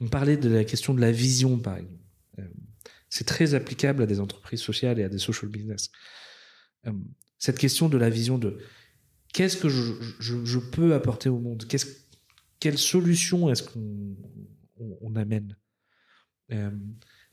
On 0.00 0.08
parlait 0.08 0.36
de 0.36 0.48
la 0.48 0.64
question 0.64 0.92
de 0.92 1.00
la 1.00 1.12
vision, 1.12 1.58
par 1.58 1.76
exemple. 1.76 1.97
C'est 3.10 3.26
très 3.26 3.54
applicable 3.54 4.02
à 4.02 4.06
des 4.06 4.20
entreprises 4.20 4.60
sociales 4.60 4.98
et 4.98 5.04
à 5.04 5.08
des 5.08 5.18
social 5.18 5.50
business. 5.50 5.90
Euh, 6.86 6.92
cette 7.38 7.58
question 7.58 7.88
de 7.88 7.96
la 7.96 8.10
vision 8.10 8.38
de 8.38 8.58
qu'est-ce 9.32 9.56
que 9.56 9.68
je, 9.68 10.58
peux 10.58 10.94
apporter 10.94 11.28
au 11.28 11.38
monde? 11.38 11.64
Qu'est-ce, 11.68 11.86
Quelle 12.60 12.78
solution 12.78 13.50
est-ce 13.50 13.62
qu'on 13.62 14.16
on, 14.80 14.98
on 15.00 15.16
amène? 15.16 15.56
Euh, 16.52 16.70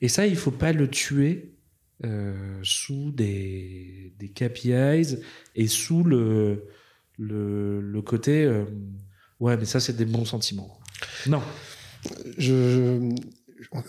Et 0.02 0.08
ça, 0.08 0.28
il 0.28 0.36
faut 0.36 0.52
pas 0.52 0.74
le 0.74 0.90
tuer 0.90 1.58
euh, 2.04 2.60
sous 2.64 3.12
des, 3.12 4.14
des 4.18 4.30
KPIs 4.30 5.18
et 5.56 5.68
sous 5.68 6.04
le, 6.04 6.68
côté 8.06 8.48
ouais, 9.40 9.58
mais 9.58 9.66
ça, 9.66 9.80
c'est 9.80 9.96
des 9.96 10.06
bons 10.06 10.26
sentiments. 10.26 10.80
Non. 11.28 11.42
je, 12.38 13.10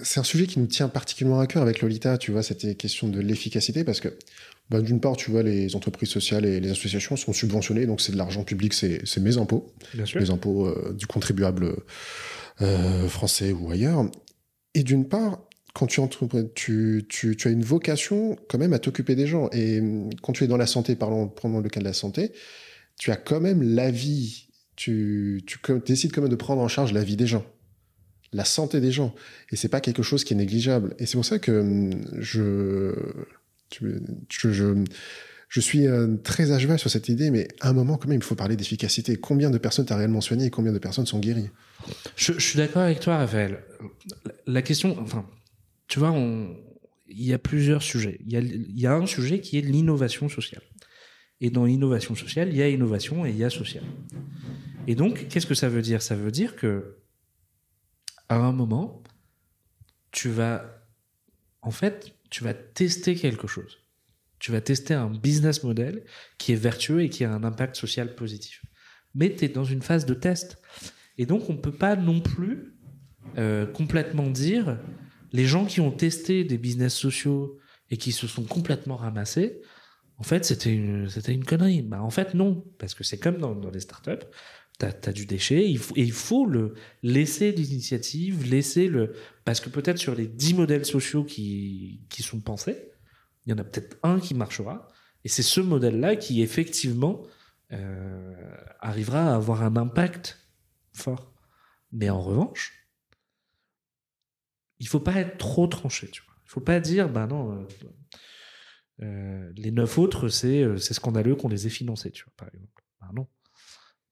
c'est 0.03 0.21
un 0.21 0.25
sujet 0.25 0.47
qui 0.47 0.59
nous 0.59 0.67
tient 0.67 0.89
particulièrement 0.89 1.41
à 1.41 1.47
cœur 1.47 1.63
avec 1.63 1.81
Lolita, 1.81 2.19
tu 2.19 2.31
vois, 2.31 2.43
cette 2.43 2.77
question 2.77 3.09
de 3.09 3.21
l'efficacité, 3.21 3.85
parce 3.85 4.01
que 4.01 4.17
bah, 4.71 4.81
d'une 4.81 5.01
part, 5.01 5.17
tu 5.17 5.31
vois, 5.31 5.43
les 5.43 5.77
entreprises 5.77 6.09
sociales 6.09 6.45
et 6.45 6.61
les 6.61 6.71
associations 6.71 7.17
sont 7.17 7.33
subventionnées, 7.33 7.87
donc 7.87 8.01
c'est 8.01 8.13
de 8.13 8.17
l'argent 8.17 8.45
public, 8.45 8.75
c'est 8.75 9.19
mes 9.19 9.39
impôts, 9.39 9.73
Bien 9.95 10.07
sûr. 10.07 10.21
les 10.21 10.31
impôts 10.31 10.67
euh, 10.67 10.95
du 10.97 11.07
contribuable 11.07 11.77
euh, 12.63 13.09
français 13.09 13.53
ou 13.53 13.71
ailleurs. 13.71 14.09
Et 14.75 14.83
d'une 14.83 15.09
part, 15.09 15.41
quand 15.75 15.87
tu, 15.87 16.01
tu, 16.55 17.07
tu, 17.09 17.37
tu 17.37 17.49
as 17.49 17.51
une 17.51 17.63
vocation 17.63 18.37
quand 18.49 18.59
même 18.59 18.73
à 18.73 18.79
t'occuper 18.79 19.15
des 19.15 19.27
gens. 19.27 19.51
Et 19.53 19.81
hum, 19.81 20.11
quand 20.23 20.33
tu 20.33 20.45
es 20.45 20.47
dans 20.47 20.57
la 20.57 20.67
santé, 20.67 20.97
parlons, 20.97 21.29
prenons 21.29 21.61
le 21.61 21.69
cas 21.69 21.81
de 21.81 21.85
la 21.85 21.93
santé, 21.93 22.33
tu 22.99 23.11
as 23.11 23.17
quand 23.17 23.41
même 23.41 23.63
la 23.63 23.91
vie, 23.91 24.49
tu, 24.75 25.45
tu 25.47 25.59
décides 25.85 26.13
quand 26.13 26.23
même 26.23 26.31
de 26.31 26.37
prendre 26.37 26.63
en 26.63 26.69
charge 26.69 26.93
la 26.93 27.05
vie 27.05 27.17
des 27.17 27.27
gens 27.27 27.45
la 28.37 28.45
santé 28.45 28.81
des 28.81 28.93
gens. 28.93 29.15
Et 29.51 29.57
c'est 29.57 29.69
pas 29.69 29.81
quelque 29.81 30.03
chose 30.03 30.23
qui 30.23 30.35
est 30.35 30.37
négligeable. 30.37 30.95
Et 30.99 31.07
c'est 31.07 31.17
pour 31.17 31.25
ça 31.25 31.39
que 31.39 31.53
hum, 31.53 31.91
je, 32.19 32.95
je, 34.29 34.85
je, 35.49 35.61
suis 35.61 35.87
euh, 35.87 36.17
très 36.23 36.53
à 36.53 36.59
cheval 36.59 36.79
sur 36.79 36.91
cette 36.91 37.09
idée, 37.09 37.31
mais 37.31 37.49
à 37.61 37.71
un 37.71 37.73
moment, 37.73 37.97
quand 37.97 38.09
même, 38.09 38.19
il 38.19 38.25
faut 38.25 38.35
parler 38.35 38.57
d'efficacité. 38.57 39.17
Combien 39.17 39.51
de 39.51 39.59
personnes 39.59 39.87
t'as 39.87 39.97
réellement 39.97 40.21
soigné 40.21 40.47
et 40.47 40.51
combien 40.51 40.73
de 40.73 40.79
personnes 40.79 41.07
sont 41.07 41.19
guéries? 41.19 41.49
Je, 42.15 42.39
suis 42.39 42.59
d'accord 42.59 42.83
avec 42.83 43.01
toi, 43.01 43.17
Raphaël. 43.17 43.65
La 44.47 44.61
question, 44.61 44.97
enfin, 45.01 45.27
tu 45.89 45.99
vois, 45.99 46.15
il 47.09 47.25
y 47.25 47.33
a 47.33 47.39
plusieurs 47.39 47.83
sujets. 47.83 48.19
Il 48.27 48.33
y 48.33 48.37
a, 48.37 48.41
il 48.41 48.79
y 48.79 48.87
a 48.87 48.95
un 48.95 49.07
sujet 49.07 49.41
qui 49.41 49.57
est 49.57 49.63
l'innovation 49.63 50.29
sociale. 50.29 50.63
Et 51.41 51.51
dans 51.51 51.65
l'innovation 51.65 52.15
sociale, 52.15 52.49
il 52.51 52.57
y 52.57 52.63
a 52.63 52.69
innovation 52.69 53.25
et 53.25 53.31
il 53.31 53.37
y 53.37 53.45
a 53.45 53.51
social. 53.51 53.85
Et 54.87 54.95
donc, 54.95 55.29
qu'est-ce 55.29 55.47
que 55.47 55.55
ça 55.55 55.69
veut 55.69 55.83
dire? 55.83 56.03
Ça 56.03 56.17
veut 56.17 56.31
dire 56.31 56.55
que, 56.57 56.97
à 58.29 58.37
un 58.37 58.53
moment, 58.53 59.03
tu 60.11 60.29
vas, 60.29 60.65
en 61.63 61.71
fait, 61.71 62.15
tu 62.31 62.45
vas 62.45 62.55
tester 62.55 63.15
quelque 63.15 63.47
chose. 63.47 63.79
Tu 64.39 64.53
vas 64.53 64.61
tester 64.61 64.95
un 64.95 65.11
business 65.11 65.63
model 65.63 66.05
qui 66.39 66.53
est 66.53 66.57
vertueux 66.57 67.03
et 67.03 67.09
qui 67.09 67.25
a 67.25 67.33
un 67.33 67.45
impact 67.45 67.77
social 67.77 68.15
positif. 68.15 68.65
Mais 69.15 69.35
tu 69.35 69.45
es 69.45 69.49
dans 69.49 69.65
une 69.65 69.83
phase 69.83 70.05
de 70.05 70.15
test. 70.15 70.61
Et 71.19 71.27
donc, 71.27 71.49
on 71.49 71.55
ne 71.55 71.59
peut 71.59 71.73
pas 71.73 71.97
non 71.97 72.21
plus 72.21 72.75
euh, 73.39 73.67
complètement 73.67 74.29
dire 74.29 74.79
les 75.33 75.47
gens 75.47 75.65
qui 75.65 75.81
ont 75.81 75.91
testé 75.91 76.45
des 76.45 76.59
business 76.59 76.95
sociaux 76.95 77.59
et 77.91 77.97
qui 77.97 78.13
se 78.13 78.27
sont 78.27 78.45
complètement 78.45 78.97
ramassés, 78.97 79.61
en 80.19 80.23
fait, 80.23 80.45
c'était 80.45 80.73
une, 80.73 81.09
une 81.29 81.45
connerie. 81.45 81.83
Bah, 81.83 82.03
en 82.03 82.11
fait, 82.11 82.35
non. 82.35 82.65
Parce 82.79 82.95
que 82.95 83.05
c'est 83.05 83.19
comme 83.19 83.39
dans 83.39 83.71
les 83.71 83.81
startups. 83.81 84.25
T'as, 84.79 84.93
as 85.07 85.13
du 85.13 85.25
déchet, 85.25 85.71
et 85.71 85.79
il 85.97 86.13
faut 86.13 86.45
le 86.45 86.75
laisser 87.03 87.51
l'initiative, 87.51 88.51
laisser 88.51 88.89
le, 88.89 89.15
parce 89.47 89.61
que 89.61 89.71
peut-être 89.71 89.97
sur 89.97 90.15
les 90.15 90.27
10 90.27 90.53
modèles 90.53 90.85
sociaux 90.85 91.25
qui, 91.25 92.03
qui 92.11 92.23
sont 92.23 92.41
pensés, 92.41 92.91
il 93.47 93.51
y 93.51 93.53
en 93.55 93.59
a 93.59 93.65
peut-être 93.65 93.97
un 94.03 94.21
qui 94.21 94.35
marchera, 94.35 94.89
et 95.25 95.29
c'est 95.29 95.43
ce 95.43 95.61
modèle-là 95.61 96.17
qui 96.17 96.43
effectivement 96.43 97.23
euh, 97.73 98.35
arrivera 98.81 99.33
à 99.33 99.35
avoir 99.35 99.63
un 99.63 99.77
impact 99.77 100.39
fort. 100.93 101.33
Mais 101.91 102.11
en 102.11 102.21
revanche, 102.21 102.87
il 104.79 104.87
faut 104.89 105.01
pas 105.01 105.15
être 105.15 105.39
trop 105.39 105.67
tranché, 105.67 106.09
tu 106.11 106.23
vois. 106.23 106.35
Il 106.45 106.51
faut 106.51 106.61
pas 106.61 106.81
dire, 106.81 107.09
bah 107.09 107.27
non, 107.27 107.53
euh, 107.53 107.67
euh, 109.03 109.53
les 109.57 109.71
neuf 109.73 109.99
autres, 109.99 110.29
c'est 110.29 110.79
c'est 110.79 110.95
scandaleux 110.95 111.35
qu'on 111.35 111.49
les 111.49 111.67
ait 111.67 111.71
financés, 111.71 112.13
tu 112.13 112.25
vois, 112.25 112.35
par 112.37 112.49
exemple. 112.55 112.85
Bah 113.01 113.11
non. 113.15 113.27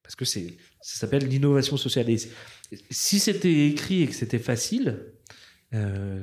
Parce 0.05 0.14
que 0.14 0.24
c'est 0.24 0.56
ça 0.81 1.01
s'appelle 1.01 1.26
l'innovation 1.26 1.76
sociale. 1.76 2.09
Et 2.10 2.18
si 2.90 3.18
c'était 3.18 3.66
écrit 3.68 4.02
et 4.02 4.06
que 4.06 4.14
c'était 4.14 4.39
facile, 4.39 5.12
euh, 5.72 6.22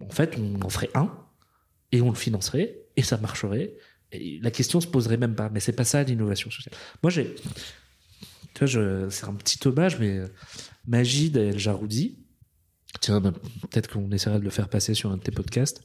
en 0.00 0.10
fait, 0.10 0.38
on 0.38 0.60
en 0.62 0.68
ferait 0.68 0.90
un 0.94 1.10
et 1.90 2.00
on 2.00 2.10
le 2.10 2.14
financerait 2.14 2.82
et 2.96 3.02
ça 3.02 3.16
marcherait. 3.16 3.74
Et 4.12 4.38
la 4.40 4.50
question 4.50 4.80
se 4.80 4.86
poserait 4.86 5.16
même 5.16 5.34
pas. 5.34 5.48
Mais 5.48 5.60
c'est 5.60 5.72
pas 5.72 5.84
ça 5.84 6.04
l'innovation 6.04 6.50
sociale. 6.50 6.74
Moi, 7.02 7.10
j'ai, 7.10 7.34
tu 8.54 8.64
vois, 8.64 9.10
c'est 9.10 9.24
un 9.24 9.34
petit 9.34 9.66
hommage, 9.66 9.98
mais 9.98 10.20
Majid 10.86 11.36
El 11.36 11.58
Jaroudi, 11.58 12.18
Tiens, 13.00 13.20
ben, 13.20 13.32
peut-être 13.32 13.92
qu'on 13.92 14.10
essaiera 14.10 14.38
de 14.38 14.44
le 14.44 14.50
faire 14.50 14.68
passer 14.68 14.94
sur 14.94 15.12
un 15.12 15.18
de 15.18 15.22
tes 15.22 15.30
podcasts. 15.30 15.82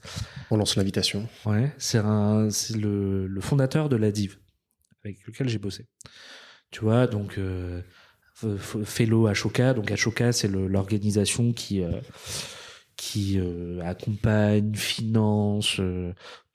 On 0.49 0.57
lance 0.57 0.75
l'invitation. 0.75 1.27
Ouais, 1.45 1.71
c'est 1.77 2.01
le, 2.01 3.27
le, 3.27 3.41
fondateur 3.41 3.89
de 3.89 3.97
la 3.97 4.11
Div, 4.11 4.39
avec 5.03 5.25
lequel 5.27 5.49
j'ai 5.49 5.59
bossé. 5.59 5.85
Tu 6.73 6.79
vois, 6.81 7.05
donc 7.05 7.37
euh, 7.37 7.81
fellow 8.33 9.27
Ashoka. 9.27 9.75
Donc 9.75 9.91
Ashoka, 9.91 10.31
c'est 10.31 10.47
l'organisation 10.47 11.53
qui 11.53 11.83
euh, 11.83 12.01
euh, 13.15 13.79
accompagne, 13.83 14.73
finance 14.73 15.79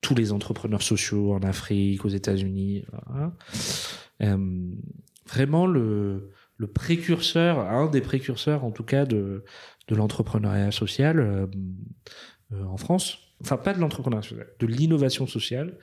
tous 0.01 0.15
les 0.16 0.32
entrepreneurs 0.32 0.82
sociaux 0.82 1.35
en 1.35 1.40
Afrique, 1.40 2.05
aux 2.05 2.09
États-Unis. 2.09 2.85
Euh, 4.20 4.36
vraiment 5.24 5.69
le 5.69 6.32
précurseur, 6.74 7.61
un 7.61 7.86
des 7.86 8.01
précurseurs 8.01 8.65
en 8.65 8.73
tout 8.73 8.82
cas 8.82 9.07
de 9.07 9.45
l'entrepreneuriat 9.89 10.73
social 10.73 11.49
en 12.53 12.77
France. 12.77 13.20
Enfin, 13.40 13.57
pas 13.57 13.73
de 13.73 13.78
l'entrepreneuriat 13.78 14.28
social, 14.28 14.49
de 14.59 14.66
l'innovation 14.66 15.28
sociale 15.28 15.78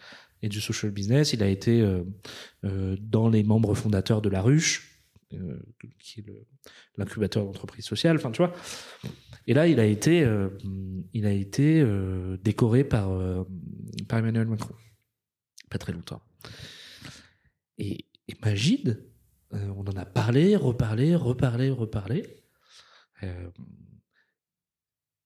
et 0.45 0.49
du 0.49 0.61
social 0.61 0.91
business. 0.91 1.33
Il 1.33 1.43
a 1.43 1.47
été 1.47 1.81
euh, 1.81 2.95
dans 2.99 3.29
les 3.29 3.43
membres 3.43 3.73
fondateurs 3.75 4.21
de 4.21 4.29
La 4.29 4.41
Ruche, 4.41 5.01
qui 5.99 6.21
est 6.21 6.47
l'incubateur 6.97 7.43
d'entreprise 7.43 7.85
sociale. 7.85 8.17
Enfin, 8.17 8.31
tu 8.31 8.37
vois. 8.37 8.53
Et 9.47 9.53
là, 9.53 9.67
il 9.67 9.79
a 9.79 9.85
été, 9.85 10.25
il 11.13 11.25
a 11.25 11.31
été 11.31 11.85
décoré 12.41 12.83
par, 12.83 13.09
Emmanuel 14.09 14.47
Macron. 14.47 14.75
Pas 15.69 15.77
très 15.77 15.91
longtemps. 15.91 16.21
Et, 17.77 18.05
et 18.27 18.35
on 19.51 19.81
en 19.81 19.97
a 19.97 20.05
parlé, 20.05 20.55
reparlé, 20.55 21.15
reparlé, 21.15 21.69
reparlé. 21.69 22.45
Euh, 23.23 23.49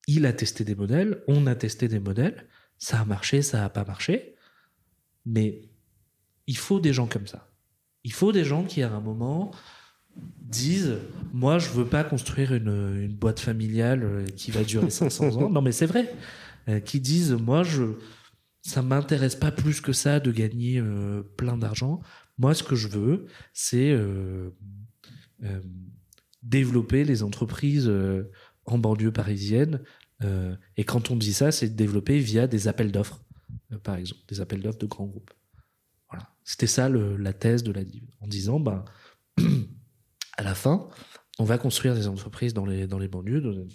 il 0.08 0.26
a 0.26 0.34
testé 0.34 0.64
des 0.64 0.76
modèles, 0.76 1.24
on 1.28 1.46
a 1.48 1.56
testé 1.56 1.88
des 1.88 2.00
modèles, 2.00 2.48
ça 2.78 3.02
a 3.02 3.06
marché, 3.06 3.42
ça 3.42 3.66
a 3.66 3.70
pas 3.70 3.86
marché, 3.86 4.36
mais 5.26 5.62
il 6.48 6.58
faut 6.58 6.80
des 6.80 6.94
gens 6.94 7.08
comme 7.08 7.28
ça. 7.28 7.48
Il 8.04 8.14
faut 8.14 8.32
des 8.32 8.44
gens 8.44 8.64
qui, 8.64 8.82
à 8.82 8.92
un 8.92 9.02
moment, 9.02 9.52
disent 10.42 10.98
Moi, 11.34 11.60
je 11.60 11.70
veux 11.70 11.86
pas 11.86 12.04
construire 12.04 12.54
une, 12.54 13.08
boîte 13.08 13.40
familiale 13.40 14.04
euh, 14.04 14.26
qui 14.26 14.52
va 14.52 14.64
durer 14.64 14.90
500 14.90 15.38
ans. 15.38 15.50
Non, 15.50 15.62
mais 15.62 15.72
c'est 15.72 15.86
vrai. 15.86 16.14
Euh, 16.68 16.80
qui 16.80 17.00
disent 17.00 17.34
Moi, 17.34 17.64
je, 17.64 17.84
ça 18.62 18.82
m'intéresse 18.82 19.36
pas 19.36 19.52
plus 19.52 19.82
que 19.82 19.94
ça 19.94 20.20
de 20.20 20.32
gagner 20.32 20.80
euh, 20.80 21.22
plein 21.38 21.58
d'argent. 21.58 22.02
Moi, 22.38 22.54
ce 22.54 22.64
que 22.64 22.76
je 22.76 22.88
veux, 22.88 23.26
c'est 23.54 23.94
développer 26.42 27.04
les 27.04 27.22
entreprises 27.22 27.92
en 28.66 28.78
banlieue 28.78 29.12
parisienne 29.12 29.82
et 30.78 30.86
quand 30.86 31.12
on 31.12 31.18
dit 31.18 31.34
ça, 31.34 31.52
c'est 31.52 31.76
développé 31.76 32.20
via 32.20 32.48
des 32.48 32.70
appels 32.70 32.94
d'offres, 32.94 33.22
par 33.78 33.96
exemple, 33.96 34.22
des 34.28 34.42
appels 34.42 34.62
d'offres 34.62 34.80
de 34.80 34.86
grands 34.86 35.06
groupes. 35.06 35.32
Voilà. 36.10 36.28
C'était 36.44 36.68
ça 36.68 36.90
le, 36.90 37.18
la 37.18 37.34
thèse 37.34 37.64
de 37.64 37.72
la 37.72 37.84
DIV, 37.84 38.04
en 38.22 38.28
disant, 38.28 38.60
ben, 38.60 38.84
à 40.38 40.44
la 40.44 40.56
fin, 40.56 40.88
on 41.38 41.44
va 41.44 41.58
construire 41.58 41.96
des 41.96 42.08
entreprises 42.08 42.54
dans 42.54 42.66
les, 42.66 42.88
dans 42.88 43.00
les 43.00 43.08
banlieues. 43.08 43.68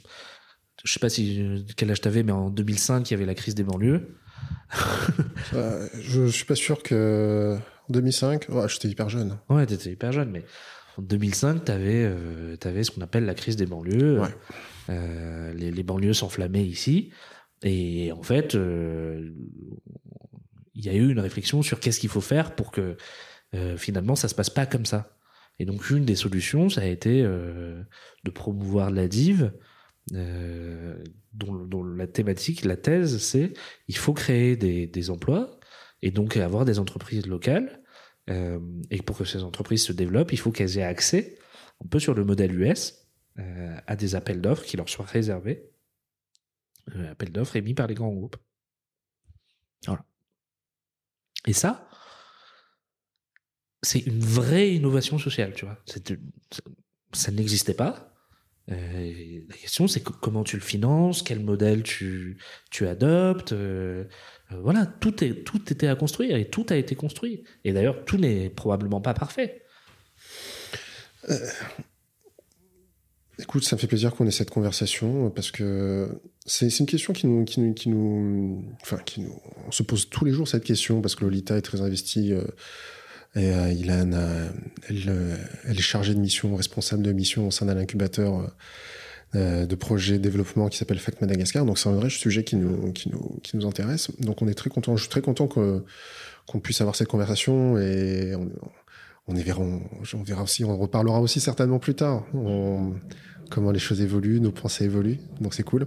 Je 0.82 0.92
sais 0.92 1.00
pas 1.00 1.08
si 1.08 1.64
quel 1.76 1.90
âge 1.90 2.00
t'avais, 2.00 2.22
mais 2.22 2.32
en 2.32 2.50
2005, 2.50 3.10
il 3.10 3.14
y 3.14 3.16
avait 3.16 3.26
la 3.26 3.34
crise 3.34 3.54
des 3.54 3.64
banlieues. 3.64 4.18
euh, 5.54 5.88
je, 5.94 6.26
je 6.26 6.32
suis 6.32 6.44
pas 6.44 6.56
sûr 6.56 6.82
que 6.82 7.56
en 7.88 7.92
2005, 7.92 8.46
ouais, 8.48 8.68
j'étais 8.68 8.88
hyper 8.88 9.08
jeune. 9.08 9.38
Ouais, 9.48 9.66
t'étais 9.66 9.90
hyper 9.90 10.12
jeune, 10.12 10.30
mais 10.30 10.44
en 10.96 11.02
2005, 11.02 11.64
t'avais 11.64 12.04
euh, 12.04 12.56
avais 12.64 12.82
ce 12.82 12.90
qu'on 12.90 13.02
appelle 13.02 13.24
la 13.24 13.34
crise 13.34 13.56
des 13.56 13.66
banlieues. 13.66 14.20
Ouais. 14.20 14.28
Euh, 14.90 15.52
les, 15.54 15.70
les, 15.70 15.82
banlieues 15.82 16.12
s'enflammaient 16.12 16.64
ici. 16.64 17.10
Et 17.64 18.12
en 18.12 18.22
fait, 18.22 18.54
euh, 18.54 19.30
il 20.74 20.84
y 20.84 20.90
a 20.90 20.92
eu 20.92 21.10
une 21.10 21.18
réflexion 21.18 21.62
sur 21.62 21.80
qu'est-ce 21.80 21.98
qu'il 21.98 22.10
faut 22.10 22.20
faire 22.20 22.54
pour 22.54 22.70
que 22.70 22.96
euh, 23.54 23.76
finalement 23.76 24.14
ça 24.14 24.28
se 24.28 24.34
passe 24.34 24.50
pas 24.50 24.66
comme 24.66 24.84
ça. 24.84 25.16
Et 25.58 25.64
donc 25.64 25.90
une 25.90 26.04
des 26.04 26.16
solutions, 26.16 26.68
ça 26.68 26.82
a 26.82 26.86
été 26.86 27.22
euh, 27.22 27.82
de 28.24 28.30
promouvoir 28.30 28.90
la 28.90 29.08
div, 29.08 29.52
dont, 30.12 31.82
la 31.82 32.06
thématique, 32.06 32.64
la 32.66 32.76
thèse, 32.76 33.18
c'est 33.18 33.54
il 33.88 33.96
faut 33.96 34.12
créer 34.12 34.56
des, 34.56 35.10
emplois 35.10 35.58
et 36.02 36.10
donc 36.10 36.36
avoir 36.36 36.66
des 36.66 36.78
entreprises 36.78 37.26
locales. 37.26 37.80
Et 38.28 39.02
pour 39.02 39.16
que 39.16 39.24
ces 39.24 39.42
entreprises 39.42 39.84
se 39.84 39.92
développent, 39.92 40.32
il 40.32 40.38
faut 40.38 40.50
qu'elles 40.50 40.76
aient 40.76 40.82
accès, 40.82 41.38
un 41.82 41.88
peu 41.88 41.98
sur 41.98 42.12
le 42.14 42.24
modèle 42.24 42.58
US, 42.60 43.06
à 43.86 43.96
des 43.96 44.14
appels 44.14 44.42
d'offres 44.42 44.64
qui 44.64 44.76
leur 44.76 44.90
soient 44.90 45.06
réservés. 45.06 45.70
Euh, 46.94 47.10
appels 47.10 47.32
d'offres 47.32 47.56
émis 47.56 47.74
par 47.74 47.86
les 47.86 47.94
grands 47.94 48.12
groupes. 48.12 48.36
Voilà. 49.86 50.04
Et 51.46 51.52
ça, 51.52 51.88
c'est 53.82 54.00
une 54.00 54.20
vraie 54.20 54.74
innovation 54.74 55.18
sociale, 55.18 55.54
tu 55.54 55.64
vois. 55.64 55.78
Ça 57.12 57.30
n'existait 57.30 57.74
pas. 57.74 58.14
Euh, 58.70 59.40
la 59.48 59.56
question, 59.56 59.86
c'est 59.86 60.02
comment 60.02 60.42
tu 60.42 60.56
le 60.56 60.62
finances, 60.62 61.22
quel 61.22 61.40
modèle 61.40 61.82
tu, 61.82 62.38
tu 62.70 62.86
adoptes. 62.86 63.52
Euh, 63.52 64.04
voilà, 64.50 64.86
tout, 64.86 65.22
est, 65.22 65.44
tout 65.44 65.72
était 65.72 65.88
à 65.88 65.96
construire 65.96 66.36
et 66.36 66.48
tout 66.48 66.66
a 66.70 66.76
été 66.76 66.94
construit. 66.94 67.44
Et 67.64 67.72
d'ailleurs, 67.72 68.04
tout 68.04 68.16
n'est 68.16 68.50
probablement 68.50 69.00
pas 69.00 69.14
parfait. 69.14 69.62
Euh, 73.38 73.42
Écoute, 73.42 73.64
ça 73.64 73.76
me 73.76 73.80
fait 73.80 73.86
plaisir 73.86 74.14
qu'on 74.14 74.26
ait 74.26 74.30
cette 74.30 74.50
conversation 74.50 75.30
parce 75.30 75.50
que 75.50 76.08
c'est 76.46 76.78
une 76.78 76.86
question 76.86 77.12
qui 77.12 77.26
nous, 77.26 77.44
qui 77.44 77.60
nous, 77.60 77.74
qui 77.74 77.88
nous, 77.88 78.64
enfin, 78.82 78.98
qui 79.04 79.20
nous, 79.20 79.38
on 79.66 79.72
se 79.72 79.82
pose 79.82 80.08
tous 80.08 80.24
les 80.24 80.32
jours 80.32 80.48
cette 80.48 80.64
question 80.64 81.00
parce 81.00 81.14
que 81.14 81.24
Lolita 81.24 81.56
est 81.56 81.62
très 81.62 81.80
investie 81.80 82.32
euh, 82.32 82.44
et 83.36 83.50
euh, 83.50 83.72
il 83.72 83.90
a, 83.90 84.00
elle, 84.88 85.04
euh, 85.08 85.36
elle, 85.64 85.78
est 85.78 85.82
chargée 85.82 86.14
de 86.14 86.20
mission, 86.20 86.54
responsable 86.54 87.02
de 87.02 87.12
mission 87.12 87.48
au 87.48 87.50
sein 87.50 87.66
d'un 87.66 87.76
incubateur 87.76 88.52
euh, 89.34 89.66
de 89.66 89.74
projet 89.74 90.18
développement 90.18 90.68
qui 90.68 90.78
s'appelle 90.78 91.00
FAC 91.00 91.20
Madagascar. 91.20 91.64
Donc 91.64 91.78
c'est 91.78 91.88
un 91.88 91.94
vrai 91.94 92.10
sujet 92.10 92.44
qui 92.44 92.54
nous, 92.54 92.92
qui 92.92 93.10
nous, 93.10 93.40
qui 93.42 93.56
nous 93.56 93.66
intéresse. 93.66 94.10
Donc 94.20 94.40
on 94.42 94.46
est 94.46 94.54
très 94.54 94.70
content. 94.70 94.96
Je 94.96 95.02
suis 95.02 95.10
très 95.10 95.20
content 95.20 95.48
qu'on 95.48 96.60
puisse 96.60 96.80
avoir 96.80 96.94
cette 96.94 97.08
conversation 97.08 97.76
et 97.76 98.36
on, 98.36 98.50
on, 99.26 99.34
verra, 99.34 99.62
on, 99.62 100.22
verra 100.22 100.42
aussi, 100.42 100.64
on 100.64 100.76
reparlera 100.76 101.20
aussi 101.20 101.40
certainement 101.40 101.78
plus 101.78 101.94
tard. 101.94 102.24
comment 103.50 103.70
les 103.70 103.78
choses 103.78 104.00
évoluent, 104.00 104.40
nos 104.40 104.52
pensées 104.52 104.84
évoluent. 104.84 105.18
Donc 105.40 105.54
c'est 105.54 105.62
cool. 105.62 105.86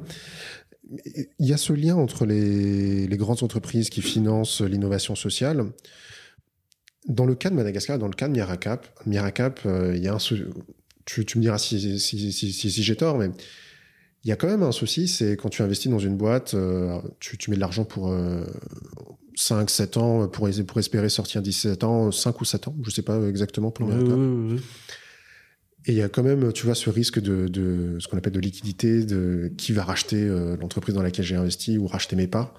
Il 1.39 1.45
y 1.45 1.53
a 1.53 1.57
ce 1.57 1.73
lien 1.73 1.95
entre 1.95 2.25
les, 2.25 3.07
grandes 3.11 3.43
entreprises 3.43 3.89
qui 3.89 4.01
financent 4.01 4.61
l'innovation 4.61 5.15
sociale. 5.15 5.65
Dans 7.07 7.25
le 7.25 7.35
cas 7.35 7.49
de 7.49 7.55
Madagascar, 7.55 7.99
dans 7.99 8.07
le 8.07 8.13
cas 8.13 8.27
de 8.27 8.33
Miracap, 8.33 8.87
Miracap, 9.05 9.61
euh, 9.65 9.93
il 9.95 10.03
y 10.03 10.07
a 10.07 10.13
un 10.13 10.19
tu, 11.05 11.25
tu 11.25 11.37
me 11.37 11.43
diras 11.43 11.57
si, 11.57 11.79
j'ai 12.83 12.95
tort, 12.97 13.17
mais 13.17 13.29
il 14.23 14.29
y 14.29 14.33
a 14.33 14.35
quand 14.35 14.47
même 14.47 14.63
un 14.63 14.73
souci, 14.73 15.07
c'est 15.07 15.37
quand 15.37 15.47
tu 15.47 15.61
investis 15.61 15.89
dans 15.89 15.99
une 15.99 16.17
boîte, 16.17 16.53
euh, 16.53 16.99
tu, 17.19 17.37
tu, 17.37 17.49
mets 17.49 17.55
de 17.55 17.61
l'argent 17.61 17.85
pour 17.85 18.11
euh, 18.11 18.45
5, 19.37 19.69
7 19.69 19.97
ans, 19.97 20.27
pour, 20.27 20.49
pour 20.65 20.79
espérer 20.79 21.09
sortir 21.09 21.43
17 21.43 21.83
ans, 21.83 22.11
5 22.11 22.41
ou 22.41 22.45
7 22.45 22.69
ans, 22.69 22.75
je 22.83 22.89
sais 22.89 23.03
pas 23.03 23.21
exactement 23.27 23.69
pour 23.69 23.85
le 23.87 24.55
Et 25.85 25.91
il 25.91 25.93
y 25.93 26.01
a 26.01 26.09
quand 26.09 26.23
même, 26.23 26.51
tu 26.53 26.65
vois, 26.65 26.73
ce 26.73 26.89
risque 26.89 27.19
de, 27.19 27.47
de 27.47 27.97
ce 27.99 28.07
qu'on 28.07 28.17
appelle 28.17 28.33
de 28.33 28.39
liquidité, 28.39 29.05
de 29.05 29.51
qui 29.55 29.73
va 29.73 29.83
racheter 29.83 30.23
euh, 30.23 30.57
l'entreprise 30.57 30.95
dans 30.95 31.03
laquelle 31.03 31.23
j'ai 31.23 31.35
investi 31.35 31.77
ou 31.77 31.85
racheter 31.85 32.15
mes 32.15 32.25
parts. 32.25 32.55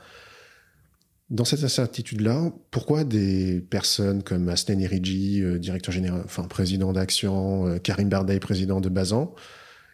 Dans 1.31 1.45
cette 1.45 1.65
incertitude-là, 1.65 2.53
pourquoi 2.71 3.03
des 3.03 3.61
personnes 3.61 4.23
comme 4.23 4.49
Asnen 4.49 4.81
Iriji, 4.81 5.43
euh, 5.43 5.59
directeur 5.59 5.93
général, 5.93 6.23
enfin 6.25 6.45
président 6.45 6.93
d'Action, 6.93 7.67
euh, 7.67 7.79
Karim 7.79 8.09
Barday, 8.09 8.39
président 8.39 8.81
de 8.81 8.89
Bazan, 8.89 9.35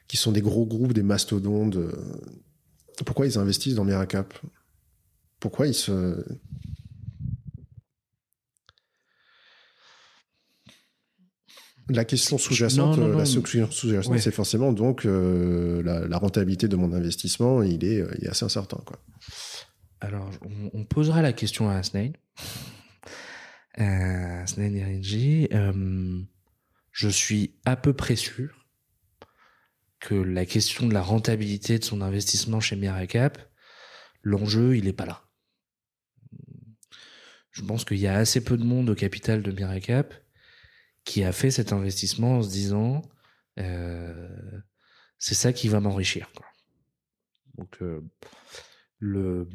qui 0.06 0.18
sont 0.18 0.32
des 0.32 0.42
gros 0.42 0.66
groupes, 0.66 0.92
des 0.92 1.02
mastodontes, 1.02 1.78
pourquoi 3.06 3.26
ils 3.26 3.38
investissent 3.38 3.74
dans 3.74 3.84
Miracap 3.84 4.34
Pourquoi 5.40 5.66
ils 5.66 5.74
se... 5.74 6.22
La 11.90 12.04
question 12.04 12.38
sous-jacente, 12.38 12.98
la 12.98 13.14
question 13.24 13.70
sous-jacente, 13.70 14.18
c'est 14.18 14.30
forcément 14.30 14.72
donc 14.72 15.04
euh, 15.04 15.82
la, 15.82 16.18
rentabilité 16.18 16.66
de 16.66 16.76
mon 16.76 16.92
investissement, 16.92 17.62
il 17.62 17.84
est, 17.84 18.02
il 18.18 18.24
est 18.24 18.28
assez 18.28 18.44
incertain, 18.44 18.80
quoi. 18.86 18.98
Alors, 20.04 20.30
on, 20.74 20.84
posera 20.84 21.22
la 21.22 21.32
question 21.32 21.70
à 21.70 21.76
Asnain. 21.76 22.12
Euh, 23.78 24.42
Asnain 24.42 24.74
euh, 24.74 26.20
je 26.92 27.08
suis 27.08 27.54
à 27.64 27.76
peu 27.76 27.94
près 27.94 28.14
sûr 28.14 28.66
que 30.00 30.14
la 30.14 30.44
question 30.44 30.86
de 30.86 30.92
la 30.92 31.00
rentabilité 31.00 31.78
de 31.78 31.84
son 31.84 32.02
investissement 32.02 32.60
chez 32.60 32.76
Miracap, 32.76 33.38
l'enjeu, 34.22 34.76
il 34.76 34.84
n'est 34.84 34.92
pas 34.92 35.06
là. 35.06 35.24
Je 37.50 37.62
pense 37.62 37.86
qu'il 37.86 37.98
y 37.98 38.06
a 38.06 38.16
assez 38.16 38.44
peu 38.44 38.58
de 38.58 38.64
monde 38.64 38.90
au 38.90 38.94
capital 38.94 39.42
de 39.42 39.52
Miracap 39.52 40.12
qui 41.04 41.22
a 41.22 41.32
fait 41.32 41.50
cet 41.50 41.72
investissement 41.72 42.38
en 42.38 42.42
se 42.42 42.50
disant 42.50 43.02
euh, 43.58 44.60
c'est 45.18 45.34
ça 45.34 45.52
qui 45.52 45.68
va 45.68 45.80
m'enrichir. 45.80 46.30
Donc, 47.56 47.80
euh, 47.82 48.00
le, 48.98 49.48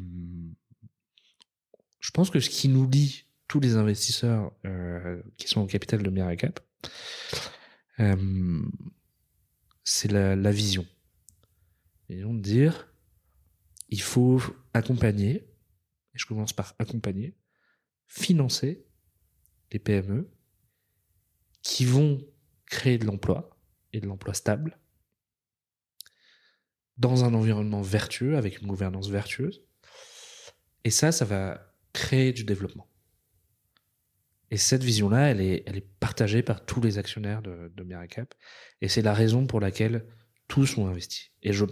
je 2.00 2.10
pense 2.10 2.30
que 2.30 2.40
ce 2.40 2.50
qui 2.50 2.68
nous 2.68 2.88
lie 2.88 3.26
tous 3.46 3.60
les 3.60 3.76
investisseurs 3.76 4.52
euh, 4.64 5.22
qui 5.36 5.48
sont 5.48 5.60
au 5.60 5.66
capital 5.66 6.02
de 6.02 6.10
Miracap, 6.10 6.60
euh, 7.98 8.62
c'est 9.84 10.10
la, 10.10 10.34
la, 10.36 10.50
vision. 10.50 10.86
Et 12.08 12.22
de 12.22 12.38
dire, 12.38 12.92
il 13.88 14.00
faut 14.00 14.40
accompagner, 14.72 15.34
et 16.14 16.18
je 16.18 16.26
commence 16.26 16.52
par 16.52 16.74
accompagner, 16.78 17.36
financer 18.06 18.86
les 19.72 19.78
PME 19.78 20.30
qui 21.62 21.84
vont 21.84 22.20
créer 22.66 22.98
de 22.98 23.04
l'emploi 23.04 23.56
et 23.92 24.00
de 24.00 24.06
l'emploi 24.06 24.34
stable 24.34 24.78
dans 26.96 27.24
un 27.24 27.32
environnement 27.34 27.80
vertueux, 27.80 28.36
avec 28.36 28.60
une 28.60 28.68
gouvernance 28.68 29.08
vertueuse. 29.08 29.62
Et 30.84 30.90
ça, 30.90 31.12
ça 31.12 31.24
va 31.24 31.74
créer 31.92 32.32
du 32.32 32.44
développement. 32.44 32.86
Et 34.50 34.56
cette 34.56 34.82
vision-là, 34.82 35.30
elle 35.30 35.40
est, 35.40 35.62
elle 35.66 35.76
est 35.76 35.88
partagée 36.00 36.42
par 36.42 36.64
tous 36.64 36.80
les 36.80 36.98
actionnaires 36.98 37.40
de, 37.40 37.72
de 37.74 37.84
Miracap. 37.84 38.34
Et 38.80 38.88
c'est 38.88 39.02
la 39.02 39.14
raison 39.14 39.46
pour 39.46 39.60
laquelle 39.60 40.06
tous 40.48 40.76
ont 40.76 40.88
investi. 40.88 41.30
Et 41.42 41.52
je, 41.52 41.64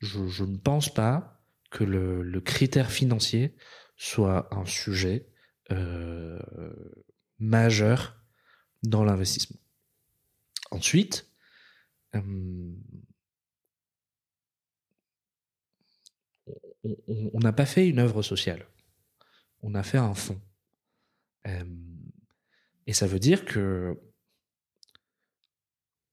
je, 0.00 0.44
ne 0.44 0.56
pense 0.56 0.92
pas 0.92 1.40
que 1.70 1.84
le, 1.84 2.22
le, 2.22 2.40
critère 2.40 2.90
financier 2.90 3.54
soit 3.96 4.52
un 4.54 4.66
sujet 4.66 5.28
euh, 5.70 6.38
majeur 7.38 8.21
dans 8.82 9.04
l'investissement. 9.04 9.58
Ensuite, 10.70 11.26
euh, 12.14 12.20
on 16.84 17.38
n'a 17.38 17.52
pas 17.52 17.66
fait 17.66 17.88
une 17.88 17.98
œuvre 17.98 18.22
sociale. 18.22 18.66
On 19.62 19.74
a 19.74 19.82
fait 19.82 19.98
un 19.98 20.14
fonds. 20.14 20.40
Euh, 21.46 21.64
et 22.86 22.92
ça 22.92 23.06
veut 23.06 23.18
dire 23.18 23.44
que 23.44 23.98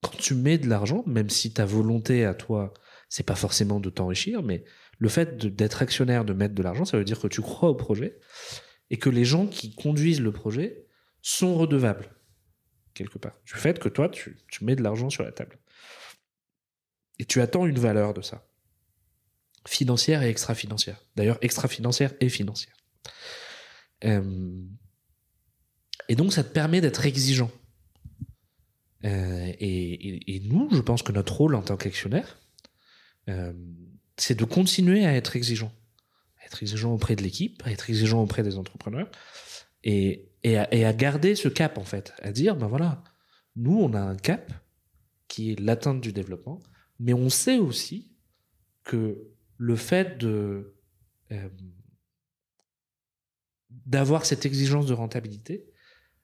quand 0.02 0.16
tu 0.18 0.36
mets 0.36 0.58
de 0.58 0.68
l'argent, 0.68 1.04
même 1.08 1.30
si 1.30 1.54
ta 1.54 1.66
volonté 1.66 2.26
à 2.26 2.34
toi, 2.34 2.74
c'est 3.10 3.26
pas 3.26 3.36
forcément 3.36 3.80
de 3.80 3.90
t'enrichir, 3.90 4.44
mais 4.44 4.64
le 5.00 5.10
fait 5.10 5.38
d'être 5.38 5.82
actionnaire, 5.82 6.26
de 6.26 6.34
mettre 6.34 6.54
de 6.54 6.64
l'argent, 6.64 6.86
ça 6.86 6.98
veut 6.98 7.06
dire 7.06 7.20
que 7.20 7.28
tu 7.28 7.41
crois 7.41 7.70
au 7.70 7.76
projet 7.76 8.20
et 8.91 8.98
que 8.98 9.10
les 9.10 9.26
gens 9.26 9.48
qui 9.48 9.76
conduisent 9.76 10.22
le 10.22 10.32
projet 10.32 10.86
sont 11.22 11.56
redevables 11.56 12.19
quelque 12.99 13.17
part 13.17 13.35
du 13.45 13.53
fait 13.53 13.80
que 13.80 13.89
toi, 13.89 14.09
tu, 14.09 14.38
mets 14.61 14.76
de 14.76 14.84
l'argent 14.84 15.09
sur 15.09 15.23
la 15.23 15.31
table. 15.31 15.57
Et 17.17 17.26
tu 17.26 17.41
attends 17.41 17.65
une 17.65 17.80
valeur 17.80 18.13
de 18.13 18.21
ça 18.21 18.45
financière 19.67 20.23
et 20.23 20.30
extra-financière. 20.30 21.03
D'ailleurs, 21.15 21.38
extra-financière 21.41 22.13
et 22.21 22.30
financière. 22.30 22.76
Euh, 24.05 24.63
et 26.07 26.15
donc, 26.15 26.34
ça 26.34 26.43
te 26.43 26.51
permet 26.51 26.81
d'être 26.81 27.05
exigeant. 27.05 27.51
Euh, 29.05 29.51
et, 29.59 30.41
nous, 30.45 30.69
je 30.71 30.81
pense 30.81 31.03
que 31.03 31.11
notre 31.11 31.34
rôle 31.34 31.55
en 31.55 31.61
tant 31.61 31.77
qu'actionnaire, 31.77 32.39
euh, 33.27 33.53
c'est 34.17 34.35
de 34.35 34.45
continuer 34.45 35.05
à 35.05 35.13
être 35.13 35.35
exigeant. 35.35 35.71
Être 36.45 36.63
exigeant 36.63 36.93
auprès 36.93 37.15
de 37.15 37.21
l'équipe, 37.21 37.61
être 37.67 37.89
exigeant 37.89 38.23
auprès 38.23 38.43
des 38.43 38.57
entrepreneurs, 38.57 39.09
et, 39.84 40.26
à 40.43 40.93
garder 40.93 41.35
ce 41.35 41.47
cap, 41.47 41.77
en 41.77 41.84
fait. 41.84 42.14
À 42.22 42.31
dire, 42.31 42.56
ben 42.56 42.68
voilà, 42.68 43.03
nous, 43.56 43.77
on 43.77 43.93
a 43.93 44.01
un 44.01 44.15
cap 44.15 44.51
qui 45.27 45.51
est 45.51 45.60
l'atteinte 45.60 46.01
du 46.01 46.14
développement, 46.14 46.60
mais 46.99 47.14
on 47.14 47.30
sait 47.30 47.57
aussi 47.57 48.11
que 48.84 49.30
le 49.57 49.76
fait 49.76 50.18
de 50.18 50.76
euh, 51.31 51.49
d'avoir 53.85 54.26
cette 54.26 54.45
exigence 54.45 54.88
de 54.88 54.93
rentabilité, 54.93 55.69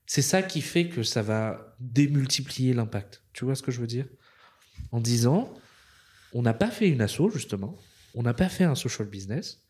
c'est 0.07 0.21
ça 0.21 0.41
qui 0.41 0.61
fait 0.61 0.89
que 0.89 1.03
ça 1.03 1.21
va 1.21 1.75
démultiplier 1.79 2.73
l'impact. 2.73 3.23
Tu 3.33 3.45
vois 3.45 3.55
ce 3.55 3.61
que 3.61 3.71
je 3.71 3.79
veux 3.79 3.87
dire? 3.87 4.07
En 4.91 4.99
disant, 4.99 5.53
on 6.33 6.41
n'a 6.41 6.53
pas 6.53 6.71
fait 6.71 6.89
une 6.89 7.01
asso 7.01 7.29
justement, 7.31 7.77
on 8.13 8.23
n'a 8.23 8.33
pas 8.33 8.49
fait 8.49 8.63
un 8.63 8.75
social 8.75 9.07
business, 9.07 9.63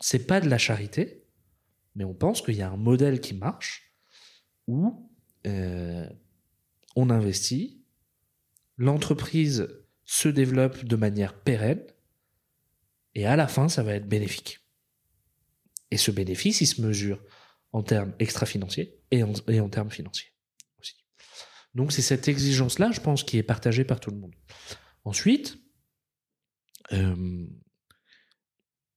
c'est 0.00 0.26
pas 0.26 0.40
de 0.40 0.48
la 0.48 0.58
charité, 0.58 1.25
mais 1.96 2.04
on 2.04 2.14
pense 2.14 2.42
qu'il 2.42 2.54
y 2.54 2.62
a 2.62 2.70
un 2.70 2.76
modèle 2.76 3.20
qui 3.20 3.34
marche 3.34 3.92
où 4.68 5.10
euh, 5.46 6.08
on 6.94 7.10
investit, 7.10 7.82
l'entreprise 8.76 9.68
se 10.04 10.28
développe 10.28 10.84
de 10.84 10.96
manière 10.96 11.34
pérenne, 11.34 11.84
et 13.14 13.26
à 13.26 13.34
la 13.34 13.48
fin, 13.48 13.68
ça 13.68 13.82
va 13.82 13.94
être 13.94 14.08
bénéfique. 14.08 14.60
Et 15.90 15.96
ce 15.96 16.10
bénéfice, 16.10 16.60
il 16.60 16.66
se 16.66 16.82
mesure 16.82 17.18
en 17.72 17.82
termes 17.82 18.12
extra-financiers 18.18 19.00
et 19.10 19.22
en, 19.22 19.68
termes 19.68 19.90
financiers 19.90 20.32
aussi. 20.78 20.96
Donc 21.74 21.92
c'est 21.92 22.02
cette 22.02 22.28
exigence-là, 22.28 22.90
je 22.92 23.00
pense, 23.00 23.24
qui 23.24 23.38
est 23.38 23.42
partagée 23.42 23.84
par 23.84 24.00
tout 24.00 24.10
le 24.10 24.18
monde. 24.18 24.34
Ensuite, 25.04 25.58
euh, 26.92 27.46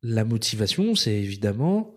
la 0.02 0.26
motivation, 0.26 0.96
c'est 0.96 1.16
évidemment 1.16 1.94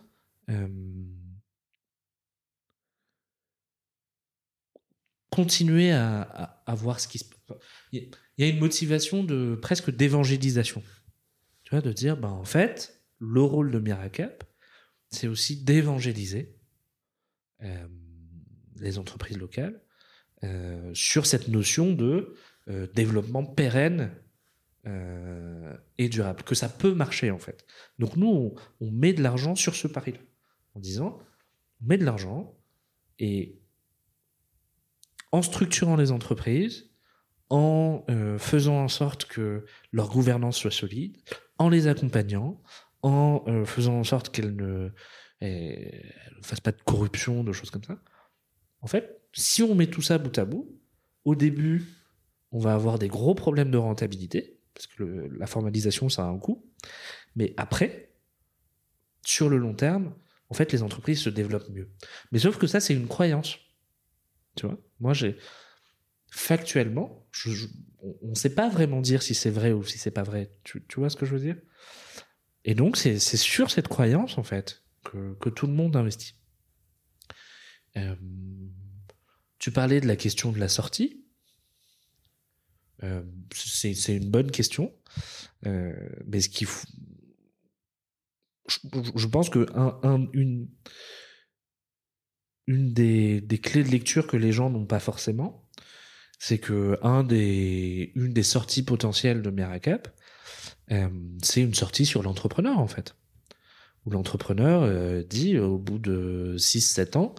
continuer 5.31 5.93
à, 5.93 6.63
voir 6.69 7.01
ce 7.01 7.09
qui 7.09 7.19
se 7.19 7.25
passe. 7.25 7.59
Il 7.93 8.11
y 8.39 8.45
a 8.45 8.49
une 8.49 8.59
motivation 8.59 9.25
de 9.25 9.59
presque 9.61 9.91
d'évangélisation 9.95 10.83
de 11.81 11.93
dire, 11.93 12.17
ben, 12.17 12.29
en 12.29 12.45
fait, 12.45 13.03
le 13.19 13.43
rôle 13.43 13.71
de 13.71 13.79
Miracap, 13.79 14.45
c'est 15.11 15.29
aussi 15.29 15.63
d'évangéliser 15.63 16.57
les 18.77 18.99
entreprises 18.99 19.39
locales 19.39 19.81
sur 20.95 21.27
cette 21.27 21.49
notion 21.49 21.93
de 21.93 22.35
développement 22.95 23.45
pérenne 23.45 24.13
et 25.99 26.09
durable, 26.09 26.43
que 26.43 26.57
ça 26.57 26.69
peut 26.69 26.93
marcher 26.93 27.31
en 27.31 27.39
fait. 27.39 27.65
Donc 28.01 28.17
nous, 28.17 28.27
on, 28.27 28.55
on 28.81 28.91
met 28.91 29.13
de 29.13 29.23
l'argent 29.23 29.55
sur 29.55 29.77
ce 29.77 29.87
pari-là, 29.87 30.19
en 30.75 30.81
disant, 30.81 31.19
on 31.83 31.87
met 31.87 31.99
de 31.99 32.05
l'argent 32.05 32.57
et 33.19 33.61
en 35.31 35.43
structurant 35.43 35.97
les 35.97 36.13
entreprises, 36.13 36.91
en 37.49 38.05
euh, 38.09 38.39
faisant 38.39 38.83
en 38.83 38.89
sorte 38.89 39.27
que 39.27 39.65
leur 39.93 40.09
gouvernance 40.09 40.57
soit 40.57 40.71
solide, 40.71 41.17
en 41.59 41.69
les 41.69 41.87
accompagnant, 41.87 42.63
en 43.03 43.45
euh, 43.47 43.65
faisant 43.65 43.99
en 43.99 44.05
sorte 44.05 44.31
qu'elles 44.31 44.57
ne, 44.57 44.91
fassent 46.43 46.61
pas 46.61 46.73
de 46.73 46.81
corruption, 46.83 47.45
de 47.45 47.53
choses 47.53 47.71
comme 47.71 47.85
ça. 47.85 47.99
En 48.81 48.87
fait, 48.87 49.21
si 49.33 49.63
on 49.63 49.75
met 49.75 49.87
tout 49.87 50.03
ça 50.03 50.19
bout 50.19 50.37
à 50.39 50.45
bout, 50.45 50.79
au 51.25 51.35
début, 51.35 51.85
on 52.53 52.59
va 52.59 52.75
avoir 52.75 52.99
des 52.99 53.09
gros 53.09 53.35
problèmes 53.35 53.71
de 53.71 53.79
rentabilité, 53.79 54.59
parce 54.75 54.87
que 54.87 55.29
la 55.39 55.47
formalisation, 55.47 56.09
ça 56.09 56.25
a 56.25 56.29
un 56.29 56.39
coût. 56.39 56.65
Mais 57.37 57.55
après, 57.57 58.15
sur 59.25 59.49
le 59.49 59.57
long 59.57 59.75
terme, 59.75 60.15
en 60.53 60.55
fait, 60.55 60.71
les 60.71 60.83
entreprises 60.83 61.23
se 61.23 61.31
développent 61.31 61.71
mieux. 61.71 61.91
Mais 62.31 62.39
sauf 62.39 62.59
que 62.59 62.67
ça, 62.67 62.79
c'est 62.79 62.93
une 62.93 63.09
croyance. 63.09 63.57
Tu 64.55 64.67
vois? 64.67 64.79
Moi, 65.01 65.15
j'ai 65.15 65.39
factuellement, 66.31 67.27
on 68.21 68.29
ne 68.29 68.35
sait 68.35 68.55
pas 68.55 68.69
vraiment 68.69 69.01
dire 69.01 69.23
si 69.23 69.35
c'est 69.35 69.49
vrai 69.49 69.73
ou 69.73 69.83
si 69.83 69.97
c'est 69.97 70.11
pas 70.11 70.25
vrai. 70.25 70.53
Tu, 70.63 70.83
vois 70.97 71.09
ce 71.09 71.17
que 71.17 71.25
je 71.25 71.33
veux 71.33 71.41
dire? 71.41 71.57
Et 72.67 72.75
donc, 72.75 72.99
c'est 72.99 73.19
sur 73.19 73.71
cette 73.71 73.89
croyance, 73.89 74.37
en 74.37 74.43
fait, 74.43 74.83
que, 75.05 75.33
que 75.41 75.49
tout 75.49 75.67
le 75.67 75.73
monde 75.73 75.97
investit. 75.97 76.35
Euh, 77.97 78.15
tu 79.59 79.71
parlais 79.71 80.03
de 80.03 80.07
la 80.07 80.17
question 80.17 80.53
de 80.53 80.59
la 80.59 80.69
sortie. 80.69 81.25
Euh, 83.05 83.23
c'est 83.55 83.95
c'est 83.95 84.19
une 84.19 84.29
bonne 84.29 84.51
question. 84.51 84.95
Euh, 85.65 85.95
mais 86.27 86.43
ce 86.43 86.51
qu'il 86.51 86.67
faut. 86.67 86.87
Je, 88.69 89.27
pense 89.27 89.51
que 89.51 89.67
un, 89.75 89.99
un- 90.03 90.27
une, 90.33 90.69
des, 92.69 93.43
clés 93.63 93.83
de 93.85 93.89
lecture 93.89 94.27
que 94.27 94.37
les 94.37 94.53
gens 94.53 94.71
n'ont 94.71 94.87
pas 94.87 95.01
forcément, 95.01 95.69
c'est 96.39 96.59
que 96.59 96.99
des, 97.25 98.13
une 98.15 98.33
des 98.33 98.43
sorties 98.43 98.85
potentielles 98.85 99.43
de 99.43 99.51
Miracap, 99.51 100.09
euh, 100.91 101.09
c'est 101.43 101.63
une 101.63 101.75
sortie 101.75 102.07
sur 102.07 102.23
l'entrepreneur 102.23 102.79
en 102.79 102.89
fait. 102.89 103.17
Où 104.05 104.11
l'entrepreneur 104.11 104.83
euh, 104.83 105.23
dit 105.23 105.59
au 105.59 105.79
bout 105.79 105.99
de 105.99 106.57
6-7 106.59 107.17
ans, 107.17 107.35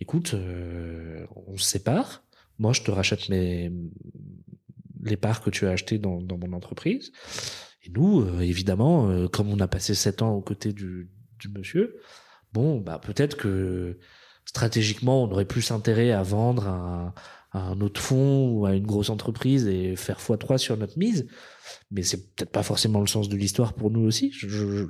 écoute, 0.00 0.34
euh, 0.34 1.26
on 1.46 1.56
se 1.56 1.64
sépare, 1.64 2.24
moi 2.58 2.72
je 2.72 2.82
te 2.82 2.90
rachète 2.90 3.28
les 3.28 3.70
parts 5.20 5.40
que 5.42 5.50
tu 5.50 5.66
as 5.66 5.70
achetées 5.70 5.98
dans 5.98 6.20
mon 6.20 6.52
entreprise. 6.52 7.12
Et 7.84 7.90
nous, 7.90 8.20
euh, 8.22 8.40
évidemment, 8.40 9.08
euh, 9.10 9.28
comme 9.28 9.48
on 9.50 9.60
a 9.60 9.68
passé 9.68 9.94
7 9.94 10.22
ans 10.22 10.34
aux 10.34 10.40
côtés 10.42 10.72
du, 10.72 11.10
du 11.38 11.48
monsieur, 11.48 11.96
bon, 12.52 12.80
bah 12.80 12.98
peut-être 13.02 13.36
que 13.36 13.98
stratégiquement, 14.44 15.24
on 15.24 15.30
aurait 15.30 15.44
plus 15.44 15.70
intérêt 15.70 16.10
à 16.12 16.22
vendre 16.22 16.68
à, 16.68 17.14
à 17.52 17.60
un 17.60 17.80
autre 17.80 18.00
fonds 18.00 18.50
ou 18.50 18.66
à 18.66 18.74
une 18.74 18.86
grosse 18.86 19.10
entreprise 19.10 19.66
et 19.66 19.96
faire 19.96 20.18
x3 20.18 20.58
sur 20.58 20.76
notre 20.76 20.98
mise. 20.98 21.26
Mais 21.90 22.02
c'est 22.02 22.34
peut-être 22.34 22.50
pas 22.52 22.62
forcément 22.62 23.00
le 23.00 23.06
sens 23.06 23.28
de 23.28 23.36
l'histoire 23.36 23.74
pour 23.74 23.90
nous 23.90 24.00
aussi. 24.00 24.30
Je, 24.32 24.48
je, 24.48 24.86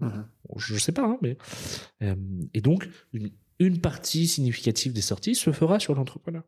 Mhm. 0.00 0.26
je 0.56 0.76
sais 0.76 0.92
pas, 0.92 1.04
hein, 1.04 1.18
mais 1.22 1.36
euh, 2.02 2.14
et 2.54 2.60
donc 2.60 2.88
une, 3.12 3.30
une 3.58 3.80
partie 3.80 4.26
significative 4.26 4.92
des 4.92 5.00
sorties 5.00 5.34
se 5.34 5.50
fera 5.52 5.78
sur 5.80 5.94
l'entrepreneur 5.94 6.42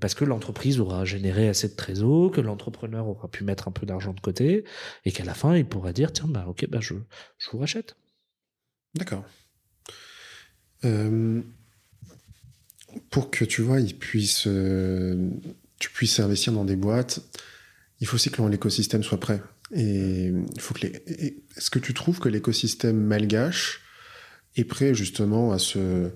parce 0.00 0.14
que 0.14 0.24
l'entreprise 0.24 0.80
aura 0.80 1.04
généré 1.04 1.48
assez 1.48 1.68
de 1.68 1.74
trésor, 1.74 2.30
que 2.30 2.40
l'entrepreneur 2.40 3.06
aura 3.06 3.28
pu 3.28 3.44
mettre 3.44 3.68
un 3.68 3.72
peu 3.72 3.86
d'argent 3.86 4.12
de 4.12 4.20
côté 4.20 4.64
et 5.04 5.12
qu'à 5.12 5.24
la 5.24 5.34
fin 5.34 5.56
il 5.56 5.66
pourra 5.66 5.92
dire 5.92 6.12
tiens 6.12 6.26
bah 6.28 6.46
ok 6.48 6.66
bah 6.68 6.80
je 6.80 6.94
je 7.38 7.50
vous 7.50 7.58
rachète. 7.58 7.96
D'accord. 8.94 9.24
Euh, 10.84 11.42
pour 13.10 13.30
que 13.30 13.44
tu 13.44 13.62
vois, 13.62 13.80
ils 13.80 13.96
puissent, 13.96 14.46
euh, 14.46 15.30
tu 15.78 15.90
puisses 15.90 16.20
investir 16.20 16.52
dans 16.52 16.64
des 16.64 16.76
boîtes, 16.76 17.20
il 18.00 18.06
faut 18.06 18.16
aussi 18.16 18.30
que 18.30 18.42
l'écosystème 18.42 19.02
soit 19.02 19.20
prêt. 19.20 19.42
Et 19.72 20.26
il 20.54 20.60
faut 20.60 20.74
que 20.74 20.86
les. 20.86 20.92
Est-ce 21.56 21.70
que 21.70 21.78
tu 21.78 21.94
trouves 21.94 22.20
que 22.20 22.28
l'écosystème 22.28 23.00
malgache 23.00 23.80
est 24.56 24.64
prêt 24.64 24.94
justement 24.94 25.52
à 25.52 25.58
ce 25.58 26.10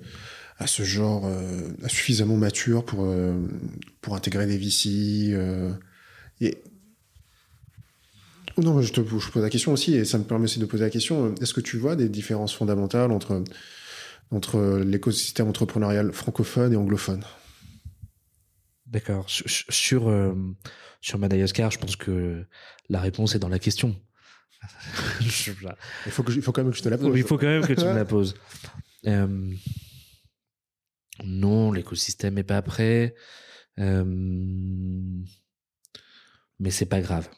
à 0.59 0.67
ce 0.67 0.83
genre 0.83 1.23
euh, 1.25 1.71
suffisamment 1.87 2.37
mature 2.37 2.85
pour 2.85 3.05
euh, 3.05 3.35
pour 4.01 4.15
intégrer 4.17 4.47
des 4.47 4.59
VC 4.59 5.31
euh, 5.33 5.73
et 6.41 6.59
non, 8.57 8.83
je 8.83 8.93
te 8.93 9.01
je 9.01 9.31
pose 9.31 9.43
la 9.43 9.51
question 9.51 9.73
aussi, 9.73 9.95
et 9.95 10.05
ça 10.05 10.19
me 10.19 10.25
permet 10.25 10.45
aussi 10.45 10.59
de 10.59 10.67
poser 10.67 10.83
la 10.85 10.91
question. 10.91 11.33
Est-ce 11.41 11.55
que 11.55 11.61
tu 11.61 11.79
vois 11.79 11.95
des 11.95 12.09
différences 12.09 12.53
fondamentales 12.53 13.13
entre, 13.13 13.45
entre 14.33 14.79
l'écosystème 14.85 15.47
entrepreneurial 15.47 16.13
francophone 16.13 16.73
et 16.73 16.77
anglophone? 16.77 17.23
D'accord. 18.87 19.25
Sur 19.31 19.45
sur, 19.49 20.09
euh, 20.09 20.35
sur 21.01 21.21
Madagascar, 21.21 21.71
je 21.71 21.79
pense 21.79 21.95
que 21.95 22.45
la 22.89 23.01
réponse 23.01 23.37
est 23.37 23.39
dans 23.39 23.49
la 23.49 23.61
question. 23.61 23.95
Il 25.21 25.31
faut, 26.11 26.25
que 26.25 26.33
je- 26.33 26.39
il 26.39 26.43
faut 26.43 26.51
quand 26.51 26.63
même 26.65 26.73
que 26.73 26.79
je 26.79 26.83
te 26.83 26.89
la 26.89 26.99
pose. 26.99 27.17
Il 27.17 27.23
faut 27.23 27.39
quand 27.39 27.47
même 27.47 27.65
que 27.65 27.75
tu 27.75 27.85
me 27.85 27.95
la 27.95 28.05
poses. 28.17 28.35
Euh, 29.07 29.53
non, 31.25 31.73
l'écosystème 31.73 32.39
est 32.39 32.45
pas 32.45 32.63
prêt. 32.63 33.15
Mais 36.59 36.71
c'est 36.71 36.87
pas 36.87 37.01
grave. 37.01 37.29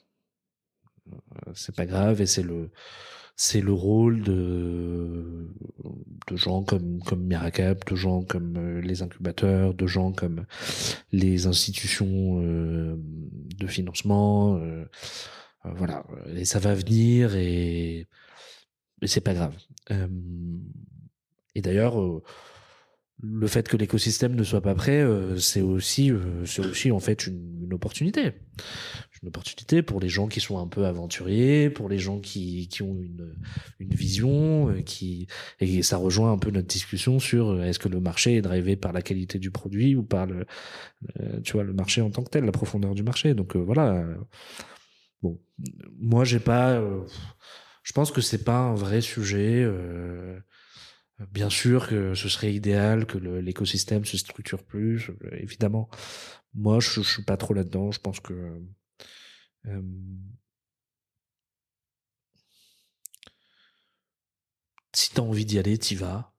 Euh, 1.12 1.52
C'est 1.54 1.74
pas 1.74 1.86
grave 1.86 2.20
et 2.20 2.26
c'est 2.26 2.42
le 2.42 2.70
c'est 3.36 3.62
le 3.62 3.72
rôle 3.72 4.22
de 4.22 5.48
de 6.28 6.36
gens 6.36 6.62
comme 6.62 7.02
comme 7.02 7.24
Miracap, 7.24 7.88
de 7.90 7.96
gens 7.96 8.22
comme 8.22 8.56
euh, 8.56 8.80
les 8.80 9.02
incubateurs, 9.02 9.74
de 9.74 9.86
gens 9.86 10.12
comme 10.12 10.44
les 11.12 11.46
institutions 11.46 12.40
euh, 12.42 12.96
de 13.58 13.66
financement. 13.66 14.60
voilà, 15.64 16.04
et 16.34 16.44
ça 16.46 16.58
va 16.58 16.74
venir 16.74 17.36
et, 17.36 18.08
et 19.02 19.06
c'est 19.06 19.20
pas 19.20 19.34
grave. 19.34 19.54
Et 21.54 21.60
d'ailleurs, 21.60 21.96
le 23.22 23.46
fait 23.46 23.68
que 23.68 23.76
l'écosystème 23.76 24.34
ne 24.34 24.42
soit 24.42 24.60
pas 24.62 24.74
prêt, 24.74 25.00
euh, 25.02 25.36
c'est 25.38 25.60
aussi, 25.60 26.10
euh, 26.10 26.44
c'est 26.46 26.64
aussi 26.64 26.90
en 26.90 27.00
fait 27.00 27.26
une, 27.26 27.64
une 27.64 27.74
opportunité. 27.74 28.32
Une 29.22 29.28
opportunité 29.28 29.82
pour 29.82 30.00
les 30.00 30.08
gens 30.08 30.28
qui 30.28 30.40
sont 30.40 30.58
un 30.58 30.66
peu 30.66 30.86
aventuriers, 30.86 31.68
pour 31.68 31.90
les 31.90 31.98
gens 31.98 32.20
qui, 32.20 32.68
qui 32.68 32.82
ont 32.82 32.96
une, 32.98 33.34
une 33.78 33.90
vision, 33.90 34.70
euh, 34.70 34.80
qui 34.80 35.26
et 35.60 35.82
ça 35.82 35.98
rejoint 35.98 36.32
un 36.32 36.38
peu 36.38 36.50
notre 36.50 36.68
discussion 36.68 37.18
sur 37.18 37.50
euh, 37.50 37.64
est-ce 37.64 37.78
que 37.78 37.88
le 37.88 38.00
marché 38.00 38.36
est 38.36 38.42
drivé 38.42 38.76
par 38.76 38.92
la 38.92 39.02
qualité 39.02 39.38
du 39.38 39.50
produit 39.50 39.94
ou 39.94 40.02
par 40.02 40.26
le, 40.26 40.46
euh, 41.20 41.40
tu 41.42 41.52
vois, 41.52 41.64
le 41.64 41.74
marché 41.74 42.00
en 42.00 42.10
tant 42.10 42.22
que 42.22 42.30
tel, 42.30 42.44
la 42.44 42.52
profondeur 42.52 42.94
du 42.94 43.02
marché. 43.02 43.34
Donc 43.34 43.56
voilà. 43.56 44.04
Bon, 45.22 45.38
moi 45.98 46.24
j'ai 46.24 46.40
pas. 46.40 46.82
je 47.82 47.92
pense 47.92 48.10
que 48.10 48.22
c'est 48.22 48.44
pas 48.44 48.58
un 48.58 48.74
vrai 48.74 49.02
sujet. 49.02 49.62
euh, 49.62 50.38
bien 51.32 51.50
sûr 51.50 51.88
que 51.88 52.14
ce 52.14 52.28
serait 52.28 52.52
idéal 52.54 53.06
que 53.06 53.18
l'écosystème 53.18 54.04
se 54.04 54.16
structure 54.18 54.64
plus. 54.64 55.10
euh, 55.10 55.30
évidemment, 55.38 55.88
moi 56.54 56.80
je, 56.80 57.02
je 57.02 57.10
suis 57.10 57.24
pas 57.24 57.36
trop 57.36 57.54
là-dedans. 57.54 57.90
Je 57.92 58.00
pense 58.00 58.20
que 58.20 58.60
euh, 59.66 59.82
si 64.94 65.10
t'as 65.12 65.22
envie 65.22 65.44
d'y 65.44 65.58
aller, 65.58 65.76
t'y 65.78 65.96
vas. 65.96 66.32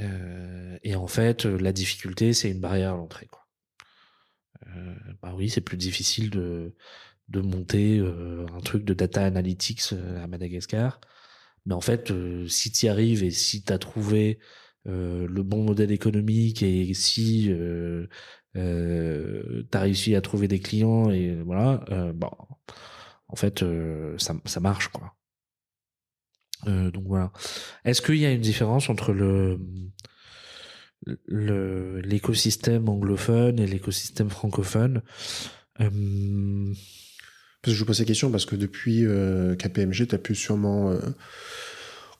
Euh, 0.00 0.78
et 0.82 0.96
en 0.96 1.06
fait, 1.06 1.46
euh, 1.46 1.58
la 1.58 1.72
difficulté, 1.72 2.32
c'est 2.32 2.50
une 2.50 2.60
barrière 2.60 2.94
à 2.94 2.96
l'entrée. 2.96 3.30
Euh, 4.66 4.94
bah 5.22 5.34
oui, 5.36 5.48
c'est 5.50 5.60
plus 5.60 5.76
difficile 5.76 6.30
de 6.30 6.74
de 7.28 7.40
monter 7.40 7.98
euh, 7.98 8.46
un 8.54 8.60
truc 8.60 8.84
de 8.84 8.94
data 8.94 9.24
analytics 9.24 9.94
euh, 9.94 10.22
à 10.22 10.28
Madagascar. 10.28 11.00
Mais 11.70 11.76
en 11.76 11.80
fait, 11.80 12.10
euh, 12.10 12.48
si 12.48 12.72
tu 12.72 12.86
y 12.86 12.88
arrives 12.88 13.22
et 13.22 13.30
si 13.30 13.62
tu 13.62 13.72
as 13.72 13.78
trouvé 13.78 14.40
euh, 14.88 15.28
le 15.28 15.42
bon 15.44 15.62
modèle 15.62 15.92
économique 15.92 16.64
et 16.64 16.92
si 16.94 17.46
euh, 17.48 18.08
tu 18.54 19.78
as 19.78 19.80
réussi 19.80 20.16
à 20.16 20.20
trouver 20.20 20.48
des 20.48 20.58
clients 20.58 21.10
et 21.10 21.36
voilà, 21.36 21.84
bon, 22.12 22.32
en 23.28 23.36
fait, 23.36 23.64
ça, 24.18 24.34
ça 24.44 24.58
marche 24.58 24.88
quoi. 24.88 25.14
Donc 26.66 27.04
voilà. 27.06 27.30
Est-ce 27.84 28.02
qu'il 28.02 28.16
y 28.16 28.26
a 28.26 28.32
une 28.32 28.40
différence 28.40 28.90
entre 28.90 29.12
le 29.12 29.60
l'écosystème 31.28 32.88
anglophone 32.88 33.60
et 33.60 33.66
l'écosystème 33.68 34.28
francophone? 34.28 35.02
Parce 37.62 37.72
que 37.72 37.76
je 37.76 37.80
vous 37.80 37.86
pose 37.86 37.98
ces 37.98 38.04
questions 38.06 38.30
parce 38.30 38.46
que 38.46 38.56
depuis 38.56 39.04
euh, 39.04 39.54
KPMG, 39.54 40.06
tu 40.08 40.14
as 40.14 40.18
pu 40.18 40.34
sûrement 40.34 40.90
euh, 40.90 40.98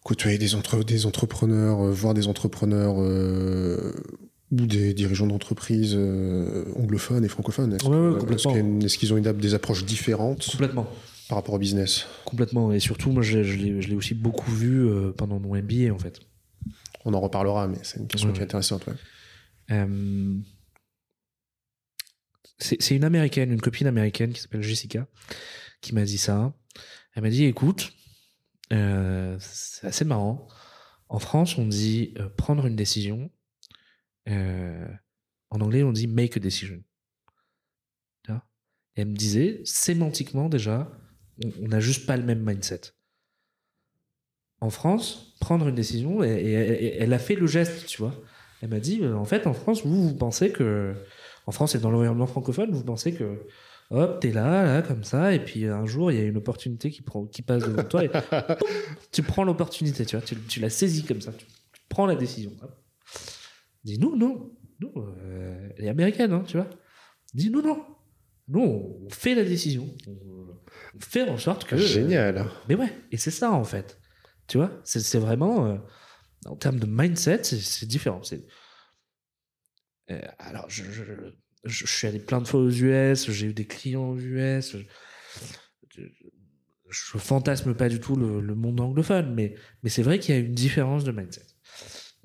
côtoyer 0.05 0.37
des, 0.39 0.55
entre, 0.55 0.85
des 0.85 1.07
entrepreneurs, 1.07 1.81
euh, 1.87 1.91
voir 1.91 2.13
des 2.13 2.29
entrepreneurs 2.29 2.97
euh, 2.99 3.93
Ou 4.51 4.67
des 4.67 4.93
dirigeants 4.93 5.27
d'entreprises 5.27 5.97
anglophones 6.77 7.25
et 7.25 7.29
francophones 7.29 7.73
Est-ce 7.73 7.87
Ouais, 7.87 8.21
ouais, 8.21 8.37
qu'ils 8.37 9.13
ont 9.15 9.17
une, 9.17 9.33
des 9.39 9.55
approches 9.55 9.85
différentes 9.87 10.47
Complètement. 10.51 10.87
par 11.29 11.39
rapport 11.39 11.55
au 11.55 11.59
business? 11.59 12.07
Complètement. 12.27 12.73
Et 12.73 12.81
surtout, 12.81 13.11
moi, 13.11 13.23
je, 13.23 13.43
je 13.43 13.57
l'ai 13.57 13.95
aussi 13.95 14.15
beaucoup 14.15 14.51
vu 14.51 14.87
pendant 15.17 15.39
mon 15.41 15.55
MBA, 15.57 15.91
en 15.95 15.99
fait. 15.99 16.21
On 17.07 17.15
en 17.15 17.21
reparlera, 17.21 17.67
mais 17.67 17.79
c'est 17.83 17.99
une 17.99 18.09
question 18.09 18.29
Ouais, 18.29 18.35
qui 18.35 18.41
est 18.41 18.45
intéressante. 18.45 18.85
C'est 22.61 22.95
une 22.95 23.05
américaine, 23.05 23.53
une 23.53 23.61
copine 23.61 23.87
américaine 23.87 24.33
qui 24.33 24.41
s'appelle 24.41 24.63
Jessica, 24.63 25.07
qui 25.81 25.95
m'a 25.95 26.05
dit 26.05 26.19
ça. 26.19 26.55
Elle 27.15 27.23
m'a 27.23 27.31
dit, 27.31 27.45
écoute, 27.45 27.93
euh, 28.73 29.37
c'est 29.41 29.87
assez 29.87 30.05
marrant. 30.05 30.47
En 31.09 31.19
France, 31.19 31.59
on 31.59 31.67
dit 31.67 32.15
euh, 32.19 32.29
prendre 32.29 32.67
une 32.67 32.77
décision. 32.77 33.31
Euh, 34.29 34.87
en 35.51 35.61
anglais, 35.61 35.83
on 35.83 35.93
dit 35.93 36.07
make 36.07 36.37
a 36.37 36.41
decision. 36.41 36.83
Et 38.97 39.03
elle 39.03 39.09
me 39.09 39.17
disait, 39.17 39.61
sémantiquement 39.65 40.49
déjà, 40.49 40.91
on- 41.45 41.69
n'a 41.69 41.81
juste 41.81 42.07
pas 42.07 42.17
le 42.17 42.25
même 42.25 42.45
mindset. 42.45 42.81
En 44.61 44.69
France, 44.71 45.37
prendre 45.41 45.69
une 45.69 45.75
décision, 45.75 46.23
et, 46.23 46.97
elle 46.99 47.13
a 47.13 47.19
fait 47.19 47.35
le 47.37 47.47
geste, 47.47 47.87
tu 47.87 47.99
vois. 47.99 48.15
Elle 48.61 48.69
m'a 48.69 48.81
dit, 48.81 49.03
en 49.07 49.25
fait, 49.25 49.47
en 49.47 49.55
France, 49.55 49.87
vous, 49.87 50.09
vous 50.09 50.15
pensez 50.15 50.51
que, 50.53 50.95
en 51.47 51.53
France 51.53 51.75
et 51.75 51.79
dans 51.79 51.91
l'environnement 51.91 52.27
francophone, 52.27 52.71
vous 52.73 52.85
pensez 52.85 53.13
que, 53.13 53.47
hop, 53.91 54.21
t'es 54.21 54.31
là, 54.31 54.65
là, 54.65 54.83
comme 54.83 55.05
ça, 55.05 55.35
et 55.35 55.45
puis 55.45 55.67
un 55.67 55.87
jour, 55.87 56.13
il 56.13 56.19
y 56.19 56.21
a 56.21 56.25
une 56.25 56.37
opportunité 56.37 56.91
qui, 56.91 57.03
prend, 57.03 57.27
qui 57.27 57.43
passe 57.43 57.65
devant 57.65 57.85
toi, 57.85 58.05
et 58.05 58.11
tu 59.13 59.23
prends 59.23 59.45
l'opportunité, 59.45 60.05
tu 60.07 60.17
vois, 60.17 60.25
tu, 60.25 60.37
tu 60.37 60.61
la 60.61 60.71
saisis 60.71 61.05
comme 61.05 61.21
ça, 61.21 61.33
tu, 61.33 61.47
tu 61.47 61.81
prends 61.89 62.07
la 62.07 62.17
décision. 62.17 62.53
hop. 62.63 62.77
Dis, 63.85 63.99
nous, 63.99 64.17
non, 64.17 64.53
nous, 64.81 64.93
euh, 64.97 65.69
elle 65.77 65.85
est 65.87 65.89
américaine, 65.89 66.33
hein, 66.33 66.45
tu 66.47 66.57
vois. 66.57 66.69
Dis, 67.33 67.51
non, 67.51 67.63
non, 67.63 67.85
nous, 68.51 68.99
on 69.07 69.09
fait 69.11 69.35
la 69.35 69.45
décision. 69.45 69.89
On, 70.07 71.01
fait 71.01 71.29
en 71.29 71.39
sorte 71.39 71.65
que. 71.65 71.77
Génial. 71.77 72.47
Mais 72.69 72.75
ouais, 72.75 72.93
et 73.13 73.17
c'est 73.17 73.31
ça 73.31 73.53
en 73.53 73.65
fait. 73.65 73.99
Tu 74.49 74.59
vois, 74.59 74.73
c'est 74.83 75.19
vraiment 75.19 75.67
euh, 75.67 75.77
en 76.47 76.57
termes 76.57 76.81
de 76.81 76.87
mindset, 76.87 77.45
c'est- 77.45 77.87
différent. 77.87 78.23
C'est 78.25 78.45
alors 80.39 80.69
je, 80.69 81.87
suis 81.87 82.07
allé 82.07 82.19
plein 82.19 82.41
de 82.41 82.49
fois 82.49 82.61
aux 82.61 82.71
US, 82.71 83.31
j'ai 83.31 83.47
eu 83.47 83.55
des 83.55 83.67
clients 83.67 84.11
aux 84.11 84.19
US. 84.19 84.77
Je, 85.97 86.03
je, 86.89 87.19
fantasme 87.19 87.75
pas 87.75 87.89
du 87.89 88.01
tout 88.01 88.17
le, 88.17 88.55
monde 88.55 88.81
anglophone, 88.81 89.35
mais 89.35 89.55
c'est 89.87 90.03
vrai 90.03 90.19
qu'il 90.19 90.35
y 90.35 90.39
a 90.39 90.41
une 90.41 90.55
différence 90.55 91.05
de 91.05 91.13
mindset. 91.13 91.47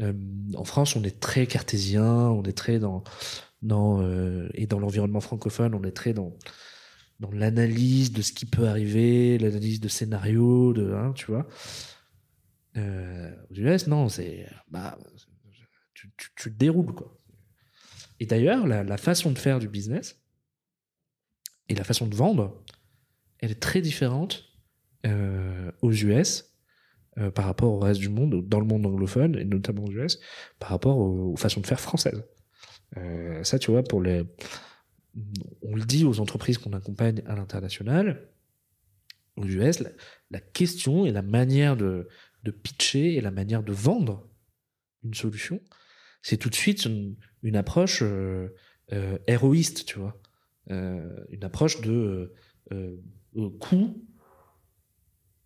Euh, 0.01 0.13
en 0.55 0.65
France, 0.65 0.95
on 0.95 1.03
est 1.03 1.19
très 1.19 1.47
cartésien, 1.47 2.05
on 2.05 2.43
est 2.43 2.57
très 2.57 2.79
dans 2.79 3.03
euh, 3.71 4.49
et 4.53 4.67
dans 4.67 4.79
l'environnement 4.79 5.21
francophone, 5.21 5.73
on 5.73 5.83
est 5.83 5.91
très 5.91 6.13
dans 6.13 6.33
l'analyse 7.31 8.11
de 8.11 8.21
ce 8.21 8.33
qui 8.33 8.45
peut 8.45 8.67
arriver, 8.67 9.37
l'analyse 9.37 9.79
de 9.79 9.87
scénarios, 9.87 10.73
de, 10.73 10.93
hein, 10.93 11.13
tu 11.15 11.27
vois. 11.27 11.47
Euh, 12.77 13.31
aux 13.49 13.55
US, 13.55 13.87
non, 13.87 14.09
c'est, 14.09 14.47
bah, 14.69 14.97
tu, 15.93 16.11
tu, 16.17 16.29
tu 16.35 16.51
te 16.51 16.57
déroules, 16.57 16.93
quoi. 16.93 17.15
Et 18.19 18.25
d'ailleurs, 18.25 18.65
la, 18.67 18.97
façon 18.97 19.31
de 19.31 19.37
faire 19.37 19.59
du 19.59 19.67
business 19.67 20.21
et 21.69 21.75
la 21.75 21.83
façon 21.83 22.07
de 22.07 22.15
vendre, 22.15 22.63
elle 23.39 23.51
est 23.51 23.61
très 23.61 23.81
différente 23.81 24.45
euh, 25.05 25.71
aux 25.81 25.91
US 25.91 26.55
euh, 27.17 27.31
par 27.31 27.45
rapport 27.45 27.71
au 27.71 27.79
reste 27.79 27.99
du 27.99 28.09
monde, 28.09 28.47
dans 28.47 28.59
le 28.59 28.65
monde 28.65 28.85
anglophone, 28.85 29.37
et 29.37 29.45
notamment 29.45 29.85
aux 29.85 29.91
US, 29.91 30.19
par 30.59 30.69
rapport 30.69 30.97
aux, 30.97 31.35
façons 31.37 31.61
de 31.61 31.67
faire 31.67 31.79
françaises. 31.79 32.23
Euh, 32.97 33.43
ça, 33.43 33.59
tu 33.59 33.71
vois, 33.71 33.83
pour 33.83 34.01
les, 34.01 34.23
on 35.61 35.75
le 35.75 35.83
dit 35.83 36.03
aux 36.03 36.19
entreprises 36.19 36.57
qu'on 36.57 36.73
accompagne 36.73 37.21
à 37.25 37.35
l'international, 37.35 38.29
aux 39.37 39.45
US, 39.45 39.83
la, 40.29 40.39
question 40.41 41.05
et 41.05 41.11
la 41.11 41.21
manière 41.21 41.77
de, 41.77 42.07
pitcher 42.63 43.15
et 43.15 43.21
la 43.21 43.31
manière 43.31 43.63
de 43.63 43.73
vendre 43.73 44.29
une 45.03 45.13
solution, 45.13 45.61
c'est 46.21 46.37
tout 46.37 46.49
de 46.49 46.55
suite 46.55 46.87
une 47.45 47.55
approche 47.55 47.99
euh, 48.01 48.49
euh, 48.91 49.17
héroïste, 49.27 49.85
tu 49.85 49.99
vois. 49.99 50.19
Euh, 50.71 51.23
une 51.29 51.43
approche 51.43 51.79
de 51.81 52.33
coût 53.59 54.03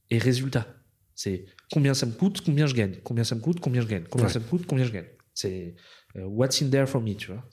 et 0.09 0.17
résultat. 0.17 0.65
C'est 1.13 1.45
combien 1.71 1.93
ça 1.93 2.05
me 2.05 2.13
coûte, 2.13 2.41
combien 2.45 2.65
je 2.67 2.73
gagne, 2.73 3.01
combien 3.03 3.25
ça 3.25 3.35
me 3.35 3.41
coûte, 3.41 3.59
combien 3.59 3.81
je 3.81 3.87
gagne, 3.87 4.05
combien 4.09 4.27
Ouais. 4.27 4.31
ça 4.33 4.39
me 4.39 4.45
coûte, 4.45 4.65
combien 4.65 4.85
je 4.85 4.93
gagne. 4.93 5.07
C'est 5.33 5.75
what's 6.15 6.61
in 6.61 6.69
there 6.69 6.87
for 6.87 7.01
me, 7.01 7.13
tu 7.15 7.33
vois. 7.33 7.45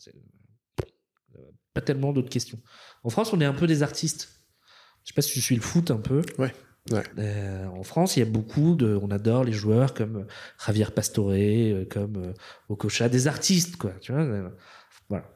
Euh, 1.35 1.41
pas 1.75 1.81
tellement 1.81 2.13
d'autres 2.13 2.31
questions. 2.31 2.61
En 3.03 3.11
France, 3.11 3.33
on 3.33 3.41
est 3.41 3.45
un 3.45 3.53
peu 3.53 3.67
des 3.67 3.83
artistes. 3.83 4.45
Je 5.05 5.09
sais 5.09 5.15
pas 5.15 5.23
si 5.23 5.33
tu 5.33 5.41
suis 5.41 5.57
le 5.57 5.63
foot 5.63 5.91
un 5.91 5.99
peu. 5.99 6.23
Ouais, 6.39 6.53
Euh, 6.93 7.67
en 7.67 7.83
France, 7.83 8.17
il 8.17 8.21
y 8.21 8.23
a 8.23 8.31
beaucoup 8.31 8.77
de, 8.77 8.99
on 9.03 9.11
adore 9.11 9.43
les 9.45 9.53
joueurs 9.53 9.93
comme 9.93 10.17
euh, 10.17 10.27
Javier 10.65 10.87
Pastore, 10.95 11.33
euh, 11.33 11.85
comme 11.87 12.33
Okocha, 12.69 13.09
des 13.09 13.27
artistes, 13.27 13.77
quoi. 13.77 13.93
Tu 14.01 14.13
vois. 14.13 14.53
Voilà. 15.09 15.29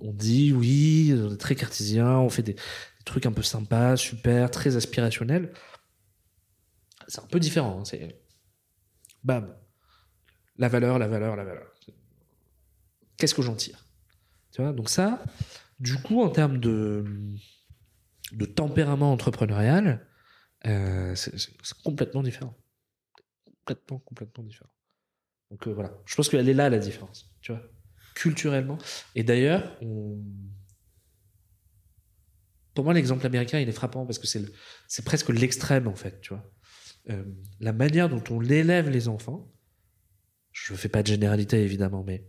On 0.00 0.12
dit 0.12 0.52
oui, 0.52 1.12
on 1.16 1.32
est 1.32 1.36
très 1.36 1.54
cartésien, 1.54 2.18
on 2.18 2.28
fait 2.28 2.42
des, 2.42 2.54
des 2.54 3.04
trucs 3.04 3.26
un 3.26 3.32
peu 3.32 3.42
sympas, 3.42 3.96
super, 3.96 4.50
très 4.50 4.76
aspirationnels. 4.76 5.52
C'est 7.08 7.20
un 7.20 7.26
peu 7.26 7.40
différent. 7.40 7.80
hein, 7.80 7.84
C'est 7.84 8.20
bam, 9.24 9.54
la 10.56 10.68
valeur, 10.68 10.98
la 10.98 11.08
valeur, 11.08 11.36
la 11.36 11.44
valeur. 11.44 11.66
Qu'est-ce 13.16 13.34
que 13.34 13.42
j'en 13.42 13.54
tire? 13.54 13.84
Tu 14.52 14.62
vois. 14.62 14.72
Donc 14.72 14.88
ça, 14.88 15.22
du 15.80 15.96
coup, 15.98 16.22
en 16.22 16.28
termes 16.28 16.58
de 16.58 17.04
de 18.32 18.44
tempérament 18.46 19.12
entrepreneurial, 19.12 20.06
euh, 20.66 21.14
c'est 21.14 21.32
complètement 21.84 22.22
différent. 22.22 22.56
Complètement, 23.44 23.98
complètement 24.00 24.44
différent. 24.44 24.70
Donc 25.50 25.66
euh, 25.68 25.72
voilà, 25.72 25.92
je 26.06 26.14
pense 26.14 26.28
qu'elle 26.28 26.48
est 26.48 26.54
là 26.54 26.70
la 26.70 26.78
différence, 26.78 27.30
tu 27.40 27.52
vois, 27.52 27.62
culturellement. 28.14 28.78
Et 29.14 29.22
d'ailleurs, 29.22 29.76
on... 29.82 30.18
pour 32.74 32.84
moi, 32.84 32.94
l'exemple 32.94 33.26
américain, 33.26 33.60
il 33.60 33.68
est 33.68 33.72
frappant 33.72 34.06
parce 34.06 34.18
que 34.18 34.26
c'est 34.26 34.40
le- 34.40 34.52
c'est 34.88 35.04
presque 35.04 35.28
l'extrême 35.28 35.86
en 35.88 35.94
fait, 35.94 36.20
tu 36.20 36.30
vois. 36.34 36.50
Euh, 37.10 37.24
la 37.60 37.72
manière 37.72 38.08
dont 38.08 38.22
on 38.30 38.42
élève 38.44 38.88
les 38.88 39.08
enfants, 39.08 39.52
je 40.52 40.74
fais 40.74 40.88
pas 40.88 41.02
de 41.02 41.08
généralité 41.08 41.62
évidemment, 41.62 42.04
mais 42.04 42.24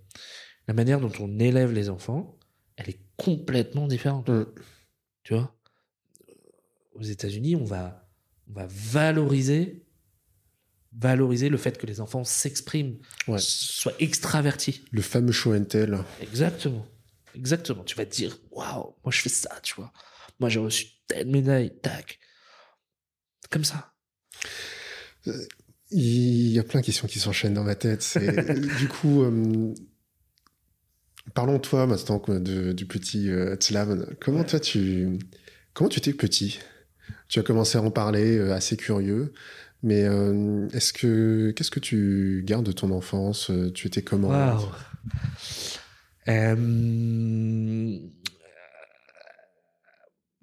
la 0.67 0.73
manière 0.73 0.99
dont 0.99 1.11
on 1.19 1.39
élève 1.39 1.71
les 1.71 1.89
enfants, 1.89 2.39
elle 2.77 2.89
est 2.89 2.99
complètement 3.17 3.87
différente. 3.87 4.29
Mm. 4.29 4.45
Tu 5.23 5.33
vois, 5.33 5.55
aux 6.95 7.03
États-Unis, 7.03 7.55
on 7.55 7.63
va, 7.63 8.02
on 8.49 8.53
va 8.53 8.67
valoriser, 8.69 9.83
valoriser 10.95 11.49
le 11.49 11.57
fait 11.57 11.77
que 11.77 11.85
les 11.85 11.99
enfants 12.01 12.23
s'expriment, 12.23 12.97
Ouais. 13.27 13.37
soient 13.39 13.93
extravertis. 13.99 14.83
Le 14.91 15.01
fameux 15.01 15.31
show 15.31 15.53
and 15.55 15.65
tell. 15.65 15.97
Exactement. 16.21 16.85
Exactement. 17.35 17.83
Tu 17.83 17.95
vas 17.95 18.05
te 18.05 18.13
dire, 18.15 18.37
waouh, 18.51 18.95
moi 19.03 19.11
je 19.11 19.21
fais 19.21 19.29
ça, 19.29 19.59
tu 19.63 19.73
vois. 19.75 19.91
Moi 20.39 20.49
j'ai 20.49 20.59
reçu 20.59 20.85
telle 21.07 21.27
médaille, 21.27 21.71
tac. 21.81 22.19
Comme 23.49 23.63
ça. 23.63 23.93
Il 25.91 26.49
y 26.51 26.59
a 26.59 26.63
plein 26.63 26.81
de 26.81 26.85
questions 26.85 27.07
qui 27.07 27.19
s'enchaînent 27.19 27.53
dans 27.53 27.63
ma 27.63 27.75
tête. 27.75 28.05
Du 28.79 28.87
coup, 28.87 29.23
euh, 29.23 29.73
parlons 31.33 31.59
toi 31.59 31.85
maintenant, 31.87 32.19
de- 32.27 32.71
du 32.73 32.85
petit 32.85 33.29
euh, 33.29 33.55
Tzlav. 33.55 34.15
Comment 34.19 34.39
Ouais. 34.39 34.45
toi 34.45 34.59
tu, 34.59 35.17
comment 35.73 35.89
tu 35.89 36.01
t'es 36.01 36.13
petit? 36.13 36.59
Tu 37.33 37.39
as 37.39 37.43
commencé 37.43 37.79
à 37.79 37.81
en 37.81 37.89
parler, 37.89 38.37
euh, 38.37 38.53
assez 38.53 38.77
curieux. 38.77 39.33
Mais 39.81 40.03
euh, 40.03 40.67
est-ce 40.69 40.93
que 40.93 41.49
qu'est-ce 41.55 41.71
que 41.71 41.79
tu 41.79 42.43
gardes 42.45 42.63
de 42.63 42.71
ton 42.71 42.91
enfance 42.91 43.49
Euh, 43.49 43.71
Tu 43.71 43.87
étais 43.87 44.03
comment? 44.03 44.29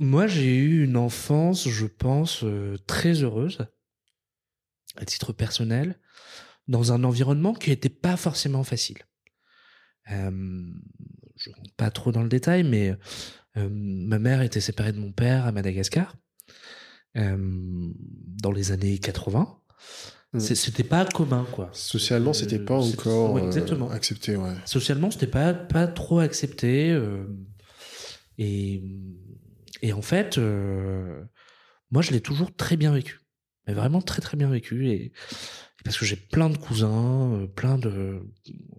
Moi, 0.00 0.26
j'ai 0.26 0.56
eu 0.56 0.82
une 0.82 0.96
enfance, 0.96 1.68
je 1.68 1.86
pense, 1.86 2.44
très 2.88 3.22
heureuse, 3.22 3.58
à 4.96 5.04
titre 5.04 5.32
personnel, 5.32 5.96
dans 6.66 6.90
un 6.90 7.04
environnement 7.04 7.54
qui 7.54 7.70
n'était 7.70 7.88
pas 7.88 8.16
forcément 8.16 8.64
facile. 8.64 8.98
Euh, 10.10 10.72
je 11.36 11.50
rentre 11.50 11.72
pas 11.76 11.92
trop 11.92 12.10
dans 12.10 12.24
le 12.24 12.28
détail, 12.28 12.64
mais 12.64 12.96
ma 13.54 14.18
mère 14.18 14.42
était 14.42 14.60
séparée 14.60 14.92
de 14.92 14.98
mon 14.98 15.12
père 15.12 15.46
à 15.46 15.52
Madagascar 15.52 16.16
dans 17.14 18.52
les 18.52 18.72
années 18.72 18.98
80. 18.98 19.56
Mm. 20.32 20.38
C'est- 20.40 20.54
C'était 20.54 20.84
pas 20.84 21.04
commun, 21.04 21.44
quoi. 21.52 21.70
Socialement, 21.72 22.32
c'était 22.32 22.60
Euh, 22.60 22.64
pas 22.64 22.80
c'est- 22.82 22.92
encore 23.00 23.32
ouais, 23.32 23.42
euh, 23.42 23.46
exactement. 23.46 23.90
accepté. 23.90 24.36
Ouais. 24.36 24.54
Socialement, 24.64 25.10
c'était 25.10 25.26
pas 25.26 25.52
pas 25.54 25.86
trop 25.88 26.20
accepté. 26.20 26.90
euh, 26.92 27.24
et 28.38 28.82
et 29.82 29.92
en 29.94 30.02
fait, 30.02 30.36
euh, 30.38 31.22
moi, 31.90 32.02
je 32.02 32.10
l'ai 32.12 32.20
toujours 32.20 32.54
très 32.54 32.76
bien 32.76 32.92
vécu. 32.92 33.18
mais 33.66 33.74
vraiment 33.74 34.00
très 34.02 34.20
très 34.20 34.36
bien 34.36 34.48
vécu 34.50 34.88
et, 34.90 35.12
parce 35.84 35.96
que 35.98 36.04
j'ai 36.04 36.16
plein 36.16 36.50
de 36.50 36.56
cousins, 36.56 37.46
plein 37.54 37.78
de, 37.78 38.20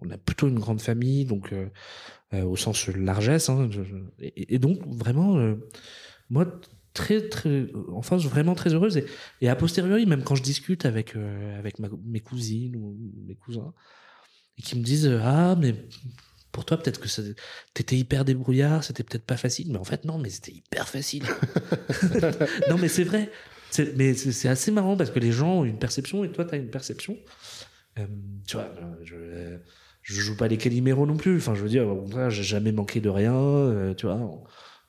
on 0.00 0.10
a 0.10 0.18
plutôt 0.18 0.48
une 0.48 0.58
grande 0.58 0.80
famille, 0.82 1.24
donc 1.24 1.54
au 2.32 2.56
sens 2.56 2.88
largesse, 2.88 3.48
hein, 3.48 3.70
et, 4.20 4.58
donc 4.58 4.78
vraiment, 4.86 5.54
moi 6.30 6.60
très 6.92 7.28
très 7.28 7.66
enfin 7.92 8.16
vraiment 8.16 8.54
très 8.54 8.74
heureuse. 8.74 8.96
Et, 8.96 9.06
et, 9.40 9.48
a 9.48 9.56
posteriori 9.56 10.06
même 10.06 10.22
quand 10.24 10.34
je 10.34 10.42
discute 10.42 10.86
avec 10.86 11.16
avec 11.58 11.76
mes 11.78 12.20
cousines 12.20 12.76
ou 12.76 12.96
mes 13.26 13.34
cousins 13.34 13.72
et 14.58 14.62
qui 14.62 14.78
me 14.78 14.84
disent 14.84 15.10
ah 15.22 15.56
mais 15.58 15.74
pour 16.50 16.64
toi 16.64 16.76
peut-être 16.76 17.00
que 17.00 17.08
t'étais 17.74 17.96
hyper 17.96 18.24
débrouillard 18.24 18.84
c'était 18.84 19.02
peut-être 19.02 19.24
pas 19.24 19.36
facile 19.36 19.72
mais 19.72 19.78
en 19.78 19.84
fait 19.84 20.04
non 20.04 20.18
mais 20.18 20.30
c'était 20.30 20.52
hyper 20.52 20.88
facile. 20.88 21.24
Non 22.68 22.78
mais 22.78 22.88
c'est 22.88 23.04
vrai. 23.04 23.30
Mais 23.96 24.12
c'est 24.14 24.48
assez 24.48 24.70
marrant 24.70 24.96
parce 24.96 25.10
que 25.10 25.18
les 25.18 25.32
gens 25.32 25.60
ont 25.60 25.64
une 25.64 25.78
perception 25.78 26.24
et 26.24 26.30
toi 26.30 26.44
t'as 26.44 26.58
une 26.58 26.70
perception. 26.70 27.16
Euh, 27.98 28.06
tu 28.46 28.56
vois 28.56 28.70
je, 29.02 29.58
je 30.02 30.20
joue 30.20 30.36
pas 30.36 30.48
les 30.48 30.58
caliméros 30.58 31.06
non 31.06 31.16
plus. 31.16 31.36
Enfin 31.36 31.54
je 31.54 31.62
veux 31.62 31.68
dire 31.68 31.88
au 31.88 32.02
contraire 32.02 32.28
j'ai 32.28 32.42
jamais 32.42 32.72
manqué 32.72 33.00
de 33.00 33.08
rien 33.08 33.34
euh, 33.34 33.94
tu 33.94 34.06
vois 34.06 34.20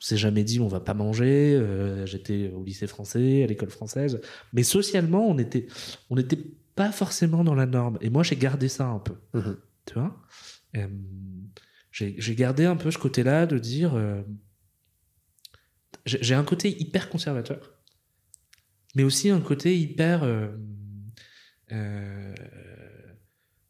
s'est 0.05 0.17
jamais 0.17 0.43
dit 0.43 0.59
on 0.59 0.67
va 0.67 0.79
pas 0.79 0.93
manger 0.93 1.55
euh, 1.55 2.05
j'étais 2.05 2.49
au 2.49 2.63
lycée 2.63 2.87
français 2.87 3.43
à 3.43 3.47
l'école 3.47 3.69
française 3.69 4.19
mais 4.51 4.63
socialement 4.63 5.27
on 5.27 5.37
était 5.37 5.67
on 6.09 6.17
était 6.17 6.39
pas 6.75 6.91
forcément 6.91 7.43
dans 7.43 7.55
la 7.55 7.65
norme. 7.65 7.97
Et 8.01 8.09
moi, 8.09 8.23
j'ai 8.23 8.35
gardé 8.35 8.67
ça 8.67 8.87
un 8.87 8.99
peu. 8.99 9.15
Mhm. 9.33 9.57
Tu 9.85 9.93
vois? 9.95 10.21
Euh, 10.75 10.87
J'ai 11.91 12.35
gardé 12.35 12.65
un 12.65 12.75
peu 12.75 12.91
ce 12.91 12.97
côté-là 12.97 13.45
de 13.45 13.59
dire. 13.59 13.93
Euh, 13.95 14.21
j'ai 16.05 16.35
un 16.35 16.43
côté 16.43 16.69
hyper 16.81 17.09
conservateur, 17.09 17.79
mais 18.95 19.03
aussi 19.03 19.29
un 19.29 19.41
côté 19.41 19.77
hyper. 19.77 20.23
Euh, 20.23 20.49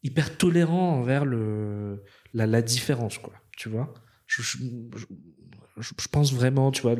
hyper 0.01 0.37
tolérant 0.37 0.99
envers 0.99 1.25
le, 1.25 2.03
la, 2.33 2.47
la 2.47 2.61
différence, 2.61 3.17
quoi. 3.17 3.33
Tu 3.55 3.69
vois? 3.69 3.93
Je, 4.27 4.41
je, 4.41 4.57
pense 6.11 6.33
vraiment, 6.33 6.71
tu 6.71 6.83
vois, 6.83 6.95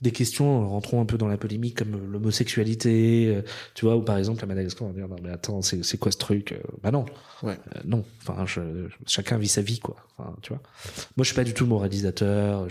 des 0.00 0.12
questions, 0.12 0.62
euh, 0.62 0.66
rentrons 0.66 1.00
un 1.00 1.04
peu 1.04 1.18
dans 1.18 1.26
la 1.26 1.36
polémique, 1.36 1.78
comme 1.78 1.94
euh, 1.94 2.06
l'homosexualité, 2.06 3.34
euh, 3.34 3.42
tu 3.74 3.84
vois, 3.84 3.96
ou 3.96 4.02
par 4.02 4.18
exemple 4.18 4.42
à 4.44 4.46
Madagascar, 4.46 4.86
on 4.86 4.92
va 4.92 4.94
dire, 4.94 5.08
non 5.08 5.16
mais 5.22 5.30
attends, 5.30 5.62
c'est 5.62 5.98
quoi 5.98 6.12
ce 6.12 6.18
truc 6.18 6.54
Bah 6.82 6.90
non, 6.90 7.06
ouais. 7.42 7.58
non, 7.84 8.04
enfin, 8.26 8.44
chacun 9.06 9.38
vit 9.38 9.48
sa 9.48 9.62
vie, 9.62 9.80
quoi, 9.80 9.96
enfin, 10.16 10.36
tu 10.42 10.50
vois. 10.50 10.62
Moi, 11.16 11.24
je 11.24 11.24
suis 11.24 11.34
pas 11.34 11.44
du 11.44 11.54
tout 11.54 11.66
moralisateur, 11.66 12.68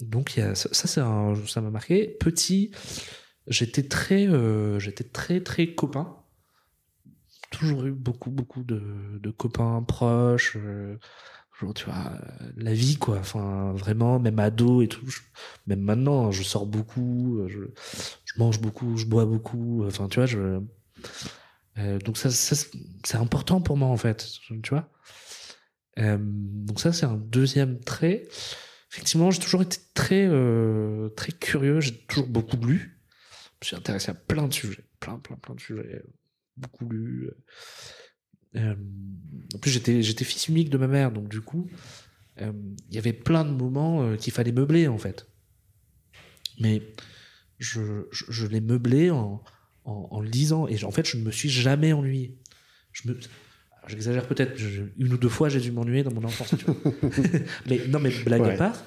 donc 0.00 0.36
y 0.36 0.40
a, 0.40 0.54
ça, 0.54 0.72
ça 0.72 0.86
ça 0.86 1.60
m'a 1.60 1.70
marqué. 1.70 2.16
Petit, 2.20 2.70
j'étais 3.46 3.82
très, 3.82 4.28
j'étais 4.78 5.04
très 5.04 5.40
très 5.40 5.74
copain 5.74 6.16
toujours 7.50 7.84
eu 7.84 7.90
beaucoup 7.90 8.30
beaucoup 8.30 8.62
de, 8.62 8.80
de 9.20 9.30
copains 9.30 9.82
proches 9.82 10.56
tu 11.74 11.84
vois 11.84 12.12
la 12.56 12.72
vie 12.72 12.96
quoi. 12.96 13.18
Enfin 13.18 13.72
vraiment 13.72 14.18
même 14.18 14.38
ado 14.38 14.82
et 14.82 14.88
tout 14.88 15.06
même 15.66 15.80
maintenant 15.80 16.26
hein, 16.26 16.30
je 16.30 16.42
sors 16.42 16.66
beaucoup 16.66 17.40
je, 17.48 17.58
je, 18.24 18.38
mange 18.38 18.60
beaucoup 18.60 18.96
je 18.96 19.06
bois 19.06 19.26
beaucoup 19.26 19.84
enfin 19.86 20.08
tu 20.08 20.20
vois 20.20 20.60
euh, 21.78 21.98
donc 21.98 22.18
ça, 22.18 22.30
c'est 22.30 23.16
important 23.16 23.60
pour 23.60 23.76
moi 23.76 23.88
en 23.88 23.96
fait 23.96 24.26
tu 24.62 24.70
vois. 24.70 24.88
Euh, 25.98 26.18
donc 26.20 26.80
ça 26.80 26.92
c'est 26.92 27.06
un 27.06 27.16
deuxième 27.16 27.80
trait. 27.80 28.26
Effectivement 28.92 29.30
j'ai 29.30 29.40
toujours 29.40 29.62
été 29.62 29.78
très 29.94 30.26
euh, 30.26 31.08
très 31.10 31.32
curieux 31.32 31.80
j'ai 31.80 31.96
toujours 32.06 32.28
beaucoup 32.28 32.56
lu. 32.56 33.00
Je 33.62 33.66
me 33.66 33.66
suis 33.66 33.76
intéressé 33.76 34.10
à 34.10 34.14
plein 34.14 34.48
de 34.48 34.52
sujets 34.52 34.84
plein 34.98 35.18
plein 35.18 35.36
plein 35.36 35.54
de 35.54 35.60
sujets 35.60 36.02
beaucoup 36.56 36.88
lu 36.88 37.30
euh, 38.56 38.74
en 39.54 39.58
plus, 39.58 39.70
j'étais, 39.70 40.02
j'étais 40.02 40.24
fils 40.24 40.48
unique 40.48 40.70
de 40.70 40.78
ma 40.78 40.86
mère, 40.86 41.12
donc 41.12 41.28
du 41.28 41.40
coup, 41.40 41.68
euh, 42.40 42.52
il 42.88 42.94
y 42.94 42.98
avait 42.98 43.12
plein 43.12 43.44
de 43.44 43.50
moments 43.50 44.02
euh, 44.02 44.16
qu'il 44.16 44.32
fallait 44.32 44.52
meubler, 44.52 44.88
en 44.88 44.98
fait. 44.98 45.26
Mais 46.58 46.82
je, 47.58 48.06
je, 48.10 48.46
l'ai 48.46 48.60
meublé 48.60 49.10
en, 49.10 49.42
en, 49.84 50.20
lisant, 50.20 50.66
et 50.66 50.82
en 50.84 50.90
fait, 50.90 51.06
je 51.06 51.16
ne 51.16 51.22
me 51.22 51.30
suis 51.30 51.48
jamais 51.48 51.92
ennuyé. 51.92 52.36
Je 52.92 53.08
me, 53.08 53.18
j'exagère 53.86 54.26
peut-être, 54.26 54.60
une 54.98 55.12
ou 55.12 55.16
deux 55.16 55.28
fois, 55.28 55.48
j'ai 55.48 55.60
dû 55.60 55.72
m'ennuyer 55.72 56.02
dans 56.02 56.12
mon 56.12 56.24
enfance. 56.24 56.54
mais 57.66 57.86
non, 57.88 57.98
mais 57.98 58.10
blague 58.24 58.42
à 58.42 58.56
part, 58.56 58.84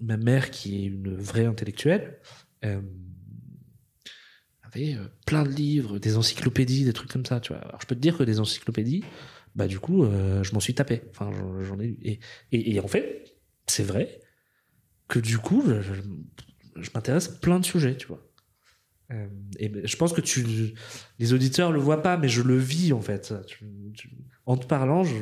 ma 0.00 0.16
mère, 0.16 0.50
qui 0.50 0.76
est 0.76 0.86
une 0.86 1.16
vraie 1.16 1.46
intellectuelle, 1.46 2.18
avait 4.68 4.94
euh, 4.94 5.08
plein 5.26 5.42
de 5.42 5.48
livres, 5.48 5.98
des 5.98 6.16
encyclopédies, 6.16 6.84
des 6.84 6.92
trucs 6.92 7.10
comme 7.10 7.26
ça, 7.26 7.40
tu 7.40 7.52
vois. 7.52 7.62
Je 7.80 7.86
peux 7.86 7.94
te 7.94 8.00
dire 8.00 8.16
que 8.16 8.22
des 8.22 8.40
encyclopédies, 8.40 9.04
bah 9.54 9.66
du 9.66 9.78
coup, 9.78 10.04
euh, 10.04 10.42
je 10.42 10.52
m'en 10.52 10.60
suis 10.60 10.74
tapé. 10.74 11.02
Enfin, 11.10 11.30
j'en 11.62 11.78
ai. 11.80 11.98
Et, 12.02 12.74
et, 12.74 12.80
en 12.80 12.88
fait, 12.88 13.34
c'est 13.66 13.82
vrai 13.82 14.20
que 15.08 15.18
du 15.18 15.38
coup, 15.38 15.62
je, 15.66 16.90
m'intéresse 16.94 17.28
à 17.28 17.32
plein 17.40 17.58
de 17.58 17.64
sujets, 17.64 17.96
tu 17.96 18.06
vois. 18.06 18.24
Euh, 19.10 19.26
et 19.58 19.72
je 19.84 19.96
pense 19.96 20.12
que 20.12 20.20
tu, 20.20 20.74
les 21.18 21.32
auditeurs 21.32 21.72
le 21.72 21.80
voient 21.80 22.02
pas, 22.02 22.18
mais 22.18 22.28
je 22.28 22.42
le 22.42 22.58
vis 22.58 22.92
en 22.92 23.00
fait. 23.00 23.34
en 24.44 24.58
te 24.58 24.66
parlant, 24.66 25.02
je, 25.02 25.16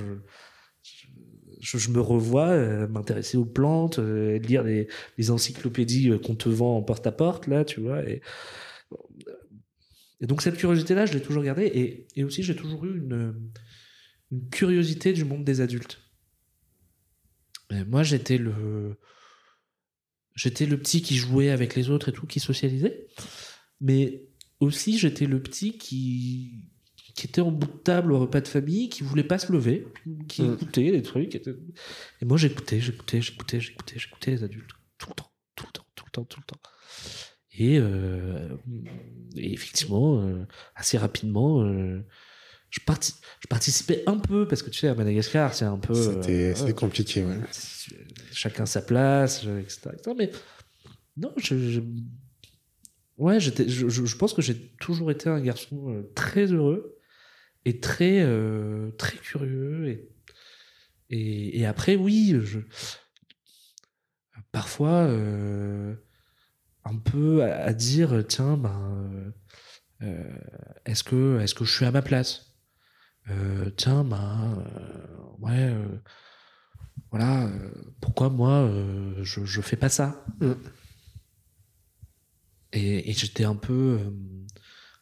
je, 1.61 1.91
me 1.91 2.01
revois 2.01 2.89
m'intéresser 2.89 3.37
aux 3.37 3.45
plantes, 3.45 3.99
lire 3.99 4.65
les, 4.65 4.89
les 5.19 5.31
encyclopédies 5.31 6.19
qu'on 6.19 6.35
te 6.35 6.49
vend 6.49 6.77
en 6.77 6.83
porte 6.83 7.07
à 7.07 7.13
porte 7.13 7.47
là, 7.47 7.65
tu 7.65 7.81
vois. 7.81 8.03
Et, 8.09 8.23
et 10.21 10.27
donc 10.27 10.43
cette 10.43 10.57
curiosité-là, 10.57 11.07
je 11.07 11.13
l'ai 11.13 11.23
toujours 11.23 11.43
gardée. 11.43 11.67
Et, 11.67 12.07
et 12.17 12.25
aussi, 12.25 12.43
j'ai 12.43 12.57
toujours 12.57 12.85
eu 12.85 12.99
une, 12.99 13.35
une, 14.31 14.49
curiosité 14.51 15.13
du 15.13 15.25
monde 15.25 15.45
des 15.45 15.61
adultes. 15.61 16.01
moi, 17.71 18.03
j'étais 18.03 18.39
le, 18.39 18.97
j'étais 20.35 20.67
le 20.67 20.79
petit 20.79 21.03
qui 21.03 21.17
jouait 21.17 21.51
avec 21.51 21.75
les 21.75 21.91
autres 21.91 22.09
et 22.09 22.13
tout, 22.13 22.27
qui 22.27 22.41
socialisait. 22.41 23.07
Mais 23.81 24.27
aussi, 24.61 24.99
j'étais 24.99 25.27
le 25.27 25.43
petit 25.43 25.77
qui, 25.77 26.71
qui 27.15 27.27
était 27.27 27.43
en 27.43 27.51
bout 27.51 27.67
de 27.67 27.79
table 27.79 28.13
au 28.13 28.19
repas 28.19 28.41
de 28.41 28.49
famille, 28.49 28.89
qui 28.89 29.03
voulait 29.03 29.25
pas 29.25 29.39
se 29.39 29.53
lever, 29.53 29.87
qui 30.29 30.43
mm. 30.43 30.55
écoutait 30.55 30.91
les 30.91 31.03
trucs. 31.03 31.35
Et 31.35 32.25
moi, 32.25 32.39
j'écoutais, 32.39 32.81
j'écoutais, 32.81 33.21
j'écoutais, 33.21 33.61
j'écoutais, 33.61 33.99
j'écoutais 33.99 34.31
les 34.31 34.45
adultes. 34.45 34.71
Tout 34.97 35.11
le 35.11 35.15
temps, 35.15 35.33
tout 35.55 35.67
le 35.67 35.73
temps, 35.73 35.87
tout 35.95 36.05
le 36.07 36.11
temps, 36.11 36.25
tout 36.25 36.41
le 36.41 36.47
temps. 36.47 36.61
Euh, 37.61 38.49
et, 39.37 39.53
effectivement, 39.53 40.21
euh, 40.21 40.45
assez 40.75 40.99
rapidement, 40.99 41.63
euh, 41.63 42.05
je, 42.71 42.81
je, 42.81 43.49
participais 43.49 44.03
un 44.07 44.19
peu 44.19 44.47
parce 44.47 44.63
que 44.63 44.71
tu 44.71 44.81
sais 44.81 44.89
à 44.89 44.95
Madagascar 44.95 45.55
c'est 45.55 45.65
un 45.65 45.79
peu 45.79 45.95
c'était 45.95 46.75
compliqué 46.75 47.25
ouais. 47.25 47.39
chacun 48.33 48.67
sa 48.67 48.83
place 48.83 49.45
etc., 49.45 49.91
mais 50.19 50.31
non 51.17 51.33
je, 51.39 51.81
ouais 53.19 53.41
j'étais 53.41 53.69
je, 53.69 53.89
je, 53.89 54.17
pense 54.17 54.35
que 54.35 54.43
j'ai 54.43 54.73
toujours 54.81 55.11
été 55.11 55.31
un 55.31 55.41
garçon 55.41 56.05
très 56.15 56.47
heureux 56.53 56.99
et 57.65 57.81
très 57.81 58.27
très 58.99 59.17
curieux 59.19 59.89
et, 59.89 60.09
et, 61.11 61.61
et 61.61 61.67
après 61.67 61.95
oui 61.95 62.37
je 62.43 62.59
parfois 64.51 65.09
un 66.87 66.97
peu 66.99 67.43
à, 67.43 67.73
dire 67.73 68.25
tiens 68.27 68.57
ben 68.57 69.33
euh, 70.03 70.07
euh, 70.07 70.39
est-ce 70.85 71.03
que 71.05 71.41
est-ce 71.41 71.55
que 71.55 71.65
je 71.65 71.73
suis 71.73 71.85
à 71.85 71.91
ma 71.91 72.03
place? 72.03 72.57
Euh, 73.29 73.71
tiens 73.77 74.05
ben 74.05 74.65
ouais 75.41 75.75
voilà 77.11 77.51
pourquoi 78.01 78.31
moi 78.31 78.71
je 79.23 79.45
je 79.45 79.61
fais 79.61 79.77
pas 79.77 79.89
ça? 79.89 80.25
Mm. 80.41 80.53
et, 82.73 83.13
j'étais 83.13 83.45
un 83.45 83.57
peu 83.57 83.99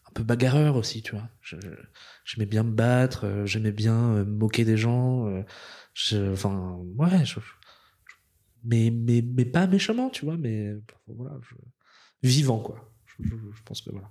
un 0.06 0.12
peu 0.14 0.22
bagarreur 0.22 0.76
aussi 0.76 1.02
tu 1.02 1.12
vois. 1.12 1.28
J'aimais 2.24 2.46
bien 2.46 2.62
me 2.62 2.72
battre 2.72 3.42
j'aimais 3.44 3.72
bien 3.72 4.24
moquer 4.24 4.64
des 4.64 4.78
gens 4.78 5.28
enfin 6.32 6.78
ouais 6.96 7.24
mais, 8.64 8.90
mais, 8.90 9.22
mais 9.22 9.44
pas 9.44 9.66
méchamment, 9.66 10.10
tu 10.10 10.24
vois, 10.24 10.36
mais 10.36 10.74
voilà, 11.06 11.38
vivant, 12.24 12.58
quoi. 12.58 12.90
Je, 13.20 13.30
pense 13.64 13.80
que 13.80 13.90
voilà. 13.90 14.10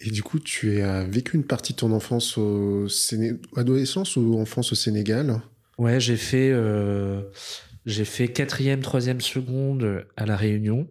Et 0.00 0.10
du 0.10 0.22
coup, 0.22 0.38
tu 0.38 0.80
as 0.80 1.04
vécu 1.04 1.36
une 1.36 1.44
partie 1.44 1.74
de 1.74 1.78
ton 1.78 1.92
enfance 1.92 2.38
au 2.38 2.88
Séné... 2.88 3.32
adolescence 3.56 4.16
ou 4.16 4.38
enfance 4.40 4.72
au 4.72 4.74
Sénégal? 4.74 5.42
Ouais, 5.76 6.00
j'ai 6.00 6.16
fait 6.16 6.50
euh, 6.50 7.22
j'ai 7.86 8.04
fait 8.04 8.28
quatrième, 8.28 8.80
troisième 8.80 9.20
seconde 9.20 10.06
à 10.16 10.26
la 10.26 10.36
Réunion, 10.36 10.88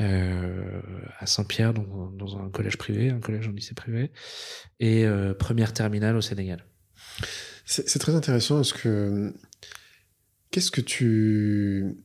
euh, 0.00 0.80
à 1.18 1.26
Saint-Pierre, 1.26 1.74
dans, 1.74 2.10
dans, 2.10 2.38
un 2.38 2.50
collège 2.50 2.76
privé, 2.76 3.10
un 3.10 3.20
collège 3.20 3.48
en 3.48 3.52
lycée 3.52 3.74
privé, 3.74 4.10
et 4.80 5.04
euh, 5.04 5.34
première 5.34 5.72
terminale 5.72 6.16
au 6.16 6.22
Sénégal. 6.22 6.64
C'est 7.64 7.98
très 7.98 8.14
intéressant 8.14 8.56
parce 8.56 8.72
que 8.72 9.32
qu'est-ce 10.50 10.70
que 10.70 10.80
tu 10.80 11.96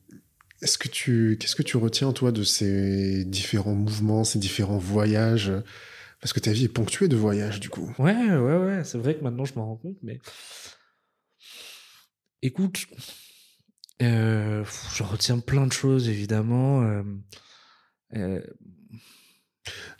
Est-ce 0.61 0.77
que 0.77 0.87
tu, 0.87 1.37
qu'est-ce 1.39 1.55
que 1.55 1.63
tu 1.63 1.77
retiens, 1.77 2.11
toi, 2.13 2.31
de 2.31 2.43
ces 2.43 3.23
différents 3.25 3.75
mouvements, 3.75 4.23
ces 4.23 4.39
différents 4.39 4.77
voyages? 4.79 5.51
Parce 6.19 6.33
que 6.33 6.39
ta 6.39 6.51
vie 6.51 6.65
est 6.65 6.69
ponctuée 6.69 7.07
de 7.07 7.15
voyages, 7.15 7.59
du 7.59 7.69
coup. 7.69 7.93
Ouais, 7.99 8.13
ouais, 8.35 8.57
ouais. 8.57 8.83
C'est 8.83 8.97
vrai 8.97 9.15
que 9.15 9.23
maintenant, 9.23 9.45
je 9.45 9.53
m'en 9.55 9.67
rends 9.67 9.77
compte, 9.77 9.97
mais. 10.01 10.19
Écoute, 12.41 12.85
euh, 14.01 14.63
je 14.95 15.03
retiens 15.03 15.39
plein 15.39 15.67
de 15.67 15.73
choses, 15.73 16.07
évidemment. 16.09 16.81
Euh, 16.83 17.03
euh, 18.15 18.41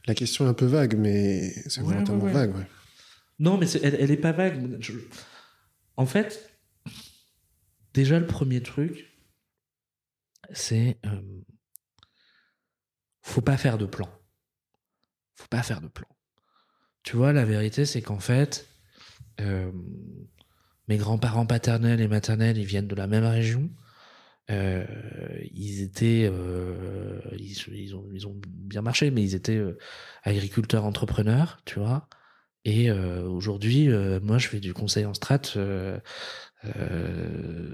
La 0.07 0.15
question 0.15 0.45
est 0.45 0.49
un 0.49 0.53
peu 0.53 0.65
vague, 0.65 0.95
mais 0.97 1.51
c'est 1.67 1.81
Ouais, 1.81 1.93
volontairement 1.93 2.23
ouais, 2.23 2.27
ouais. 2.27 2.33
vague, 2.33 2.55
ouais. 2.55 2.67
Non, 3.39 3.57
mais 3.57 3.69
elle, 3.83 3.95
elle 3.99 4.11
est 4.11 4.17
pas 4.17 4.31
vague. 4.31 4.77
Je- 4.79 4.93
En 5.97 6.05
fait, 6.05 6.57
déjà, 7.93 8.19
le 8.19 8.25
premier 8.27 8.61
truc, 8.61 9.05
c'est. 10.51 10.99
euh, 11.05 11.21
Faut 13.21 13.41
pas 13.41 13.57
faire 13.57 13.77
de 13.77 13.85
plan. 13.85 14.09
Faut 15.35 15.47
pas 15.49 15.63
faire 15.63 15.81
de 15.81 15.87
plan. 15.87 16.07
Tu 17.03 17.15
vois, 17.15 17.33
la 17.33 17.45
vérité, 17.45 17.85
c'est 17.85 18.01
qu'en 18.01 18.19
fait, 18.19 18.67
mes 20.87 20.97
grands-parents 20.97 21.45
paternels 21.45 22.01
et 22.01 22.07
maternels, 22.07 22.57
ils 22.57 22.65
viennent 22.65 22.87
de 22.87 22.95
la 22.95 23.07
même 23.07 23.25
région. 23.25 23.69
Ils 24.49 25.81
étaient, 25.81 26.31
ils, 27.37 27.57
ils 27.73 27.95
ont, 27.95 28.05
ils 28.13 28.27
ont 28.27 28.35
bien 28.45 28.81
marché, 28.81 29.11
mais 29.11 29.23
ils 29.23 29.35
étaient 29.35 29.61
agriculteurs 30.23 30.85
entrepreneurs, 30.85 31.61
tu 31.65 31.79
vois. 31.79 32.07
Et 32.65 32.91
aujourd'hui, 32.91 33.89
moi, 34.21 34.37
je 34.37 34.47
fais 34.47 34.59
du 34.59 34.73
conseil 34.73 35.05
en 35.05 35.13
strat, 35.13 35.41
euh, 36.65 36.69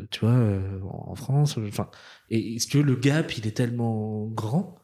euh, 0.04 0.08
tu 0.12 0.22
vois, 0.22 0.32
euh, 0.32 0.80
en 0.84 1.16
France. 1.16 1.58
Enfin, 1.58 1.90
et, 2.30 2.60
si 2.60 2.68
tu 2.68 2.78
veux, 2.78 2.84
le 2.84 2.96
gap, 2.96 3.38
il 3.38 3.48
est 3.48 3.52
tellement 3.52 4.28
grand 4.28 4.78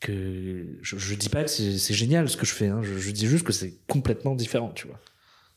que 0.00 0.78
je, 0.82 0.98
je 0.98 1.14
dis 1.14 1.28
pas 1.28 1.44
que 1.44 1.50
c'est 1.50 1.94
génial 1.94 2.28
ce 2.28 2.36
que 2.36 2.46
je 2.46 2.52
fais. 2.52 2.68
Hein, 2.68 2.82
je, 2.82 3.10
dis 3.10 3.26
juste 3.26 3.44
que 3.44 3.52
c'est 3.52 3.78
complètement 3.86 4.34
différent, 4.34 4.72
tu 4.72 4.86
vois. 4.86 5.00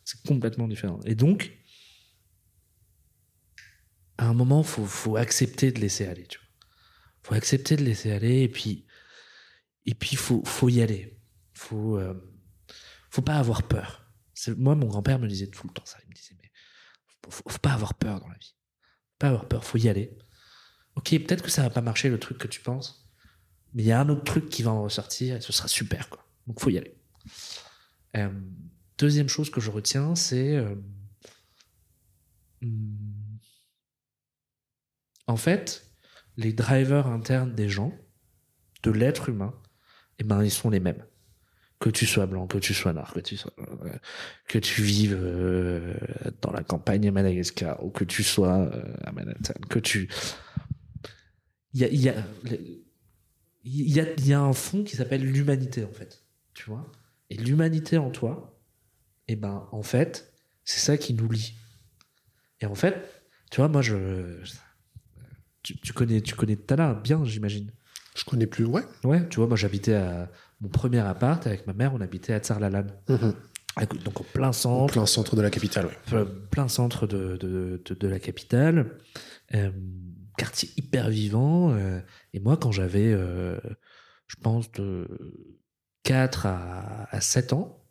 C'est 0.03 0.21
complètement 0.23 0.67
différent. 0.67 0.99
Et 1.05 1.15
donc, 1.15 1.51
à 4.17 4.27
un 4.27 4.33
moment, 4.33 4.63
faut, 4.63 4.85
faut 4.85 5.15
accepter 5.15 5.71
de 5.71 5.79
laisser 5.79 6.05
aller, 6.05 6.25
tu. 6.27 6.39
Faut 7.23 7.33
accepter 7.33 7.75
de 7.75 7.83
laisser 7.83 8.11
aller 8.11 8.41
et 8.41 8.49
puis, 8.49 8.85
et 9.87 9.95
puis 9.95 10.15
faut, 10.15 10.69
y 10.69 10.81
aller. 10.81 11.17
Faut, 11.53 11.97
euh, 11.97 12.13
faut 13.09 13.23
pas 13.23 13.37
avoir 13.37 13.63
peur. 13.63 14.05
Moi, 14.57 14.75
mon 14.75 14.87
grand-père 14.87 15.17
me 15.17 15.27
disait 15.27 15.47
tout 15.47 15.65
le 15.67 15.73
temps 15.73 15.85
ça. 15.85 15.97
Il 16.03 16.09
me 16.09 16.13
disait, 16.13 16.34
faut, 17.29 17.43
faut- 17.47 17.59
pas 17.59 17.73
avoir 17.73 17.93
peur 17.95 18.19
dans 18.19 18.27
la 18.27 18.37
vie. 18.37 18.55
Faut 18.55 19.17
pas 19.19 19.27
avoir 19.29 19.47
peur, 19.47 19.63
faut 19.63 19.77
y 19.77 19.89
aller. 19.89 20.17
Ok, 20.95 21.09
peut-être 21.09 21.43
que 21.43 21.49
ça 21.49 21.61
va 21.63 21.69
pas 21.69 21.81
marcher 21.81 22.09
le 22.09 22.19
truc 22.19 22.37
que 22.37 22.47
tu 22.47 22.61
penses, 22.61 23.09
mais 23.73 23.83
il 23.83 23.87
y 23.87 23.91
a 23.91 23.99
un 23.99 24.09
autre 24.09 24.23
truc 24.23 24.49
qui 24.49 24.63
va 24.63 24.71
en 24.71 24.83
ressortir 24.83 25.35
et 25.35 25.41
ce 25.41 25.51
sera 25.51 25.67
super, 25.67 26.09
quoi. 26.09 26.25
Donc 26.47 26.59
faut 26.59 26.69
y 26.69 26.77
aller. 26.77 26.95
Euh, 28.15 28.29
deuxième 28.97 29.27
chose 29.29 29.49
que 29.49 29.59
je 29.59 29.71
retiens, 29.71 30.15
c'est 30.15 30.55
euh, 30.55 30.75
hmm, 32.61 33.37
en 35.27 35.37
fait, 35.37 35.85
les 36.37 36.53
drivers 36.53 37.07
internes 37.07 37.53
des 37.55 37.69
gens, 37.69 37.93
de 38.83 38.91
l'être 38.91 39.29
humain, 39.29 39.53
eh 40.19 40.23
ben, 40.23 40.43
ils 40.43 40.51
sont 40.51 40.69
les 40.69 40.79
mêmes. 40.79 41.05
Que 41.85 41.91
tu 41.91 42.07
sois 42.07 42.25
blanc, 42.25 42.47
que 42.47 42.57
tu 42.57 42.73
sois 42.73 42.93
noir, 42.93 43.13
que 43.13 43.19
tu 43.19 43.37
sois, 43.37 43.53
euh, 43.59 43.91
que 44.47 44.57
tu 44.57 44.81
vives 44.81 45.15
euh, 45.21 45.93
dans 46.41 46.51
la 46.51 46.63
campagne 46.63 47.07
à 47.07 47.11
Madagascar 47.11 47.85
ou 47.85 47.91
que 47.91 48.03
tu 48.03 48.23
sois 48.23 48.57
euh, 48.57 48.81
à 49.03 49.11
Manhattan, 49.11 49.53
que 49.69 49.77
tu, 49.77 50.09
il 51.75 51.81
y 51.81 51.83
a, 51.83 51.87
il 51.89 52.01
y 52.01 52.09
a, 52.09 52.15
il 53.63 53.95
y 53.95 53.99
a, 53.99 54.05
y 54.19 54.33
a 54.33 54.41
un 54.41 54.53
fond 54.53 54.83
qui 54.83 54.95
s'appelle 54.95 55.21
l'humanité 55.21 55.83
en 55.83 55.91
fait, 55.91 56.23
tu 56.55 56.71
vois? 56.71 56.91
Et 57.29 57.37
l'humanité 57.37 57.99
en 57.99 58.09
toi, 58.09 58.59
eh 59.27 59.35
ben, 59.35 59.67
en 59.71 59.83
fait, 59.83 60.33
c'est 60.63 60.79
ça 60.79 60.97
qui 60.97 61.13
nous 61.13 61.29
lie. 61.29 61.53
Et 62.61 62.65
en 62.65 62.73
fait, 62.73 62.95
tu 63.51 63.57
vois, 63.57 63.67
moi, 63.67 63.83
je, 63.83 64.41
tu, 65.61 65.77
tu 65.77 65.93
connais, 65.93 66.21
tu 66.21 66.33
connais 66.33 66.55
Tala 66.55 66.95
bien, 66.95 67.23
j'imagine. 67.25 67.69
Je 68.15 68.23
connais 68.23 68.47
plus, 68.47 68.65
ouais. 68.65 68.81
Ouais, 69.03 69.27
tu 69.29 69.37
vois, 69.37 69.47
moi 69.47 69.57
j'habitais 69.57 69.93
à 69.93 70.31
mon 70.65 70.69
premier 70.69 70.99
appart 70.99 71.45
avec 71.45 71.67
ma 71.67 71.73
mère, 71.73 71.93
on 71.93 72.01
habitait 72.01 72.33
à 72.33 72.39
Tsarlalan. 72.39 72.87
Mhm. 73.07 73.33
Donc 74.03 74.21
en 74.21 74.23
plein 74.23 74.47
En 74.49 74.53
centre, 74.53 74.93
plein 74.93 75.05
centre 75.05 75.35
de 75.35 75.41
la 75.41 75.49
capitale, 75.51 75.85
ouais. 75.87 75.93
euh, 76.13 76.25
plein 76.25 76.67
centre 76.67 77.07
de, 77.07 77.35
de, 77.37 77.81
de, 77.85 77.93
de 77.93 78.07
la 78.07 78.19
capitale, 78.19 78.97
euh, 79.53 79.69
quartier 80.37 80.69
hyper 80.77 81.09
vivant. 81.09 81.71
euh, 81.73 81.99
et 82.33 82.39
moi, 82.39 82.57
quand 82.57 82.71
j'avais, 82.71 83.11
euh, 83.13 83.59
je 84.27 84.37
pense, 84.41 84.71
de 84.71 85.07
4 86.03 86.45
à, 86.45 87.07
à 87.15 87.21
7 87.21 87.53
ans, 87.53 87.81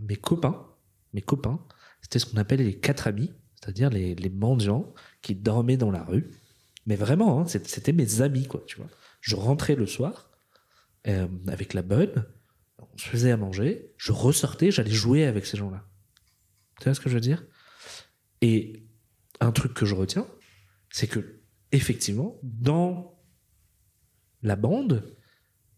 mes 0.00 0.16
copains, 0.16 0.66
mes 1.14 1.22
copains, 1.22 1.58
c'était 2.02 2.18
ce 2.18 2.26
qu'on 2.26 2.36
appelle 2.36 2.60
les 2.62 2.78
quatre 2.78 3.06
amis, 3.08 3.32
c'est-à-dire 3.56 3.88
les, 3.90 4.14
les 4.14 4.30
mendiants 4.30 4.92
qui 5.22 5.34
dormaient 5.34 5.78
dans 5.78 5.90
la 5.90 6.04
rue. 6.04 6.30
Mais 6.86 6.94
vraiment, 6.96 7.40
hein, 7.40 7.46
c'était 7.46 7.92
mes 7.92 8.20
amis, 8.20 8.46
quoi, 8.46 8.62
tu 8.66 8.76
vois. 8.76 8.88
Je 9.20 9.34
rentrais 9.34 9.74
le 9.76 9.86
soir 9.86 10.30
euh, 11.08 11.28
avec 11.48 11.74
la 11.74 11.82
bonne, 11.82 12.26
on 12.78 12.98
se 12.98 13.06
faisait 13.08 13.30
à 13.30 13.36
manger, 13.36 13.92
je 13.96 14.12
ressortais, 14.12 14.70
j'allais 14.70 14.90
jouer 14.90 15.24
avec 15.24 15.46
ces 15.46 15.56
gens-là. 15.56 15.86
Tu 16.78 16.84
vois 16.84 16.94
ce 16.94 17.00
que 17.00 17.08
je 17.08 17.14
veux 17.14 17.20
dire? 17.20 17.44
Et 18.40 18.84
un 19.40 19.52
truc 19.52 19.74
que 19.74 19.86
je 19.86 19.94
retiens, 19.94 20.26
c'est 20.90 21.06
que 21.06 21.42
effectivement, 21.70 22.38
dans 22.42 23.18
la 24.42 24.56
bande, 24.56 25.16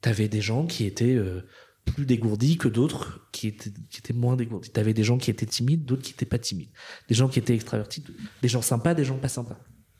t'avais 0.00 0.28
des 0.28 0.40
gens 0.40 0.66
qui 0.66 0.84
étaient 0.84 1.14
euh, 1.14 1.42
plus 1.84 2.06
dégourdis 2.06 2.56
que 2.56 2.68
d'autres 2.68 3.28
qui 3.32 3.48
étaient, 3.48 4.12
moins 4.12 4.36
dégourdis. 4.36 4.70
T'avais 4.70 4.94
des 4.94 5.04
gens 5.04 5.18
qui 5.18 5.30
étaient 5.30 5.46
timides, 5.46 5.84
d'autres 5.84 6.02
qui 6.02 6.12
étaient 6.12 6.26
pas 6.26 6.38
timides. 6.38 6.70
Des 7.08 7.14
gens 7.14 7.28
qui 7.28 7.38
étaient 7.38 7.54
extravertis, 7.54 8.04
des 8.42 8.48
gens 8.48 8.62
sympas, 8.62 8.94
des 8.94 9.04
gens 9.04 9.18
pas 9.18 9.28
sympas. 9.28 9.58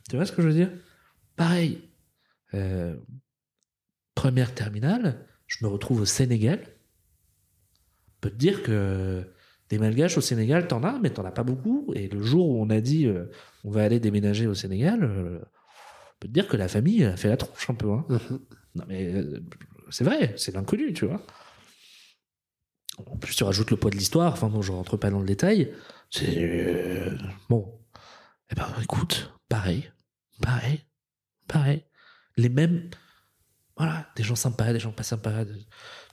Tu 0.09 0.17
vois 0.17 0.27
ce 0.27 0.33
que 0.33 0.43
je 0.43 0.49
veux 0.49 0.55
dire? 0.55 0.73
Pareil. 1.37 1.91
Euh, 2.55 2.97
première 4.15 4.55
terminale, 4.55 5.27
je 5.47 5.65
me 5.65 5.71
retrouve 5.71 6.01
au 6.01 6.05
Sénégal. 6.07 6.61
Je 6.61 8.21
peux 8.21 8.31
te 8.31 8.37
dire 8.37 8.63
que 8.63 9.25
des 9.69 9.79
malgaches 9.79 10.19
au 10.19 10.21
Sénégal, 10.21 10.69
t'en 10.69 10.83
as, 10.83 10.99
mais 10.99 11.11
t'en 11.11 11.25
as 11.25 11.33
pas 11.33 11.43
beaucoup. 11.43 11.93
Et 11.95 12.09
le 12.09 12.23
jour 12.23 12.49
où 12.49 12.63
on 12.63 12.71
a 12.71 12.81
dit 12.81 13.07
euh, 13.07 13.31
on 13.65 13.71
va 13.71 13.85
aller 13.85 14.01
déménager 14.01 14.47
au 14.47 14.55
Sénégal, 14.55 15.05
euh, 15.05 15.39
je 15.41 16.19
peux 16.21 16.29
te 16.29 16.33
dire 16.33 16.49
que 16.49 16.57
la 16.57 16.69
famille 16.69 17.05
a 17.05 17.17
fait 17.17 17.29
la 17.29 17.37
tronche 17.37 17.69
un 17.71 17.75
peu. 17.75 17.91
Hein. 17.91 18.07
Mhm. 18.09 18.41
Non 18.77 18.85
mais 18.89 19.15
euh, 19.15 19.41
c'est 19.91 20.05
vrai, 20.05 20.35
c'est 20.37 20.55
l'inconnu, 20.55 20.93
tu 20.93 21.07
vois. 21.07 21.21
En 23.07 23.17
plus, 23.17 23.35
tu 23.35 23.45
rajoutes 23.45 23.71
le 23.71 23.77
poids 23.77 23.91
de 23.91 23.97
l'histoire, 23.97 24.33
enfin 24.33 24.49
bon, 24.49 24.63
je 24.63 24.73
rentre 24.73 24.97
pas 24.97 25.11
dans 25.11 25.21
le 25.21 25.27
détail. 25.27 25.73
C'est 26.11 26.39
euh, 26.39 27.17
bon. 27.49 27.81
Eh 28.51 28.55
ben, 28.55 28.67
écoute, 28.83 29.33
pareil, 29.49 29.91
pareil, 30.41 30.81
pareil. 31.49 31.85
Les 32.37 32.49
mêmes, 32.49 32.91
voilà, 33.77 34.07
des 34.17 34.23
gens 34.23 34.37
sympas, 34.37 34.73
des 34.73 34.79
gens 34.79 34.93
pas 34.93 35.03
sympas. 35.03 35.45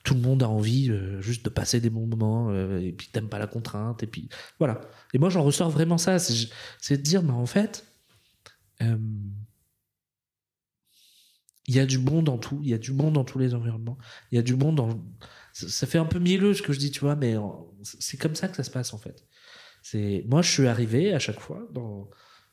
Tout 0.04 0.16
le 0.16 0.22
monde 0.22 0.42
a 0.42 0.50
envie 0.50 0.90
euh, 0.90 1.22
juste 1.22 1.46
de 1.46 1.50
passer 1.50 1.80
des 1.80 1.90
bons 1.92 2.08
moments, 2.08 2.50
euh, 2.50 2.80
et 2.80 2.92
puis 2.92 3.10
t'aimes 3.10 3.30
pas 3.30 3.40
la 3.40 3.48
contrainte, 3.48 4.02
et 4.02 4.08
puis 4.08 4.30
voilà. 4.58 4.82
Et 5.14 5.20
moi, 5.20 5.30
j'en 5.30 5.44
ressors 5.44 5.70
vraiment 5.70 5.98
ça, 5.98 6.18
c'est 6.18 6.98
de 6.98 7.04
dire, 7.04 7.22
mais 7.22 7.34
en 7.34 7.46
fait, 7.46 7.86
euh, 8.82 8.98
il 11.68 11.76
y 11.76 11.80
a 11.80 11.86
du 11.86 12.00
bon 12.00 12.24
dans 12.24 12.40
tout, 12.40 12.60
il 12.64 12.70
y 12.70 12.74
a 12.74 12.80
du 12.80 12.92
bon 12.94 13.12
dans 13.12 13.24
tous 13.24 13.38
les 13.38 13.54
environnements, 13.54 13.98
il 14.32 14.36
y 14.36 14.40
a 14.40 14.42
du 14.42 14.56
bon 14.56 14.74
dans. 14.74 15.00
Ça, 15.54 15.86
fait 15.86 16.00
un 16.00 16.06
peu 16.06 16.18
mielleux 16.20 16.54
ce 16.54 16.62
que 16.62 16.74
je 16.74 16.80
dis, 16.80 16.92
tu 16.92 17.02
vois, 17.02 17.16
mais 17.16 17.36
c'est 17.84 18.18
comme 18.18 18.36
ça 18.36 18.48
que 18.48 18.56
ça 18.56 18.64
se 18.64 18.72
passe 18.72 18.94
en 18.94 18.98
fait. 18.98 19.28
C'est 19.84 20.26
moi, 20.28 20.42
je 20.42 20.50
suis 20.50 20.68
arrivé 20.68 21.14
à 21.14 21.20
chaque 21.20 21.40
fois 21.40 21.68
dans 21.74 22.10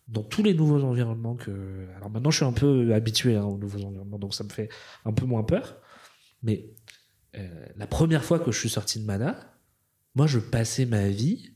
dans 0.08 0.22
tous 0.22 0.42
les 0.42 0.54
nouveaux 0.54 0.82
environnements 0.84 1.34
que. 1.36 1.86
Alors 1.96 2.10
maintenant, 2.10 2.30
je 2.30 2.36
suis 2.38 2.44
un 2.46 2.52
peu 2.52 2.94
habitué 2.94 3.36
hein, 3.36 3.44
aux 3.44 3.58
nouveaux 3.58 3.84
environnements, 3.84 4.18
donc 4.18 4.34
ça 4.34 4.44
me 4.44 4.48
fait 4.50 4.68
un 5.04 5.12
peu 5.12 5.26
moins 5.26 5.42
peur. 5.44 5.76
Mais 6.42 6.70
euh, 7.36 7.66
la 7.76 7.86
première 7.86 8.24
fois 8.24 8.38
que 8.38 8.50
je 8.52 8.58
suis 8.58 8.70
sorti 8.70 9.00
de 9.00 9.04
Mana, 9.04 9.54
moi, 10.14 10.26
je 10.26 10.38
passais 10.38 10.86
ma 10.86 11.08
vie. 11.08 11.52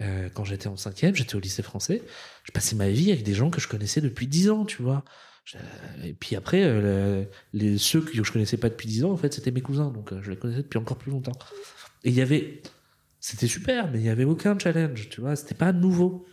euh, 0.00 0.28
quand 0.34 0.44
j'étais 0.44 0.66
en 0.66 0.76
cinquième, 0.76 1.14
j'étais 1.14 1.36
au 1.36 1.40
lycée 1.40 1.62
français. 1.62 2.02
Je 2.44 2.52
passais 2.52 2.74
ma 2.76 2.88
vie 2.90 3.12
avec 3.12 3.24
des 3.24 3.34
gens 3.34 3.48
que 3.50 3.60
je 3.60 3.68
connaissais 3.68 4.00
depuis 4.00 4.26
dix 4.26 4.50
ans, 4.50 4.64
tu 4.64 4.82
vois. 4.82 5.04
Et 6.02 6.14
puis 6.14 6.36
après, 6.36 6.62
euh, 6.64 7.22
le- 7.22 7.28
les, 7.52 7.78
ceux 7.78 8.00
que 8.00 8.22
je 8.24 8.32
connaissais 8.32 8.56
pas 8.56 8.70
depuis 8.70 8.88
10 8.88 9.04
ans, 9.04 9.12
en 9.12 9.16
fait, 9.16 9.32
c'était 9.34 9.50
mes 9.50 9.60
cousins, 9.60 9.90
donc 9.90 10.12
je 10.22 10.30
les 10.30 10.36
connaissais 10.38 10.62
depuis 10.62 10.78
encore 10.78 10.96
plus 10.96 11.10
longtemps. 11.12 11.36
Et 12.02 12.08
il 12.10 12.14
y 12.14 12.22
avait, 12.22 12.62
c'était 13.20 13.46
super, 13.46 13.90
mais 13.90 13.98
il 14.00 14.04
y 14.04 14.08
avait 14.08 14.24
aucun 14.24 14.58
challenge, 14.58 15.08
tu 15.10 15.20
vois, 15.20 15.36
c'était 15.36 15.54
pas 15.54 15.72
nouveau. 15.72 16.26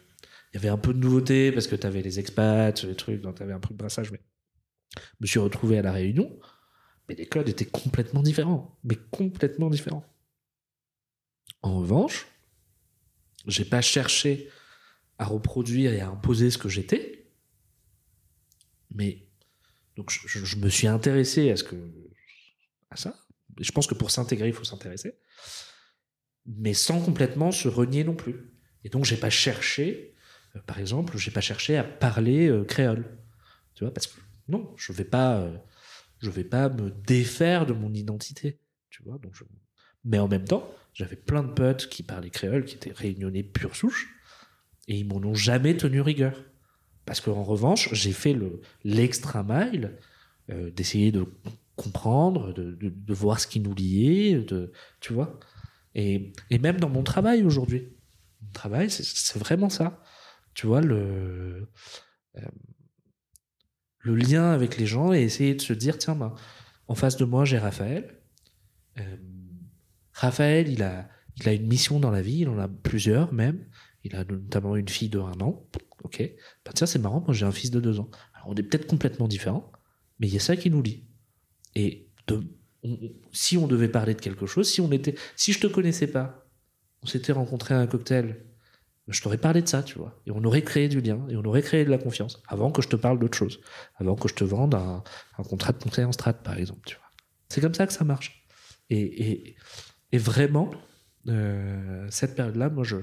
Il 0.51 0.57
y 0.57 0.57
avait 0.57 0.69
un 0.69 0.77
peu 0.77 0.93
de 0.93 0.99
nouveauté 0.99 1.51
parce 1.51 1.67
que 1.67 1.75
tu 1.75 1.87
avais 1.87 2.01
les 2.01 2.19
expats, 2.19 2.83
les 2.83 2.95
trucs, 2.95 3.21
donc 3.21 3.37
tu 3.37 3.43
avais 3.43 3.53
un 3.53 3.59
peu 3.59 3.69
de 3.69 3.77
brassage, 3.77 4.11
mais 4.11 4.19
je 4.95 5.01
me 5.21 5.27
suis 5.27 5.39
retrouvé 5.39 5.77
à 5.77 5.81
la 5.81 5.91
Réunion, 5.91 6.37
mais 7.07 7.15
les 7.15 7.25
codes 7.25 7.47
étaient 7.47 7.65
complètement 7.65 8.21
différents, 8.21 8.77
mais 8.83 8.97
complètement 9.11 9.69
différents. 9.69 10.05
En 11.61 11.79
revanche, 11.79 12.27
j'ai 13.47 13.65
pas 13.65 13.81
cherché 13.81 14.49
à 15.17 15.25
reproduire 15.25 15.93
et 15.93 16.01
à 16.01 16.09
imposer 16.09 16.51
ce 16.51 16.57
que 16.57 16.69
j'étais, 16.69 17.29
mais 18.93 19.27
Donc 19.95 20.09
je, 20.09 20.55
me 20.57 20.69
suis 20.69 20.87
intéressé 20.87 21.51
à 21.51 21.57
ce 21.57 21.63
que 21.63 21.75
à 22.89 22.95
ça. 22.97 23.15
Je 23.59 23.71
pense 23.71 23.87
que 23.87 23.93
pour 23.93 24.11
s'intégrer, 24.11 24.47
il 24.47 24.53
faut 24.53 24.63
s'intéresser, 24.63 25.17
mais 26.45 26.73
sans 26.73 27.01
complètement 27.01 27.51
se 27.51 27.67
renier 27.67 28.03
non 28.03 28.15
plus. 28.15 28.51
Et 28.83 28.89
donc 28.89 29.05
j'ai 29.05 29.17
pas 29.17 29.29
cherché, 29.29 30.10
par 30.65 30.79
exemple, 30.79 31.17
j'ai 31.17 31.31
pas 31.31 31.41
cherché 31.41 31.77
à 31.77 31.83
parler 31.83 32.49
euh, 32.49 32.63
créole, 32.63 33.05
tu 33.73 33.83
vois, 33.83 33.93
parce 33.93 34.07
que 34.07 34.19
non, 34.47 34.73
je 34.75 34.91
vais 34.91 35.07
euh, 35.13 35.57
vais 36.23 36.43
pas 36.43 36.69
me 36.69 36.91
défaire 36.91 37.65
de 37.65 37.73
mon 37.73 37.93
identité, 37.93 38.59
tu 38.89 39.03
vois. 39.03 39.17
Donc 39.17 39.33
mais 40.03 40.19
en 40.19 40.27
même 40.27 40.45
temps, 40.45 40.67
j'avais 40.93 41.15
plein 41.15 41.43
de 41.43 41.53
potes 41.53 41.87
qui 41.87 42.03
parlaient 42.03 42.29
créole, 42.29 42.65
qui 42.65 42.75
étaient 42.75 42.91
réunionnais 42.91 43.43
pure 43.43 43.75
souche, 43.75 44.15
et 44.87 44.97
ils 44.97 45.07
m'en 45.07 45.17
ont 45.17 45.35
jamais 45.35 45.77
tenu 45.77 46.01
rigueur. 46.01 46.43
Parce 47.05 47.21
qu'en 47.21 47.43
revanche, 47.43 47.93
j'ai 47.93 48.11
fait 48.11 48.33
le 48.33 48.61
l'extra 48.83 49.43
mile 49.43 49.97
euh, 50.49 50.71
d'essayer 50.71 51.11
de 51.11 51.25
comprendre, 51.75 52.53
de, 52.53 52.71
de, 52.71 52.89
de, 52.89 53.13
voir 53.13 53.39
ce 53.39 53.47
qui 53.47 53.59
nous 53.59 53.73
liait, 53.73 54.35
de, 54.35 54.71
tu 54.99 55.13
vois. 55.13 55.39
Et, 55.95 56.33
et 56.49 56.59
même 56.59 56.79
dans 56.79 56.89
mon 56.89 57.03
travail 57.03 57.43
aujourd'hui, 57.43 57.87
mon 58.41 58.51
travail, 58.51 58.89
c'est 58.89 59.39
vraiment 59.39 59.69
ça. 59.69 60.01
Tu 60.53 60.67
vois, 60.67 60.81
le, 60.81 61.69
euh, 62.37 62.41
le 63.99 64.15
lien 64.15 64.51
avec 64.51 64.77
les 64.77 64.85
gens 64.85 65.13
et 65.13 65.21
essayer 65.21 65.55
de 65.55 65.61
se 65.61 65.73
dire, 65.73 65.97
tiens, 65.97 66.15
ben, 66.15 66.33
en 66.87 66.95
face 66.95 67.17
de 67.17 67.25
moi, 67.25 67.45
j'ai 67.45 67.57
Raphaël. 67.57 68.21
Euh, 68.99 69.17
Raphaël, 70.13 70.69
il 70.69 70.83
a, 70.83 71.07
il 71.37 71.47
a 71.47 71.53
une 71.53 71.67
mission 71.67 71.99
dans 71.99 72.11
la 72.11 72.21
vie, 72.21 72.39
il 72.39 72.49
en 72.49 72.59
a 72.59 72.67
plusieurs 72.67 73.33
même. 73.33 73.65
Il 74.03 74.15
a 74.15 74.23
notamment 74.23 74.75
une 74.75 74.89
fille 74.89 75.09
de 75.09 75.19
un 75.19 75.39
an. 75.41 75.67
Ok. 76.03 76.19
Ben, 76.19 76.71
tiens, 76.73 76.87
c'est 76.87 76.99
marrant, 76.99 77.21
moi 77.21 77.33
j'ai 77.33 77.45
un 77.45 77.51
fils 77.51 77.71
de 77.71 77.79
deux 77.79 77.99
ans. 77.99 78.09
Alors 78.33 78.49
on 78.49 78.55
est 78.55 78.63
peut-être 78.63 78.87
complètement 78.87 79.27
différents, 79.27 79.71
mais 80.19 80.27
il 80.27 80.33
y 80.33 80.37
a 80.37 80.41
ça 80.41 80.55
qui 80.55 80.69
nous 80.69 80.81
lie. 80.81 81.07
Et 81.75 82.09
de, 82.27 82.43
si 83.31 83.57
on 83.57 83.67
devait 83.67 83.87
parler 83.87 84.15
de 84.15 84.21
quelque 84.21 84.45
chose, 84.45 84.69
si 84.69 84.81
on 84.81 84.91
était, 84.91 85.15
si 85.35 85.53
je 85.53 85.59
te 85.59 85.67
connaissais 85.67 86.07
pas, 86.07 86.47
on 87.03 87.07
s'était 87.07 87.31
rencontré 87.31 87.73
à 87.73 87.79
un 87.79 87.87
cocktail, 87.87 88.45
je 89.11 89.21
t'aurais 89.21 89.37
parlé 89.37 89.61
de 89.61 89.67
ça, 89.67 89.83
tu 89.83 89.97
vois. 89.97 90.21
Et 90.25 90.31
on 90.31 90.43
aurait 90.43 90.63
créé 90.63 90.87
du 90.87 91.01
lien, 91.01 91.25
et 91.29 91.35
on 91.35 91.43
aurait 91.45 91.61
créé 91.61 91.85
de 91.85 91.89
la 91.89 91.97
confiance, 91.97 92.41
avant 92.47 92.71
que 92.71 92.81
je 92.81 92.87
te 92.87 92.95
parle 92.95 93.19
d'autre 93.19 93.37
chose, 93.37 93.59
avant 93.95 94.15
que 94.15 94.27
je 94.27 94.35
te 94.35 94.43
vende 94.43 94.75
un, 94.75 95.03
contrat 95.43 95.73
de 95.73 95.83
conseil 95.83 96.05
en 96.05 96.11
strat, 96.11 96.33
par 96.33 96.57
exemple, 96.57 96.81
tu 96.85 96.95
vois. 96.95 97.05
C'est 97.49 97.61
comme 97.61 97.73
ça 97.73 97.87
que 97.87 97.93
ça 97.93 98.03
marche. 98.03 98.47
Et, 98.89 98.99
et, 98.99 99.55
et 100.11 100.17
vraiment, 100.17 100.71
euh, 101.27 102.07
cette 102.09 102.35
période-là, 102.35 102.69
moi, 102.69 102.83
je, 102.83 102.97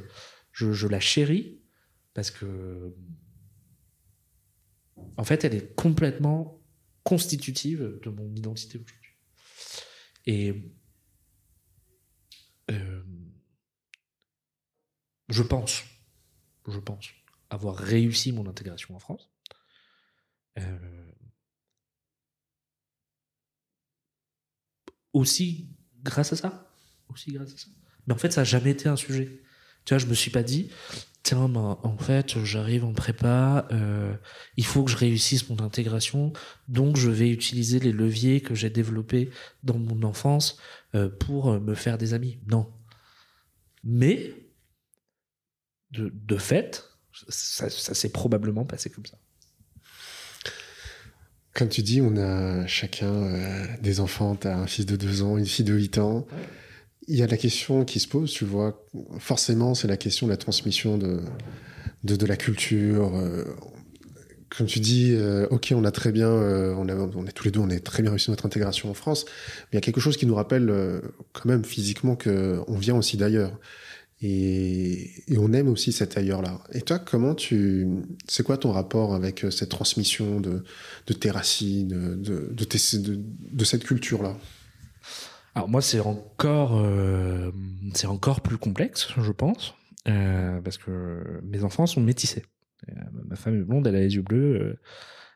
je, 0.52 0.72
je, 0.72 0.88
la 0.88 1.00
chéris 1.00 1.60
parce 2.14 2.30
que, 2.30 2.94
en 5.16 5.24
fait, 5.24 5.44
elle 5.44 5.54
est 5.54 5.74
complètement 5.74 6.60
constitutive 7.04 8.00
de 8.02 8.10
mon 8.10 8.34
identité 8.34 8.78
aujourd'hui. 8.78 9.10
Et 10.26 10.74
euh, 12.70 13.02
je 15.28 15.42
pense, 15.42 15.84
je 16.70 16.78
pense 16.78 17.06
avoir 17.50 17.76
réussi 17.76 18.32
mon 18.32 18.46
intégration 18.46 18.94
en 18.94 18.98
France. 18.98 19.30
Euh, 20.58 21.12
aussi 25.12 25.68
grâce 26.02 26.32
à 26.32 26.36
ça. 26.36 26.72
Aussi 27.08 27.32
grâce 27.32 27.54
à 27.54 27.56
ça. 27.56 27.68
Mais 28.06 28.14
en 28.14 28.18
fait, 28.18 28.32
ça 28.32 28.42
n'a 28.42 28.44
jamais 28.44 28.70
été 28.70 28.88
un 28.88 28.96
sujet. 28.96 29.42
Tu 29.84 29.94
vois, 29.94 29.98
je 29.98 30.06
me 30.06 30.14
suis 30.14 30.30
pas 30.30 30.42
dit, 30.42 30.70
tiens, 31.22 31.48
ben, 31.48 31.78
en 31.82 31.96
fait, 31.98 32.44
j'arrive 32.44 32.84
en 32.84 32.92
prépa, 32.92 33.66
euh, 33.72 34.14
il 34.56 34.66
faut 34.66 34.84
que 34.84 34.90
je 34.90 34.96
réussisse 34.96 35.48
mon 35.48 35.60
intégration, 35.60 36.32
donc 36.68 36.96
je 36.96 37.10
vais 37.10 37.30
utiliser 37.30 37.78
les 37.80 37.92
leviers 37.92 38.40
que 38.40 38.54
j'ai 38.54 38.70
développés 38.70 39.30
dans 39.62 39.78
mon 39.78 40.02
enfance 40.02 40.58
euh, 40.94 41.08
pour 41.08 41.58
me 41.60 41.74
faire 41.74 41.96
des 41.96 42.12
amis. 42.12 42.38
Non. 42.46 42.70
Mais, 43.84 44.34
de, 45.92 46.36
fait, 46.36 46.84
ça, 47.28 47.68
s'est 47.70 48.10
probablement 48.10 48.64
passé 48.64 48.90
comme 48.90 49.06
ça. 49.06 49.16
Comme 51.54 51.68
tu 51.68 51.82
dis, 51.82 52.00
on 52.00 52.16
a 52.16 52.66
chacun 52.66 53.12
euh, 53.12 53.66
des 53.80 54.00
enfants, 54.00 54.36
tu 54.36 54.46
as 54.46 54.56
un 54.56 54.66
fils 54.66 54.86
de 54.86 54.96
2 54.96 55.22
ans, 55.22 55.38
une 55.38 55.46
fille 55.46 55.64
de 55.64 55.74
8 55.74 55.98
ans. 55.98 56.26
Il 57.08 57.16
y 57.16 57.22
a 57.22 57.26
la 57.26 57.36
question 57.36 57.84
qui 57.84 58.00
se 58.00 58.06
pose, 58.06 58.30
tu 58.32 58.44
vois, 58.44 58.84
forcément, 59.18 59.74
c'est 59.74 59.88
la 59.88 59.96
question 59.96 60.26
de 60.26 60.32
la 60.32 60.36
transmission 60.36 60.98
de, 60.98 61.22
de, 62.04 62.26
la 62.26 62.36
culture. 62.36 63.16
Euh, 63.16 63.44
comme 64.50 64.66
tu 64.66 64.78
dis, 64.78 65.14
euh, 65.14 65.46
ok, 65.50 65.72
on 65.74 65.84
a 65.84 65.90
très 65.90 66.12
bien, 66.12 66.30
on, 66.30 66.88
a, 66.88 67.26
est 67.26 67.32
tous 67.32 67.44
les 67.44 67.50
deux, 67.50 67.60
on 67.60 67.70
est 67.70 67.80
très 67.80 68.02
bien 68.02 68.10
réussi 68.10 68.30
notre 68.30 68.46
intégration 68.46 68.90
en 68.90 68.94
France, 68.94 69.24
mais 69.26 69.68
il 69.72 69.74
y 69.76 69.78
a 69.78 69.80
quelque 69.80 70.00
chose 70.00 70.18
qui 70.18 70.26
nous 70.26 70.34
rappelle 70.34 70.70
quand 71.32 71.46
même 71.46 71.64
physiquement 71.64 72.14
que 72.14 72.60
on 72.68 72.76
vient 72.76 72.94
aussi 72.94 73.16
d'ailleurs. 73.16 73.58
Et, 74.20 75.24
on 75.36 75.52
aime 75.52 75.68
aussi 75.68 75.92
cet 75.92 76.16
ailleurs-là. 76.16 76.60
Et 76.72 76.80
toi, 76.80 76.98
comment 76.98 77.34
tu, 77.34 77.86
c'est 78.26 78.42
quoi 78.42 78.56
ton 78.56 78.72
rapport 78.72 79.14
avec 79.14 79.46
cette 79.50 79.68
transmission 79.68 80.40
de, 80.40 80.64
de 81.06 81.14
tes 81.14 81.30
racines, 81.30 82.16
de, 82.20 82.52
de, 82.52 83.64
cette 83.64 83.84
culture-là? 83.84 84.36
Alors 85.54 85.68
moi, 85.68 85.80
c'est 85.80 86.00
encore, 86.00 86.78
euh, 86.78 87.52
encore 88.04 88.40
plus 88.40 88.58
complexe, 88.58 89.08
je 89.16 89.32
pense, 89.32 89.74
euh, 90.08 90.60
parce 90.62 90.78
que 90.78 91.40
mes 91.44 91.62
enfants 91.62 91.86
sont 91.86 92.00
métissés. 92.00 92.44
Euh, 92.88 92.94
ma 93.28 93.36
femme 93.36 93.60
est 93.60 93.64
blonde, 93.64 93.86
elle 93.86 93.96
a 93.96 94.00
les 94.00 94.16
yeux 94.16 94.22
bleus, 94.22 94.80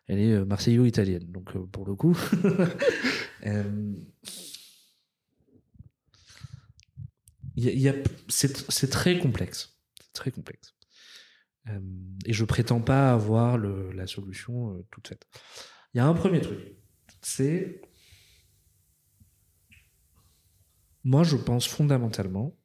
elle 0.08 0.18
est 0.18 0.44
marseillo-italienne. 0.44 1.24
Donc 1.28 1.52
pour 1.68 1.86
le 1.86 1.94
coup, 1.94 2.16
y 7.56 7.70
y 7.70 7.88
a, 7.88 7.94
c'est 8.28 8.90
très 8.90 9.18
complexe, 9.18 9.78
très 10.12 10.30
complexe. 10.30 10.74
et 12.26 12.32
je 12.32 12.44
prétends 12.44 12.80
pas 12.80 13.12
avoir 13.12 13.58
la 13.58 14.06
solution 14.06 14.84
toute 14.90 15.08
faite. 15.08 15.26
Il 15.94 15.98
y 15.98 16.00
a 16.00 16.06
un 16.06 16.14
premier 16.14 16.40
truc, 16.40 16.58
c'est 17.20 17.80
moi, 21.04 21.24
je 21.24 21.36
pense 21.36 21.66
fondamentalement 21.66 22.56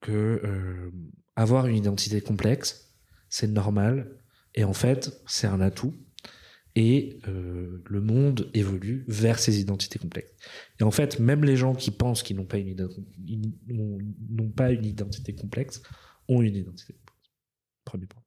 que 0.00 0.40
euh, 0.44 0.90
avoir 1.36 1.66
une 1.66 1.76
identité 1.76 2.20
complexe, 2.20 2.96
c'est 3.28 3.46
normal 3.46 4.18
et 4.54 4.64
en 4.64 4.72
fait, 4.72 5.22
c'est 5.26 5.46
un 5.46 5.60
atout. 5.60 5.94
Et 6.78 7.18
euh, 7.26 7.82
le 7.86 8.00
monde 8.02 8.50
évolue 8.52 9.06
vers 9.08 9.38
ces 9.38 9.60
identités 9.60 9.98
complexes. 9.98 10.30
Et 10.78 10.82
en 10.82 10.90
fait, 10.90 11.18
même 11.18 11.42
les 11.42 11.56
gens 11.56 11.74
qui 11.74 11.90
pensent 11.90 12.22
qu'ils 12.22 12.36
n'ont 12.36 12.44
pas 12.44 12.58
une 12.58 12.68
identité 14.84 15.34
complexe 15.34 15.80
ont 16.28 16.42
une 16.42 16.54
identité 16.54 16.92
complexe. 16.92 17.32
Premier 17.86 18.04
point. 18.04 18.22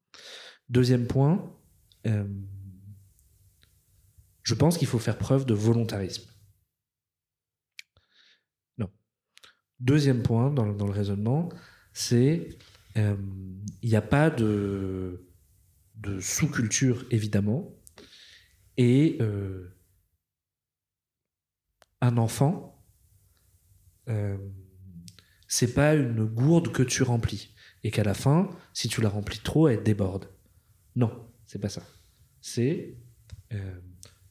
Deuxième 0.68 1.06
point, 1.06 1.56
euh, 2.08 2.28
je 4.42 4.56
pense 4.56 4.80
qu'il 4.80 4.88
faut 4.88 4.98
faire 5.00 5.20
preuve 5.20 5.46
de 5.46 5.54
volontarisme. 5.54 6.28
Deuxième 9.80 10.24
point 10.24 10.52
dans, 10.52 10.66
le 10.66 10.92
raisonnement, 10.92 11.48
c'est 11.94 12.50
il 12.98 13.02
euh, 13.02 13.16
n'y 13.82 13.96
a 13.96 14.02
pas 14.02 14.30
de 14.30 15.24
sous-culture 16.20 17.06
évidemment, 17.12 17.79
et 18.80 19.18
euh, 19.20 19.76
un 22.00 22.16
enfant, 22.16 22.82
euh, 24.08 24.38
c'est 25.50 25.74
pas 25.74 25.96
une 25.96 26.24
gourde 26.24 26.72
que 26.72 26.82
tu 26.82 27.04
remplis 27.04 27.54
et 27.84 27.92
qu'à 27.92 28.06
la 28.06 28.14
fin, 28.14 28.50
si 28.74 28.88
tu 28.88 29.02
la 29.02 29.10
remplis 29.10 29.40
trop, 29.40 29.68
elle 29.68 29.84
déborde. 29.84 30.30
Non, 30.96 31.30
c'est 31.46 31.60
pas 31.60 31.68
ça. 31.68 31.84
C'est 32.40 32.98
euh, 33.52 33.80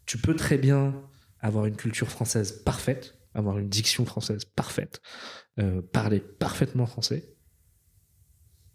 tu 0.06 0.16
peux 0.16 0.34
très 0.34 0.56
bien 0.56 0.98
avoir 1.40 1.66
une 1.66 1.76
culture 1.76 2.08
française 2.08 2.52
parfaite 2.64 3.14
avoir 3.34 3.58
une 3.58 3.68
diction 3.68 4.04
française 4.04 4.46
parfaite, 4.46 5.00
parler 5.92 6.18
parfaitement 6.18 6.86
français 6.86 7.36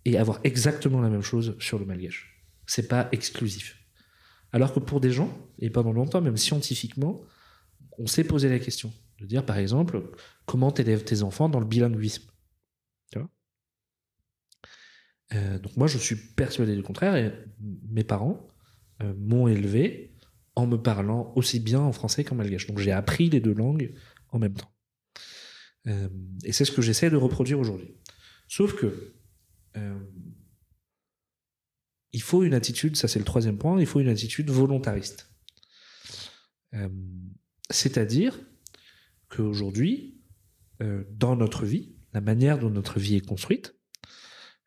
et 0.05 0.17
avoir 0.17 0.39
exactement 0.45 1.01
la 1.01 1.09
même 1.09 1.23
chose 1.23 1.57
sur 1.59 1.79
le 1.79 1.85
malgache. 1.85 2.45
C'est 2.65 2.87
pas 2.87 3.09
exclusif. 3.11 3.82
Alors 4.53 4.73
que 4.73 4.79
pour 4.79 5.01
des 5.01 5.11
gens, 5.11 5.35
et 5.59 5.69
pendant 5.69 5.91
longtemps, 5.91 6.21
même 6.21 6.37
scientifiquement, 6.37 7.21
on 7.97 8.07
s'est 8.07 8.23
posé 8.23 8.49
la 8.49 8.59
question 8.59 8.93
de 9.19 9.25
dire, 9.25 9.45
par 9.45 9.57
exemple, 9.57 10.01
comment 10.45 10.71
t'élèves 10.71 11.03
tes 11.03 11.23
enfants 11.23 11.49
dans 11.49 11.59
le 11.59 11.65
bilinguisme. 11.65 12.23
Euh, 15.33 15.59
donc 15.59 15.75
moi, 15.77 15.87
je 15.87 15.97
suis 15.97 16.15
persuadé 16.15 16.75
du 16.75 16.83
contraire, 16.83 17.15
et 17.15 17.33
mes 17.89 18.03
parents 18.03 18.47
euh, 19.01 19.13
m'ont 19.17 19.47
élevé 19.47 20.15
en 20.55 20.67
me 20.67 20.77
parlant 20.77 21.33
aussi 21.35 21.59
bien 21.59 21.79
en 21.79 21.91
français 21.91 22.23
qu'en 22.23 22.35
malgache. 22.35 22.67
Donc 22.67 22.79
j'ai 22.79 22.91
appris 22.91 23.29
les 23.29 23.39
deux 23.39 23.53
langues 23.53 23.93
en 24.29 24.39
même 24.39 24.53
temps. 24.53 24.71
Euh, 25.87 26.07
et 26.43 26.51
c'est 26.51 26.65
ce 26.65 26.71
que 26.71 26.81
j'essaie 26.81 27.09
de 27.09 27.15
reproduire 27.15 27.59
aujourd'hui. 27.59 27.95
Sauf 28.47 28.75
que 28.75 29.15
il 32.13 32.21
faut 32.21 32.43
une 32.43 32.53
attitude, 32.53 32.95
ça 32.95 33.07
c'est 33.07 33.19
le 33.19 33.25
troisième 33.25 33.57
point, 33.57 33.79
il 33.79 33.87
faut 33.87 33.99
une 33.99 34.07
attitude 34.07 34.49
volontariste. 34.51 35.31
Euh, 36.75 36.89
C'est-à-dire 37.69 38.39
qu'aujourd'hui, 39.29 40.21
euh, 40.81 41.03
dans 41.11 41.35
notre 41.35 41.65
vie, 41.65 41.95
la 42.13 42.21
manière 42.21 42.59
dont 42.59 42.69
notre 42.69 42.99
vie 42.99 43.15
est 43.15 43.25
construite, 43.25 43.75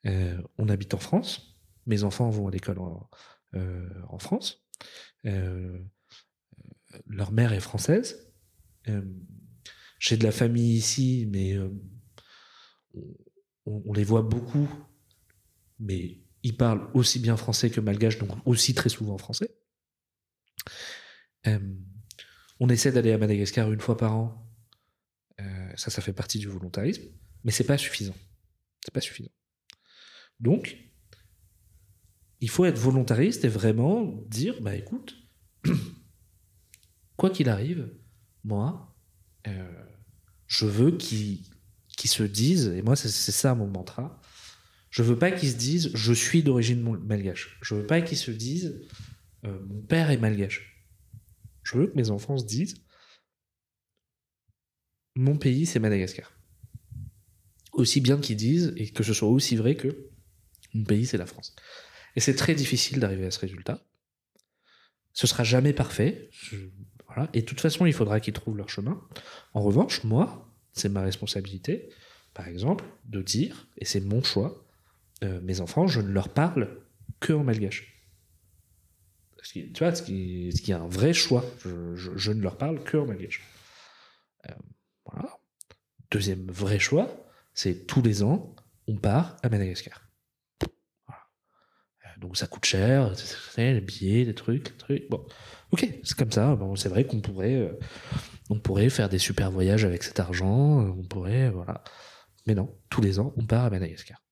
euh, 0.06 0.40
on 0.58 0.68
habite 0.68 0.94
en 0.94 0.98
France, 0.98 1.56
mes 1.86 2.02
enfants 2.02 2.30
vont 2.30 2.48
à 2.48 2.50
l'école 2.50 2.78
en, 2.80 4.18
France, 4.18 4.66
leur 7.06 7.32
mère 7.32 7.52
est 7.52 7.60
française, 7.60 8.32
j'ai 9.98 10.16
de 10.16 10.24
la 10.24 10.32
famille 10.32 10.74
ici, 10.74 11.28
mais 11.30 11.56
on 13.64 13.92
les 13.92 14.04
voit 14.04 14.22
beaucoup, 14.22 14.68
mais 15.78 16.25
ils 16.46 16.56
parlent 16.56 16.88
aussi 16.94 17.18
bien 17.18 17.36
français 17.36 17.70
que 17.70 17.80
malgache, 17.80 18.18
donc 18.18 18.30
aussi 18.46 18.72
très 18.72 18.88
souvent 18.88 19.18
français. 19.18 19.50
Euh, 21.48 21.58
on 22.60 22.68
essaie 22.68 22.92
d'aller 22.92 23.10
à 23.10 23.18
Madagascar 23.18 23.72
une 23.72 23.80
fois 23.80 23.96
par 23.96 24.14
an. 24.14 24.48
Euh, 25.40 25.72
ça, 25.74 25.90
ça 25.90 26.00
fait 26.00 26.12
partie 26.12 26.38
du 26.38 26.46
volontarisme, 26.46 27.02
mais 27.42 27.50
c'est 27.50 27.64
pas 27.64 27.76
suffisant. 27.76 28.14
C'est 28.84 28.94
pas 28.94 29.00
suffisant. 29.00 29.32
Donc, 30.38 30.78
il 32.40 32.48
faut 32.48 32.64
être 32.64 32.78
volontariste 32.78 33.44
et 33.44 33.48
vraiment 33.48 34.04
dire, 34.28 34.62
bah 34.62 34.76
écoute, 34.76 35.16
quoi 37.16 37.30
qu'il 37.30 37.48
arrive, 37.48 37.92
moi, 38.44 38.96
euh, 39.48 39.84
je 40.46 40.66
veux 40.66 40.92
qu'ils 40.92 41.42
qu'ils 41.96 42.10
se 42.10 42.22
disent, 42.22 42.68
et 42.68 42.82
moi 42.82 42.94
c'est 42.94 43.08
ça 43.08 43.54
mon 43.54 43.66
mantra, 43.66 44.20
je 44.96 45.02
veux 45.02 45.18
pas 45.18 45.30
qu'ils 45.30 45.50
se 45.50 45.56
disent, 45.56 45.90
je 45.92 46.12
suis 46.14 46.42
d'origine 46.42 46.80
malgache. 47.04 47.58
Je 47.60 47.74
veux 47.74 47.86
pas 47.86 48.00
qu'ils 48.00 48.16
se 48.16 48.30
disent, 48.30 48.80
euh, 49.44 49.60
mon 49.66 49.82
père 49.82 50.10
est 50.10 50.16
malgache. 50.16 50.86
Je 51.64 51.76
veux 51.76 51.86
que 51.88 51.96
mes 51.96 52.08
enfants 52.08 52.38
se 52.38 52.46
disent, 52.46 52.76
mon 55.14 55.36
pays 55.36 55.66
c'est 55.66 55.80
Madagascar. 55.80 56.32
Aussi 57.74 58.00
bien 58.00 58.18
qu'ils 58.18 58.38
disent, 58.38 58.72
et 58.78 58.88
que 58.88 59.02
ce 59.02 59.12
soit 59.12 59.28
aussi 59.28 59.54
vrai 59.54 59.74
que 59.74 60.08
mon 60.72 60.84
pays 60.84 61.04
c'est 61.04 61.18
la 61.18 61.26
France. 61.26 61.54
Et 62.14 62.20
c'est 62.20 62.34
très 62.34 62.54
difficile 62.54 62.98
d'arriver 62.98 63.26
à 63.26 63.30
ce 63.30 63.40
résultat. 63.40 63.86
Ce 65.12 65.26
sera 65.26 65.44
jamais 65.44 65.74
parfait. 65.74 66.30
Voilà. 67.06 67.28
Et 67.34 67.42
de 67.42 67.46
toute 67.46 67.60
façon, 67.60 67.84
il 67.84 67.92
faudra 67.92 68.18
qu'ils 68.18 68.32
trouvent 68.32 68.56
leur 68.56 68.70
chemin. 68.70 69.06
En 69.52 69.60
revanche, 69.60 70.04
moi, 70.04 70.50
c'est 70.72 70.88
ma 70.88 71.02
responsabilité, 71.02 71.90
par 72.32 72.48
exemple, 72.48 72.86
de 73.04 73.20
dire, 73.20 73.68
et 73.76 73.84
c'est 73.84 74.00
mon 74.00 74.22
choix, 74.22 74.65
euh, 75.24 75.40
mes 75.42 75.60
enfants, 75.60 75.86
je 75.86 76.00
ne 76.00 76.08
leur 76.08 76.28
parle 76.28 76.68
que 77.20 77.32
en 77.32 77.44
malgache. 77.44 77.92
Ce 79.42 79.52
tu 79.52 79.72
vois, 79.78 79.94
ce 79.94 80.02
qui, 80.02 80.48
est 80.48 80.72
un 80.72 80.88
vrai 80.88 81.12
choix. 81.12 81.44
Je, 81.64 82.32
ne 82.32 82.42
leur 82.42 82.58
parle 82.58 82.82
que 82.82 82.96
en 82.96 83.06
malgache. 83.06 83.42
Euh, 84.48 84.54
voilà. 85.04 85.38
Deuxième 86.10 86.50
vrai 86.50 86.78
choix, 86.78 87.08
c'est 87.54 87.86
tous 87.86 88.02
les 88.02 88.22
ans, 88.22 88.54
on 88.88 88.96
part 88.96 89.36
à 89.42 89.48
Madagascar. 89.48 90.02
Euh, 90.64 92.08
Donc 92.18 92.36
ça 92.36 92.46
coûte 92.46 92.64
cher, 92.64 93.12
les 93.56 93.80
billets, 93.80 94.24
les 94.24 94.34
trucs, 94.34 94.70
les 94.70 94.76
trucs. 94.76 95.08
Bon, 95.08 95.24
ok, 95.70 95.88
c'est 96.02 96.16
comme 96.16 96.32
ça. 96.32 96.58
C'est 96.74 96.88
vrai 96.88 97.04
qu'on 97.06 97.20
pourrait, 97.20 97.70
on 98.50 98.58
pourrait 98.58 98.90
faire 98.90 99.08
des 99.08 99.18
super 99.18 99.50
voyages 99.50 99.84
avec 99.84 100.02
cet 100.02 100.20
argent. 100.20 100.80
On 100.80 101.04
pourrait, 101.04 101.50
voilà. 101.50 101.82
Mais 102.46 102.54
non, 102.54 102.76
tous 102.90 103.00
les 103.00 103.18
ans, 103.18 103.32
on 103.36 103.46
part 103.46 103.64
à 103.64 103.70
Madagascar. 103.70 104.25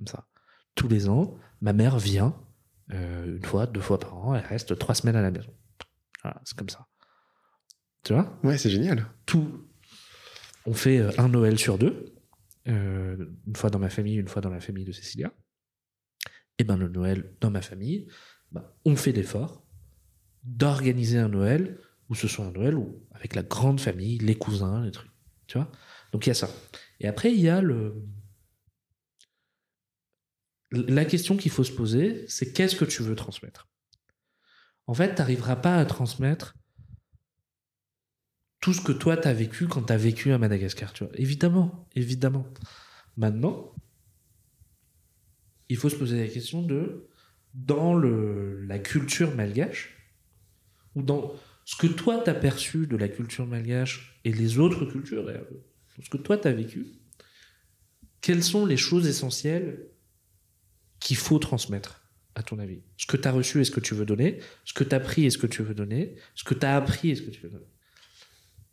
Comme 0.00 0.06
ça. 0.06 0.26
Tous 0.74 0.88
les 0.88 1.10
ans, 1.10 1.36
ma 1.60 1.74
mère 1.74 1.98
vient 1.98 2.34
euh, 2.92 3.36
une 3.36 3.44
fois, 3.44 3.66
deux 3.66 3.82
fois 3.82 3.98
par 3.98 4.16
an. 4.16 4.34
Elle 4.34 4.46
reste 4.46 4.78
trois 4.78 4.94
semaines 4.94 5.16
à 5.16 5.20
la 5.20 5.30
maison. 5.30 5.54
Voilà, 6.22 6.40
c'est 6.44 6.56
comme 6.56 6.70
ça. 6.70 6.86
Tu 8.02 8.14
vois? 8.14 8.38
Ouais, 8.42 8.56
c'est 8.56 8.70
génial. 8.70 9.06
tout. 9.26 9.68
On 10.64 10.72
fait 10.72 10.98
euh, 10.98 11.10
un 11.18 11.28
Noël 11.28 11.58
sur 11.58 11.76
deux, 11.76 12.14
euh, 12.66 13.26
une 13.46 13.56
fois 13.56 13.68
dans 13.68 13.78
ma 13.78 13.90
famille, 13.90 14.16
une 14.16 14.28
fois 14.28 14.40
dans 14.40 14.48
la 14.48 14.60
famille 14.60 14.86
de 14.86 14.92
Cécilia. 14.92 15.32
Et 16.58 16.64
ben 16.64 16.78
le 16.78 16.88
Noël 16.88 17.34
dans 17.42 17.50
ma 17.50 17.60
famille, 17.60 18.08
ben, 18.52 18.64
on 18.86 18.96
fait 18.96 19.12
l'effort 19.12 19.66
d'organiser 20.44 21.18
un 21.18 21.28
Noël 21.28 21.78
où 22.08 22.14
ce 22.14 22.26
soit 22.26 22.46
un 22.46 22.52
Noël 22.52 22.74
où, 22.74 23.06
avec 23.12 23.34
la 23.34 23.42
grande 23.42 23.80
famille, 23.80 24.16
les 24.18 24.34
cousins, 24.34 24.82
les 24.82 24.90
trucs. 24.90 25.10
Tu 25.46 25.58
vois? 25.58 25.70
Donc 26.12 26.26
il 26.26 26.30
y 26.30 26.32
a 26.32 26.34
ça. 26.34 26.48
Et 27.00 27.06
après, 27.06 27.32
il 27.32 27.40
y 27.40 27.48
a 27.48 27.60
le. 27.60 27.94
La 30.72 31.04
question 31.04 31.36
qu'il 31.36 31.50
faut 31.50 31.64
se 31.64 31.72
poser, 31.72 32.24
c'est 32.28 32.52
qu'est-ce 32.52 32.76
que 32.76 32.84
tu 32.84 33.02
veux 33.02 33.16
transmettre? 33.16 33.68
En 34.86 34.94
fait, 34.94 35.14
tu 35.14 35.20
n'arriveras 35.20 35.56
pas 35.56 35.76
à 35.76 35.84
transmettre 35.84 36.54
tout 38.60 38.72
ce 38.72 38.80
que 38.80 38.92
toi 38.92 39.16
t'as 39.16 39.32
vécu 39.32 39.66
quand 39.66 39.82
t'as 39.82 39.96
vécu 39.96 40.32
à 40.32 40.38
Madagascar, 40.38 40.92
tu 40.92 41.04
vois. 41.04 41.12
Évidemment, 41.16 41.88
évidemment. 41.96 42.46
Maintenant, 43.16 43.74
il 45.68 45.76
faut 45.76 45.88
se 45.88 45.96
poser 45.96 46.20
la 46.20 46.28
question 46.28 46.62
de 46.62 47.08
dans 47.54 47.98
la 47.98 48.78
culture 48.78 49.34
malgache 49.34 49.96
ou 50.94 51.02
dans 51.02 51.34
ce 51.64 51.76
que 51.76 51.86
toi 51.86 52.18
t'as 52.24 52.34
perçu 52.34 52.86
de 52.86 52.96
la 52.96 53.08
culture 53.08 53.46
malgache 53.46 54.20
et 54.24 54.32
les 54.32 54.58
autres 54.58 54.84
cultures, 54.84 55.26
ce 56.02 56.10
que 56.10 56.16
toi 56.16 56.36
t'as 56.36 56.52
vécu, 56.52 56.86
quelles 58.20 58.42
sont 58.44 58.66
les 58.66 58.76
choses 58.76 59.06
essentielles 59.06 59.89
qu'il 61.00 61.16
faut 61.16 61.38
transmettre 61.38 62.02
à 62.34 62.42
ton 62.42 62.58
avis 62.58 62.82
Ce 62.96 63.06
que 63.06 63.16
t'as 63.16 63.32
reçu 63.32 63.60
et 63.60 63.64
ce 63.64 63.70
que 63.70 63.80
tu 63.80 63.94
veux 63.94 64.06
donner, 64.06 64.38
ce 64.64 64.72
que 64.72 64.84
t'as 64.84 65.00
pris 65.00 65.24
et 65.24 65.30
ce 65.30 65.38
que 65.38 65.46
tu 65.46 65.62
veux 65.62 65.74
donner, 65.74 66.16
ce 66.34 66.44
que 66.44 66.54
t'as 66.54 66.76
appris 66.76 67.10
et 67.10 67.14
ce 67.16 67.22
que 67.22 67.30
tu 67.30 67.40
veux 67.42 67.50
donner? 67.50 67.66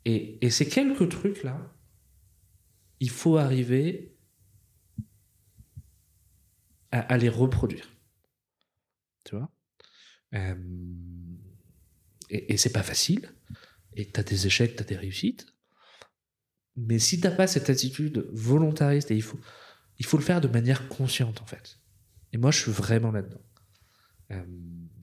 Et, 0.04 0.38
et 0.44 0.50
ces 0.50 0.68
quelques 0.68 1.08
trucs-là, 1.08 1.74
il 3.00 3.10
faut 3.10 3.36
arriver 3.36 4.14
à, 6.90 7.18
les 7.18 7.28
reproduire. 7.28 7.90
Tu 9.24 9.36
vois? 9.36 9.50
Euh, 10.34 10.54
Et, 12.30 12.54
et 12.54 12.56
c'est 12.56 12.72
pas 12.72 12.82
facile. 12.82 13.30
Et 13.94 14.10
t'as 14.10 14.22
des 14.22 14.46
échecs, 14.46 14.76
t'as 14.76 14.84
des 14.84 14.96
réussites. 14.96 15.46
Mais 16.76 16.98
si 16.98 17.20
t'as 17.20 17.30
pas 17.30 17.46
cette 17.46 17.70
attitude 17.70 18.26
volontariste, 18.32 19.10
il 19.10 19.22
faut, 19.22 19.40
il 19.98 20.06
faut 20.06 20.16
le 20.16 20.22
faire 20.22 20.40
de 20.40 20.48
manière 20.48 20.88
consciente, 20.88 21.42
en 21.42 21.46
fait. 21.46 21.78
Et 22.32 22.38
moi, 22.38 22.50
je 22.50 22.58
suis 22.58 22.72
vraiment 22.72 23.10
là-dedans. 23.10 23.40
Euh, 24.30 24.44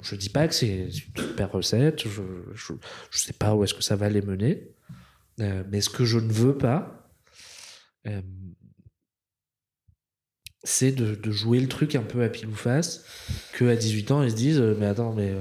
je 0.04 0.16
dis 0.16 0.30
pas 0.30 0.48
que 0.48 0.54
c'est 0.54 0.68
une 0.68 0.92
super 0.92 1.52
recette, 1.52 2.08
je, 2.08 2.22
je, 2.54 2.74
je 3.10 3.18
sais 3.18 3.34
pas 3.34 3.56
où 3.56 3.64
est-ce 3.64 3.74
que 3.74 3.82
ça 3.82 3.96
va 3.96 4.10
les 4.10 4.22
mener. 4.22 4.76
Euh, 5.42 5.64
mais 5.70 5.82
ce 5.82 5.90
que 5.90 6.06
je 6.06 6.20
ne 6.20 6.32
veux 6.32 6.58
pas, 6.58 7.10
euh, 8.08 8.22
c'est 10.64 10.92
de, 10.92 11.16
de 11.16 11.32
jouer 11.32 11.60
le 11.60 11.68
truc 11.68 11.96
un 11.96 12.04
peu 12.04 12.24
à 12.24 12.30
pile 12.30 12.48
ou 12.48 12.56
face, 12.56 13.04
que 13.54 13.66
à 13.66 13.76
18 13.76 14.12
ans, 14.12 14.24
ils 14.24 14.32
se 14.32 14.36
disent, 14.36 14.60
euh, 14.60 14.76
mais 14.80 14.86
attends, 14.86 15.14
mais 15.14 15.34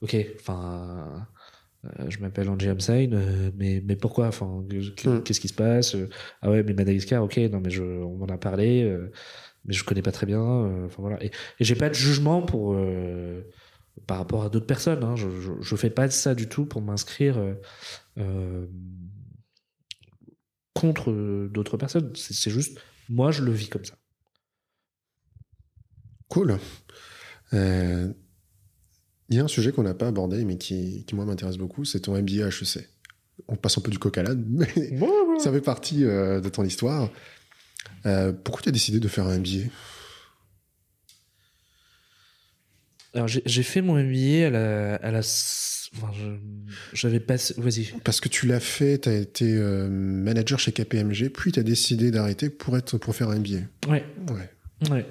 ok, 0.00 0.16
enfin, 0.40 1.26
je 2.08 2.18
m'appelle 2.18 2.48
Angie 2.48 2.68
Hamsain, 2.70 3.10
euh, 3.12 3.50
mais, 3.56 3.82
mais 3.84 3.96
pourquoi? 3.96 4.28
Enfin, 4.28 4.64
que- 4.68 5.08
Mm. 5.18 5.22
qu'est-ce 5.22 5.40
qui 5.40 5.48
se 5.48 5.54
passe? 5.54 5.94
Euh, 5.94 6.08
Ah 6.42 6.50
ouais, 6.50 6.62
mais 6.62 6.74
Madagascar, 6.74 7.22
ok, 7.24 7.36
non, 7.52 7.60
mais 7.60 7.70
je, 7.70 7.82
on 7.82 8.16
m'en 8.16 8.26
a 8.26 8.38
parlé, 8.38 8.82
euh, 8.84 9.10
mais 9.64 9.72
je 9.74 9.84
connais 9.84 10.02
pas 10.02 10.12
très 10.12 10.26
bien. 10.26 10.40
euh, 10.42 10.86
Enfin 10.86 11.02
voilà, 11.02 11.22
et, 11.24 11.28
et 11.60 11.64
j'ai 11.64 11.74
pas 11.76 11.88
de 11.88 11.94
jugement 11.94 12.42
pour 12.42 12.74
euh, 12.74 13.42
par 14.06 14.18
rapport 14.18 14.42
à 14.44 14.48
d'autres 14.50 14.66
personnes. 14.66 15.02
Hein, 15.04 15.16
je, 15.16 15.28
je, 15.40 15.52
je 15.60 15.76
fais 15.76 15.90
pas 15.90 16.06
de 16.06 16.12
ça 16.12 16.34
du 16.34 16.48
tout 16.48 16.66
pour 16.66 16.82
m'inscrire. 16.82 17.38
euh, 17.38 17.54
euh, 18.18 18.66
contre 20.74 21.10
euh, 21.10 21.48
d'autres 21.52 21.76
personnes. 21.78 22.12
C'est 22.14 22.34
c'est 22.34 22.50
juste, 22.50 22.78
moi, 23.08 23.30
je 23.30 23.42
le 23.42 23.50
vis 23.52 23.68
comme 23.70 23.84
ça. 23.84 23.94
Cool. 26.28 26.58
Il 29.28 29.36
y 29.36 29.40
a 29.40 29.44
un 29.44 29.48
sujet 29.48 29.72
qu'on 29.72 29.82
n'a 29.82 29.94
pas 29.94 30.08
abordé, 30.08 30.44
mais 30.44 30.56
qui, 30.56 31.04
qui 31.06 31.14
moi, 31.14 31.24
m'intéresse 31.24 31.56
beaucoup, 31.56 31.84
c'est 31.84 32.00
ton 32.00 32.16
MBA 32.16 32.46
HEC. 32.46 32.88
On 33.48 33.56
passe 33.56 33.76
un 33.76 33.80
peu 33.80 33.90
du 33.90 33.98
coq 33.98 34.16
à 34.18 34.22
l'âne, 34.22 34.44
mais 34.48 34.98
ça 35.38 35.52
fait 35.52 35.60
partie 35.60 36.04
euh, 36.04 36.40
de 36.40 36.48
ton 36.48 36.64
histoire. 36.64 37.10
Euh, 38.06 38.32
pourquoi 38.32 38.62
tu 38.62 38.68
as 38.68 38.72
décidé 38.72 39.00
de 39.00 39.08
faire 39.08 39.26
un 39.26 39.38
MBA 39.38 39.68
Alors, 43.14 43.28
j'ai 43.28 43.62
fait 43.62 43.82
mon 43.82 43.94
MBA 43.94 44.46
à 44.46 44.50
la. 44.50 44.94
À 44.96 45.10
la 45.10 45.18
enfin, 45.18 46.10
j'avais 46.92 47.20
passé. 47.20 47.54
Vas-y. 47.58 47.92
Parce 48.04 48.20
que 48.20 48.28
tu 48.28 48.46
l'as 48.46 48.60
fait, 48.60 49.00
tu 49.00 49.08
as 49.08 49.14
été 49.14 49.54
euh, 49.54 49.88
manager 49.88 50.58
chez 50.58 50.72
KPMG, 50.72 51.30
puis 51.30 51.50
tu 51.50 51.58
as 51.58 51.62
décidé 51.62 52.10
d'arrêter 52.10 52.48
pour, 52.50 52.76
être, 52.76 52.98
pour 52.98 53.16
faire 53.16 53.30
un 53.30 53.38
MBA. 53.38 53.58
Ouais, 53.88 54.04
Ouais. 54.30 54.50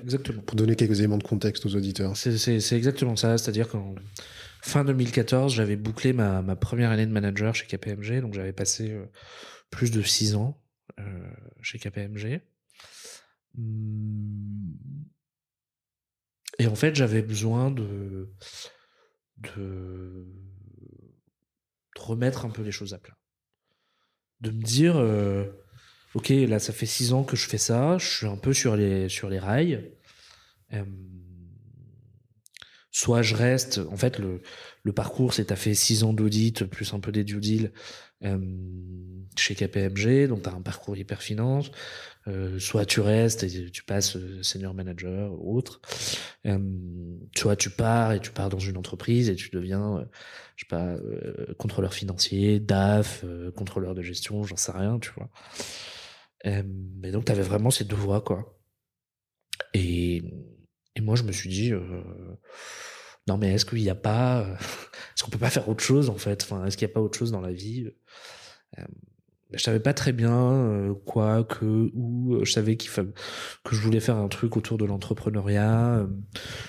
Exactement. 0.04 0.42
Pour 0.42 0.56
donner 0.56 0.76
quelques 0.76 1.00
éléments 1.00 1.18
de 1.18 1.24
contexte 1.24 1.66
aux 1.66 1.76
auditeurs. 1.76 2.16
C'est- 2.18 2.74
exactement 2.74 3.16
ça. 3.16 3.38
C'est-à-dire 3.38 3.68
qu'en 3.68 3.96
fin 4.62 4.84
2014, 4.86 5.54
j'avais 5.54 5.76
bouclé 5.76 6.14
ma, 6.14 6.42
ma 6.42 6.56
première 6.56 6.92
année 6.92 7.06
de 7.06 7.12
manager 7.12 7.56
chez 7.56 7.66
KPMG. 7.66 8.22
Donc, 8.22 8.34
j'avais 8.34 8.54
passé 8.54 8.92
euh, 8.92 9.06
plus 9.70 9.92
de 9.92 10.02
six 10.02 10.36
ans 10.36 10.62
euh, 11.00 11.04
chez 11.62 11.80
KPMG. 11.80 12.42
Hum. 13.58 14.78
Et 16.60 16.68
en 16.68 16.76
fait, 16.76 16.96
j'avais 16.96 17.22
besoin 17.22 17.70
de, 17.70 18.30
de, 19.38 20.26
remettre 21.98 22.46
un 22.46 22.50
peu 22.50 22.62
les 22.62 22.72
choses 22.72 22.94
à 22.94 23.00
plat. 23.00 23.18
De 24.42 24.52
me 24.52 24.62
dire, 24.62 24.98
euh, 24.98 25.46
ok, 26.16 26.30
là, 26.30 26.60
ça 26.60 26.74
fait 26.74 26.86
six 26.86 27.14
ans 27.14 27.24
que 27.24 27.36
je 27.36 27.48
fais 27.48 27.58
ça, 27.58 27.98
je 28.00 28.06
suis 28.08 28.28
un 28.28 28.38
peu 28.38 28.54
sur 28.54 28.76
les, 28.76 29.10
sur 29.10 29.30
les 29.30 29.38
rails. 29.38 29.92
Euh, 30.74 30.84
soit 32.90 33.22
je 33.22 33.36
reste, 33.36 33.82
en 33.92 33.98
fait, 33.98 34.18
le, 34.18 34.42
le 34.84 34.94
parcours, 34.94 35.34
c'est 35.34 35.46
t'as 35.46 35.58
fait 35.58 35.74
six 35.76 36.04
ans 36.04 36.14
d'audit, 36.14 36.64
plus 36.64 36.94
un 36.94 37.02
peu 37.02 37.12
des 37.12 37.26
due 37.26 37.42
deals 37.42 37.74
euh, 38.24 38.40
chez 39.38 39.56
KPMG, 39.56 40.28
donc 40.30 40.44
t'as 40.44 40.54
un 40.54 40.62
parcours 40.62 40.96
hyper 40.96 41.22
finance. 41.22 41.70
Euh, 42.28 42.58
soit 42.60 42.86
tu 42.86 43.02
restes 43.02 43.44
et 43.44 43.70
tu 43.70 43.84
passes 43.84 44.18
senior 44.42 44.74
manager 44.74 45.34
ou 45.34 45.58
autre. 45.58 45.82
Soit 47.36 47.58
tu 47.58 47.70
pars 47.70 48.14
et 48.14 48.22
tu 48.22 48.32
pars 48.32 48.50
dans 48.50 48.58
une 48.60 48.78
entreprise 48.78 49.30
et 49.30 49.36
tu 49.36 49.50
deviens, 49.50 50.08
je 50.56 50.64
sais 50.64 50.70
pas, 50.70 50.96
contrôleur 51.58 51.94
financier, 51.94 52.62
DAF, 52.62 53.26
contrôleur 53.56 53.94
de 53.94 54.02
gestion, 54.02 54.44
j'en 54.46 54.56
sais 54.56 54.72
rien, 54.72 54.98
tu 55.00 55.12
vois. 55.18 55.30
Mais 56.44 57.12
donc 57.12 57.26
t'avais 57.26 57.42
vraiment 57.42 57.72
ces 57.72 57.86
deux 57.86 57.96
voies, 57.96 58.22
quoi. 58.22 58.60
Et, 59.74 60.24
et 60.96 61.02
moi, 61.02 61.16
je 61.16 61.24
me 61.24 61.32
suis 61.32 61.50
dit, 61.50 61.72
non 63.28 63.38
mais 63.38 63.54
est-ce 63.54 63.66
qu'il 63.66 63.82
n'y 63.82 63.90
a 63.90 63.96
pas, 63.96 64.46
est-ce 65.16 65.24
qu'on 65.24 65.32
peut 65.32 65.38
pas 65.40 65.50
faire 65.50 65.68
autre 65.70 65.84
chose 65.84 66.10
en 66.10 66.18
fait? 66.18 66.44
Enfin, 66.44 66.66
est-ce 66.66 66.78
qu'il 66.78 66.88
n'y 66.88 66.92
a 66.92 66.96
pas 66.96 67.02
autre 67.02 67.18
chose 67.18 67.32
dans 67.32 67.42
la 67.42 67.52
vie? 67.52 67.90
Je 69.52 69.64
savais 69.64 69.80
pas 69.80 69.94
très 69.94 70.12
bien 70.12 70.34
euh, 70.34 70.94
quoi 70.94 71.44
que 71.44 71.92
où 71.94 72.44
je 72.44 72.52
savais 72.52 72.78
qu'il 72.78 72.92
que 72.92 73.76
je 73.76 73.82
voulais 73.82 74.00
faire 74.00 74.18
un 74.18 74.28
truc 74.28 74.58
autour 74.58 74.78
de 74.78 74.86
l'entrepreneuriat 74.86 76.00
euh, 76.00 76.08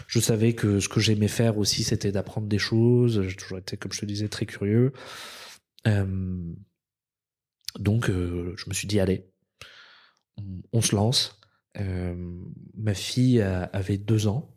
je 0.06 0.20
savais 0.20 0.54
que 0.54 0.78
ce 0.78 0.88
que 0.88 1.00
j'aimais 1.00 1.28
faire 1.28 1.58
aussi 1.58 1.84
c'était 1.84 2.12
d'apprendre 2.12 2.46
des 2.48 2.58
choses. 2.58 3.22
J'ai 3.22 3.36
toujours 3.36 3.58
été 3.58 3.76
comme 3.76 3.92
je 3.92 4.00
te 4.00 4.06
disais 4.06 4.28
très 4.28 4.46
curieux. 4.46 4.92
Euh, 5.86 6.54
donc 7.78 8.10
euh, 8.10 8.54
je 8.56 8.68
me 8.68 8.74
suis 8.74 8.86
dit 8.86 9.00
allez 9.00 9.30
on, 10.72 10.80
se 10.80 10.94
lance 10.94 11.38
euh, 11.78 12.14
ma 12.76 12.94
fille 12.94 13.40
a- 13.40 13.64
avait 13.64 13.98
deux 13.98 14.26
ans 14.26 14.54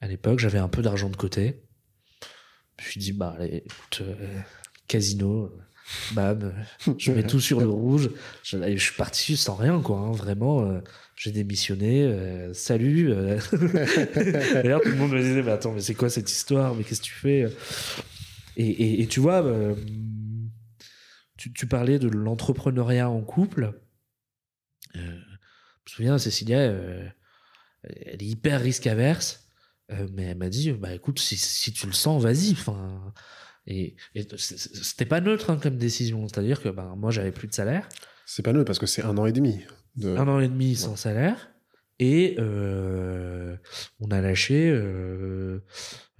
à 0.00 0.06
l'époque 0.08 0.38
j'avais 0.38 0.58
un 0.58 0.68
peu 0.68 0.82
d'argent 0.82 1.10
de 1.10 1.16
côté 1.16 1.62
je 2.78 2.84
me 2.84 2.90
suis 2.90 3.00
dit 3.00 3.12
bah 3.12 3.34
allez 3.38 3.62
écoute, 3.64 4.02
euh, 4.02 4.40
casino 4.86 5.52
bam, 6.12 6.52
je 6.98 7.12
mets 7.12 7.22
tout 7.22 7.40
sur 7.40 7.60
le 7.60 7.68
rouge. 7.68 8.10
Je, 8.42 8.58
je 8.58 8.82
suis 8.82 8.94
parti 8.96 9.36
sans 9.36 9.54
rien, 9.54 9.80
quoi. 9.80 9.98
hein, 10.00 10.10
vraiment, 10.12 10.62
euh, 10.68 10.80
j'ai 11.14 11.30
démissionné. 11.30 12.02
euh, 12.02 12.52
salut. 12.52 13.12
euh. 13.12 13.38
D'ailleurs, 14.52 14.80
tout 14.80 14.88
le 14.88 14.96
monde 14.96 15.12
me 15.12 15.20
disait, 15.20 15.42
mais 15.42 15.52
attends, 15.52 15.72
mais 15.72 15.80
c'est 15.80 15.94
quoi 15.94 16.10
cette 16.10 16.30
histoire 16.30 16.74
Mais 16.74 16.82
qu'est-ce 16.82 17.00
que 17.00 17.06
tu 17.06 17.12
fais 17.14 17.46
et, 18.56 18.66
et, 18.68 19.02
et 19.02 19.06
tu 19.06 19.20
vois, 19.20 19.44
tu, 21.36 21.52
tu 21.52 21.66
parlais 21.66 21.98
de 21.98 22.08
l'entrepreneuriat 22.08 23.08
en 23.08 23.20
couple. 23.20 23.72
Euh, 24.96 25.18
je 25.84 25.92
me 25.92 25.96
souviens, 25.96 26.18
Cécilia, 26.18 26.58
euh, 26.58 27.08
elle 27.84 28.22
est 28.22 28.26
hyper 28.26 28.60
risque 28.60 28.86
averse. 28.86 29.48
euh, 29.92 30.08
mais 30.12 30.24
elle 30.24 30.38
m'a 30.38 30.48
dit, 30.48 30.72
bah 30.72 30.92
écoute, 30.94 31.18
si, 31.18 31.36
si 31.36 31.72
tu 31.72 31.86
le 31.86 31.92
sens, 31.92 32.22
vas-y. 32.22 32.52
Enfin, 32.52 33.12
et, 33.66 33.96
c'était 34.36 35.06
pas 35.06 35.20
neutre 35.20 35.50
hein, 35.50 35.58
comme 35.60 35.76
décision. 35.76 36.26
C'est-à-dire 36.28 36.62
que 36.62 36.68
ben, 36.68 36.94
moi, 36.96 37.10
j'avais 37.10 37.32
plus 37.32 37.48
de 37.48 37.54
salaire, 37.54 37.88
C'est 38.24 38.42
pas 38.42 38.52
neutre 38.52 38.66
parce 38.66 38.78
que 38.78 38.86
c'est 38.86 39.02
un 39.02 39.16
an 39.18 39.26
et 39.26 39.32
demi. 39.32 39.60
De... 39.96 40.16
un 40.16 40.28
an 40.28 40.40
et 40.40 40.48
demi 40.48 40.76
sans 40.76 40.96
salaire, 40.96 41.50
et 41.98 42.36
euh, 42.38 43.56
on 44.00 44.10
a 44.10 44.20
lâché 44.20 44.70
euh, 44.70 45.64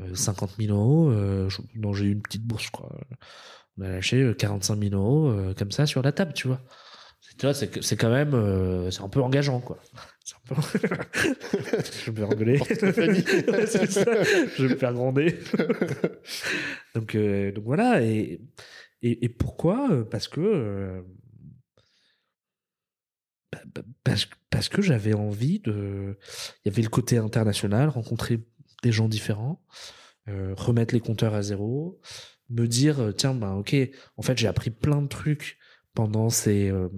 euh, 0.00 0.14
50 0.14 0.56
000 0.58 0.74
euros. 0.74 1.10
Euh, 1.10 1.48
non, 1.74 1.92
j'ai 1.92 2.06
eu 2.06 2.12
une 2.12 2.22
petite 2.22 2.44
bourse, 2.44 2.70
quoi. 2.70 2.98
On 3.78 3.82
a 3.82 3.88
lâché 3.90 4.22
euh, 4.22 4.34
45 4.34 4.82
000 4.82 4.94
euros 4.94 5.54
comme 5.56 5.72
ça 5.72 5.86
sur 5.86 6.02
la 6.02 6.12
table, 6.12 6.32
tu 6.32 6.48
vois. 6.48 6.62
C'est- 7.38 7.66
Tu 7.68 7.74
vois, 7.74 7.82
c'est 7.82 7.96
quand 7.96 8.10
même, 8.10 8.34
euh, 8.34 8.90
c'est 8.90 9.02
un 9.02 9.08
peu 9.08 9.20
engageant, 9.20 9.60
quoi. 9.60 9.78
C'est 10.24 10.36
un 10.36 10.54
peu... 10.54 10.62
je 12.06 12.10
vais 12.10 12.24
rigoler. 12.24 12.58
Ouais, 12.68 13.66
ça. 13.66 13.84
Je 13.86 14.62
vais 14.66 14.74
me 14.74 14.76
faire 14.78 14.92
gronder. 14.94 15.38
donc, 16.94 17.14
euh, 17.14 17.52
donc 17.52 17.64
voilà. 17.64 18.02
Et, 18.02 18.40
et, 19.02 19.24
et 19.24 19.28
pourquoi? 19.28 20.04
Parce 20.10 20.28
que 20.28 20.40
euh, 20.40 21.02
bah, 23.52 23.60
bah, 23.74 23.82
parce, 24.04 24.26
que- 24.26 24.34
parce 24.50 24.68
que 24.68 24.82
j'avais 24.82 25.14
envie 25.14 25.60
de. 25.60 26.18
Il 26.64 26.68
y 26.70 26.72
avait 26.72 26.82
le 26.82 26.88
côté 26.88 27.18
international, 27.18 27.88
rencontrer 27.88 28.40
des 28.82 28.92
gens 28.92 29.08
différents, 29.08 29.62
remettre 30.26 30.94
les 30.94 31.00
compteurs 31.00 31.34
à 31.34 31.42
zéro, 31.42 32.00
me 32.50 32.66
dire 32.66 33.12
tiens 33.16 33.34
ben 33.34 33.54
ok, 33.54 33.76
en 34.16 34.22
fait 34.22 34.36
j'ai 34.38 34.48
appris 34.48 34.70
plein 34.70 35.02
de 35.02 35.08
trucs 35.08 35.58
pendant 35.96 36.30
ces. 36.30 36.70
euh, 36.70 36.88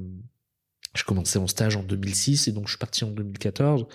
je 0.94 1.04
commençais 1.04 1.38
mon 1.38 1.46
stage 1.46 1.76
en 1.76 1.82
2006 1.82 2.48
et 2.48 2.52
donc 2.52 2.66
je 2.66 2.72
suis 2.72 2.78
parti 2.78 3.04
en 3.04 3.10
2014. 3.10 3.86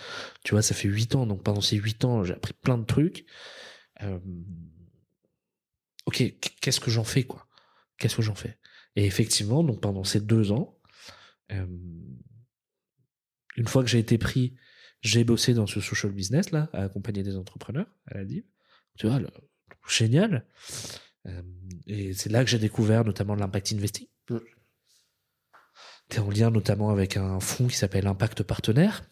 Tu 0.44 0.52
vois, 0.54 0.62
ça 0.62 0.74
fait 0.74 0.88
huit 0.88 1.14
ans. 1.16 1.28
Donc 1.28 1.44
pendant 1.44 1.62
ces 1.62 1.76
huit 1.76 2.06
ans, 2.06 2.24
j'ai 2.24 2.34
appris 2.34 2.54
plein 2.54 2.78
de 2.78 2.86
trucs. 2.86 3.26
Euh, 4.02 4.20
ok, 6.06 6.24
qu'est-ce 6.62 6.80
que 6.80 6.90
j'en 6.90 7.04
fais 7.04 7.24
quoi? 7.24 7.48
Qu'est-ce 7.98 8.16
que 8.16 8.22
j'en 8.22 8.36
fais? 8.36 8.58
Et 8.96 9.06
effectivement, 9.06 9.64
donc 9.64 9.82
pendant 9.82 10.06
ces 10.06 10.22
deux 10.22 10.52
ans, 10.52 10.80
euh, 11.52 11.66
une 13.58 13.68
fois 13.68 13.84
que 13.84 13.90
j'ai 13.90 14.00
été 14.00 14.18
pris, 14.18 14.56
j'ai 15.02 15.26
bossé 15.26 15.54
dans 15.54 15.68
ce 15.68 15.82
social 15.82 16.14
business 16.14 16.52
là, 16.52 16.70
à 16.72 16.84
accompagner 16.84 17.24
des 17.24 17.36
entrepreneurs 17.36 17.88
à 18.08 18.18
la 18.20 18.24
DIV. 18.24 18.46
Tu 18.98 19.08
vois, 19.08 19.20
génial. 19.90 20.46
Et 21.88 22.14
c'est 22.14 22.30
là 22.30 22.44
que 22.44 22.50
j'ai 22.50 22.60
découvert 22.60 23.04
notamment 23.04 23.36
l'impact 23.36 23.74
investing. 23.74 24.08
T'es 26.14 26.20
en 26.20 26.30
lien 26.30 26.52
notamment 26.52 26.92
avec 26.92 27.18
un 27.18 27.40
fonds 27.40 27.66
qui 27.66 27.76
s'appelle 27.76 28.06
Impact 28.06 28.44
Partenaire. 28.44 29.04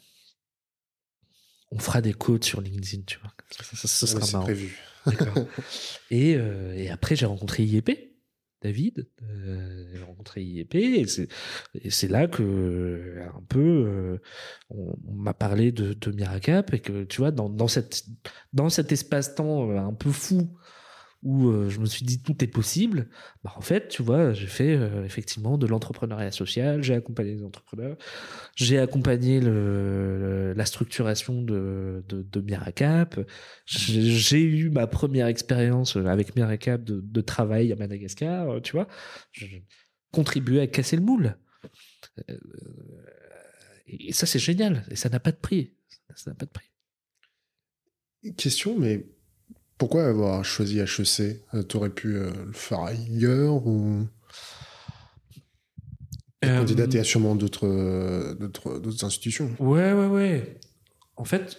On 1.71 1.79
fera 1.79 1.99
des 1.99 2.13
codes 2.13 2.43
sur 2.43 2.61
LinkedIn, 2.61 3.01
tu 3.07 3.17
vois. 3.19 3.31
Ça, 3.49 3.87
ça- 3.87 4.05
Ah, 4.17 4.21
sera 4.21 4.31
marrant. 4.33 4.43
prévu. 4.43 4.77
Et, 6.11 6.35
euh, 6.35 6.75
et 6.75 6.91
après, 6.91 7.15
j'ai 7.15 7.25
rencontré 7.25 7.63
IEP, 7.63 8.13
David. 8.61 9.07
Euh, 9.23 9.89
j'ai 9.95 10.03
rencontré 10.03 10.43
IEP, 10.43 10.75
et 10.75 11.89
c'est, 11.89 12.07
là 12.07 12.27
que, 12.27 12.43
euh, 12.43 13.25
un 13.35 13.41
peu, 13.49 13.59
euh, 13.59 14.21
on, 14.69 14.93
on 15.07 15.13
m'a 15.15 15.33
parlé 15.33 15.71
de, 15.71 15.93
de 15.93 16.11
Miracap, 16.11 16.71
et 16.75 16.79
que, 16.81 17.03
tu 17.05 17.17
vois, 17.17 17.31
dans, 17.31 17.49
dans, 17.49 17.67
cette, 17.67 18.03
dans 18.53 18.69
cet 18.69 18.91
espace-temps 18.91 19.71
un 19.75 19.93
peu 19.95 20.11
fou, 20.11 20.55
où 21.23 21.49
euh, 21.49 21.69
je 21.69 21.79
me 21.79 21.85
suis 21.85 22.05
dit 22.05 22.21
tout 22.21 22.43
est 22.43 22.47
possible, 22.47 23.07
bah 23.43 23.53
en 23.55 23.61
fait, 23.61 23.89
tu 23.89 24.01
vois, 24.01 24.33
j'ai 24.33 24.47
fait 24.47 24.75
euh, 24.75 25.05
effectivement 25.05 25.57
de 25.57 25.67
l'entrepreneuriat 25.67 26.31
social, 26.31 26.81
j'ai 26.83 26.95
accompagné 26.95 27.35
des 27.35 27.43
entrepreneurs, 27.43 27.97
j'ai 28.55 28.79
accompagné 28.79 29.39
la 29.39 30.65
structuration 30.65 31.41
de, 31.43 32.03
Miracap, 32.43 33.19
j'ai 33.65 34.01
j'ai 34.01 34.41
eu 34.41 34.69
ma 34.69 34.87
première 34.87 35.27
expérience 35.27 35.95
avec 35.95 36.35
Miracap 36.35 36.83
de, 36.83 37.01
de 37.01 37.21
travail 37.21 37.71
à 37.71 37.75
Madagascar, 37.75 38.49
euh, 38.49 38.59
tu 38.59 38.73
vois, 38.73 38.87
je 39.31 39.45
contribué 40.11 40.59
à 40.59 40.67
casser 40.67 40.95
le 40.95 41.01
moule. 41.01 41.37
Euh, 42.29 42.37
et 43.87 44.13
ça, 44.13 44.25
c'est 44.25 44.39
génial, 44.39 44.85
et 44.89 44.95
ça 44.95 45.09
n'a 45.09 45.19
pas 45.19 45.31
de 45.31 45.37
prix. 45.37 45.73
Ça 46.15 46.31
n'a 46.31 46.35
pas 46.35 46.45
de 46.45 46.51
prix. 46.51 46.69
Question, 48.37 48.77
mais 48.77 49.05
pourquoi 49.81 50.05
avoir 50.05 50.45
choisi 50.45 50.79
HEC 50.79 51.41
Euh, 51.55 51.63
T'aurais 51.63 51.89
pu 51.89 52.15
euh, 52.15 52.29
le 52.45 52.53
faire 52.53 52.81
ailleurs 52.81 53.65
ou? 53.65 54.05
Euh, 56.45 56.57
candidater 56.59 56.99
à 56.99 57.03
sûrement 57.03 57.35
d'autres 57.35 58.33
d'autres 58.39 58.79
d'autres 58.79 59.03
institutions 59.05 59.49
Ouais, 59.59 59.93
ouais, 59.93 60.07
ouais. 60.07 60.59
En 61.15 61.23
fait, 61.25 61.57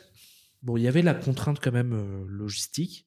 bon, 0.63 0.77
il 0.77 0.83
y 0.83 0.89
avait 0.89 1.03
la 1.03 1.15
contrainte 1.15 1.59
quand 1.63 1.73
même 1.73 1.93
euh, 1.93 2.25
logistique 2.29 3.07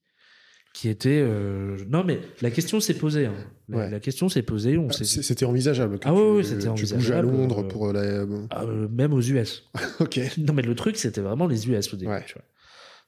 qui 0.73 0.89
était. 0.89 1.21
euh, 1.23 1.77
Non, 1.89 2.03
mais 2.03 2.19
la 2.41 2.51
question 2.51 2.79
s'est 2.81 2.93
posée. 2.93 3.25
hein. 3.27 3.33
La, 3.69 3.77
Ouais. 3.77 3.89
la 3.89 3.99
question 3.99 4.27
s'est 4.29 4.41
posée. 4.43 4.77
On 4.77 4.87
Ah, 4.89 4.93
s'est 4.93 5.05
C'était 5.21 5.45
envisageable. 5.45 5.97
Ah 6.03 6.09
tu, 6.11 6.15
ouais, 6.17 6.31
ouais, 6.37 6.43
c'était 6.43 6.59
Tu 6.59 6.65
bouges 6.67 6.69
à 6.71 6.71
envisageable, 6.71 7.27
Londres 7.31 7.59
euh, 7.63 7.67
pour 7.67 7.91
la. 7.93 8.01
euh, 8.01 8.87
même 8.89 9.13
aux 9.13 9.21
US. 9.21 9.63
Ok. 10.01 10.19
Non, 10.37 10.53
mais 10.53 10.61
le 10.61 10.75
truc, 10.75 10.97
c'était 10.97 11.21
vraiment 11.21 11.47
les 11.47 11.67
US 11.69 11.93
au 11.93 11.97
début. 11.97 12.11
Ouais. 12.11 12.23
tu 12.27 12.33
vois. 12.35 12.43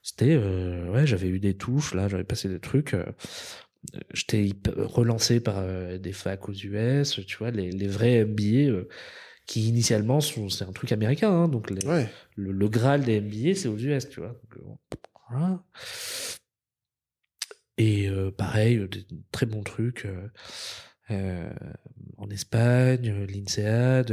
C'était, 0.08 0.36
euh, 0.40 0.90
ouais, 0.90 1.06
j'avais 1.06 1.28
eu 1.28 1.38
des 1.38 1.52
touches, 1.54 1.92
là, 1.92 2.08
j'avais 2.08 2.24
passé 2.24 2.48
des 2.48 2.60
trucs. 2.60 2.94
euh, 2.94 3.04
J'étais 4.14 4.50
relancé 4.76 5.38
par 5.38 5.58
euh, 5.58 5.98
des 5.98 6.14
facs 6.14 6.48
aux 6.48 6.52
US, 6.54 7.20
tu 7.26 7.36
vois, 7.36 7.50
les, 7.50 7.70
les 7.70 7.86
vrais 7.88 8.24
MBA 8.24 8.84
qui 9.46 9.68
initialement 9.68 10.20
sont, 10.22 10.48
c'est 10.48 10.64
un 10.64 10.72
truc 10.72 10.92
américain, 10.92 11.30
hein, 11.30 11.48
donc 11.48 11.70
les, 11.70 11.86
Ouais. 11.86 12.08
le, 12.36 12.52
le 12.52 12.68
Graal 12.68 13.04
des 13.04 13.20
MBA, 13.20 13.54
c'est 13.54 13.68
aux 13.68 13.76
US, 13.76 14.08
tu 14.08 14.20
vois. 14.20 14.28
Donc, 14.28 14.64
bon, 14.64 14.78
voilà. 15.28 15.62
Et 17.76 18.08
pareil, 18.36 18.88
des 18.88 19.06
très 19.30 19.44
bons 19.46 19.62
trucs 19.62 20.06
euh, 21.10 21.50
en 22.16 22.30
Espagne, 22.30 23.26
l'INSEAD, 23.26 24.10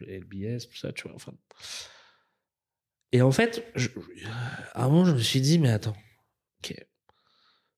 LBS, 0.00 0.68
tout 0.68 0.76
ça, 0.76 0.92
tu 0.92 1.04
vois. 1.04 1.14
Enfin. 1.14 1.34
Et 3.12 3.22
en 3.22 3.32
fait, 3.32 3.64
à 4.74 4.84
un 4.84 4.88
moment, 4.88 5.04
je 5.04 5.12
me 5.12 5.20
suis 5.20 5.40
dit, 5.40 5.58
mais 5.58 5.70
attends, 5.70 5.96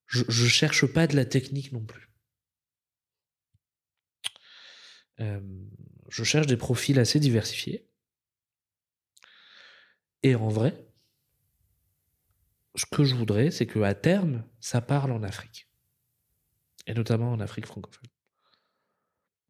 je, 0.07 0.25
je 0.27 0.47
cherche 0.47 0.87
pas 0.87 1.07
de 1.07 1.17
la 1.17 1.25
technique 1.25 1.73
non 1.73 1.85
plus. 1.85 2.09
Euh, 5.21 5.41
je 6.09 6.25
cherche 6.25 6.47
des 6.47 6.57
profils 6.57 6.99
assez 6.99 7.21
diversifiés. 7.21 7.89
Et 10.23 10.35
en 10.35 10.49
vrai, 10.49 10.89
ce 12.75 12.87
que 12.87 13.05
je 13.05 13.15
voudrais, 13.15 13.51
c'est 13.51 13.67
qu'à 13.67 13.95
terme, 13.95 14.45
ça 14.61 14.81
parle 14.81 15.13
en 15.13 15.23
Afrique. 15.23 15.69
Et 16.87 16.95
notamment 16.95 17.33
en 17.33 17.41
Afrique 17.41 17.67
francophone. 17.67 18.09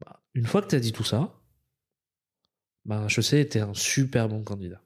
Bah, 0.01 0.23
une 0.35 0.47
fois 0.47 0.63
que 0.63 0.69
tu 0.69 0.77
as 0.77 0.81
dit 0.81 0.93
tout 0.93 1.05
ça, 1.05 1.41
bah, 2.85 3.07
je 3.09 3.21
sais, 3.21 3.49
tu 3.49 3.59
es 3.59 3.61
un 3.61 3.75
super 3.75 4.29
bon 4.29 4.43
candidat. 4.43 4.83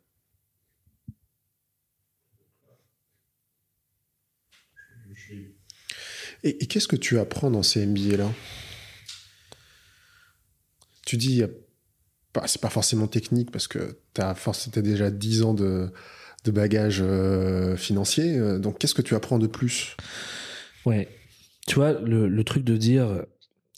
Et, 6.45 6.67
qu'est-ce 6.67 6.89
que 6.89 6.97
tu 6.97 7.19
apprends 7.19 7.51
dans 7.51 7.63
ces 7.63 7.87
MBA-là 7.87 8.31
Tu 11.07 11.17
dis, 11.17 11.43
c'est 12.47 12.61
pas 12.61 12.71
forcément 12.71 13.07
technique 13.07 13.51
parce 13.51 13.69
que 13.69 13.99
tu 14.15 14.21
as, 14.21 14.83
déjà 14.83 15.11
10 15.11 15.43
ans 15.43 15.55
de, 15.55 15.93
bagages 16.47 17.01
euh, 17.03 17.77
financiers. 17.77 18.39
Euh, 18.39 18.59
donc, 18.59 18.79
qu'est-ce 18.79 18.95
que 18.95 19.03
tu 19.03 19.15
apprends 19.15 19.39
de 19.39 19.47
plus? 19.47 19.97
Ouais. 20.85 21.09
Tu 21.67 21.77
vois, 21.77 21.93
le, 21.93 22.43
truc 22.43 22.65
de 22.65 22.77
dire, 22.77 23.25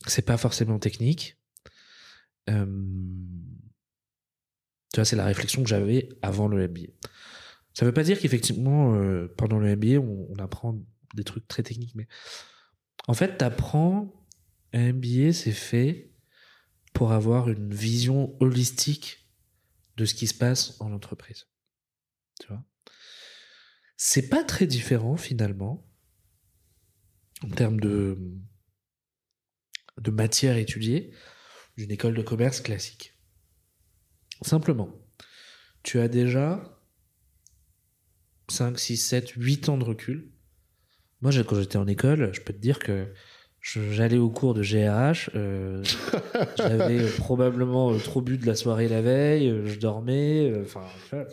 c'est 0.07 0.25
pas 0.25 0.39
forcément 0.39 0.79
technique. 0.79 1.37
Euh, 2.49 2.65
tu 4.93 5.01
vois, 5.01 5.05
c'est 5.05 5.17
la 5.17 5.27
réflexion 5.27 5.63
que 5.63 5.69
j'avais 5.69 6.09
avant 6.23 6.49
le 6.49 6.67
MBA. 6.67 6.93
Ça 7.75 7.85
veut 7.85 7.93
pas 7.93 8.05
dire 8.05 8.19
qu'effectivement, 8.19 8.97
pendant 9.37 9.59
le 9.59 9.77
MBA, 9.77 9.99
on, 9.99 10.29
on, 10.31 10.37
apprend 10.37 10.81
des 11.15 11.25
trucs 11.25 11.47
très 11.49 11.65
techniques, 11.65 11.95
mais 11.97 12.07
en 13.07 13.15
fait, 13.15 13.39
tu 13.39 13.45
apprends, 13.45 14.13
un 14.73 14.93
MBA, 14.93 15.33
c'est 15.33 15.53
fait 15.53 16.11
pour 16.93 17.13
avoir 17.13 17.49
une 17.49 17.73
vision 17.73 18.37
holistique 18.41 19.31
de 19.97 20.05
ce 20.05 20.15
qui 20.15 20.27
se 20.27 20.35
passe 20.35 20.81
en 20.81 20.93
entreprise. 20.93 21.47
Tu 22.41 22.49
vois? 22.49 22.65
C'est 23.97 24.29
pas 24.29 24.43
très 24.43 24.67
différent 24.67 25.17
finalement 25.17 25.87
en 27.43 27.51
termes 27.51 27.79
de, 27.79 28.19
de 30.01 30.11
matière 30.11 30.57
étudiée 30.57 31.13
d'une 31.77 31.91
école 31.91 32.15
de 32.15 32.23
commerce 32.23 32.61
classique. 32.61 33.19
Simplement, 34.43 34.91
tu 35.83 36.01
as 36.01 36.09
déjà 36.09 36.81
5, 38.49 38.79
6, 38.79 38.97
7, 38.97 39.29
8 39.31 39.69
ans 39.69 39.79
de 39.79 39.85
recul 39.85 40.34
moi, 41.25 41.33
quand 41.43 41.59
j'étais 41.59 41.79
en 41.79 41.87
école, 41.87 42.35
je 42.35 42.43
peux 42.43 42.53
te 42.53 42.59
dire 42.59 42.79
que 42.79 43.11
j'allais 43.63 44.19
au 44.19 44.29
cours 44.29 44.53
de 44.53 44.63
GRH, 44.63 45.31
euh, 45.35 45.83
j'avais 46.59 47.09
probablement 47.13 47.95
euh, 47.95 47.99
trop 47.99 48.21
bu 48.21 48.37
de 48.37 48.45
la 48.45 48.55
soirée 48.55 48.89
la 48.89 49.01
veille, 49.01 49.49
euh, 49.49 49.67
je 49.67 49.79
dormais, 49.79 50.53
enfin, 50.61 50.85
ça 51.09 51.25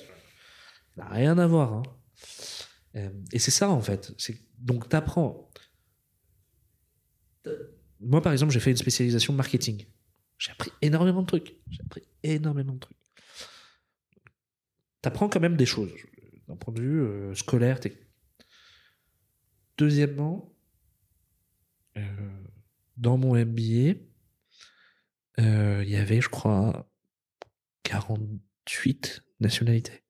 n'a 0.96 1.10
rien 1.10 1.38
à 1.38 1.46
voir. 1.46 1.74
Hein. 1.74 3.12
et 3.34 3.40
c'est 3.40 3.52
ça 3.52 3.70
en 3.70 3.82
fait. 3.82 4.14
Donc 4.60 4.88
t'apprends. 4.88 5.52
Moi, 8.00 8.22
par 8.22 8.32
exemple, 8.32 8.54
j'ai 8.54 8.62
fait 8.62 8.72
une 8.72 8.78
spécialisation 8.78 9.34
marketing. 9.34 9.86
J'ai 10.38 10.52
appris 10.52 10.72
énormément 10.82 11.22
de 11.22 11.28
trucs. 11.28 11.58
J'ai 11.70 11.82
appris 11.84 12.04
énormément 12.24 12.76
de 12.76 12.80
trucs. 12.80 12.98
T'apprends 15.02 15.28
quand 15.28 15.42
même 15.42 15.58
des 15.58 15.66
choses 15.66 15.92
d'un 16.48 16.56
point 16.56 16.74
de 16.74 16.82
vue 16.82 17.36
scolaire, 17.36 17.82
technique 17.82 18.11
Deuxièmement, 19.82 20.56
euh, 21.98 22.04
dans 22.98 23.18
mon 23.18 23.34
MBA, 23.34 23.96
euh, 25.40 25.82
il 25.84 25.90
y 25.90 25.96
avait, 25.96 26.22
je 26.22 26.30
crois, 26.30 26.88
48 27.82 29.24
nationalités. 29.40 30.04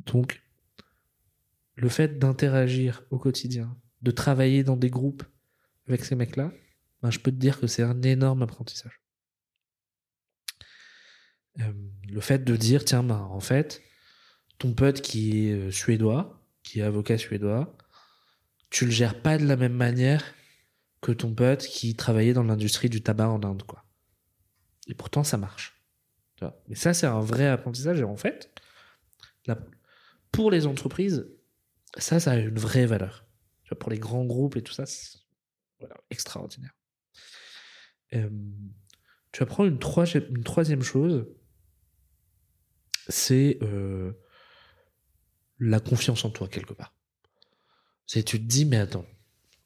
Donc, 0.00 0.42
le 1.74 1.88
fait 1.88 2.18
d'interagir 2.18 3.02
au 3.08 3.18
quotidien, 3.18 3.74
de 4.02 4.10
travailler 4.10 4.62
dans 4.62 4.76
des 4.76 4.90
groupes 4.90 5.22
avec 5.86 6.04
ces 6.04 6.14
mecs-là, 6.14 6.52
ben, 7.00 7.10
je 7.10 7.20
peux 7.20 7.30
te 7.30 7.36
dire 7.36 7.58
que 7.58 7.66
c'est 7.66 7.82
un 7.82 8.02
énorme 8.02 8.42
apprentissage. 8.42 9.00
Euh, 11.60 11.72
le 12.06 12.20
fait 12.20 12.44
de 12.44 12.56
dire, 12.56 12.84
tiens, 12.84 13.02
ben, 13.02 13.20
en 13.30 13.40
fait, 13.40 13.82
ton 14.58 14.74
pote 14.74 15.00
qui 15.00 15.46
est 15.48 15.70
suédois, 15.70 16.44
qui 16.62 16.80
est 16.80 16.82
avocat 16.82 17.16
suédois, 17.16 17.74
tu 18.70 18.84
le 18.84 18.90
gères 18.90 19.20
pas 19.20 19.38
de 19.38 19.46
la 19.46 19.56
même 19.56 19.74
manière 19.74 20.22
que 21.00 21.12
ton 21.12 21.34
pote 21.34 21.66
qui 21.66 21.94
travaillait 21.94 22.32
dans 22.32 22.42
l'industrie 22.42 22.88
du 22.88 23.02
tabac 23.02 23.28
en 23.28 23.42
Inde, 23.42 23.62
quoi. 23.62 23.84
Et 24.88 24.94
pourtant, 24.94 25.24
ça 25.24 25.36
marche. 25.36 25.74
Mais 26.68 26.74
ça, 26.74 26.94
c'est 26.94 27.06
un 27.06 27.20
vrai 27.20 27.46
apprentissage. 27.46 28.00
Et 28.00 28.04
en 28.04 28.16
fait, 28.16 28.50
pour 30.32 30.50
les 30.50 30.66
entreprises, 30.66 31.28
ça, 31.96 32.20
ça 32.20 32.32
a 32.32 32.36
une 32.36 32.58
vraie 32.58 32.86
valeur. 32.86 33.26
pour 33.80 33.90
les 33.90 33.98
grands 33.98 34.24
groupes 34.24 34.56
et 34.56 34.62
tout 34.62 34.72
ça, 34.72 34.86
c'est 34.86 35.18
extraordinaire. 36.10 36.74
Euh, 38.14 38.30
tu 39.32 39.42
apprends 39.42 39.64
une, 39.64 39.78
une 40.30 40.44
troisième 40.44 40.82
chose, 40.82 41.26
c'est 43.08 43.58
euh, 43.62 44.12
la 45.58 45.80
confiance 45.80 46.24
en 46.24 46.30
toi 46.30 46.48
quelque 46.48 46.72
part. 46.72 46.97
C'est 48.08 48.24
tu 48.24 48.40
te 48.40 48.44
dis, 48.44 48.64
mais 48.64 48.78
attends, 48.78 49.04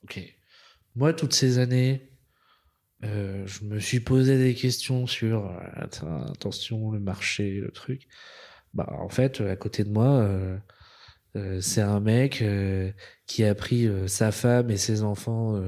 ok, 0.04 0.20
moi 0.96 1.14
toutes 1.14 1.32
ces 1.32 1.58
années, 1.58 2.10
euh, 3.04 3.46
je 3.46 3.64
me 3.64 3.78
suis 3.80 4.00
posé 4.00 4.36
des 4.36 4.54
questions 4.54 5.06
sur 5.06 5.46
euh, 5.46 5.58
attention, 6.30 6.90
le 6.90 7.00
marché, 7.00 7.60
le 7.60 7.70
truc. 7.70 8.08
Bah 8.74 8.88
en 8.98 9.08
fait, 9.08 9.40
à 9.40 9.56
côté 9.56 9.84
de 9.84 9.90
moi, 9.90 10.08
euh, 11.36 11.60
c'est 11.60 11.80
un 11.80 12.00
mec 12.00 12.44
qui 13.26 13.44
a 13.44 13.54
pris 13.54 13.88
sa 14.08 14.32
femme 14.32 14.70
et 14.70 14.76
ses 14.76 15.02
enfants 15.02 15.60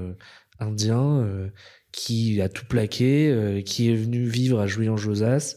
indiens, 0.58 1.50
qui 1.92 2.40
a 2.42 2.48
tout 2.48 2.66
plaqué, 2.66 3.62
qui 3.66 3.90
est 3.90 3.96
venu 3.96 4.24
vivre 4.26 4.60
à 4.60 4.66
Jouy-en-Josas 4.66 5.56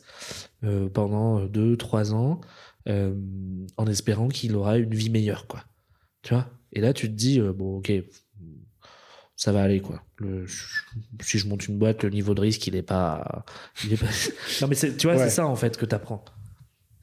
pendant 0.93 1.45
deux, 1.45 1.77
trois 1.77 2.13
ans, 2.13 2.41
en 2.87 3.87
espérant 3.87 4.29
qu'il 4.29 4.55
aura 4.55 4.77
une 4.77 4.93
vie 4.93 5.09
meilleure, 5.09 5.47
quoi. 5.47 5.65
Tu 6.21 6.33
vois? 6.33 6.56
Et 6.73 6.81
là, 6.81 6.93
tu 6.93 7.07
te 7.07 7.13
dis, 7.13 7.39
euh, 7.39 7.53
bon, 7.53 7.77
ok, 7.77 7.91
ça 9.35 9.51
va 9.51 9.61
aller, 9.61 9.81
quoi. 9.81 10.03
Le, 10.17 10.45
si 11.21 11.37
je 11.37 11.47
monte 11.47 11.67
une 11.67 11.77
boîte, 11.77 12.03
le 12.03 12.09
niveau 12.09 12.33
de 12.33 12.41
risque, 12.41 12.65
il 12.67 12.75
est 12.75 12.81
pas. 12.81 13.45
Il 13.85 13.93
est 13.93 13.97
pas... 13.97 14.07
non, 14.61 14.67
mais 14.67 14.75
tu 14.75 15.07
vois, 15.07 15.17
c'est 15.17 15.29
ça, 15.29 15.45
en 15.45 15.55
fait, 15.55 15.77
que 15.77 15.85
tu 15.85 15.95
apprends. 15.95 16.25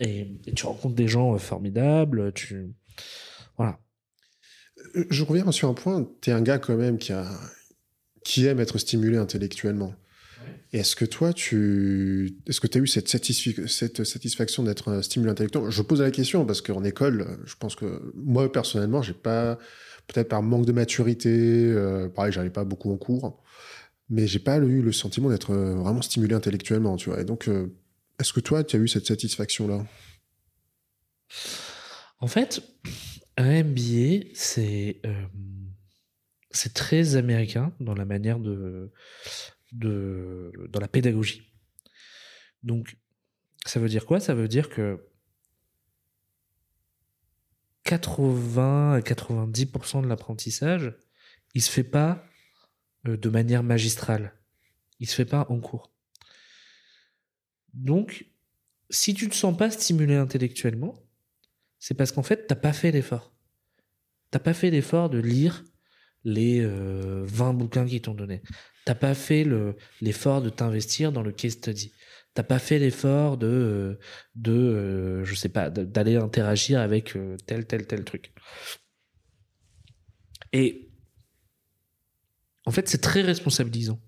Et, 0.00 0.40
tu 0.54 0.66
rencontres 0.66 0.96
des 0.96 1.06
gens 1.06 1.34
euh, 1.34 1.38
formidables, 1.38 2.32
tu. 2.32 2.74
Voilà. 3.56 3.78
Euh, 4.96 5.06
je 5.10 5.22
reviens 5.22 5.50
sur 5.52 5.68
un 5.68 5.74
point. 5.74 6.08
Tu 6.20 6.30
es 6.30 6.32
un 6.32 6.42
gars, 6.42 6.58
quand 6.58 6.76
même, 6.76 6.98
qui, 6.98 7.12
a... 7.12 7.24
qui 8.24 8.46
aime 8.46 8.58
être 8.58 8.78
stimulé 8.78 9.16
intellectuellement. 9.16 9.94
Est-ce 10.74 10.96
que 10.96 11.04
toi, 11.04 11.32
tu 11.32 12.36
est-ce 12.48 12.60
que 12.60 12.66
as 12.76 12.80
eu 12.80 12.88
cette, 12.88 13.06
satisfaction 14.04 14.64
d'être 14.64 14.90
un 14.90 15.02
stimulé 15.02 15.30
intellectuel? 15.30 15.70
Je 15.70 15.82
pose 15.82 16.00
la 16.00 16.10
question 16.10 16.44
parce 16.44 16.62
qu'en 16.62 16.82
école, 16.82 17.38
je 17.44 17.54
pense 17.54 17.76
que 17.76 18.12
moi 18.16 18.50
personnellement, 18.50 19.00
j'ai 19.00 19.12
pas 19.12 19.56
peut-être 20.08 20.28
par 20.28 20.42
manque 20.42 20.66
de 20.66 20.72
maturité, 20.72 21.30
euh, 21.30 22.08
pareil, 22.08 22.32
j'allais 22.32 22.50
pas 22.50 22.64
beaucoup 22.64 22.92
en 22.92 22.96
cours, 22.96 23.40
mais 24.10 24.26
j'ai 24.26 24.40
pas 24.40 24.56
eu 24.56 24.82
le 24.82 24.90
sentiment 24.90 25.30
d'être 25.30 25.52
euh, 25.52 25.76
vraiment 25.76 26.02
stimulé 26.02 26.34
intellectuellement, 26.34 26.96
tu 26.96 27.08
vois. 27.08 27.20
Et 27.20 27.24
donc, 27.24 27.46
euh, 27.46 27.72
est-ce 28.18 28.32
que 28.32 28.40
toi, 28.40 28.64
tu 28.64 28.74
as 28.74 28.80
eu 28.80 28.88
cette 28.88 29.06
satisfaction-là? 29.06 29.86
En 32.18 32.26
fait, 32.26 32.60
un 33.36 33.62
MBA, 33.62 34.24
c'est 34.34 35.00
c'est 36.50 36.74
très 36.74 37.14
américain 37.14 37.72
dans 37.78 37.94
la 37.94 38.04
manière 38.04 38.40
de 38.40 38.90
dans 39.74 40.80
la 40.80 40.88
pédagogie. 40.88 41.52
Donc, 42.62 42.96
ça 43.66 43.80
veut 43.80 43.88
dire 43.88 44.06
quoi? 44.06 44.20
Ça 44.20 44.34
veut 44.34 44.48
dire 44.48 44.68
que 44.68 45.04
80 47.84 48.94
à 48.94 49.00
90% 49.00 50.02
de 50.02 50.06
l'apprentissage, 50.06 50.94
il 51.54 51.62
se 51.62 51.70
fait 51.70 51.84
pas 51.84 52.24
euh, 53.06 53.16
de 53.16 53.28
manière 53.28 53.62
magistrale. 53.62 54.34
Il 55.00 55.08
se 55.08 55.14
fait 55.14 55.24
pas 55.24 55.46
en 55.50 55.60
cours. 55.60 55.92
Donc, 57.74 58.26
si 58.90 59.14
tu 59.14 59.28
te 59.28 59.34
sens 59.34 59.56
pas 59.56 59.70
stimulé 59.70 60.14
intellectuellement, 60.14 60.94
c'est 61.78 61.94
parce 61.94 62.12
qu'en 62.12 62.22
fait, 62.22 62.46
t'as 62.46 62.54
pas 62.54 62.72
fait 62.72 62.90
l'effort. 62.90 63.34
T'as 64.30 64.38
pas 64.38 64.54
fait 64.54 64.70
l'effort 64.70 65.10
de 65.10 65.18
lire 65.18 65.64
les 66.24 66.64
20 66.64 66.70
euh, 66.70 67.52
bouquins 67.52 67.86
qu'ils 67.86 68.00
t'ont 68.00 68.14
donnés. 68.14 68.42
T'as 68.84 68.94
pas 68.94 69.14
fait 69.14 69.46
l'effort 70.00 70.42
de 70.42 70.50
t'investir 70.50 71.12
dans 71.12 71.22
le 71.22 71.32
case 71.32 71.52
study. 71.52 71.92
T'as 72.34 72.42
pas 72.42 72.58
fait 72.58 72.78
l'effort 72.78 73.38
de, 73.38 73.46
euh, 73.46 73.98
de, 74.34 74.52
euh, 74.52 75.24
je 75.24 75.34
sais 75.34 75.48
pas, 75.48 75.70
d'aller 75.70 76.16
interagir 76.16 76.80
avec 76.80 77.16
tel, 77.46 77.66
tel, 77.66 77.86
tel 77.86 78.04
truc. 78.04 78.32
Et 80.52 80.88
en 82.66 82.70
fait, 82.70 82.88
c'est 82.88 83.00
très 83.00 83.22
responsabilisant. 83.22 84.00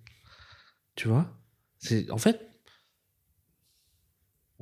Tu 0.94 1.08
vois? 1.08 1.38
En 2.10 2.18
fait, 2.18 2.40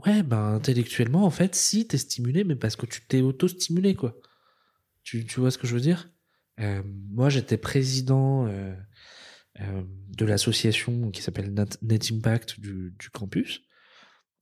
ouais, 0.07 0.23
ben 0.23 0.55
intellectuellement, 0.55 1.24
en 1.24 1.31
fait, 1.31 1.55
si 1.55 1.86
t'es 1.86 1.99
stimulé, 1.99 2.45
mais 2.45 2.57
parce 2.57 2.77
que 2.77 2.86
tu 2.86 3.01
t'es 3.07 3.20
auto-stimulé, 3.20 3.95
quoi. 3.95 4.16
Tu, 5.05 5.27
tu 5.27 5.41
vois 5.41 5.51
ce 5.51 5.59
que 5.59 5.66
je 5.66 5.74
veux 5.74 5.81
dire? 5.81 6.11
Euh, 6.61 6.82
Moi, 7.11 7.31
j'étais 7.31 7.59
président 7.59 8.47
euh, 8.47 8.51
euh, 8.51 8.77
de 9.59 10.24
l'association 10.24 11.10
qui 11.10 11.22
s'appelle 11.22 11.52
Net, 11.52 12.10
Impact 12.12 12.60
du, 12.60 12.94
campus. 13.12 13.62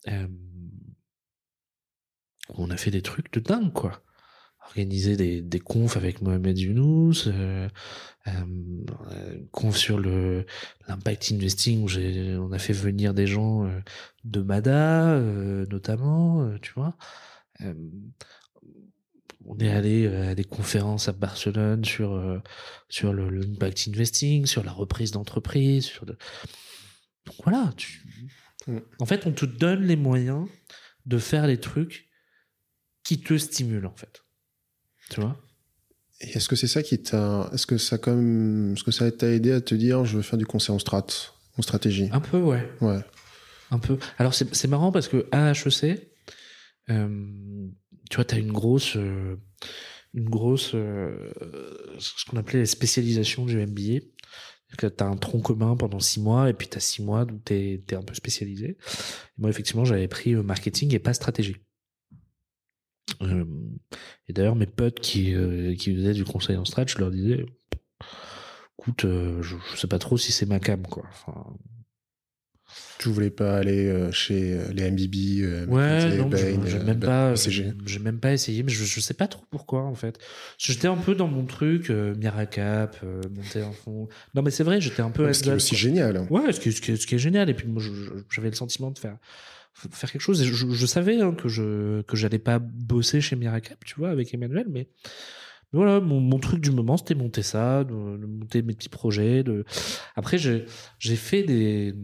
Euh, 0.08 0.28
on 2.50 2.70
a 2.70 2.76
fait 2.76 2.90
des 2.90 3.02
trucs 3.02 3.32
de 3.32 3.40
dingue, 3.40 3.72
quoi. 3.72 4.02
Organiser 4.66 5.16
des, 5.16 5.42
des 5.42 5.58
confs 5.58 5.96
avec 5.96 6.22
Mohamed 6.22 6.56
Younous, 6.56 7.26
euh, 7.26 7.68
euh, 8.28 9.38
conf 9.50 9.76
sur 9.76 9.98
l'impact 10.00 11.32
investing 11.32 11.84
où 11.84 12.40
on 12.40 12.52
a 12.52 12.58
fait 12.58 12.72
venir 12.72 13.12
des 13.12 13.26
gens 13.26 13.66
euh, 13.66 13.80
de 14.24 14.40
Mada 14.40 15.10
euh, 15.10 15.66
notamment, 15.66 16.42
euh, 16.42 16.58
tu 16.62 16.72
vois. 16.74 16.96
On 19.46 19.58
est 19.58 19.70
allé 19.70 20.06
euh, 20.06 20.30
à 20.30 20.34
des 20.34 20.44
conférences 20.44 21.08
à 21.08 21.12
Barcelone 21.12 21.84
sur 21.84 22.12
euh, 22.12 22.38
sur 22.88 23.12
le 23.12 23.28
l'impact 23.28 23.88
investing, 23.88 24.46
sur 24.46 24.62
la 24.62 24.72
reprise 24.72 25.10
d'entreprise, 25.10 25.84
sur 25.84 26.06
de... 26.06 26.16
donc 27.26 27.36
voilà. 27.44 27.72
Tu... 27.76 28.02
Mm. 28.66 28.78
En 29.00 29.06
fait, 29.06 29.26
on 29.26 29.32
te 29.32 29.44
donne 29.44 29.82
les 29.82 29.96
moyens 29.96 30.46
de 31.06 31.18
faire 31.18 31.46
les 31.46 31.58
trucs 31.58 32.08
qui 33.04 33.20
te 33.20 33.36
stimulent 33.36 33.86
en 33.86 33.96
fait. 33.96 34.22
Tu 35.10 35.20
vois? 35.20 35.40
Et 36.20 36.36
est-ce 36.36 36.48
que 36.48 36.56
c'est 36.56 36.68
ça 36.68 36.82
qui 36.82 37.02
t'a, 37.02 37.50
est-ce 37.52 37.66
que 37.66 37.78
ça 37.78 37.98
quand 37.98 38.14
même, 38.14 38.74
est-ce 38.74 38.84
que 38.84 38.92
ça 38.92 39.10
t'a 39.10 39.28
aidé 39.28 39.50
à 39.50 39.60
te 39.60 39.74
dire, 39.74 40.04
je 40.04 40.16
veux 40.16 40.22
faire 40.22 40.38
du 40.38 40.46
conseil 40.46 40.74
en 40.74 40.78
strat, 40.78 41.06
en 41.58 41.62
stratégie? 41.62 42.08
Un 42.12 42.20
peu, 42.20 42.38
ouais. 42.38 42.70
Ouais. 42.80 43.00
Un 43.72 43.78
peu. 43.78 43.98
Alors 44.18 44.34
c'est 44.34 44.54
c'est 44.54 44.68
marrant 44.68 44.92
parce 44.92 45.08
que 45.08 45.26
à 45.32 45.50
HEC, 45.52 46.12
euh, 46.90 47.68
tu 48.12 48.16
vois, 48.16 48.26
t'as 48.26 48.38
une 48.38 48.52
grosse, 48.52 48.96
euh, 48.96 49.38
une 50.12 50.28
grosse, 50.28 50.72
euh, 50.74 51.32
ce 51.98 52.26
qu'on 52.26 52.36
appelait 52.36 52.58
les 52.58 52.66
spécialisations 52.66 53.46
du 53.46 53.56
MBA. 53.56 54.04
Tu 54.78 54.86
as 54.86 55.06
un 55.06 55.16
tronc 55.16 55.40
commun 55.40 55.76
pendant 55.76 55.98
six 55.98 56.20
mois 56.20 56.50
et 56.50 56.52
puis 56.52 56.68
tu 56.68 56.76
as 56.76 56.80
six 56.80 57.02
mois 57.02 57.22
où 57.22 57.40
tu 57.42 57.54
es, 57.54 57.94
un 57.94 58.02
peu 58.02 58.12
spécialisé. 58.12 58.76
Et 58.76 58.76
moi, 59.38 59.48
effectivement, 59.48 59.86
j'avais 59.86 60.08
pris 60.08 60.34
euh, 60.34 60.42
marketing 60.42 60.94
et 60.94 60.98
pas 60.98 61.14
stratégie. 61.14 61.56
Et 64.28 64.32
d'ailleurs, 64.34 64.56
mes 64.56 64.66
potes 64.66 65.00
qui, 65.00 65.34
qui 65.78 65.94
faisaient 65.94 66.12
du 66.12 66.24
conseil 66.24 66.56
en 66.56 66.66
strat, 66.66 66.84
je 66.86 66.98
leur 66.98 67.10
disais, 67.10 67.46
écoute, 68.78 69.02
je, 69.04 69.40
je 69.40 69.76
sais 69.76 69.86
pas 69.86 69.98
trop 69.98 70.18
si 70.18 70.32
c'est 70.32 70.46
ma 70.46 70.60
cam, 70.60 70.82
quoi. 70.86 71.08
Tu 72.98 73.08
voulais 73.08 73.30
pas 73.30 73.56
aller 73.56 73.86
euh, 73.88 74.12
chez 74.12 74.54
euh, 74.54 74.72
les 74.72 74.90
MBB, 74.90 75.14
euh, 75.42 75.66
Ouais, 75.66 76.16
non, 76.16 76.28
Bain, 76.28 76.36
j'ai 76.66 76.78
même 76.78 77.00
pas, 77.00 77.34
même 78.00 78.18
pas 78.20 78.32
essayé, 78.32 78.62
mais 78.62 78.70
je, 78.70 78.84
je 78.84 79.00
sais 79.00 79.14
pas 79.14 79.26
trop 79.26 79.44
pourquoi 79.50 79.82
en 79.82 79.94
fait. 79.94 80.18
J'étais 80.58 80.86
un 80.88 80.96
peu 80.96 81.14
dans 81.14 81.26
mon 81.28 81.44
truc, 81.44 81.90
euh, 81.90 82.14
Miracap, 82.14 82.96
euh, 83.02 83.20
monter 83.34 83.62
en 83.62 83.72
fond. 83.72 84.08
Non, 84.34 84.42
mais 84.42 84.50
c'est 84.50 84.62
vrai, 84.64 84.80
j'étais 84.80 85.02
un 85.02 85.10
peu. 85.10 85.24
Ouais, 85.26 85.34
Ce 85.34 85.42
qui 85.42 85.48
est 85.50 85.54
aussi 85.54 85.70
quoi. 85.70 85.78
génial. 85.78 86.16
hein. 86.16 86.26
Ouais, 86.30 86.52
ce 86.52 86.60
qui, 86.60 86.68
est- 86.68 86.72
ce, 86.72 86.80
qui 86.80 86.92
est, 86.92 86.96
ce 86.96 87.06
qui 87.06 87.16
est 87.16 87.18
génial. 87.18 87.50
Et 87.50 87.54
puis 87.54 87.66
moi, 87.66 87.82
j'avais 88.30 88.50
le 88.50 88.54
sentiment 88.56 88.90
de 88.90 88.98
faire 88.98 89.16
faire 89.74 90.12
quelque 90.12 90.20
chose. 90.22 90.40
Et 90.42 90.44
je, 90.44 90.70
je 90.70 90.86
savais 90.86 91.20
hein, 91.20 91.32
que 91.34 91.48
je 91.48 92.02
que 92.02 92.16
j'allais 92.16 92.38
pas 92.38 92.58
bosser 92.60 93.20
chez 93.20 93.36
Miracap, 93.36 93.84
tu 93.84 93.94
vois, 93.98 94.10
avec 94.10 94.32
Emmanuel, 94.34 94.66
mais. 94.70 94.88
Voilà, 95.74 96.00
mon, 96.00 96.20
mon 96.20 96.38
truc 96.38 96.60
du 96.60 96.70
moment, 96.70 96.98
c'était 96.98 97.14
monter 97.14 97.40
ça, 97.42 97.82
de, 97.84 97.94
de 98.18 98.26
monter 98.26 98.60
mes 98.60 98.74
petits 98.74 98.90
projets. 98.90 99.42
De... 99.42 99.64
Après, 100.16 100.36
j'ai 100.36 100.66
fait 101.16 101.44
des. 101.44 101.94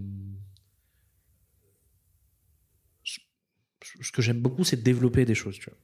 Ce 4.01 4.13
que 4.13 4.23
j'aime 4.23 4.41
beaucoup, 4.41 4.65
c'est 4.65 4.83
développer 4.83 5.25
des 5.25 5.35
choses. 5.35 5.59
Tu 5.59 5.71
vois. 5.71 5.79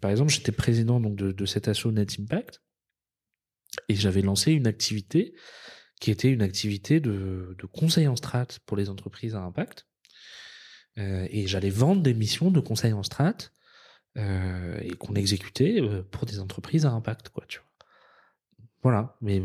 Par 0.00 0.10
exemple, 0.10 0.32
j'étais 0.32 0.52
président 0.52 1.00
donc 1.00 1.16
de, 1.16 1.32
de 1.32 1.46
cet 1.46 1.68
asso 1.68 1.86
Net 1.86 2.16
Impact 2.18 2.62
et 3.88 3.94
j'avais 3.94 4.22
lancé 4.22 4.52
une 4.52 4.66
activité 4.66 5.34
qui 6.00 6.10
était 6.10 6.30
une 6.30 6.42
activité 6.42 6.98
de, 6.98 7.54
de 7.58 7.66
conseil 7.66 8.08
en 8.08 8.16
strat 8.16 8.46
pour 8.66 8.76
les 8.76 8.88
entreprises 8.88 9.34
à 9.34 9.42
impact. 9.42 9.86
Euh, 10.98 11.28
et 11.30 11.46
j'allais 11.46 11.70
vendre 11.70 12.02
des 12.02 12.14
missions 12.14 12.50
de 12.50 12.58
conseil 12.58 12.92
en 12.92 13.02
strat 13.02 13.36
euh, 14.16 14.78
et 14.80 14.90
qu'on 14.96 15.14
exécutait 15.14 15.80
euh, 15.80 16.02
pour 16.02 16.26
des 16.26 16.40
entreprises 16.40 16.86
à 16.86 16.90
impact, 16.90 17.28
quoi, 17.28 17.44
tu 17.46 17.58
vois. 17.58 17.66
Voilà, 18.82 19.16
mais 19.20 19.42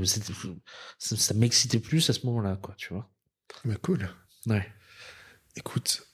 ça 0.97 1.33
m'excitait 1.33 1.79
plus 1.79 2.09
à 2.09 2.13
ce 2.13 2.25
moment-là, 2.25 2.57
quoi, 2.61 2.73
tu 2.77 2.93
vois. 2.93 3.11
Bah, 3.65 3.75
cool. 3.81 4.09
Ouais. 4.47 4.65
Écoute, 5.57 6.07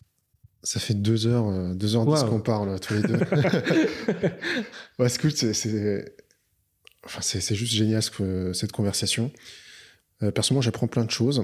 ça 0.63 0.79
fait 0.79 0.93
deux 0.93 1.27
heures, 1.27 1.47
euh, 1.47 1.73
deux 1.73 1.95
heures 1.95 2.05
dix 2.05 2.23
qu'on 2.23 2.39
parle 2.39 2.79
tous 2.79 2.93
les 2.93 3.01
deux. 3.01 3.17
ouais, 4.99 5.09
c'est 5.09 5.21
cool. 5.21 5.31
C'est, 5.31 6.15
enfin, 7.03 7.21
c'est, 7.21 7.41
c'est 7.41 7.55
juste 7.55 7.73
génial 7.73 8.01
ce 8.03 8.53
cette 8.53 8.71
conversation. 8.71 9.31
Euh, 10.21 10.31
personnellement, 10.31 10.61
j'apprends 10.61 10.87
plein 10.87 11.05
de 11.05 11.11
choses. 11.11 11.43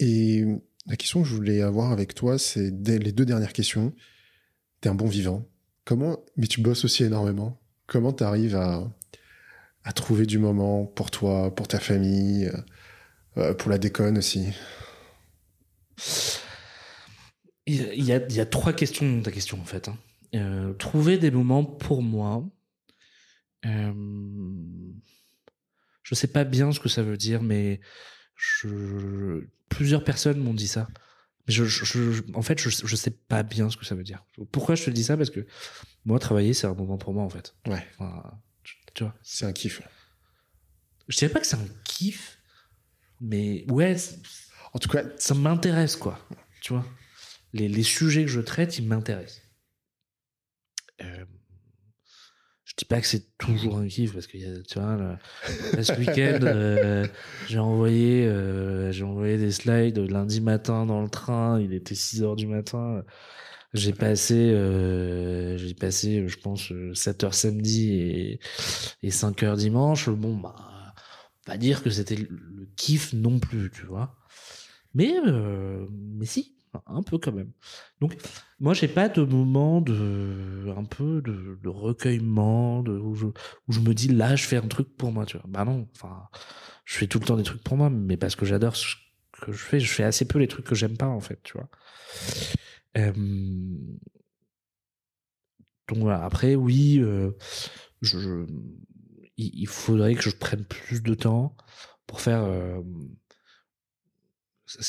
Et 0.00 0.44
la 0.86 0.96
question 0.96 1.22
que 1.22 1.28
je 1.28 1.34
voulais 1.34 1.62
avoir 1.62 1.92
avec 1.92 2.14
toi, 2.14 2.38
c'est 2.38 2.70
les 2.70 3.12
deux 3.12 3.24
dernières 3.24 3.52
questions. 3.52 3.94
T'es 4.80 4.88
un 4.88 4.94
bon 4.94 5.06
vivant. 5.06 5.46
Comment, 5.84 6.18
mais 6.36 6.48
tu 6.48 6.60
bosses 6.60 6.84
aussi 6.84 7.04
énormément. 7.04 7.60
Comment 7.86 8.12
t'arrives 8.12 8.56
à, 8.56 8.82
à 9.84 9.92
trouver 9.92 10.26
du 10.26 10.38
moment 10.38 10.84
pour 10.84 11.12
toi, 11.12 11.54
pour 11.54 11.68
ta 11.68 11.78
famille, 11.78 12.50
euh, 13.36 13.54
pour 13.54 13.70
la 13.70 13.78
déconne 13.78 14.18
aussi? 14.18 14.48
Il 17.66 18.04
y, 18.04 18.12
a, 18.12 18.24
il 18.28 18.36
y 18.36 18.46
trois 18.48 18.72
questions 18.72 19.10
dans 19.16 19.22
ta 19.22 19.32
question 19.32 19.60
en 19.60 19.64
fait. 19.64 19.88
hein. 19.88 19.98
Euh, 20.34 20.72
trouver 20.74 21.18
des 21.18 21.30
moments 21.30 21.64
pour 21.64 22.02
moi. 22.02 22.44
Euh, 23.64 23.92
je 26.02 26.14
sais 26.14 26.28
pas 26.28 26.44
bien 26.44 26.70
ce 26.72 26.78
que 26.78 26.88
ça 26.88 27.02
veut 27.02 27.16
dire, 27.16 27.42
mais 27.42 27.80
je, 28.36 29.44
plusieurs 29.68 30.04
personnes 30.04 30.38
m'ont 30.38 30.54
dit 30.54 30.68
ça. 30.68 30.86
Je, 31.48 31.64
je- 31.64 31.84
je- 31.84 32.22
en 32.34 32.42
fait, 32.42 32.60
je, 32.60 32.70
je 32.70 32.96
sais 32.96 33.10
pas 33.10 33.42
bien 33.42 33.70
ce 33.70 33.76
que 33.76 33.84
ça 33.84 33.94
veut 33.94 34.04
dire. 34.04 34.24
Pourquoi 34.52 34.74
je 34.74 34.84
te 34.84 34.90
dis 34.90 35.04
ça? 35.04 35.16
Parce 35.16 35.30
que 35.30 35.46
moi, 36.04 36.18
travailler, 36.18 36.54
c'est 36.54 36.66
un 36.66 36.74
moment 36.74 36.98
pour 36.98 37.14
moi 37.14 37.24
en 37.24 37.28
fait. 37.30 37.54
Ouais. 37.66 37.84
Enfin, 37.98 38.38
tu, 38.94 39.02
vois. 39.04 39.14
C'est 39.22 39.46
un 39.46 39.52
kiff. 39.52 39.80
Je 41.08 41.16
dirais 41.16 41.32
pas 41.32 41.40
que 41.40 41.46
c'est 41.46 41.56
un 41.56 41.66
kiff, 41.84 42.38
mais 43.20 43.64
ouais, 43.70 43.96
En 44.72 44.78
tout 44.78 44.88
cas, 44.88 45.04
ça 45.18 45.34
m'intéresse 45.34 45.96
quoi 45.96 46.18
tu 46.60 46.72
vois? 46.72 46.84
Les, 47.52 47.68
les 47.68 47.82
sujets 47.82 48.24
que 48.24 48.30
je 48.30 48.40
traite 48.40 48.78
ils 48.78 48.86
m'intéressent. 48.86 49.42
Euh, 51.02 51.24
je 52.64 52.74
dis 52.76 52.84
pas 52.84 53.00
que 53.00 53.06
c'est 53.06 53.36
toujours 53.38 53.78
un 53.78 53.86
kiff 53.86 54.12
parce 54.12 54.26
que 54.26 54.36
a, 54.38 54.62
tu 54.62 54.78
vois 54.80 54.96
là, 54.96 55.18
là, 55.76 55.84
ce 55.84 55.92
week-end 55.98 56.40
euh, 56.42 57.06
j'ai 57.48 57.58
envoyé 57.58 58.26
euh, 58.26 58.90
j'ai 58.92 59.04
envoyé 59.04 59.38
des 59.38 59.52
slides 59.52 59.98
lundi 59.98 60.40
matin 60.40 60.84
dans 60.86 61.02
le 61.02 61.08
train 61.08 61.60
il 61.60 61.72
était 61.72 61.94
6 61.94 62.22
heures 62.22 62.36
du 62.36 62.46
matin. 62.46 63.04
J'ai 63.74 63.92
passé 63.92 64.34
euh, 64.34 65.56
j'ai 65.58 65.74
passé 65.74 66.26
je 66.28 66.38
pense 66.38 66.72
7 66.94 67.24
heures 67.24 67.34
samedi 67.34 67.92
et, 67.92 68.40
et 69.02 69.10
5 69.10 69.42
heures 69.42 69.56
dimanche. 69.56 70.08
Bon 70.08 70.36
bah 70.36 70.54
pas 71.44 71.56
dire 71.58 71.82
que 71.82 71.90
c'était 71.90 72.16
le- 72.16 72.28
kiff 72.76 73.12
non 73.12 73.38
plus 73.38 73.70
tu 73.70 73.86
vois. 73.86 74.16
Mais, 74.94 75.14
euh, 75.26 75.86
mais 75.90 76.24
si, 76.26 76.55
un 76.86 77.02
peu 77.02 77.18
quand 77.18 77.32
même. 77.32 77.52
Donc, 78.00 78.16
moi, 78.60 78.74
j'ai 78.74 78.88
pas 78.88 79.08
de 79.08 79.22
moment 79.22 79.80
de, 79.80 80.72
un 80.76 80.84
peu 80.84 81.22
de, 81.22 81.68
recueillement, 81.68 82.80
où, 82.80 83.14
je, 83.14 83.26
où 83.26 83.72
je 83.72 83.80
me 83.80 83.94
dis 83.94 84.08
là, 84.08 84.36
je 84.36 84.44
fais 84.44 84.56
un 84.56 84.68
truc 84.68 84.96
pour 84.96 85.12
moi, 85.12 85.26
tu 85.26 85.36
vois. 85.38 85.46
Bah 85.48 85.64
non, 85.64 85.88
enfin, 85.94 86.28
je 86.84 86.96
fais 86.96 87.06
tout 87.06 87.18
le 87.18 87.26
temps 87.26 87.36
des 87.36 87.42
trucs 87.42 87.62
pour 87.62 87.76
moi, 87.76 87.90
mais 87.90 88.16
parce 88.16 88.36
que 88.36 88.46
j'adore 88.46 88.76
ce 88.76 88.96
que 89.42 89.52
je 89.52 89.58
fais, 89.58 89.80
je 89.80 89.90
fais 89.92 90.04
assez 90.04 90.26
peu 90.26 90.38
les 90.38 90.48
trucs 90.48 90.66
que 90.66 90.74
j'aime 90.74 90.96
pas, 90.96 91.08
en 91.08 91.20
fait, 91.20 91.40
tu 91.42 91.54
vois. 91.54 91.68
Donc 95.88 95.98
voilà, 95.98 96.24
après, 96.24 96.54
oui, 96.54 96.98
euh, 97.00 97.30
il, 99.36 99.66
faudrait 99.68 100.14
que 100.14 100.22
je 100.22 100.30
prenne 100.30 100.64
plus 100.64 101.02
de 101.02 101.14
temps 101.14 101.56
pour 102.06 102.20
faire. 102.20 102.42
euh, 102.42 102.80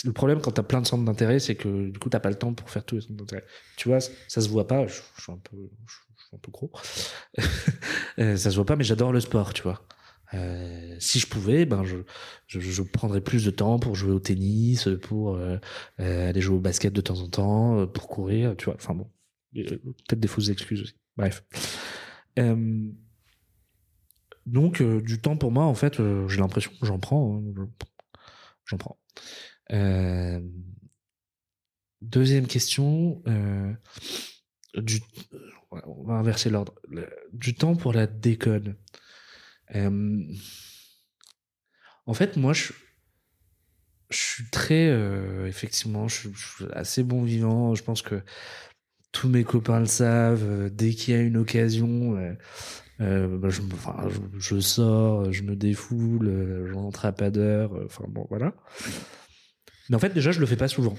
le 0.06 0.12
problème 0.12 0.42
quand 0.42 0.52
t'as 0.52 0.64
plein 0.64 0.82
de 0.82 0.88
centres 0.88 1.06
d'intérêt, 1.06 1.40
c'est 1.40 1.56
que 1.56 1.90
du 1.90 2.00
coup 2.00 2.10
t'as 2.10 2.20
pas 2.20 2.30
le 2.30 2.36
temps 2.36 2.54
pour 2.54 2.70
faire 2.70 2.84
tous 2.84 2.96
les 2.96 3.02
centres 3.02 3.14
d'intérêt. 3.16 3.46
Tu 3.78 3.90
vois, 3.90 4.00
ça 4.00 4.42
se 4.42 4.50
voit 4.50 4.68
pas. 4.68 4.88
Je, 4.88 4.94
suis 4.94 5.32
un 5.32 5.38
peu, 5.38 5.58
je, 5.88 5.94
suis 6.26 6.36
un 6.36 6.40
peu 6.40 6.52
gros. 6.52 6.72
Euh, 8.20 8.36
ça 8.36 8.50
se 8.50 8.56
voit 8.56 8.66
pas, 8.66 8.76
mais 8.76 8.84
j'adore 8.84 9.12
le 9.14 9.20
sport, 9.20 9.54
tu 9.54 9.62
vois. 9.62 9.86
Euh, 10.34 10.96
si 11.00 11.20
je 11.20 11.28
pouvais, 11.28 11.66
ben 11.66 11.84
je, 11.84 11.98
je, 12.48 12.82
prendrais 12.82 13.22
plus 13.22 13.46
de 13.46 13.52
temps 13.52 13.78
pour 13.78 13.94
jouer 13.94 14.12
au 14.12 14.20
tennis, 14.20 14.90
pour 15.04 15.36
euh, 15.36 15.60
aller 16.00 16.42
jouer 16.42 16.56
au 16.58 16.60
basket 16.60 16.92
de 16.94 17.02
temps 17.02 17.20
en 17.20 17.30
temps, 17.30 17.86
pour 17.86 18.08
courir, 18.08 18.56
tu 18.58 18.66
vois. 18.66 18.74
Enfin 18.74 18.96
bon, 18.96 19.08
peut-être 19.54 20.20
des 20.20 20.28
fausses 20.28 20.50
excuses 20.50 20.82
aussi. 20.82 20.96
Bref. 21.16 21.44
Donc 24.48 24.82
du 24.82 25.22
temps 25.22 25.38
pour 25.38 25.52
moi, 25.52 25.66
en 25.66 25.76
fait, 25.76 25.98
j'ai 26.28 26.40
l'impression 26.40 26.72
que 26.82 26.88
j'en 26.88 26.98
prends. 26.98 27.38
hein. 27.38 27.44
Je- 27.56 27.86
J'en 28.66 28.78
prends. 28.78 28.98
Deuxième 32.02 32.48
question. 32.48 33.24
du, 34.76 35.02
on 35.72 36.04
va 36.04 36.14
inverser 36.16 36.50
l'ordre. 36.50 36.74
Du 37.34 37.56
temps 37.56 37.76
pour 37.76 37.94
la 37.94 38.08
déconne. 38.08 38.76
En 42.06 42.14
fait, 42.14 42.38
moi, 42.38 42.54
je, 42.54 42.72
suis 44.12 44.50
très, 44.52 44.88
effectivement, 45.48 46.08
je, 46.08 46.30
suis- 46.30 46.66
assez 46.72 47.04
bon 47.04 47.24
vivant. 47.24 47.76
Je 47.76 47.84
pense 47.84 48.02
que 48.02 48.22
tous 49.12 49.28
mes 49.28 49.44
copains 49.44 49.80
le 49.80 49.86
savent. 49.88 50.70
Dès 50.70 50.92
qu'il 50.92 51.14
y 51.14 51.18
a 51.18 51.22
une 51.22 51.38
occasion, 51.38 52.14
bah, 53.00 53.50
je, 54.38 54.60
sors, 54.60 55.32
je 55.34 55.44
me 55.44 55.56
défoule, 55.56 56.28
je 56.68 57.06
à 57.06 57.12
pas 57.12 57.32
d'heure. 57.32 57.74
Enfin 57.86 58.06
bon, 58.08 58.26
voilà. 58.30 58.54
Mais 59.90 59.96
en 59.96 60.00
fait, 60.00 60.14
déjà, 60.14 60.32
je 60.32 60.40
le 60.40 60.46
fais 60.46 60.56
pas 60.58 60.68
souvent. 60.68 60.96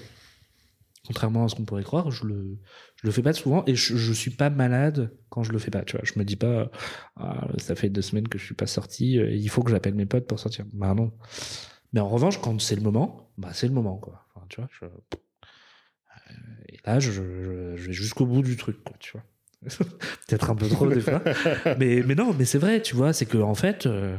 Contrairement 1.07 1.45
à 1.45 1.49
ce 1.49 1.55
qu'on 1.55 1.65
pourrait 1.65 1.85
croire, 1.85 2.11
je 2.11 2.27
le, 2.27 2.59
je 2.97 3.07
le 3.07 3.11
fais 3.13 3.23
pas 3.23 3.33
souvent 3.33 3.65
et 3.67 3.75
je, 3.75 3.97
je 3.97 4.13
suis 4.13 4.31
pas 4.31 4.51
malade 4.51 5.11
quand 5.31 5.43
je 5.43 5.53
le 5.53 5.59
fais 5.59 5.71
pas. 5.71 5.83
Tu 5.83 5.97
vois, 5.97 6.05
je 6.05 6.19
me 6.19 6.25
dis 6.25 6.37
pas, 6.37 6.71
ah, 7.17 7.49
ça 7.57 7.75
fait 7.75 7.89
deux 7.89 8.03
semaines 8.03 8.29
que 8.29 8.37
je 8.39 8.45
suis 8.45 8.55
pas 8.55 8.67
sorti, 8.67 9.19
euh, 9.19 9.31
il 9.31 9.49
faut 9.49 9.63
que 9.63 9.71
j'appelle 9.71 9.95
mes 9.95 10.05
potes 10.05 10.27
pour 10.27 10.39
sortir. 10.39 10.67
Bah 10.73 10.93
non. 10.95 11.13
Mais 11.95 12.01
en 12.01 12.09
revanche, 12.09 12.39
quand 12.43 12.61
c'est 12.61 12.75
le 12.77 12.83
moment, 12.83 13.31
bah 13.39 13.51
c'est 13.55 13.69
le 13.69 13.73
moment 13.73 13.97
quoi. 13.97 14.27
Enfin, 14.35 14.45
tu 14.51 14.61
vois, 14.61 14.69
je- 14.79 14.85
euh, 14.85 16.35
et 16.69 16.79
là, 16.85 17.01
je, 17.01 17.11
je, 17.11 17.23
je 17.77 17.87
vais 17.87 17.93
jusqu'au 17.93 18.27
bout 18.27 18.43
du 18.43 18.57
truc, 18.57 18.83
quoi, 18.85 18.97
tu 18.99 19.13
vois. 19.13 19.25
Peut-être 20.29 20.51
un 20.51 20.55
peu 20.57 20.69
trop 20.69 20.87
des 20.89 21.01
fois. 21.01 21.23
mais, 21.79 22.03
mais 22.07 22.15
non, 22.15 22.35
mais 22.35 22.45
c'est 22.45 22.59
vrai, 22.59 22.83
tu 22.83 22.95
vois, 22.95 23.13
c'est 23.13 23.27
que 23.27 23.39
en 23.39 23.55
fait, 23.55 23.87
euh, 23.87 24.17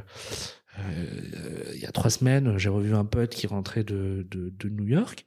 il 1.73 1.79
y 1.79 1.85
a 1.85 1.91
trois 1.91 2.09
semaines, 2.09 2.57
j'ai 2.57 2.69
revu 2.69 2.93
un 2.95 3.05
pote 3.05 3.31
qui 3.31 3.47
rentrait 3.47 3.83
de, 3.83 4.27
de, 4.29 4.69
New 4.69 4.87
York. 4.87 5.25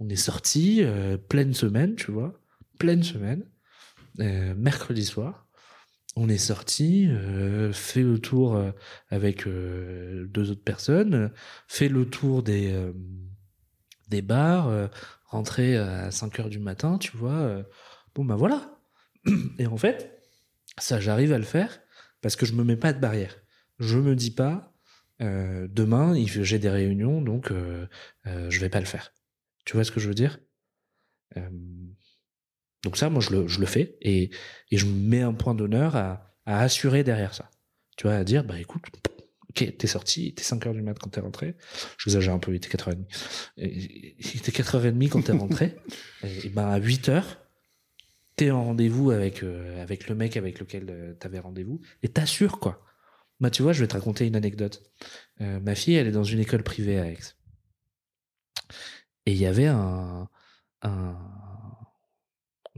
On 0.00 0.08
est 0.08 0.16
sorti 0.16 0.80
euh, 0.82 1.16
pleine 1.16 1.54
semaine, 1.54 1.94
tu 1.96 2.10
vois, 2.10 2.38
pleine 2.78 3.02
semaine, 3.02 3.44
euh, 4.20 4.54
mercredi 4.56 5.04
soir. 5.04 5.46
On 6.16 6.28
est 6.28 6.38
sorti, 6.38 7.06
euh, 7.08 7.72
fait 7.72 8.02
le 8.02 8.18
tour 8.18 8.56
euh, 8.56 8.72
avec 9.08 9.46
euh, 9.46 10.26
deux 10.28 10.50
autres 10.50 10.64
personnes, 10.64 11.32
fait 11.68 11.88
le 11.88 12.08
tour 12.08 12.42
des 12.42 12.72
euh, 12.72 12.92
des 14.08 14.22
bars, 14.22 14.68
euh, 14.68 14.88
rentré 15.26 15.76
à 15.76 16.10
5 16.10 16.40
heures 16.40 16.48
du 16.48 16.58
matin, 16.58 16.98
tu 16.98 17.16
vois. 17.16 17.32
euh, 17.32 17.62
bon 18.14 18.24
bah 18.24 18.36
voilà. 18.36 18.78
Et 19.58 19.66
en 19.66 19.76
fait, 19.76 20.20
ça 20.78 21.00
j'arrive 21.00 21.32
à 21.32 21.38
le 21.38 21.44
faire 21.44 21.78
parce 22.20 22.36
que 22.36 22.46
je 22.46 22.54
me 22.54 22.64
mets 22.64 22.76
pas 22.76 22.92
de 22.92 23.00
barrière. 23.00 23.36
Je 23.78 23.98
me 23.98 24.16
dis 24.16 24.30
pas 24.32 24.72
euh, 25.20 25.66
demain 25.70 26.14
j'ai 26.26 26.58
des 26.58 26.70
réunions 26.70 27.20
donc 27.22 27.50
euh, 27.50 27.86
euh, 28.26 28.50
je 28.50 28.60
vais 28.60 28.68
pas 28.68 28.80
le 28.80 28.86
faire. 28.86 29.12
Tu 29.64 29.74
vois 29.74 29.84
ce 29.84 29.90
que 29.92 30.00
je 30.00 30.08
veux 30.08 30.14
dire? 30.14 30.38
Euh, 31.36 31.48
Donc 32.84 32.96
ça 32.96 33.10
moi 33.10 33.20
je 33.20 33.30
le, 33.30 33.48
je 33.48 33.60
le 33.60 33.66
fais 33.66 33.96
et, 34.00 34.30
et 34.70 34.76
je 34.78 34.86
me 34.86 34.92
mets 34.92 35.22
un 35.22 35.32
point 35.34 35.54
d'honneur 35.54 35.96
à, 35.96 36.34
à 36.46 36.60
assurer 36.60 37.04
derrière 37.04 37.34
ça. 37.34 37.50
Tu 37.96 38.06
vois 38.06 38.14
à 38.16 38.24
dire 38.24 38.44
bah 38.44 38.58
écoute 38.60 38.82
Ok, 39.50 39.76
t'es 39.78 39.86
sorti, 39.86 40.34
t'es 40.34 40.44
5 40.44 40.66
heures 40.66 40.74
du 40.74 40.82
mat 40.82 40.96
quand 40.98 41.08
t'es 41.08 41.20
rentré. 41.20 41.56
J'exagère 41.98 42.34
un 42.34 42.38
peu, 42.38 42.52
il 42.52 42.56
était 42.56 42.68
4h30. 42.68 42.98
Et- 43.56 44.14
Il 44.18 44.36
était 44.36 44.52
4h30 44.52 45.08
quand 45.08 45.22
t'es 45.22 45.32
rentré. 45.32 45.74
et, 46.22 46.46
et 46.46 46.48
ben 46.50 46.68
à 46.68 46.78
8h, 46.78 47.24
t'es 48.36 48.50
en 48.50 48.62
rendez-vous 48.62 49.10
avec, 49.10 49.42
euh, 49.42 49.82
avec 49.82 50.08
le 50.08 50.14
mec 50.14 50.36
avec 50.36 50.60
lequel 50.60 50.86
euh, 50.90 51.14
t'avais 51.14 51.38
rendez-vous. 51.40 51.80
Et 52.02 52.08
t'assures, 52.08 52.60
quoi. 52.60 52.84
Bah, 53.40 53.50
tu 53.50 53.62
vois, 53.62 53.72
je 53.72 53.80
vais 53.80 53.86
te 53.86 53.94
raconter 53.94 54.26
une 54.26 54.36
anecdote. 54.36 54.82
Euh, 55.40 55.60
ma 55.60 55.74
fille, 55.74 55.94
elle 55.94 56.08
est 56.08 56.12
dans 56.12 56.24
une 56.24 56.40
école 56.40 56.62
privée 56.62 56.98
à 56.98 57.06
Aix. 57.06 57.18
Et 59.26 59.32
il 59.32 59.38
y 59.38 59.46
avait 59.46 59.66
un. 59.66 60.28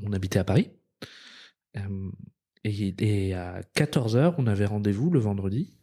On 0.02 0.12
habitait 0.12 0.38
à 0.38 0.44
Paris. 0.44 0.70
Euh, 1.76 2.10
et, 2.64 3.34
à 3.34 3.60
14h, 3.74 4.34
on 4.38 4.46
avait 4.46 4.66
rendez-vous 4.66 5.10
le 5.10 5.20
vendredi 5.20 5.78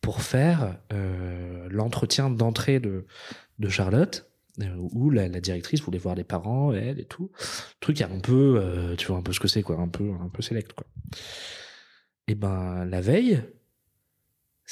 pour 0.00 0.22
faire 0.22 0.78
euh, 0.92 1.68
l'entretien 1.70 2.30
d'entrée 2.30 2.80
de, 2.80 3.06
de 3.58 3.68
Charlotte, 3.68 4.28
où 4.78 5.10
la, 5.10 5.28
directrice 5.28 5.80
voulait 5.80 5.98
voir 5.98 6.14
les 6.14 6.24
parents, 6.24 6.72
elle 6.72 7.00
et 7.00 7.06
tout. 7.06 7.30
Truc 7.80 8.02
un 8.02 8.20
peu, 8.20 8.94
tu 8.98 9.06
vois 9.06 9.16
un 9.16 9.22
peu 9.22 9.32
ce 9.32 9.40
que 9.40 9.48
c'est 9.48 9.62
quoi, 9.62 9.78
un 9.78 9.88
peu, 9.88 10.12
un 10.20 10.28
peu 10.28 10.42
select 10.42 10.72
quoi. 10.72 10.86
Et 12.28 12.34
ben 12.34 12.84
la 12.84 13.00
veille, 13.00 13.42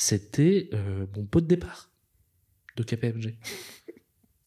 c'était 0.00 0.70
euh, 0.72 1.06
mon 1.14 1.26
pot 1.26 1.42
de 1.42 1.46
départ 1.46 1.90
de 2.76 2.82
KPMG. 2.82 3.38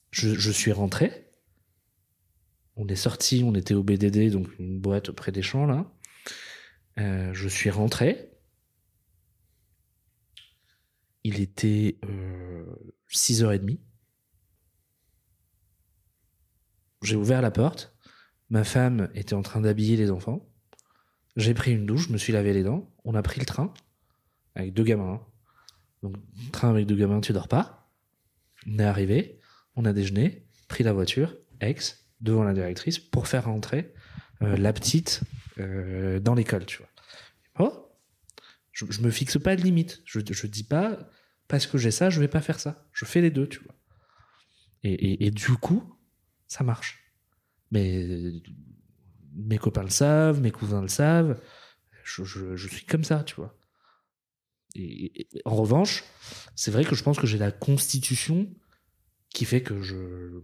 Je, 0.10 0.52
suis 0.52 0.72
rentré. 0.72 1.32
On 2.76 2.88
est 2.88 2.96
sorti, 2.96 3.44
on 3.46 3.54
était 3.54 3.76
au 3.76 3.84
BDD, 3.84 4.32
donc 4.32 4.48
une 4.58 4.80
boîte 4.80 5.12
près 5.12 5.32
des 5.32 5.44
champs 5.44 5.68
là. 5.68 5.94
Euh, 6.98 7.32
je 7.36 7.48
suis 7.48 7.70
rentré. 7.70 8.32
Il 11.24 11.40
était 11.40 12.00
euh, 12.04 12.66
6h30. 13.12 13.80
J'ai 17.04 17.16
ouvert 17.16 17.44
la 17.44 17.52
porte. 17.52 17.96
Ma 18.50 18.64
femme 18.64 19.12
était 19.14 19.36
en 19.36 19.44
train 19.44 19.62
d'habiller 19.62 19.98
les 19.98 20.10
enfants. 20.10 20.50
J'ai 21.36 21.54
pris 21.54 21.74
une 21.74 21.86
douche, 21.86 22.08
je 22.08 22.14
me 22.14 22.18
suis 22.18 22.34
lavé 22.34 22.54
les 22.54 22.64
dents. 22.64 22.92
On 23.04 23.14
a 23.14 23.22
pris 23.22 23.40
le 23.40 23.46
train 23.46 23.72
avec 24.56 24.74
deux 24.74 24.84
gamins. 24.84 25.24
Donc, 26.04 26.18
train 26.52 26.70
avec 26.70 26.86
deux 26.86 26.96
gamins, 26.96 27.22
tu 27.22 27.34
dors 27.34 27.48
pas. 27.48 27.90
On 28.68 28.78
est 28.78 28.84
arrivé, 28.84 29.40
on 29.76 29.86
a 29.86 29.94
déjeuné, 29.94 30.46
pris 30.68 30.84
la 30.84 30.94
voiture, 30.94 31.36
ex, 31.62 32.06
devant 32.22 32.44
la 32.44 32.54
directrice, 32.54 33.00
pour 33.00 33.28
faire 33.28 33.46
rentrer 33.46 33.94
euh, 34.42 34.58
la 34.58 34.74
petite 34.74 35.22
euh, 35.60 36.20
dans 36.20 36.36
l'école, 36.36 36.66
tu 36.66 36.78
vois. 36.78 36.90
Oh, 37.60 37.90
je, 38.74 38.86
je 38.90 39.02
me 39.02 39.10
fixe 39.12 39.38
pas 39.40 39.56
de 39.56 39.62
limite. 39.62 40.02
Je, 40.06 40.20
je 40.30 40.48
dis 40.48 40.64
pas 40.66 41.00
parce 41.48 41.68
que 41.68 41.78
j'ai 41.78 41.92
ça, 41.92 42.10
je 42.10 42.20
vais 42.20 42.28
pas 42.28 42.42
faire 42.42 42.60
ça. 42.60 42.86
Je 42.92 43.06
fais 43.06 43.22
les 43.22 43.32
deux, 43.32 43.48
tu 43.48 43.60
vois. 43.64 43.76
Et, 44.84 45.26
et, 45.26 45.32
du 45.32 45.54
coup, 45.54 45.98
ça 46.48 46.66
marche. 46.66 47.14
Mais 47.72 48.06
mes 49.34 49.58
copains 49.58 49.84
le 49.84 49.90
savent, 49.90 50.42
mes 50.42 50.52
cousins 50.52 50.82
le 50.82 50.90
savent. 50.90 51.40
Je, 52.04 52.26
je 52.26 52.68
suis 52.68 52.86
comme 52.86 53.06
ça, 53.06 53.24
tu 53.24 53.36
vois. 53.36 53.58
En 55.46 55.56
revanche, 55.56 56.04
c'est 56.56 56.72
vrai 56.72 56.84
que 56.84 56.96
je 56.96 57.04
pense 57.04 57.20
que 57.20 57.28
j'ai 57.28 57.38
la 57.38 57.52
constitution 57.52 58.48
qui 59.30 59.46
fait 59.46 59.62
que 59.62 59.82
je 59.82 60.42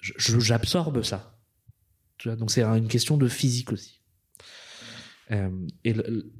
j'absorbe 0.00 1.02
ça. 1.02 1.38
Donc 2.24 2.50
c'est 2.50 2.62
une 2.62 2.88
question 2.88 3.16
de 3.16 3.28
physique 3.28 3.72
aussi. 3.72 4.00
Euh, 5.30 5.66
et 5.84 5.92
le, 5.92 6.32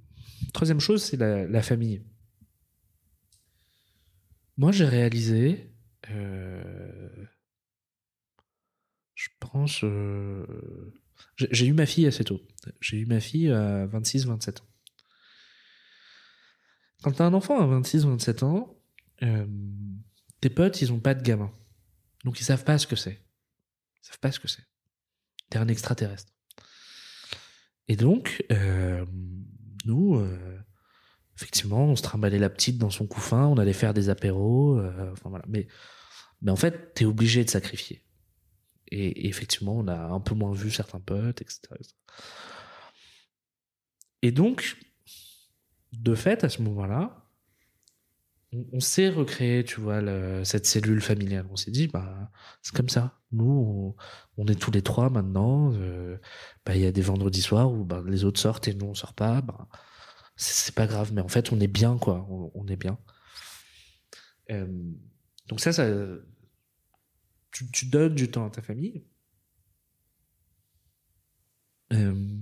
troisième 0.53 0.81
chose, 0.81 1.03
c'est 1.03 1.17
la, 1.17 1.62
famille. 1.62 2.03
Moi, 4.57 4.73
j'ai 4.73 4.85
réalisé, 4.85 5.73
euh, 6.11 7.27
je 9.15 9.28
pense, 9.41 9.83
euh, 9.85 10.47
j'ai 11.36 11.67
eu 11.67 11.73
ma 11.73 11.86
fille 11.86 12.07
assez 12.07 12.25
tôt. 12.25 12.41
J'ai 12.81 12.99
eu 12.99 13.07
ma 13.07 13.20
fille 13.20 13.51
à 13.51 13.86
26-27 13.86 14.61
ans. 14.61 14.67
Quand 17.05 17.12
t'as 17.12 17.26
un 17.26 17.34
enfant 17.34 17.60
à 17.60 17.66
26-27 17.66 18.44
ans, 18.44 18.74
euh, 19.23 19.47
tes 20.41 20.49
potes, 20.49 20.81
ils 20.81 20.91
ont 20.91 21.00
pas 21.00 21.12
de 21.12 21.23
gamin. 21.23 21.52
Donc 22.24 22.41
ils 22.41 22.44
savent 22.44 22.65
pas 22.65 22.78
ce 22.78 22.86
que 22.86 22.97
c'est. 22.97 23.20
Ils 24.02 24.07
savent 24.07 24.20
pas 24.20 24.33
ce 24.33 24.41
que 24.41 24.49
c'est. 24.49 24.65
T'es 25.50 25.58
un 25.58 25.68
extraterrestre. 25.68 26.33
Et 27.89 27.97
donc, 27.97 28.42
euh, 28.50 29.05
nous, 29.84 30.16
euh, 30.16 30.58
effectivement, 31.36 31.84
on 31.84 31.94
se 31.94 32.00
trimballait 32.00 32.39
la 32.39 32.49
petite 32.49 32.78
dans 32.78 32.89
son 32.89 33.07
couffin, 33.07 33.49
on 33.49 33.58
allait 33.58 33.74
faire 33.74 33.92
des 33.92 34.08
apéros, 34.08 34.81
enfin 35.12 35.28
voilà. 35.28 35.44
Mais, 35.47 35.68
mais 36.41 36.52
en 36.52 36.57
fait, 36.57 36.94
t'es 36.94 37.05
obligé 37.05 37.44
de 37.44 37.50
sacrifier. 37.50 38.02
Et, 38.89 39.28
effectivement, 39.28 39.76
on 39.76 39.89
a 39.89 40.07
un 40.07 40.20
peu 40.20 40.34
moins 40.34 40.55
vu 40.55 40.70
certains 40.70 41.00
potes, 41.00 41.42
etc. 41.42 41.60
etc. 41.74 41.94
Et 44.23 44.33
donc, 44.33 44.78
de 45.98 46.14
fait, 46.14 46.44
à 46.44 46.48
ce 46.48 46.62
moment-là, 46.62 47.28
on, 48.52 48.64
on 48.73 48.81
s'est 48.81 49.08
recréé, 49.08 49.64
tu 49.64 49.81
vois, 49.81 50.00
cette 50.44 50.66
cellule 50.66 51.00
familiale. 51.00 51.47
On 51.50 51.56
s'est 51.56 51.70
dit, 51.70 51.89
bah, 51.89 52.31
c'est 52.62 52.74
comme 52.74 52.89
ça. 52.89 53.20
Nous, 53.32 53.97
on, 54.36 54.47
est 54.47 54.55
tous 54.60 54.70
les 54.70 54.82
trois 54.82 55.10
maintenant. 55.10 55.73
euh, 55.74 56.18
bah, 56.64 56.76
il 56.76 56.82
y 56.82 56.86
a 56.86 56.92
des 56.92 57.02
vendredis 57.02 57.42
soirs 57.42 57.73
où 57.73 57.84
bah, 57.84 58.02
les 58.06 58.24
autres 58.24 58.40
sortent 58.40 58.68
et 58.68 58.74
nous 58.74 58.86
on 58.86 58.94
sort 58.94 59.14
pas. 59.14 59.40
Bah, 59.42 59.68
c'est 60.36 60.74
pas 60.74 60.86
grave, 60.86 61.12
mais 61.12 61.20
en 61.20 61.28
fait, 61.28 61.52
on 61.52 61.60
est 61.60 61.68
bien, 61.68 61.98
quoi. 61.98 62.26
On, 62.28 62.66
est 62.66 62.76
bien. 62.76 62.98
Euh, 64.50 64.66
donc 65.48 65.60
ça, 65.60 65.73
ça, 65.73 65.86
tu, 67.50 67.70
tu 67.70 67.86
donnes 67.86 68.14
du 68.14 68.31
temps 68.31 68.47
à 68.47 68.50
ta 68.50 68.62
famille. 68.62 69.05
Euh, 71.92 72.39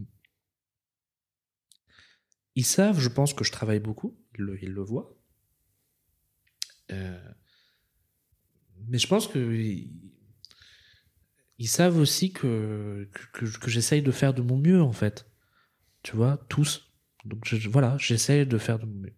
ils 2.55 2.65
savent, 2.65 2.99
je 3.01 3.09
pense, 3.09 3.35
que 3.35 3.45
je 3.45 3.53
travaille 3.53 3.81
beaucoup. 3.81 4.19
Ils 4.39 4.73
le, 4.73 4.83
voient. 4.83 5.17
Euh, 6.91 7.33
mais 8.89 8.99
je 8.99 9.07
pense 9.07 9.29
que 9.29 9.39
ils, 11.59 11.69
savent 11.69 11.99
aussi 11.99 12.33
que, 12.33 13.09
que, 13.33 13.47
j'essaye 13.71 14.03
de 14.03 14.11
faire 14.11 14.35
de 14.35 14.43
mon 14.43 14.59
mieux, 14.59 14.83
en 14.83 14.93
fait. 14.93 15.31
Tu 16.03 16.17
vois, 16.17 16.39
tous. 16.49 16.93
Donc 17.25 17.53
voilà, 17.71 17.97
j'essaie 17.99 18.45
de 18.47 18.59
faire 18.59 18.79
de 18.79 18.87
mon 18.87 18.99
mieux. 19.01 19.17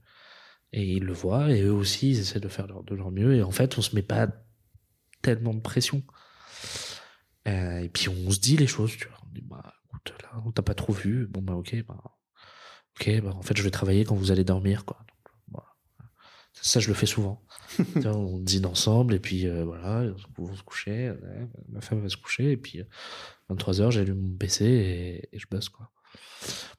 Et 0.73 0.93
ils 0.95 1.05
le 1.05 1.13
voient, 1.13 1.53
et 1.53 1.63
eux 1.63 1.73
aussi, 1.73 2.11
ils 2.11 2.19
essaient 2.19 2.41
de 2.41 2.49
faire 2.49 2.67
de 2.67 2.95
leur 2.95 3.11
mieux. 3.11 3.35
Et 3.35 3.43
en 3.43 3.53
fait, 3.53 3.79
on 3.79 3.83
se 3.83 3.95
met 3.95 4.03
pas 4.03 4.29
tellement 5.23 5.55
de 5.55 5.61
pression. 5.61 6.03
Euh, 7.47 7.79
et 7.79 7.89
puis 7.89 8.09
on 8.09 8.31
se 8.31 8.41
dit 8.41 8.57
les 8.57 8.67
choses, 8.67 8.97
tu 8.97 9.09
vois. 9.09 9.19
On 9.25 9.31
dit, 9.33 9.43
bah, 9.43 9.75
écoute, 9.87 10.15
là, 10.23 10.43
on 10.45 10.53
t'a 10.53 10.63
pas 10.63 10.75
trop 10.75 10.93
vu. 10.93 11.27
Bon, 11.27 11.43
bah, 11.43 11.55
ok, 11.55 11.85
bah, 11.87 12.03
ok, 13.01 13.21
bah, 13.23 13.35
en 13.35 13.43
fait, 13.43 13.57
je 13.57 13.63
vais 13.63 13.71
travailler 13.71 14.05
quand 14.05 14.15
vous 14.15 14.31
allez 14.31 14.45
dormir, 14.45 14.85
quoi. 14.85 15.05
Ça, 16.65 16.81
je 16.81 16.89
le 16.89 16.95
fais 16.95 17.07
souvent. 17.07 17.43
on 18.07 18.39
dîne 18.39 18.65
ensemble 18.65 19.15
et 19.15 19.19
puis 19.19 19.47
euh, 19.47 19.65
voilà, 19.65 20.05
on 20.39 20.45
va 20.45 20.57
se 20.57 20.63
coucher. 20.63 21.13
ma 21.69 21.81
femme 21.81 22.01
va 22.01 22.09
se 22.09 22.17
coucher 22.17 22.53
et 22.53 22.57
puis 22.57 22.81
23 23.49 23.81
euh, 23.81 23.89
h 23.89 23.91
j'allume 23.91 24.21
mon 24.21 24.37
PC 24.37 24.65
et, 25.31 25.39
je 25.39 25.47
bosse 25.51 25.69
quoi. 25.69 25.91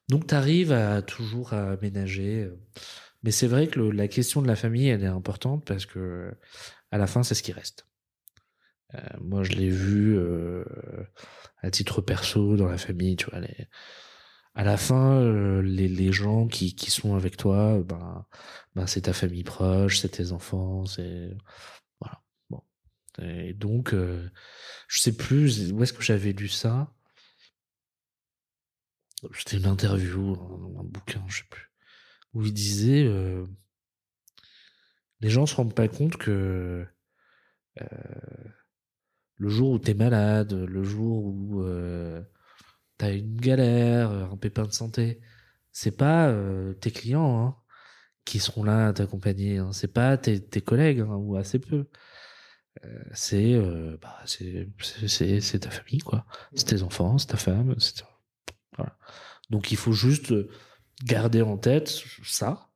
Donc 0.09 0.27
tu 0.27 0.35
arrives 0.35 0.71
à 0.71 1.01
toujours 1.01 1.53
à 1.53 1.71
aménager. 1.71 2.43
Euh. 2.43 2.59
Mais 3.23 3.31
c'est 3.31 3.47
vrai 3.47 3.67
que 3.67 3.79
la 3.79 4.07
question 4.07 4.41
de 4.41 4.47
la 4.47 4.55
famille, 4.55 4.87
elle 4.87 5.03
est 5.03 5.07
importante 5.07 5.65
parce 5.65 5.85
que 5.85 6.31
à 6.91 6.97
la 6.97 7.07
fin, 7.07 7.23
c'est 7.23 7.35
ce 7.35 7.43
qui 7.43 7.51
reste. 7.51 7.87
moi, 9.19 9.43
je 9.43 9.53
l'ai 9.53 9.69
vu 9.69 10.19
à 11.61 11.71
titre 11.71 12.01
perso 12.01 12.55
dans 12.55 12.67
la 12.67 12.77
famille, 12.77 13.15
tu 13.15 13.29
vois. 13.29 13.39
Les, 13.39 13.67
à 14.55 14.63
la 14.63 14.77
fin, 14.77 15.21
euh, 15.21 15.61
les, 15.61 16.11
gens 16.13 16.47
qui, 16.47 16.73
sont 16.89 17.15
avec 17.15 17.35
toi, 17.37 17.81
ben, 17.83 18.25
ben 18.75 18.87
c'est 18.87 19.01
ta 19.01 19.13
famille 19.13 19.43
proche, 19.43 19.99
c'est 19.99 20.09
tes 20.09 20.31
enfants, 20.31 20.85
c'est 20.85 21.35
voilà. 21.99 22.21
Bon. 22.49 22.63
Et 23.21 23.53
donc, 23.53 23.93
euh, 23.93 24.29
je 24.87 25.01
sais 25.01 25.15
plus 25.15 25.71
où 25.73 25.83
est-ce 25.83 25.93
que 25.93 26.03
j'avais 26.03 26.31
lu 26.31 26.47
ça. 26.47 26.93
C'était 29.33 29.57
une 29.57 29.65
interview, 29.65 30.35
un, 30.79 30.83
bouquin, 30.83 31.23
je 31.27 31.39
sais 31.39 31.47
plus, 31.49 31.71
où 32.33 32.43
il 32.43 32.53
disait 32.53 33.05
euh, 33.05 33.45
les 35.19 35.29
gens 35.29 35.45
se 35.45 35.55
rendent 35.55 35.75
pas 35.75 35.87
compte 35.87 36.17
que 36.17 36.85
le 39.37 39.49
jour 39.49 39.71
où 39.71 39.79
t'es 39.79 39.93
malade, 39.93 40.53
le 40.53 40.83
jour 40.83 41.25
où 41.25 41.65
t'as 42.97 43.13
une 43.13 43.35
galère, 43.39 44.11
euh, 44.11 44.25
un 44.25 44.37
pépin 44.37 44.63
de 44.63 44.71
santé, 44.71 45.19
c'est 45.71 45.95
pas 45.97 46.29
euh, 46.29 46.73
tes 46.75 46.91
clients 46.91 47.45
hein, 47.45 47.55
qui 48.25 48.39
seront 48.39 48.63
là 48.63 48.87
à 48.87 48.93
t'accompagner, 48.93 49.57
hein. 49.57 49.71
c'est 49.73 49.93
pas 49.93 50.17
tes, 50.17 50.39
collègues 50.61 51.01
hein, 51.01 51.15
ou 51.15 51.35
assez 51.35 51.59
peu. 51.59 51.87
Euh, 52.83 53.03
c'est 53.13 53.57
bah, 54.01 54.19
c'est 54.25 55.59
ta 55.59 55.69
famille 55.71 56.01
quoi, 56.01 56.25
c'est 56.55 56.65
tes 56.65 56.83
enfants, 56.83 57.17
c'est 57.17 57.27
ta 57.27 57.37
femme, 57.37 57.75
voilà. 58.77 58.97
Donc 59.49 59.71
il 59.71 59.77
faut 59.77 59.93
juste 59.93 60.33
garder 61.03 61.41
en 61.41 61.57
tête 61.57 62.03
ça 62.23 62.71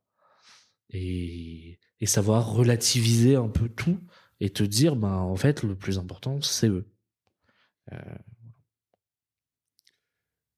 et, 0.89 1.79
et 1.99 2.05
savoir 2.05 2.51
relativiser 2.51 3.35
un 3.35 3.49
peu 3.49 3.69
tout 3.69 3.99
et 4.39 4.51
te 4.51 4.63
dire 4.63 4.95
bah 4.95 5.17
en 5.17 5.35
fait 5.35 5.63
le 5.63 5.75
plus 5.75 5.99
important 5.99 6.41
c'est 6.41 6.69
eux. 6.69 6.89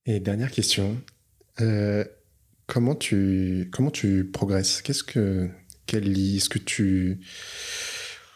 Euh, 0.07 0.11
et 0.15 0.19
dernière 0.19 0.51
question, 0.51 1.01
euh, 1.59 2.03
comment 2.67 2.95
tu 2.95 3.69
comment 3.71 3.91
tu 3.91 4.25
progresses? 4.25 4.81
Qu'est-ce 4.81 5.03
que 5.03 5.49
quel 5.85 6.17
est-ce 6.17 6.49
que 6.49 6.59
tu 6.59 7.19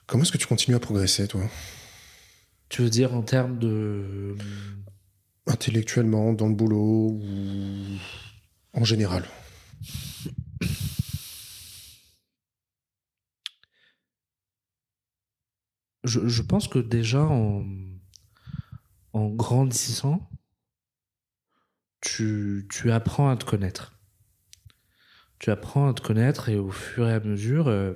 comment 0.08 0.24
est-ce 0.24 0.32
que 0.32 0.38
tu 0.38 0.48
continues 0.48 0.76
à 0.76 0.80
progresser 0.80 1.28
toi? 1.28 1.50
Tu 2.70 2.82
veux 2.82 2.90
dire 2.90 3.14
en 3.14 3.22
termes 3.22 3.60
de 3.60 4.36
intellectuellement 5.48 6.34
dans 6.34 6.48
le 6.48 6.56
boulot 6.56 7.20
ou 7.22 7.98
en 8.74 8.84
général? 8.84 9.24
Je, 16.04 16.28
je 16.28 16.42
pense 16.44 16.68
que 16.68 16.80
déjà 16.80 17.24
en 17.24 17.66
en 19.14 19.30
grandissant 19.30 20.30
tu, 22.06 22.68
tu 22.70 22.92
apprends 22.92 23.30
à 23.30 23.36
te 23.36 23.44
connaître. 23.44 24.00
Tu 25.40 25.50
apprends 25.52 25.90
à 25.90 25.94
te 25.94 26.02
connaître 26.02 26.50
et 26.50 26.56
au 26.56 26.72
fur 26.72 27.10
et 27.10 27.14
à 27.14 27.20
mesure, 27.20 27.68
euh, 27.68 27.94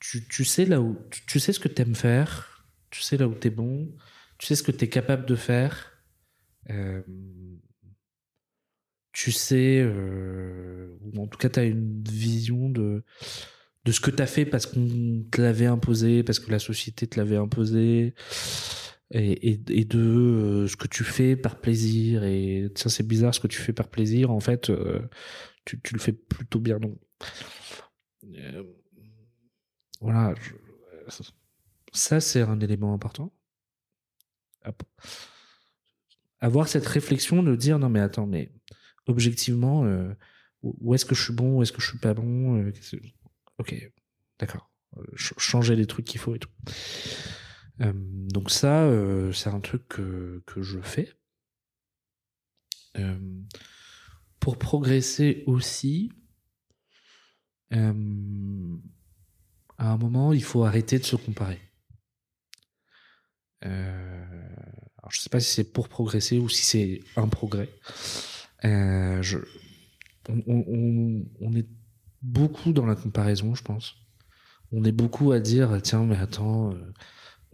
tu, 0.00 0.26
tu, 0.26 0.44
sais 0.44 0.64
là 0.64 0.80
où, 0.80 0.98
tu, 1.26 1.38
sais 1.38 1.52
ce 1.52 1.60
que 1.60 1.68
tu 1.68 1.82
aimes 1.82 1.94
faire, 1.94 2.66
tu 2.90 3.02
sais 3.02 3.16
là 3.16 3.28
où 3.28 3.34
tu 3.34 3.48
es 3.48 3.50
bon, 3.50 3.94
tu 4.38 4.46
sais 4.46 4.56
ce 4.56 4.62
que 4.62 4.72
tu 4.72 4.86
es 4.86 4.88
capable 4.88 5.26
de 5.26 5.36
faire. 5.36 5.92
Euh, 6.70 7.02
tu 9.12 9.30
sais, 9.30 9.80
euh, 9.80 10.98
ou 11.00 11.22
en 11.22 11.26
tout 11.26 11.38
cas, 11.38 11.48
tu 11.48 11.60
as 11.60 11.64
une 11.64 12.02
vision 12.02 12.68
de, 12.68 13.04
de 13.84 13.92
ce 13.92 14.00
que 14.00 14.10
tu 14.10 14.22
as 14.22 14.26
fait 14.26 14.46
parce 14.46 14.66
qu'on 14.66 15.24
te 15.30 15.40
l'avait 15.40 15.66
imposé, 15.66 16.22
parce 16.22 16.38
que 16.38 16.50
la 16.50 16.58
société 16.58 17.06
te 17.06 17.18
l'avait 17.18 17.36
imposé 17.36 18.14
et, 19.10 19.56
de 19.56 19.98
euh, 19.98 20.68
ce 20.68 20.76
que 20.76 20.88
tu 20.88 21.04
fais 21.04 21.36
par 21.36 21.60
plaisir. 21.60 22.24
Et 22.24 22.68
ça 22.74 22.88
c'est 22.88 23.06
bizarre 23.06 23.34
ce 23.34 23.40
que 23.40 23.46
tu 23.46 23.60
fais 23.60 23.72
par 23.72 23.88
plaisir. 23.88 24.30
En 24.30 24.40
fait 24.40 24.70
euh, 24.70 25.00
tu, 25.64 25.80
tu, 25.80 25.94
le 25.94 26.00
fais 26.00 26.12
plutôt 26.12 26.60
bien. 26.60 26.78
Donc 26.78 26.98
euh, 28.24 28.62
voilà 30.00 30.34
ça 31.92 32.20
c'est 32.20 32.42
un 32.42 32.60
élément 32.60 32.92
important. 32.92 33.32
Avoir 36.40 36.68
cette 36.68 36.86
réflexion 36.86 37.42
de 37.42 37.54
dire 37.54 37.78
non 37.78 37.88
mais 37.88 38.00
attends 38.00 38.26
mais 38.26 38.52
objectivement 39.06 39.84
où 40.62 40.94
est-ce 40.94 41.04
que 41.04 41.14
je 41.14 41.22
suis 41.22 41.32
bon 41.32 41.58
où 41.58 41.62
est-ce 41.62 41.72
que 41.72 41.80
je 41.80 41.88
suis 41.88 41.98
pas 41.98 42.14
bon 42.14 42.70
ok 43.58 43.92
d'accord. 44.40 44.70
Changer 45.14 45.76
les 45.76 45.86
trucs 45.86 46.06
qu'il 46.06 46.20
faut 46.20 46.34
et 46.34 46.38
tout 46.38 46.50
donc 47.78 48.50
ça, 48.50 48.88
c'est 49.32 49.50
un 49.50 49.60
truc 49.60 49.86
que, 49.88 50.42
je 50.56 50.80
fais. 50.80 51.12
Pour 54.40 54.58
progresser 54.58 55.44
aussi, 55.46 56.10
à 57.70 57.90
un 59.78 59.96
moment, 59.98 60.32
il 60.32 60.42
faut 60.42 60.64
arrêter 60.64 60.98
de 60.98 61.04
se 61.04 61.16
comparer. 61.16 61.60
alors, 63.62 65.10
je 65.10 65.20
sais 65.20 65.30
pas 65.30 65.40
si 65.40 65.52
c'est 65.52 65.72
pour 65.72 65.88
progresser 65.88 66.38
ou 66.38 66.48
si 66.48 66.64
c'est 66.64 67.00
un 67.16 67.28
progrès. 67.28 67.68
on, 68.64 69.12
est 71.54 71.68
beaucoup 72.22 72.72
dans 72.72 72.86
la 72.86 72.96
comparaison, 72.96 73.54
je 73.54 73.62
pense. 73.62 73.96
On 74.72 74.82
est 74.84 74.92
beaucoup 74.92 75.32
à 75.32 75.40
dire, 75.40 75.80
tiens, 75.82 76.04
mais 76.04 76.16
attends, 76.16 76.74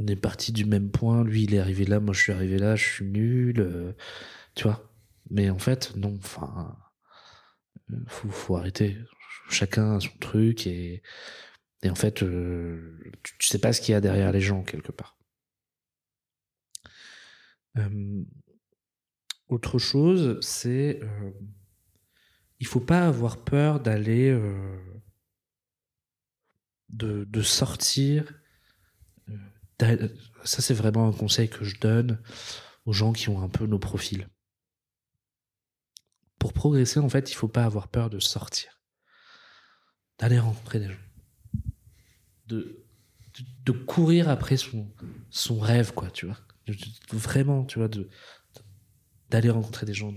on 0.02 0.06
est 0.06 0.16
parti 0.16 0.52
du 0.52 0.64
même 0.64 0.90
point. 0.90 1.24
Lui, 1.24 1.44
il 1.44 1.54
est 1.54 1.58
arrivé 1.58 1.84
là, 1.84 2.00
moi, 2.00 2.14
je 2.14 2.20
suis 2.20 2.32
arrivé 2.32 2.58
là, 2.58 2.76
je 2.76 2.84
suis 2.84 3.04
nul. 3.04 3.60
Euh, 3.60 3.92
tu 4.54 4.64
vois. 4.64 4.92
Mais 5.30 5.50
en 5.50 5.58
fait, 5.58 5.94
non. 5.96 6.16
Enfin, 6.18 6.76
faut, 8.06 8.28
faut 8.28 8.56
arrêter. 8.56 8.98
Chacun 9.50 9.96
a 9.96 10.00
son 10.00 10.16
truc 10.20 10.66
et, 10.66 11.02
en 11.86 11.94
fait, 11.94 12.22
euh, 12.22 12.98
tu, 13.22 13.46
sais 13.46 13.58
pas 13.58 13.72
ce 13.72 13.80
qu'il 13.80 13.92
y 13.92 13.94
a 13.94 14.00
derrière 14.00 14.32
les 14.32 14.40
gens 14.40 14.62
quelque 14.62 14.92
part. 14.92 15.18
Euh, 17.78 18.22
autre 19.48 19.78
chose, 19.78 20.38
c'est 20.40 21.00
il 22.60 22.66
faut 22.66 22.80
pas 22.80 23.06
avoir 23.06 23.44
peur 23.44 23.80
d'aller 23.80 24.38
de 26.90 27.42
sortir 27.42 28.41
ça 30.44 30.62
c'est 30.62 30.74
vraiment 30.74 31.08
un 31.08 31.12
conseil 31.12 31.48
que 31.48 31.64
je 31.64 31.78
donne 31.78 32.20
aux 32.84 32.92
gens 32.92 33.12
qui 33.12 33.28
ont 33.28 33.42
un 33.42 33.48
peu 33.48 33.66
nos 33.66 33.78
profils. 33.78 34.28
Pour 36.38 36.52
progresser, 36.52 36.98
en 36.98 37.08
fait, 37.08 37.30
il 37.30 37.34
faut 37.34 37.48
pas 37.48 37.64
avoir 37.64 37.88
peur 37.88 38.10
de 38.10 38.18
sortir, 38.18 38.80
d'aller 40.18 40.38
rencontrer 40.38 40.80
des 40.80 40.88
gens, 40.88 40.98
de, 42.46 42.84
de, 43.64 43.72
courir 43.72 44.28
après 44.28 44.56
son, 44.56 44.92
son 45.30 45.58
rêve, 45.60 45.92
quoi, 45.94 46.10
tu 46.10 46.26
vois. 46.26 46.38
Vraiment, 47.12 47.64
tu 47.64 47.78
vois, 47.78 47.88
d'aller 49.30 49.50
rencontrer 49.50 49.86
des 49.86 49.94
gens, 49.94 50.12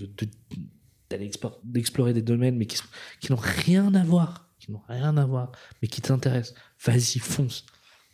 d'aller 1.09 1.31
d'explorer 1.63 2.13
des 2.13 2.23
domaines, 2.23 2.57
mais 2.57 2.65
qui 2.65 2.81
n'ont 3.29 3.37
rien 3.37 3.93
à 3.93 4.03
voir, 4.03 4.49
qui 4.57 4.71
n'ont 4.71 4.83
rien 4.89 5.15
à 5.17 5.25
voir, 5.25 5.51
mais 5.81 5.87
qui 5.87 6.01
t'intéressent. 6.01 6.57
Vas-y, 6.83 7.19
fonce. 7.19 7.65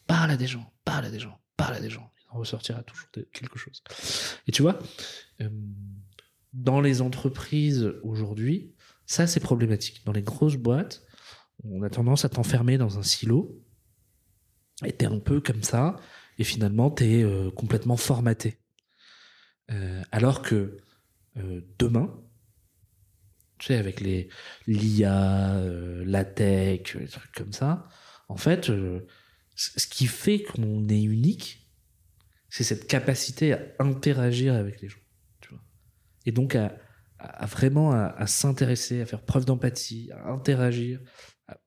Parle 0.05 0.31
à 0.31 0.37
des 0.37 0.47
gens, 0.47 0.73
parle 0.83 1.05
à 1.05 1.09
des 1.09 1.19
gens 1.19 1.40
parle 1.61 1.75
à 1.75 1.79
des 1.79 1.89
gens, 1.89 2.11
il 2.23 2.35
en 2.35 2.39
ressortira 2.39 2.81
toujours 2.83 3.07
quelque 3.31 3.59
chose. 3.59 3.83
Et 4.47 4.51
tu 4.51 4.61
vois, 4.61 4.79
euh, 5.41 5.49
dans 6.53 6.81
les 6.81 7.01
entreprises 7.01 7.93
aujourd'hui, 8.03 8.73
ça 9.05 9.27
c'est 9.27 9.39
problématique. 9.39 10.03
Dans 10.05 10.11
les 10.11 10.23
grosses 10.23 10.55
boîtes, 10.55 11.03
on 11.63 11.83
a 11.83 11.89
tendance 11.89 12.25
à 12.25 12.29
t'enfermer 12.29 12.77
dans 12.77 12.97
un 12.97 13.03
silo, 13.03 13.61
et 14.83 14.91
t'es 14.91 15.05
un 15.05 15.19
peu 15.19 15.39
comme 15.41 15.61
ça, 15.61 15.97
et 16.39 16.43
finalement 16.43 16.89
t'es 16.89 17.21
euh, 17.23 17.51
complètement 17.51 17.97
formaté. 17.97 18.57
Euh, 19.69 20.01
alors 20.11 20.41
que 20.41 20.77
demain, 21.79 22.13
tu 23.57 23.67
sais, 23.67 23.77
avec 23.77 24.01
les 24.01 24.27
l'IA, 24.67 25.61
la 26.03 26.25
tech, 26.25 26.95
les 26.95 27.07
trucs 27.07 27.31
comme 27.31 27.53
ça, 27.53 27.87
en 28.27 28.35
fait, 28.35 28.69
ce 29.77 29.87
qui 29.87 30.07
fait 30.07 30.43
qu'on 30.43 30.87
est 30.87 31.01
unique, 31.01 31.67
c'est 32.49 32.63
cette 32.63 32.87
capacité 32.87 33.53
à 33.53 33.59
interagir 33.79 34.53
avec 34.53 34.81
les 34.81 34.89
gens, 34.89 34.99
tu 35.39 35.49
vois. 35.49 35.63
Et 36.25 36.31
donc 36.31 36.55
à, 36.55 36.75
vraiment 37.45 37.91
à, 37.91 38.27
s'intéresser, 38.27 39.01
à 39.01 39.05
faire 39.05 39.23
preuve 39.23 39.45
d'empathie, 39.45 40.09
à 40.11 40.29
interagir, 40.29 40.99
à 41.47 41.57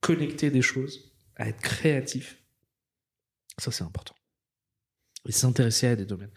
connecter 0.00 0.50
des 0.50 0.62
choses, 0.62 1.12
à 1.36 1.48
être 1.48 1.60
créatif. 1.60 2.42
Ça, 3.58 3.70
c'est 3.70 3.84
important. 3.84 4.14
Et 5.26 5.32
s'intéresser 5.32 5.88
à 5.88 5.96
des 5.96 6.06
domaines. 6.06 6.32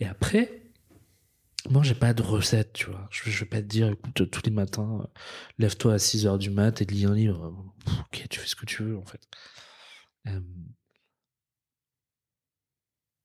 Et 0.00 0.06
après, 0.06 0.72
moi, 1.68 1.82
j'ai 1.82 1.94
pas 1.94 2.14
de 2.14 2.22
recette, 2.22 2.72
tu 2.72 2.86
vois. 2.86 3.06
Je, 3.10 3.30
je 3.30 3.40
vais 3.40 3.50
pas 3.50 3.60
te 3.60 3.66
dire, 3.66 3.90
écoute, 3.90 4.30
tous 4.30 4.42
les 4.44 4.50
matins, 4.50 5.00
euh, 5.02 5.20
lève-toi 5.58 5.94
à 5.94 5.98
6 5.98 6.26
heures 6.26 6.38
du 6.38 6.50
mat 6.50 6.80
et 6.80 6.84
lis 6.86 7.04
un 7.04 7.14
livre. 7.14 7.54
Ok, 8.00 8.24
tu 8.28 8.40
fais 8.40 8.48
ce 8.48 8.56
que 8.56 8.66
tu 8.66 8.82
veux, 8.82 8.96
en 8.96 9.04
fait. 9.04 9.20
Euh, 10.28 10.40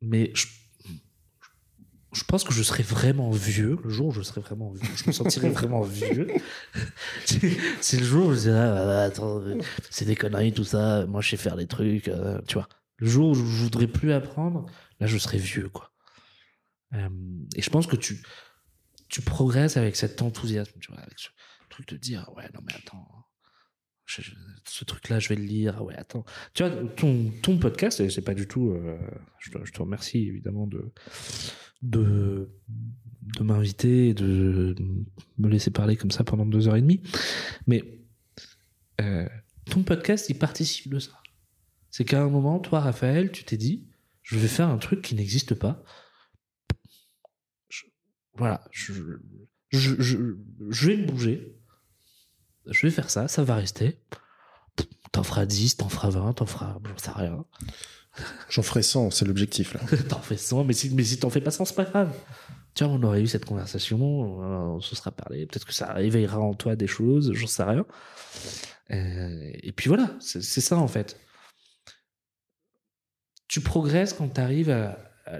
Mais 0.01 0.31
je, 0.35 0.45
je 2.13 2.23
pense 2.23 2.43
que 2.43 2.53
je 2.53 2.61
serai 2.63 2.83
vraiment 2.83 3.31
vieux, 3.31 3.77
le 3.83 3.89
jour 3.89 4.07
où 4.07 4.11
je 4.11 4.21
serai 4.21 4.41
vraiment 4.41 4.71
vieux, 4.71 4.89
je 4.95 5.03
me 5.07 5.11
sentirai 5.11 5.49
vraiment 5.49 5.81
vieux. 5.81 6.27
C'est- 7.81 7.97
le 7.99 8.05
jour 8.05 8.27
où 8.27 8.33
je 8.33 8.39
dirais, 8.41 8.59
Ah, 8.59 8.85
bah, 8.85 9.03
attends, 9.03 9.41
c'est 9.89 10.05
des 10.05 10.15
conneries, 10.15 10.53
tout 10.53 10.63
ça, 10.63 11.05
moi 11.07 11.21
je 11.21 11.29
sais 11.29 11.37
faire 11.37 11.55
des 11.55 11.67
trucs, 11.67 12.07
euh, 12.07 12.39
tu 12.47 12.55
vois. 12.55 12.69
Le 12.97 13.07
jour 13.07 13.29
où 13.29 13.33
je 13.35 13.41
voudrais 13.41 13.87
plus 13.87 14.11
apprendre, 14.13 14.65
là 14.99 15.07
je 15.07 15.17
serai 15.17 15.37
vieux, 15.37 15.69
quoi. 15.69 15.91
Euh, 16.93 17.09
et 17.55 17.61
je 17.61 17.69
pense 17.69 17.85
que 17.87 17.95
tu, 17.95 18.23
tu 19.09 19.21
progresses 19.21 19.77
avec 19.77 19.95
cet 19.95 20.21
enthousiasme, 20.21 20.79
tu 20.79 20.91
vois, 20.91 21.01
avec 21.01 21.19
ce 21.19 21.27
truc 21.69 21.87
de 21.89 21.97
dire, 21.97 22.29
ouais, 22.35 22.49
non 22.53 22.61
mais 22.65 22.73
attends, 22.73 23.07
ce 24.07 24.85
truc-là, 24.85 25.19
je 25.19 25.29
vais 25.29 25.35
le 25.35 25.43
lire, 25.43 25.75
ah 25.77 25.83
ouais, 25.83 25.95
attends. 25.95 26.25
Tu 26.53 26.63
vois, 26.63 26.71
ton, 26.95 27.31
ton 27.41 27.57
podcast, 27.57 28.07
c'est 28.09 28.21
pas 28.21 28.33
du 28.33 28.47
tout, 28.47 28.71
euh, 28.71 28.97
je, 29.39 29.51
te, 29.51 29.81
remercie 29.81 30.19
évidemment 30.27 30.67
de, 30.67 30.91
de, 31.81 32.49
de 33.37 33.43
m'inviter 33.43 34.09
et 34.09 34.13
de 34.13 34.75
me 35.37 35.49
laisser 35.49 35.71
parler 35.71 35.95
comme 35.95 36.11
ça 36.11 36.23
pendant 36.23 36.45
deux 36.45 36.67
heures 36.67 36.75
et 36.75 36.81
demie, 36.81 37.01
mais 37.67 38.01
euh, 39.01 39.27
ton 39.69 39.83
podcast, 39.83 40.29
il 40.29 40.37
participe 40.37 40.91
de 40.91 40.99
ça. 40.99 41.11
C'est 41.91 42.05
qu'à 42.05 42.21
un 42.21 42.29
moment, 42.29 42.59
toi, 42.59 42.79
Raphaël, 42.79 43.31
tu 43.31 43.43
t'es 43.43 43.57
dit, 43.57 43.87
je 44.21 44.37
vais 44.37 44.47
faire 44.47 44.69
un 44.69 44.77
truc 44.77 45.01
qui 45.01 45.15
n'existe 45.15 45.55
pas. 45.55 45.83
Voilà, 48.35 48.63
je, 48.71 48.93
je, 49.71 49.95
je 50.69 50.87
vais 50.87 50.97
me 50.97 51.07
bouger. 51.07 51.56
Je 52.69 52.87
vais 52.87 52.91
faire 52.91 53.09
ça, 53.09 53.27
ça 53.27 53.43
va 53.43 53.55
rester. 53.55 53.99
T'en 55.11 55.23
feras 55.23 55.45
10, 55.45 55.77
t'en 55.77 55.89
feras 55.89 56.09
20, 56.09 56.33
t'en 56.33 56.45
feras, 56.45 56.77
j'en 56.83 56.97
sais 56.97 57.11
rien. 57.11 57.45
J'en 58.49 58.61
ferai 58.61 58.83
100, 58.83 59.11
c'est 59.11 59.25
l'objectif 59.25 59.73
là. 59.73 59.79
t'en 60.09 60.21
fais 60.21 60.37
100, 60.37 60.63
mais 60.63 60.73
si, 60.73 60.89
mais 60.93 61.03
si 61.03 61.19
t'en 61.19 61.29
fais 61.29 61.41
pas 61.41 61.51
100, 61.51 61.65
c'est 61.65 61.75
pas 61.75 61.85
grave. 61.85 62.13
Vois, 62.79 62.87
on 62.89 63.01
aurait 63.03 63.21
eu 63.21 63.27
cette 63.27 63.45
conversation, 63.45 64.41
euh, 64.41 64.75
on 64.75 64.81
se 64.81 64.95
sera 64.95 65.11
parlé, 65.11 65.47
peut-être 65.47 65.65
que 65.65 65.73
ça 65.73 65.93
réveillera 65.93 66.39
en 66.39 66.53
toi 66.53 66.75
des 66.75 66.87
choses, 66.87 67.33
j'en 67.33 67.47
sais 67.47 67.63
rien. 67.63 67.85
Euh, 68.91 69.51
et 69.53 69.71
puis 69.71 69.87
voilà, 69.87 70.15
c'est 70.19 70.41
ça 70.41 70.77
en 70.77 70.87
fait. 70.87 71.19
Tu 73.47 73.61
progresses 73.61 74.13
quand 74.13 74.29
tu 74.29 74.41
arrives 74.41 74.69
à, 74.69 74.99
à 75.25 75.39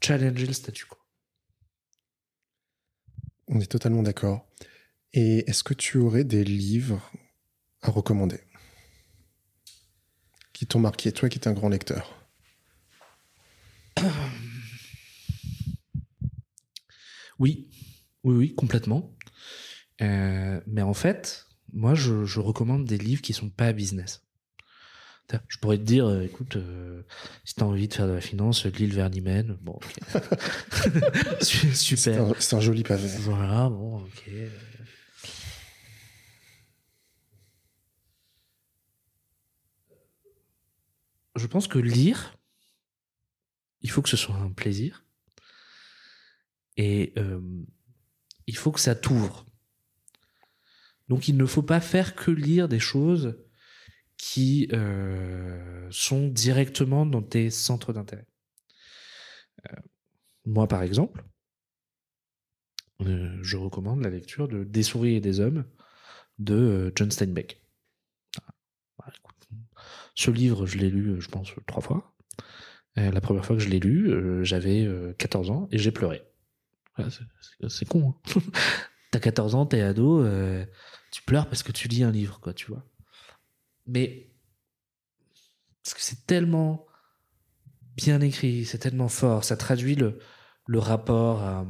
challenger 0.00 0.46
le 0.46 0.52
statu 0.52 0.86
quo. 0.86 0.96
On 3.48 3.60
est 3.60 3.70
totalement 3.70 4.02
d'accord. 4.02 4.46
Et 5.14 5.48
est-ce 5.48 5.64
que 5.64 5.74
tu 5.74 5.98
aurais 5.98 6.24
des 6.24 6.44
livres 6.44 7.00
à 7.82 7.90
recommander 7.90 8.40
qui 10.52 10.66
t'ont 10.66 10.80
marqué, 10.80 11.12
toi 11.12 11.28
qui 11.28 11.38
es 11.38 11.48
un 11.48 11.52
grand 11.52 11.68
lecteur? 11.68 12.14
Oui, 17.38 17.68
oui, 18.24 18.34
oui, 18.36 18.54
complètement. 18.54 19.14
Euh, 20.02 20.60
mais 20.66 20.82
en 20.82 20.94
fait, 20.94 21.46
moi, 21.72 21.94
je, 21.94 22.24
je 22.24 22.40
recommande 22.40 22.84
des 22.84 22.98
livres 22.98 23.22
qui 23.22 23.32
sont 23.32 23.50
pas 23.50 23.72
business. 23.72 24.24
Je 25.48 25.58
pourrais 25.58 25.76
te 25.76 25.82
dire, 25.82 26.06
euh, 26.06 26.22
écoute, 26.22 26.56
euh, 26.56 27.02
si 27.44 27.54
t'as 27.54 27.66
envie 27.66 27.86
de 27.86 27.92
faire 27.92 28.06
de 28.06 28.12
la 28.12 28.20
finance, 28.22 28.64
lis 28.64 28.86
le 28.86 28.94
Vernimen. 28.94 29.58
Bon, 29.60 29.72
ok. 29.74 30.22
Su- 31.42 31.74
C'est 31.74 31.96
Super. 31.96 32.24
un, 32.28 32.34
c'est 32.38 32.56
un 32.56 32.60
joli 32.60 32.82
pavé. 32.82 33.06
Voilà, 33.20 33.68
bon, 33.68 33.98
ok. 34.04 34.30
Je 41.38 41.46
pense 41.46 41.68
que 41.68 41.78
lire, 41.78 42.38
il 43.80 43.90
faut 43.90 44.02
que 44.02 44.08
ce 44.08 44.16
soit 44.16 44.36
un 44.36 44.52
plaisir. 44.52 45.04
Et 46.76 47.12
euh, 47.16 47.40
il 48.46 48.56
faut 48.56 48.70
que 48.72 48.80
ça 48.80 48.94
t'ouvre. 48.94 49.46
Donc 51.08 51.28
il 51.28 51.36
ne 51.36 51.46
faut 51.46 51.62
pas 51.62 51.80
faire 51.80 52.14
que 52.14 52.30
lire 52.30 52.68
des 52.68 52.78
choses 52.78 53.38
qui 54.16 54.68
euh, 54.72 55.88
sont 55.90 56.28
directement 56.28 57.06
dans 57.06 57.22
tes 57.22 57.50
centres 57.50 57.92
d'intérêt. 57.92 58.26
Euh, 59.70 59.76
moi, 60.44 60.66
par 60.66 60.82
exemple, 60.82 61.24
je 63.00 63.56
recommande 63.56 64.02
la 64.02 64.10
lecture 64.10 64.48
de 64.48 64.64
Des 64.64 64.82
souris 64.82 65.14
et 65.14 65.20
des 65.20 65.40
hommes 65.40 65.64
de 66.38 66.92
John 66.96 67.10
Steinbeck. 67.10 67.62
Ce 70.18 70.32
livre, 70.32 70.66
je 70.66 70.78
l'ai 70.78 70.90
lu, 70.90 71.10
euh, 71.10 71.20
je 71.20 71.28
pense, 71.28 71.52
trois 71.68 71.80
fois. 71.80 72.12
Euh, 72.98 73.12
la 73.12 73.20
première 73.20 73.46
fois 73.46 73.54
que 73.54 73.62
je 73.62 73.68
l'ai 73.68 73.78
lu, 73.78 74.10
euh, 74.10 74.42
j'avais 74.42 74.84
euh, 74.84 75.12
14 75.16 75.48
ans 75.48 75.68
et 75.70 75.78
j'ai 75.78 75.92
pleuré. 75.92 76.24
C'est- 77.68 77.84
con. 77.88 78.16
hein. 78.34 78.40
T'as 79.12 79.20
14 79.20 79.54
ans, 79.54 79.64
t'es 79.64 79.80
ado, 79.80 80.26
tu 81.12 81.22
pleures 81.22 81.46
parce 81.46 81.62
que 81.62 81.70
tu 81.70 81.86
lis 81.86 82.02
un 82.02 82.10
livre, 82.10 82.40
quoi, 82.40 82.52
tu 82.52 82.66
vois. 82.66 82.84
Mais 83.86 84.32
parce 85.84 85.94
que 85.94 86.00
c'est 86.02 86.26
tellement 86.26 86.84
bien 87.96 88.20
écrit, 88.20 88.64
c'est 88.64 88.78
tellement 88.78 89.08
fort, 89.08 89.44
ça 89.44 89.56
traduit 89.56 89.94
le, 89.94 90.18
rapport 90.78 91.42
à 91.44 91.64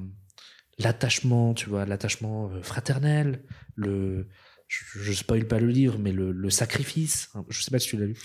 l'attachement, 0.79 1.53
tu 1.53 1.69
vois, 1.69 1.85
l'attachement 1.85 2.51
fraternel, 2.63 3.45
le, 3.77 4.27
je, 4.69 5.01
je 5.01 5.13
spoil 5.13 5.47
pas 5.49 5.59
le 5.59 5.69
livre, 5.69 5.99
mais 5.99 6.13
le, 6.13 6.31
le 6.31 6.51
sacrifice. 6.51 7.31
hein, 7.35 7.45
Je 7.49 7.61
sais 7.63 7.71
pas 7.71 7.79
si 7.79 7.89
tu 7.89 7.97
l'as 7.97 8.07
lu. 8.07 8.17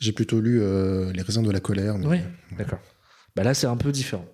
J'ai 0.00 0.12
plutôt 0.12 0.40
lu 0.40 0.60
euh, 0.62 1.12
Les 1.12 1.22
raisins 1.22 1.42
de 1.42 1.50
la 1.50 1.60
colère. 1.60 1.96
Ouais, 1.96 2.22
d'accord. 2.56 2.80
Bah 3.36 3.42
là, 3.44 3.52
c'est 3.54 3.66
un 3.66 3.76
peu 3.76 3.92
différent. 3.92 4.26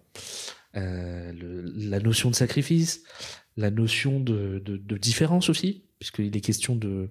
Euh, 0.76 1.32
le- 1.32 1.62
la 1.88 2.00
notion 2.00 2.30
de 2.30 2.34
sacrifice, 2.34 3.02
la 3.56 3.70
notion 3.70 4.20
de, 4.20 4.58
de, 4.64 4.76
de 4.76 4.96
différence 4.98 5.48
aussi, 5.48 5.84
puisqu'il 5.98 6.36
est 6.36 6.40
question 6.40 6.76
de, 6.76 7.10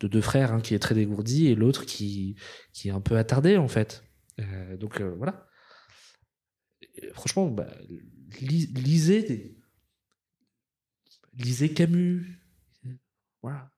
de 0.00 0.08
deux 0.08 0.20
frères, 0.20 0.52
un 0.52 0.60
qui 0.60 0.74
est 0.74 0.78
très 0.78 0.94
dégourdi 0.94 1.46
et 1.48 1.54
l'autre 1.54 1.84
qui, 1.86 2.36
qui 2.72 2.88
est 2.88 2.92
un 2.92 3.00
peu 3.00 3.16
attardé, 3.16 3.56
en 3.56 3.68
fait. 3.68 4.04
Euh, 4.40 4.76
donc 4.76 5.00
voilà. 5.00 5.48
Et 6.94 7.08
franchement, 7.14 7.48
bah, 7.48 7.72
lis- 8.40 8.66
lisez, 8.74 9.22
des- 9.22 9.56
lisez 11.34 11.72
Camus. 11.72 12.38
Voilà. 13.42 13.70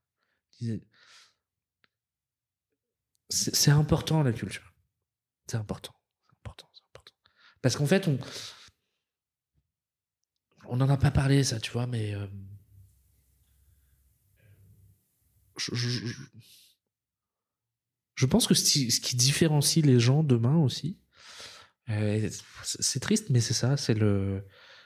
C'est 3.28 3.70
important 3.70 4.20
la 4.24 4.32
culture. 4.32 4.74
C'est 5.46 5.56
important. 5.56 5.94
Important. 6.40 6.68
Important. 6.90 7.14
Parce 7.62 7.76
qu'en 7.76 7.86
fait, 7.86 8.08
on. 8.08 8.18
On 10.68 10.76
n'en 10.76 10.88
a 10.88 10.96
pas 10.96 11.10
parlé, 11.10 11.44
ça, 11.44 11.60
tu 11.60 11.70
vois, 11.70 11.86
mais. 11.86 12.14
euh, 12.14 12.26
je, 15.56 15.74
je- 15.74 16.06
je- 16.06 16.30
pense 18.26 18.46
que 18.46 18.54
ce 18.54 18.64
qui, 18.64 18.90
différencie 19.16 19.84
les 19.84 19.98
gens 20.00 20.22
demain 20.22 20.56
aussi, 20.56 20.98
euh, 21.90 22.28
c'est 22.64 23.00
triste, 23.00 23.30
mais 23.30 23.40
c'est 23.40 23.54
ça, 23.54 23.76
c'est 23.76 23.94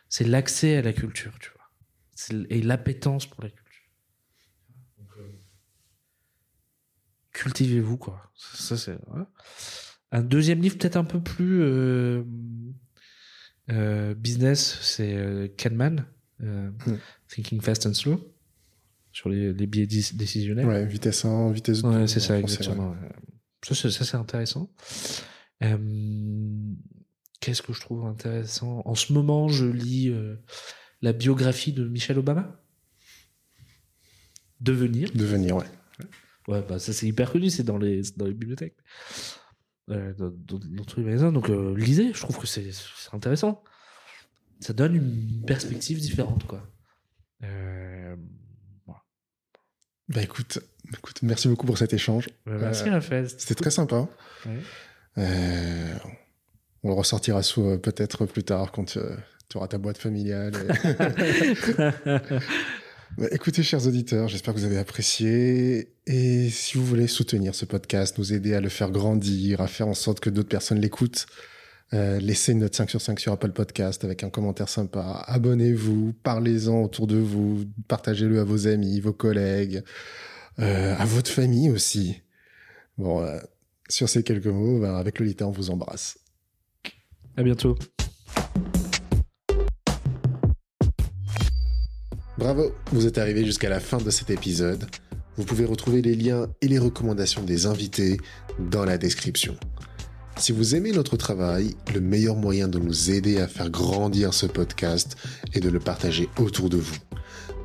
c'est 0.09 0.25
l'accès 0.27 0.77
à 0.79 0.83
la 0.83 0.93
culture, 0.93 1.39
tu 1.41 1.51
vois, 1.53 2.47
et 2.51 2.63
l'appétence 2.63 3.27
pour 3.27 3.43
la 3.43 3.51
culture. 3.51 3.91
Donc, 4.99 5.09
euh, 5.19 5.33
Cultivez-vous, 7.35 7.99
quoi. 7.99 8.31
Ça, 8.35 8.77
c'est. 8.79 8.97
voilà. 9.09 9.29
Un 10.13 10.23
deuxième 10.23 10.63
livre, 10.63 10.79
peut-être 10.79 10.97
un 10.97 11.05
peu 11.05 11.21
plus 11.23 11.61
euh, 11.63 12.23
euh, 13.71 14.15
business, 14.15 14.79
c'est 14.81 15.15
euh, 15.15 15.49
Kahneman, 15.49 16.07
euh, 16.43 16.71
Mm. 16.87 16.97
Thinking 17.29 17.61
Fast 17.61 17.87
and 17.87 17.95
Slow, 17.95 18.21
sur 19.13 19.29
les, 19.29 19.53
les 19.53 19.67
biais 19.67 19.87
dé- 19.87 20.03
décisionnels. 20.15 20.67
Ouais, 20.67 20.87
vitesse 20.87 21.25
1, 21.25 21.51
vitesse 21.53 21.83
2. 21.83 21.89
Ouais, 21.89 22.07
c'est 22.07 22.21
ça, 22.21 22.39
français, 22.39 22.55
exactement. 22.55 22.91
ouais. 22.93 23.09
Ça, 23.67 23.75
c'est- 23.75 23.91
ça, 23.91 24.05
c'est 24.05 24.17
intéressant. 24.17 24.71
Qu'est-ce 27.41 27.63
que 27.63 27.73
je 27.73 27.81
trouve 27.81 28.07
intéressant? 28.07 28.83
En 28.85 28.95
ce 28.95 29.13
moment, 29.13 29.49
je 29.49 29.67
lis 29.67 30.13
la 31.03 31.13
biographie 31.13 31.73
de 31.73 31.87
Michelle 31.89 32.19
Obama? 32.19 32.61
Devenir. 34.61 35.11
Devenir, 35.15 35.57
ouais. 35.57 35.67
Ouais, 36.49 36.63
bah 36.69 36.79
ça 36.79 36.93
c'est 36.93 37.07
hyper 37.07 37.33
connu, 37.33 37.49
c'est 37.51 37.63
dans 37.63 37.79
les, 37.79 38.03
dans 38.17 38.27
les 38.27 38.35
bibliothèques. 38.35 38.77
Euh, 39.91 40.13
dans, 40.15 40.31
dans, 40.31 40.59
dans 40.59 40.85
tous 40.85 41.01
les 41.01 41.07
magasins. 41.07 41.33
Donc 41.33 41.49
euh, 41.51 41.75
lisez, 41.77 42.13
je 42.15 42.21
trouve 42.21 42.39
que 42.39 42.47
c'est 42.47 42.71
intéressant. 43.13 43.63
Ça 44.61 44.73
donne 44.73 44.95
une 44.97 45.45
perspective 45.47 45.99
différente, 46.01 46.47
quoi. 46.47 46.67
Euh, 47.43 48.17
voilà. 48.87 49.03
Bah 50.09 50.23
écoute, 50.23 50.59
écoute, 50.93 51.23
merci 51.23 51.49
beaucoup 51.49 51.67
pour 51.67 51.77
cet 51.79 51.93
échange. 51.93 52.29
Bah, 52.47 52.53
merci 52.59 52.89
Euh, 52.89 52.93
Raphaël. 52.93 53.29
C'était 53.29 53.55
très 53.55 53.71
sympa. 53.71 54.09
Ouais. 54.47 54.59
Euh, 55.19 55.95
on 56.83 56.89
le 56.89 56.95
ressortira 56.95 57.41
euh, 57.59 57.77
peut-être 57.79 58.27
plus 58.27 58.45
tard 58.45 58.73
quand 58.73 58.97
euh, 58.97 59.17
tu 59.49 59.57
auras 59.59 59.69
ta 59.69 59.79
boîte 59.79 59.99
familiale. 59.99 60.55
et- 60.55 61.55
Bah, 63.17 63.27
écoutez, 63.31 63.63
chers 63.63 63.87
auditeurs, 63.87 64.27
j'espère 64.27 64.55
que 64.55 64.59
vous 64.59 64.65
avez 64.65 64.79
apprécié. 64.79 65.93
Et 66.07 66.51
si 66.51 66.77
vous 66.77 66.85
voulez 66.85 67.07
soutenir 67.07 67.55
ce 67.55 67.65
podcast, 67.65 68.19
nous 68.19 68.33
aider 68.33 68.55
à 68.55 68.61
le 68.61 68.69
faire 68.69 68.91
grandir, 68.91 69.61
à 69.61 69.69
faire 69.69 69.87
en 69.87 69.95
sorte 69.95 70.19
que 70.19 70.31
d'autres 70.31 70.49
personnes 70.49 70.81
l'écoutent, 70.81 71.27
euh, 71.93 72.19
laissez 72.19 72.53
une 72.53 72.59
note 72.59 72.75
5 72.75 72.91
sur 72.91 73.01
5 73.01 73.21
sur 73.21 73.33
Apple 73.33 73.53
Podcast 73.53 74.03
avec 74.03 74.25
un 74.25 74.31
commentaire 74.31 74.69
sympa. 74.69 75.23
Abonnez-vous, 75.29 76.13
parlez-en 76.25 76.83
autour 76.83 77.07
de 77.07 77.17
vous, 77.17 77.65
partagez-le 77.87 78.41
à 78.41 78.45
vos 78.45 78.67
amis, 78.67 78.99
vos 78.99 79.13
collègues, 79.13 79.85
euh, 80.59 80.97
à 80.97 81.05
votre 81.05 81.31
famille 81.31 81.71
aussi. 81.71 82.21
Bon, 82.99 83.23
euh, 83.23 83.39
sur 83.89 84.09
ces 84.09 84.25
quelques 84.25 84.47
mots, 84.47 84.81
ben, 84.81 84.97
avec 84.97 85.21
Lolita, 85.21 85.47
on 85.47 85.53
vous 85.53 85.71
embrasse. 85.71 86.19
à 87.37 87.45
bientôt. 87.45 87.77
Bravo, 92.37 92.73
vous 92.91 93.07
êtes 93.07 93.19
arrivé 93.19 93.45
jusqu'à 93.45 93.69
la 93.69 93.79
fin 93.79 93.99
de 93.99 94.11
cet 94.11 94.29
épisode. 94.29 94.87
Vous 95.37 95.45
pouvez 95.45 95.65
retrouver 95.65 96.03
les 96.03 96.17
liens 96.17 96.49
et 96.61 96.67
les 96.67 96.81
recommandations 96.81 97.45
des 97.45 97.67
invités 97.67 98.19
dans 98.59 98.85
la 98.85 98.99
description. 98.99 99.57
Si 100.37 100.51
vous 100.51 100.75
aimez 100.75 100.91
notre 100.91 101.17
travail, 101.17 101.77
le 101.95 102.01
meilleur 102.01 102.35
moyen 102.35 102.67
de 102.67 102.81
nous 102.81 103.13
aider 103.13 103.39
à 103.39 103.47
faire 103.47 103.71
grandir 103.71 104.35
ce 104.35 104.47
podcast 104.47 105.17
est 105.53 105.61
de 105.61 105.69
le 105.71 105.79
partager 105.79 106.29
autour 106.37 106.71
de 106.71 106.77
vous. 106.77 106.97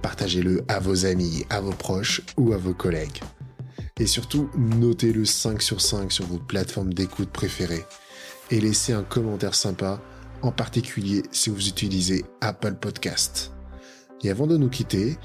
Partagez-le 0.04 0.64
à 0.68 0.80
vos 0.80 1.08
amis, 1.08 1.46
à 1.50 1.62
vos 1.62 1.72
proches 1.72 2.22
ou 2.38 2.54
à 2.54 2.58
vos 2.58 2.76
collègues. 2.76 3.22
Et 4.00 4.06
surtout, 4.06 4.52
notez-le 4.56 5.26
5 5.26 5.64
sur 5.64 5.82
5 5.82 6.12
sur 6.12 6.26
vos 6.28 6.38
plateformes 6.38 6.94
d'écoute 6.94 7.32
préférées. 7.32 7.86
Et 8.52 8.62
laissez 8.62 8.94
un 8.94 9.04
commentaire 9.04 9.56
sympa, 9.56 10.00
en 10.44 10.52
particulier 10.52 11.24
si 11.32 11.50
vous 11.50 11.68
utilisez 11.68 12.24
Apple 12.40 12.76
Podcast. 12.76 13.52
Et 14.24 14.30
avant 14.30 14.48
de 14.48 14.58
nous 14.58 14.70
quitter, 14.70 15.18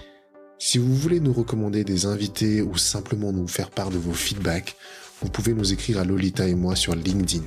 si 0.59 0.79
vous 0.79 0.95
voulez 0.95 1.21
nous 1.21 1.33
recommander 1.33 1.85
des 1.85 2.07
invités 2.07 2.63
ou 2.63 2.77
simplement 2.77 3.33
nous 3.33 3.49
faire 3.49 3.71
part 3.71 3.91
de 3.91 3.99
vos 3.99 4.13
feedbacks, 4.13 4.77
vous 5.21 5.29
pouvez 5.29 5.53
nous 5.53 5.73
écrire 5.73 5.99
à 5.99 6.05
Lolita 6.05 6.47
et 6.47 6.55
moi 6.55 6.77
sur 6.77 6.95
LinkedIn. 6.95 7.45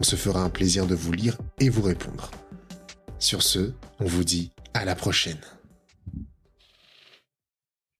On 0.00 0.04
se 0.04 0.16
fera 0.16 0.42
un 0.42 0.48
plaisir 0.48 0.86
de 0.86 0.94
vous 0.94 1.12
lire 1.12 1.36
et 1.58 1.68
vous 1.68 1.82
répondre. 1.82 2.30
Sur 3.18 3.42
ce, 3.42 3.72
on 3.98 4.06
vous 4.06 4.24
dit 4.24 4.52
à 4.72 4.84
la 4.84 4.94
prochaine. 4.94 5.40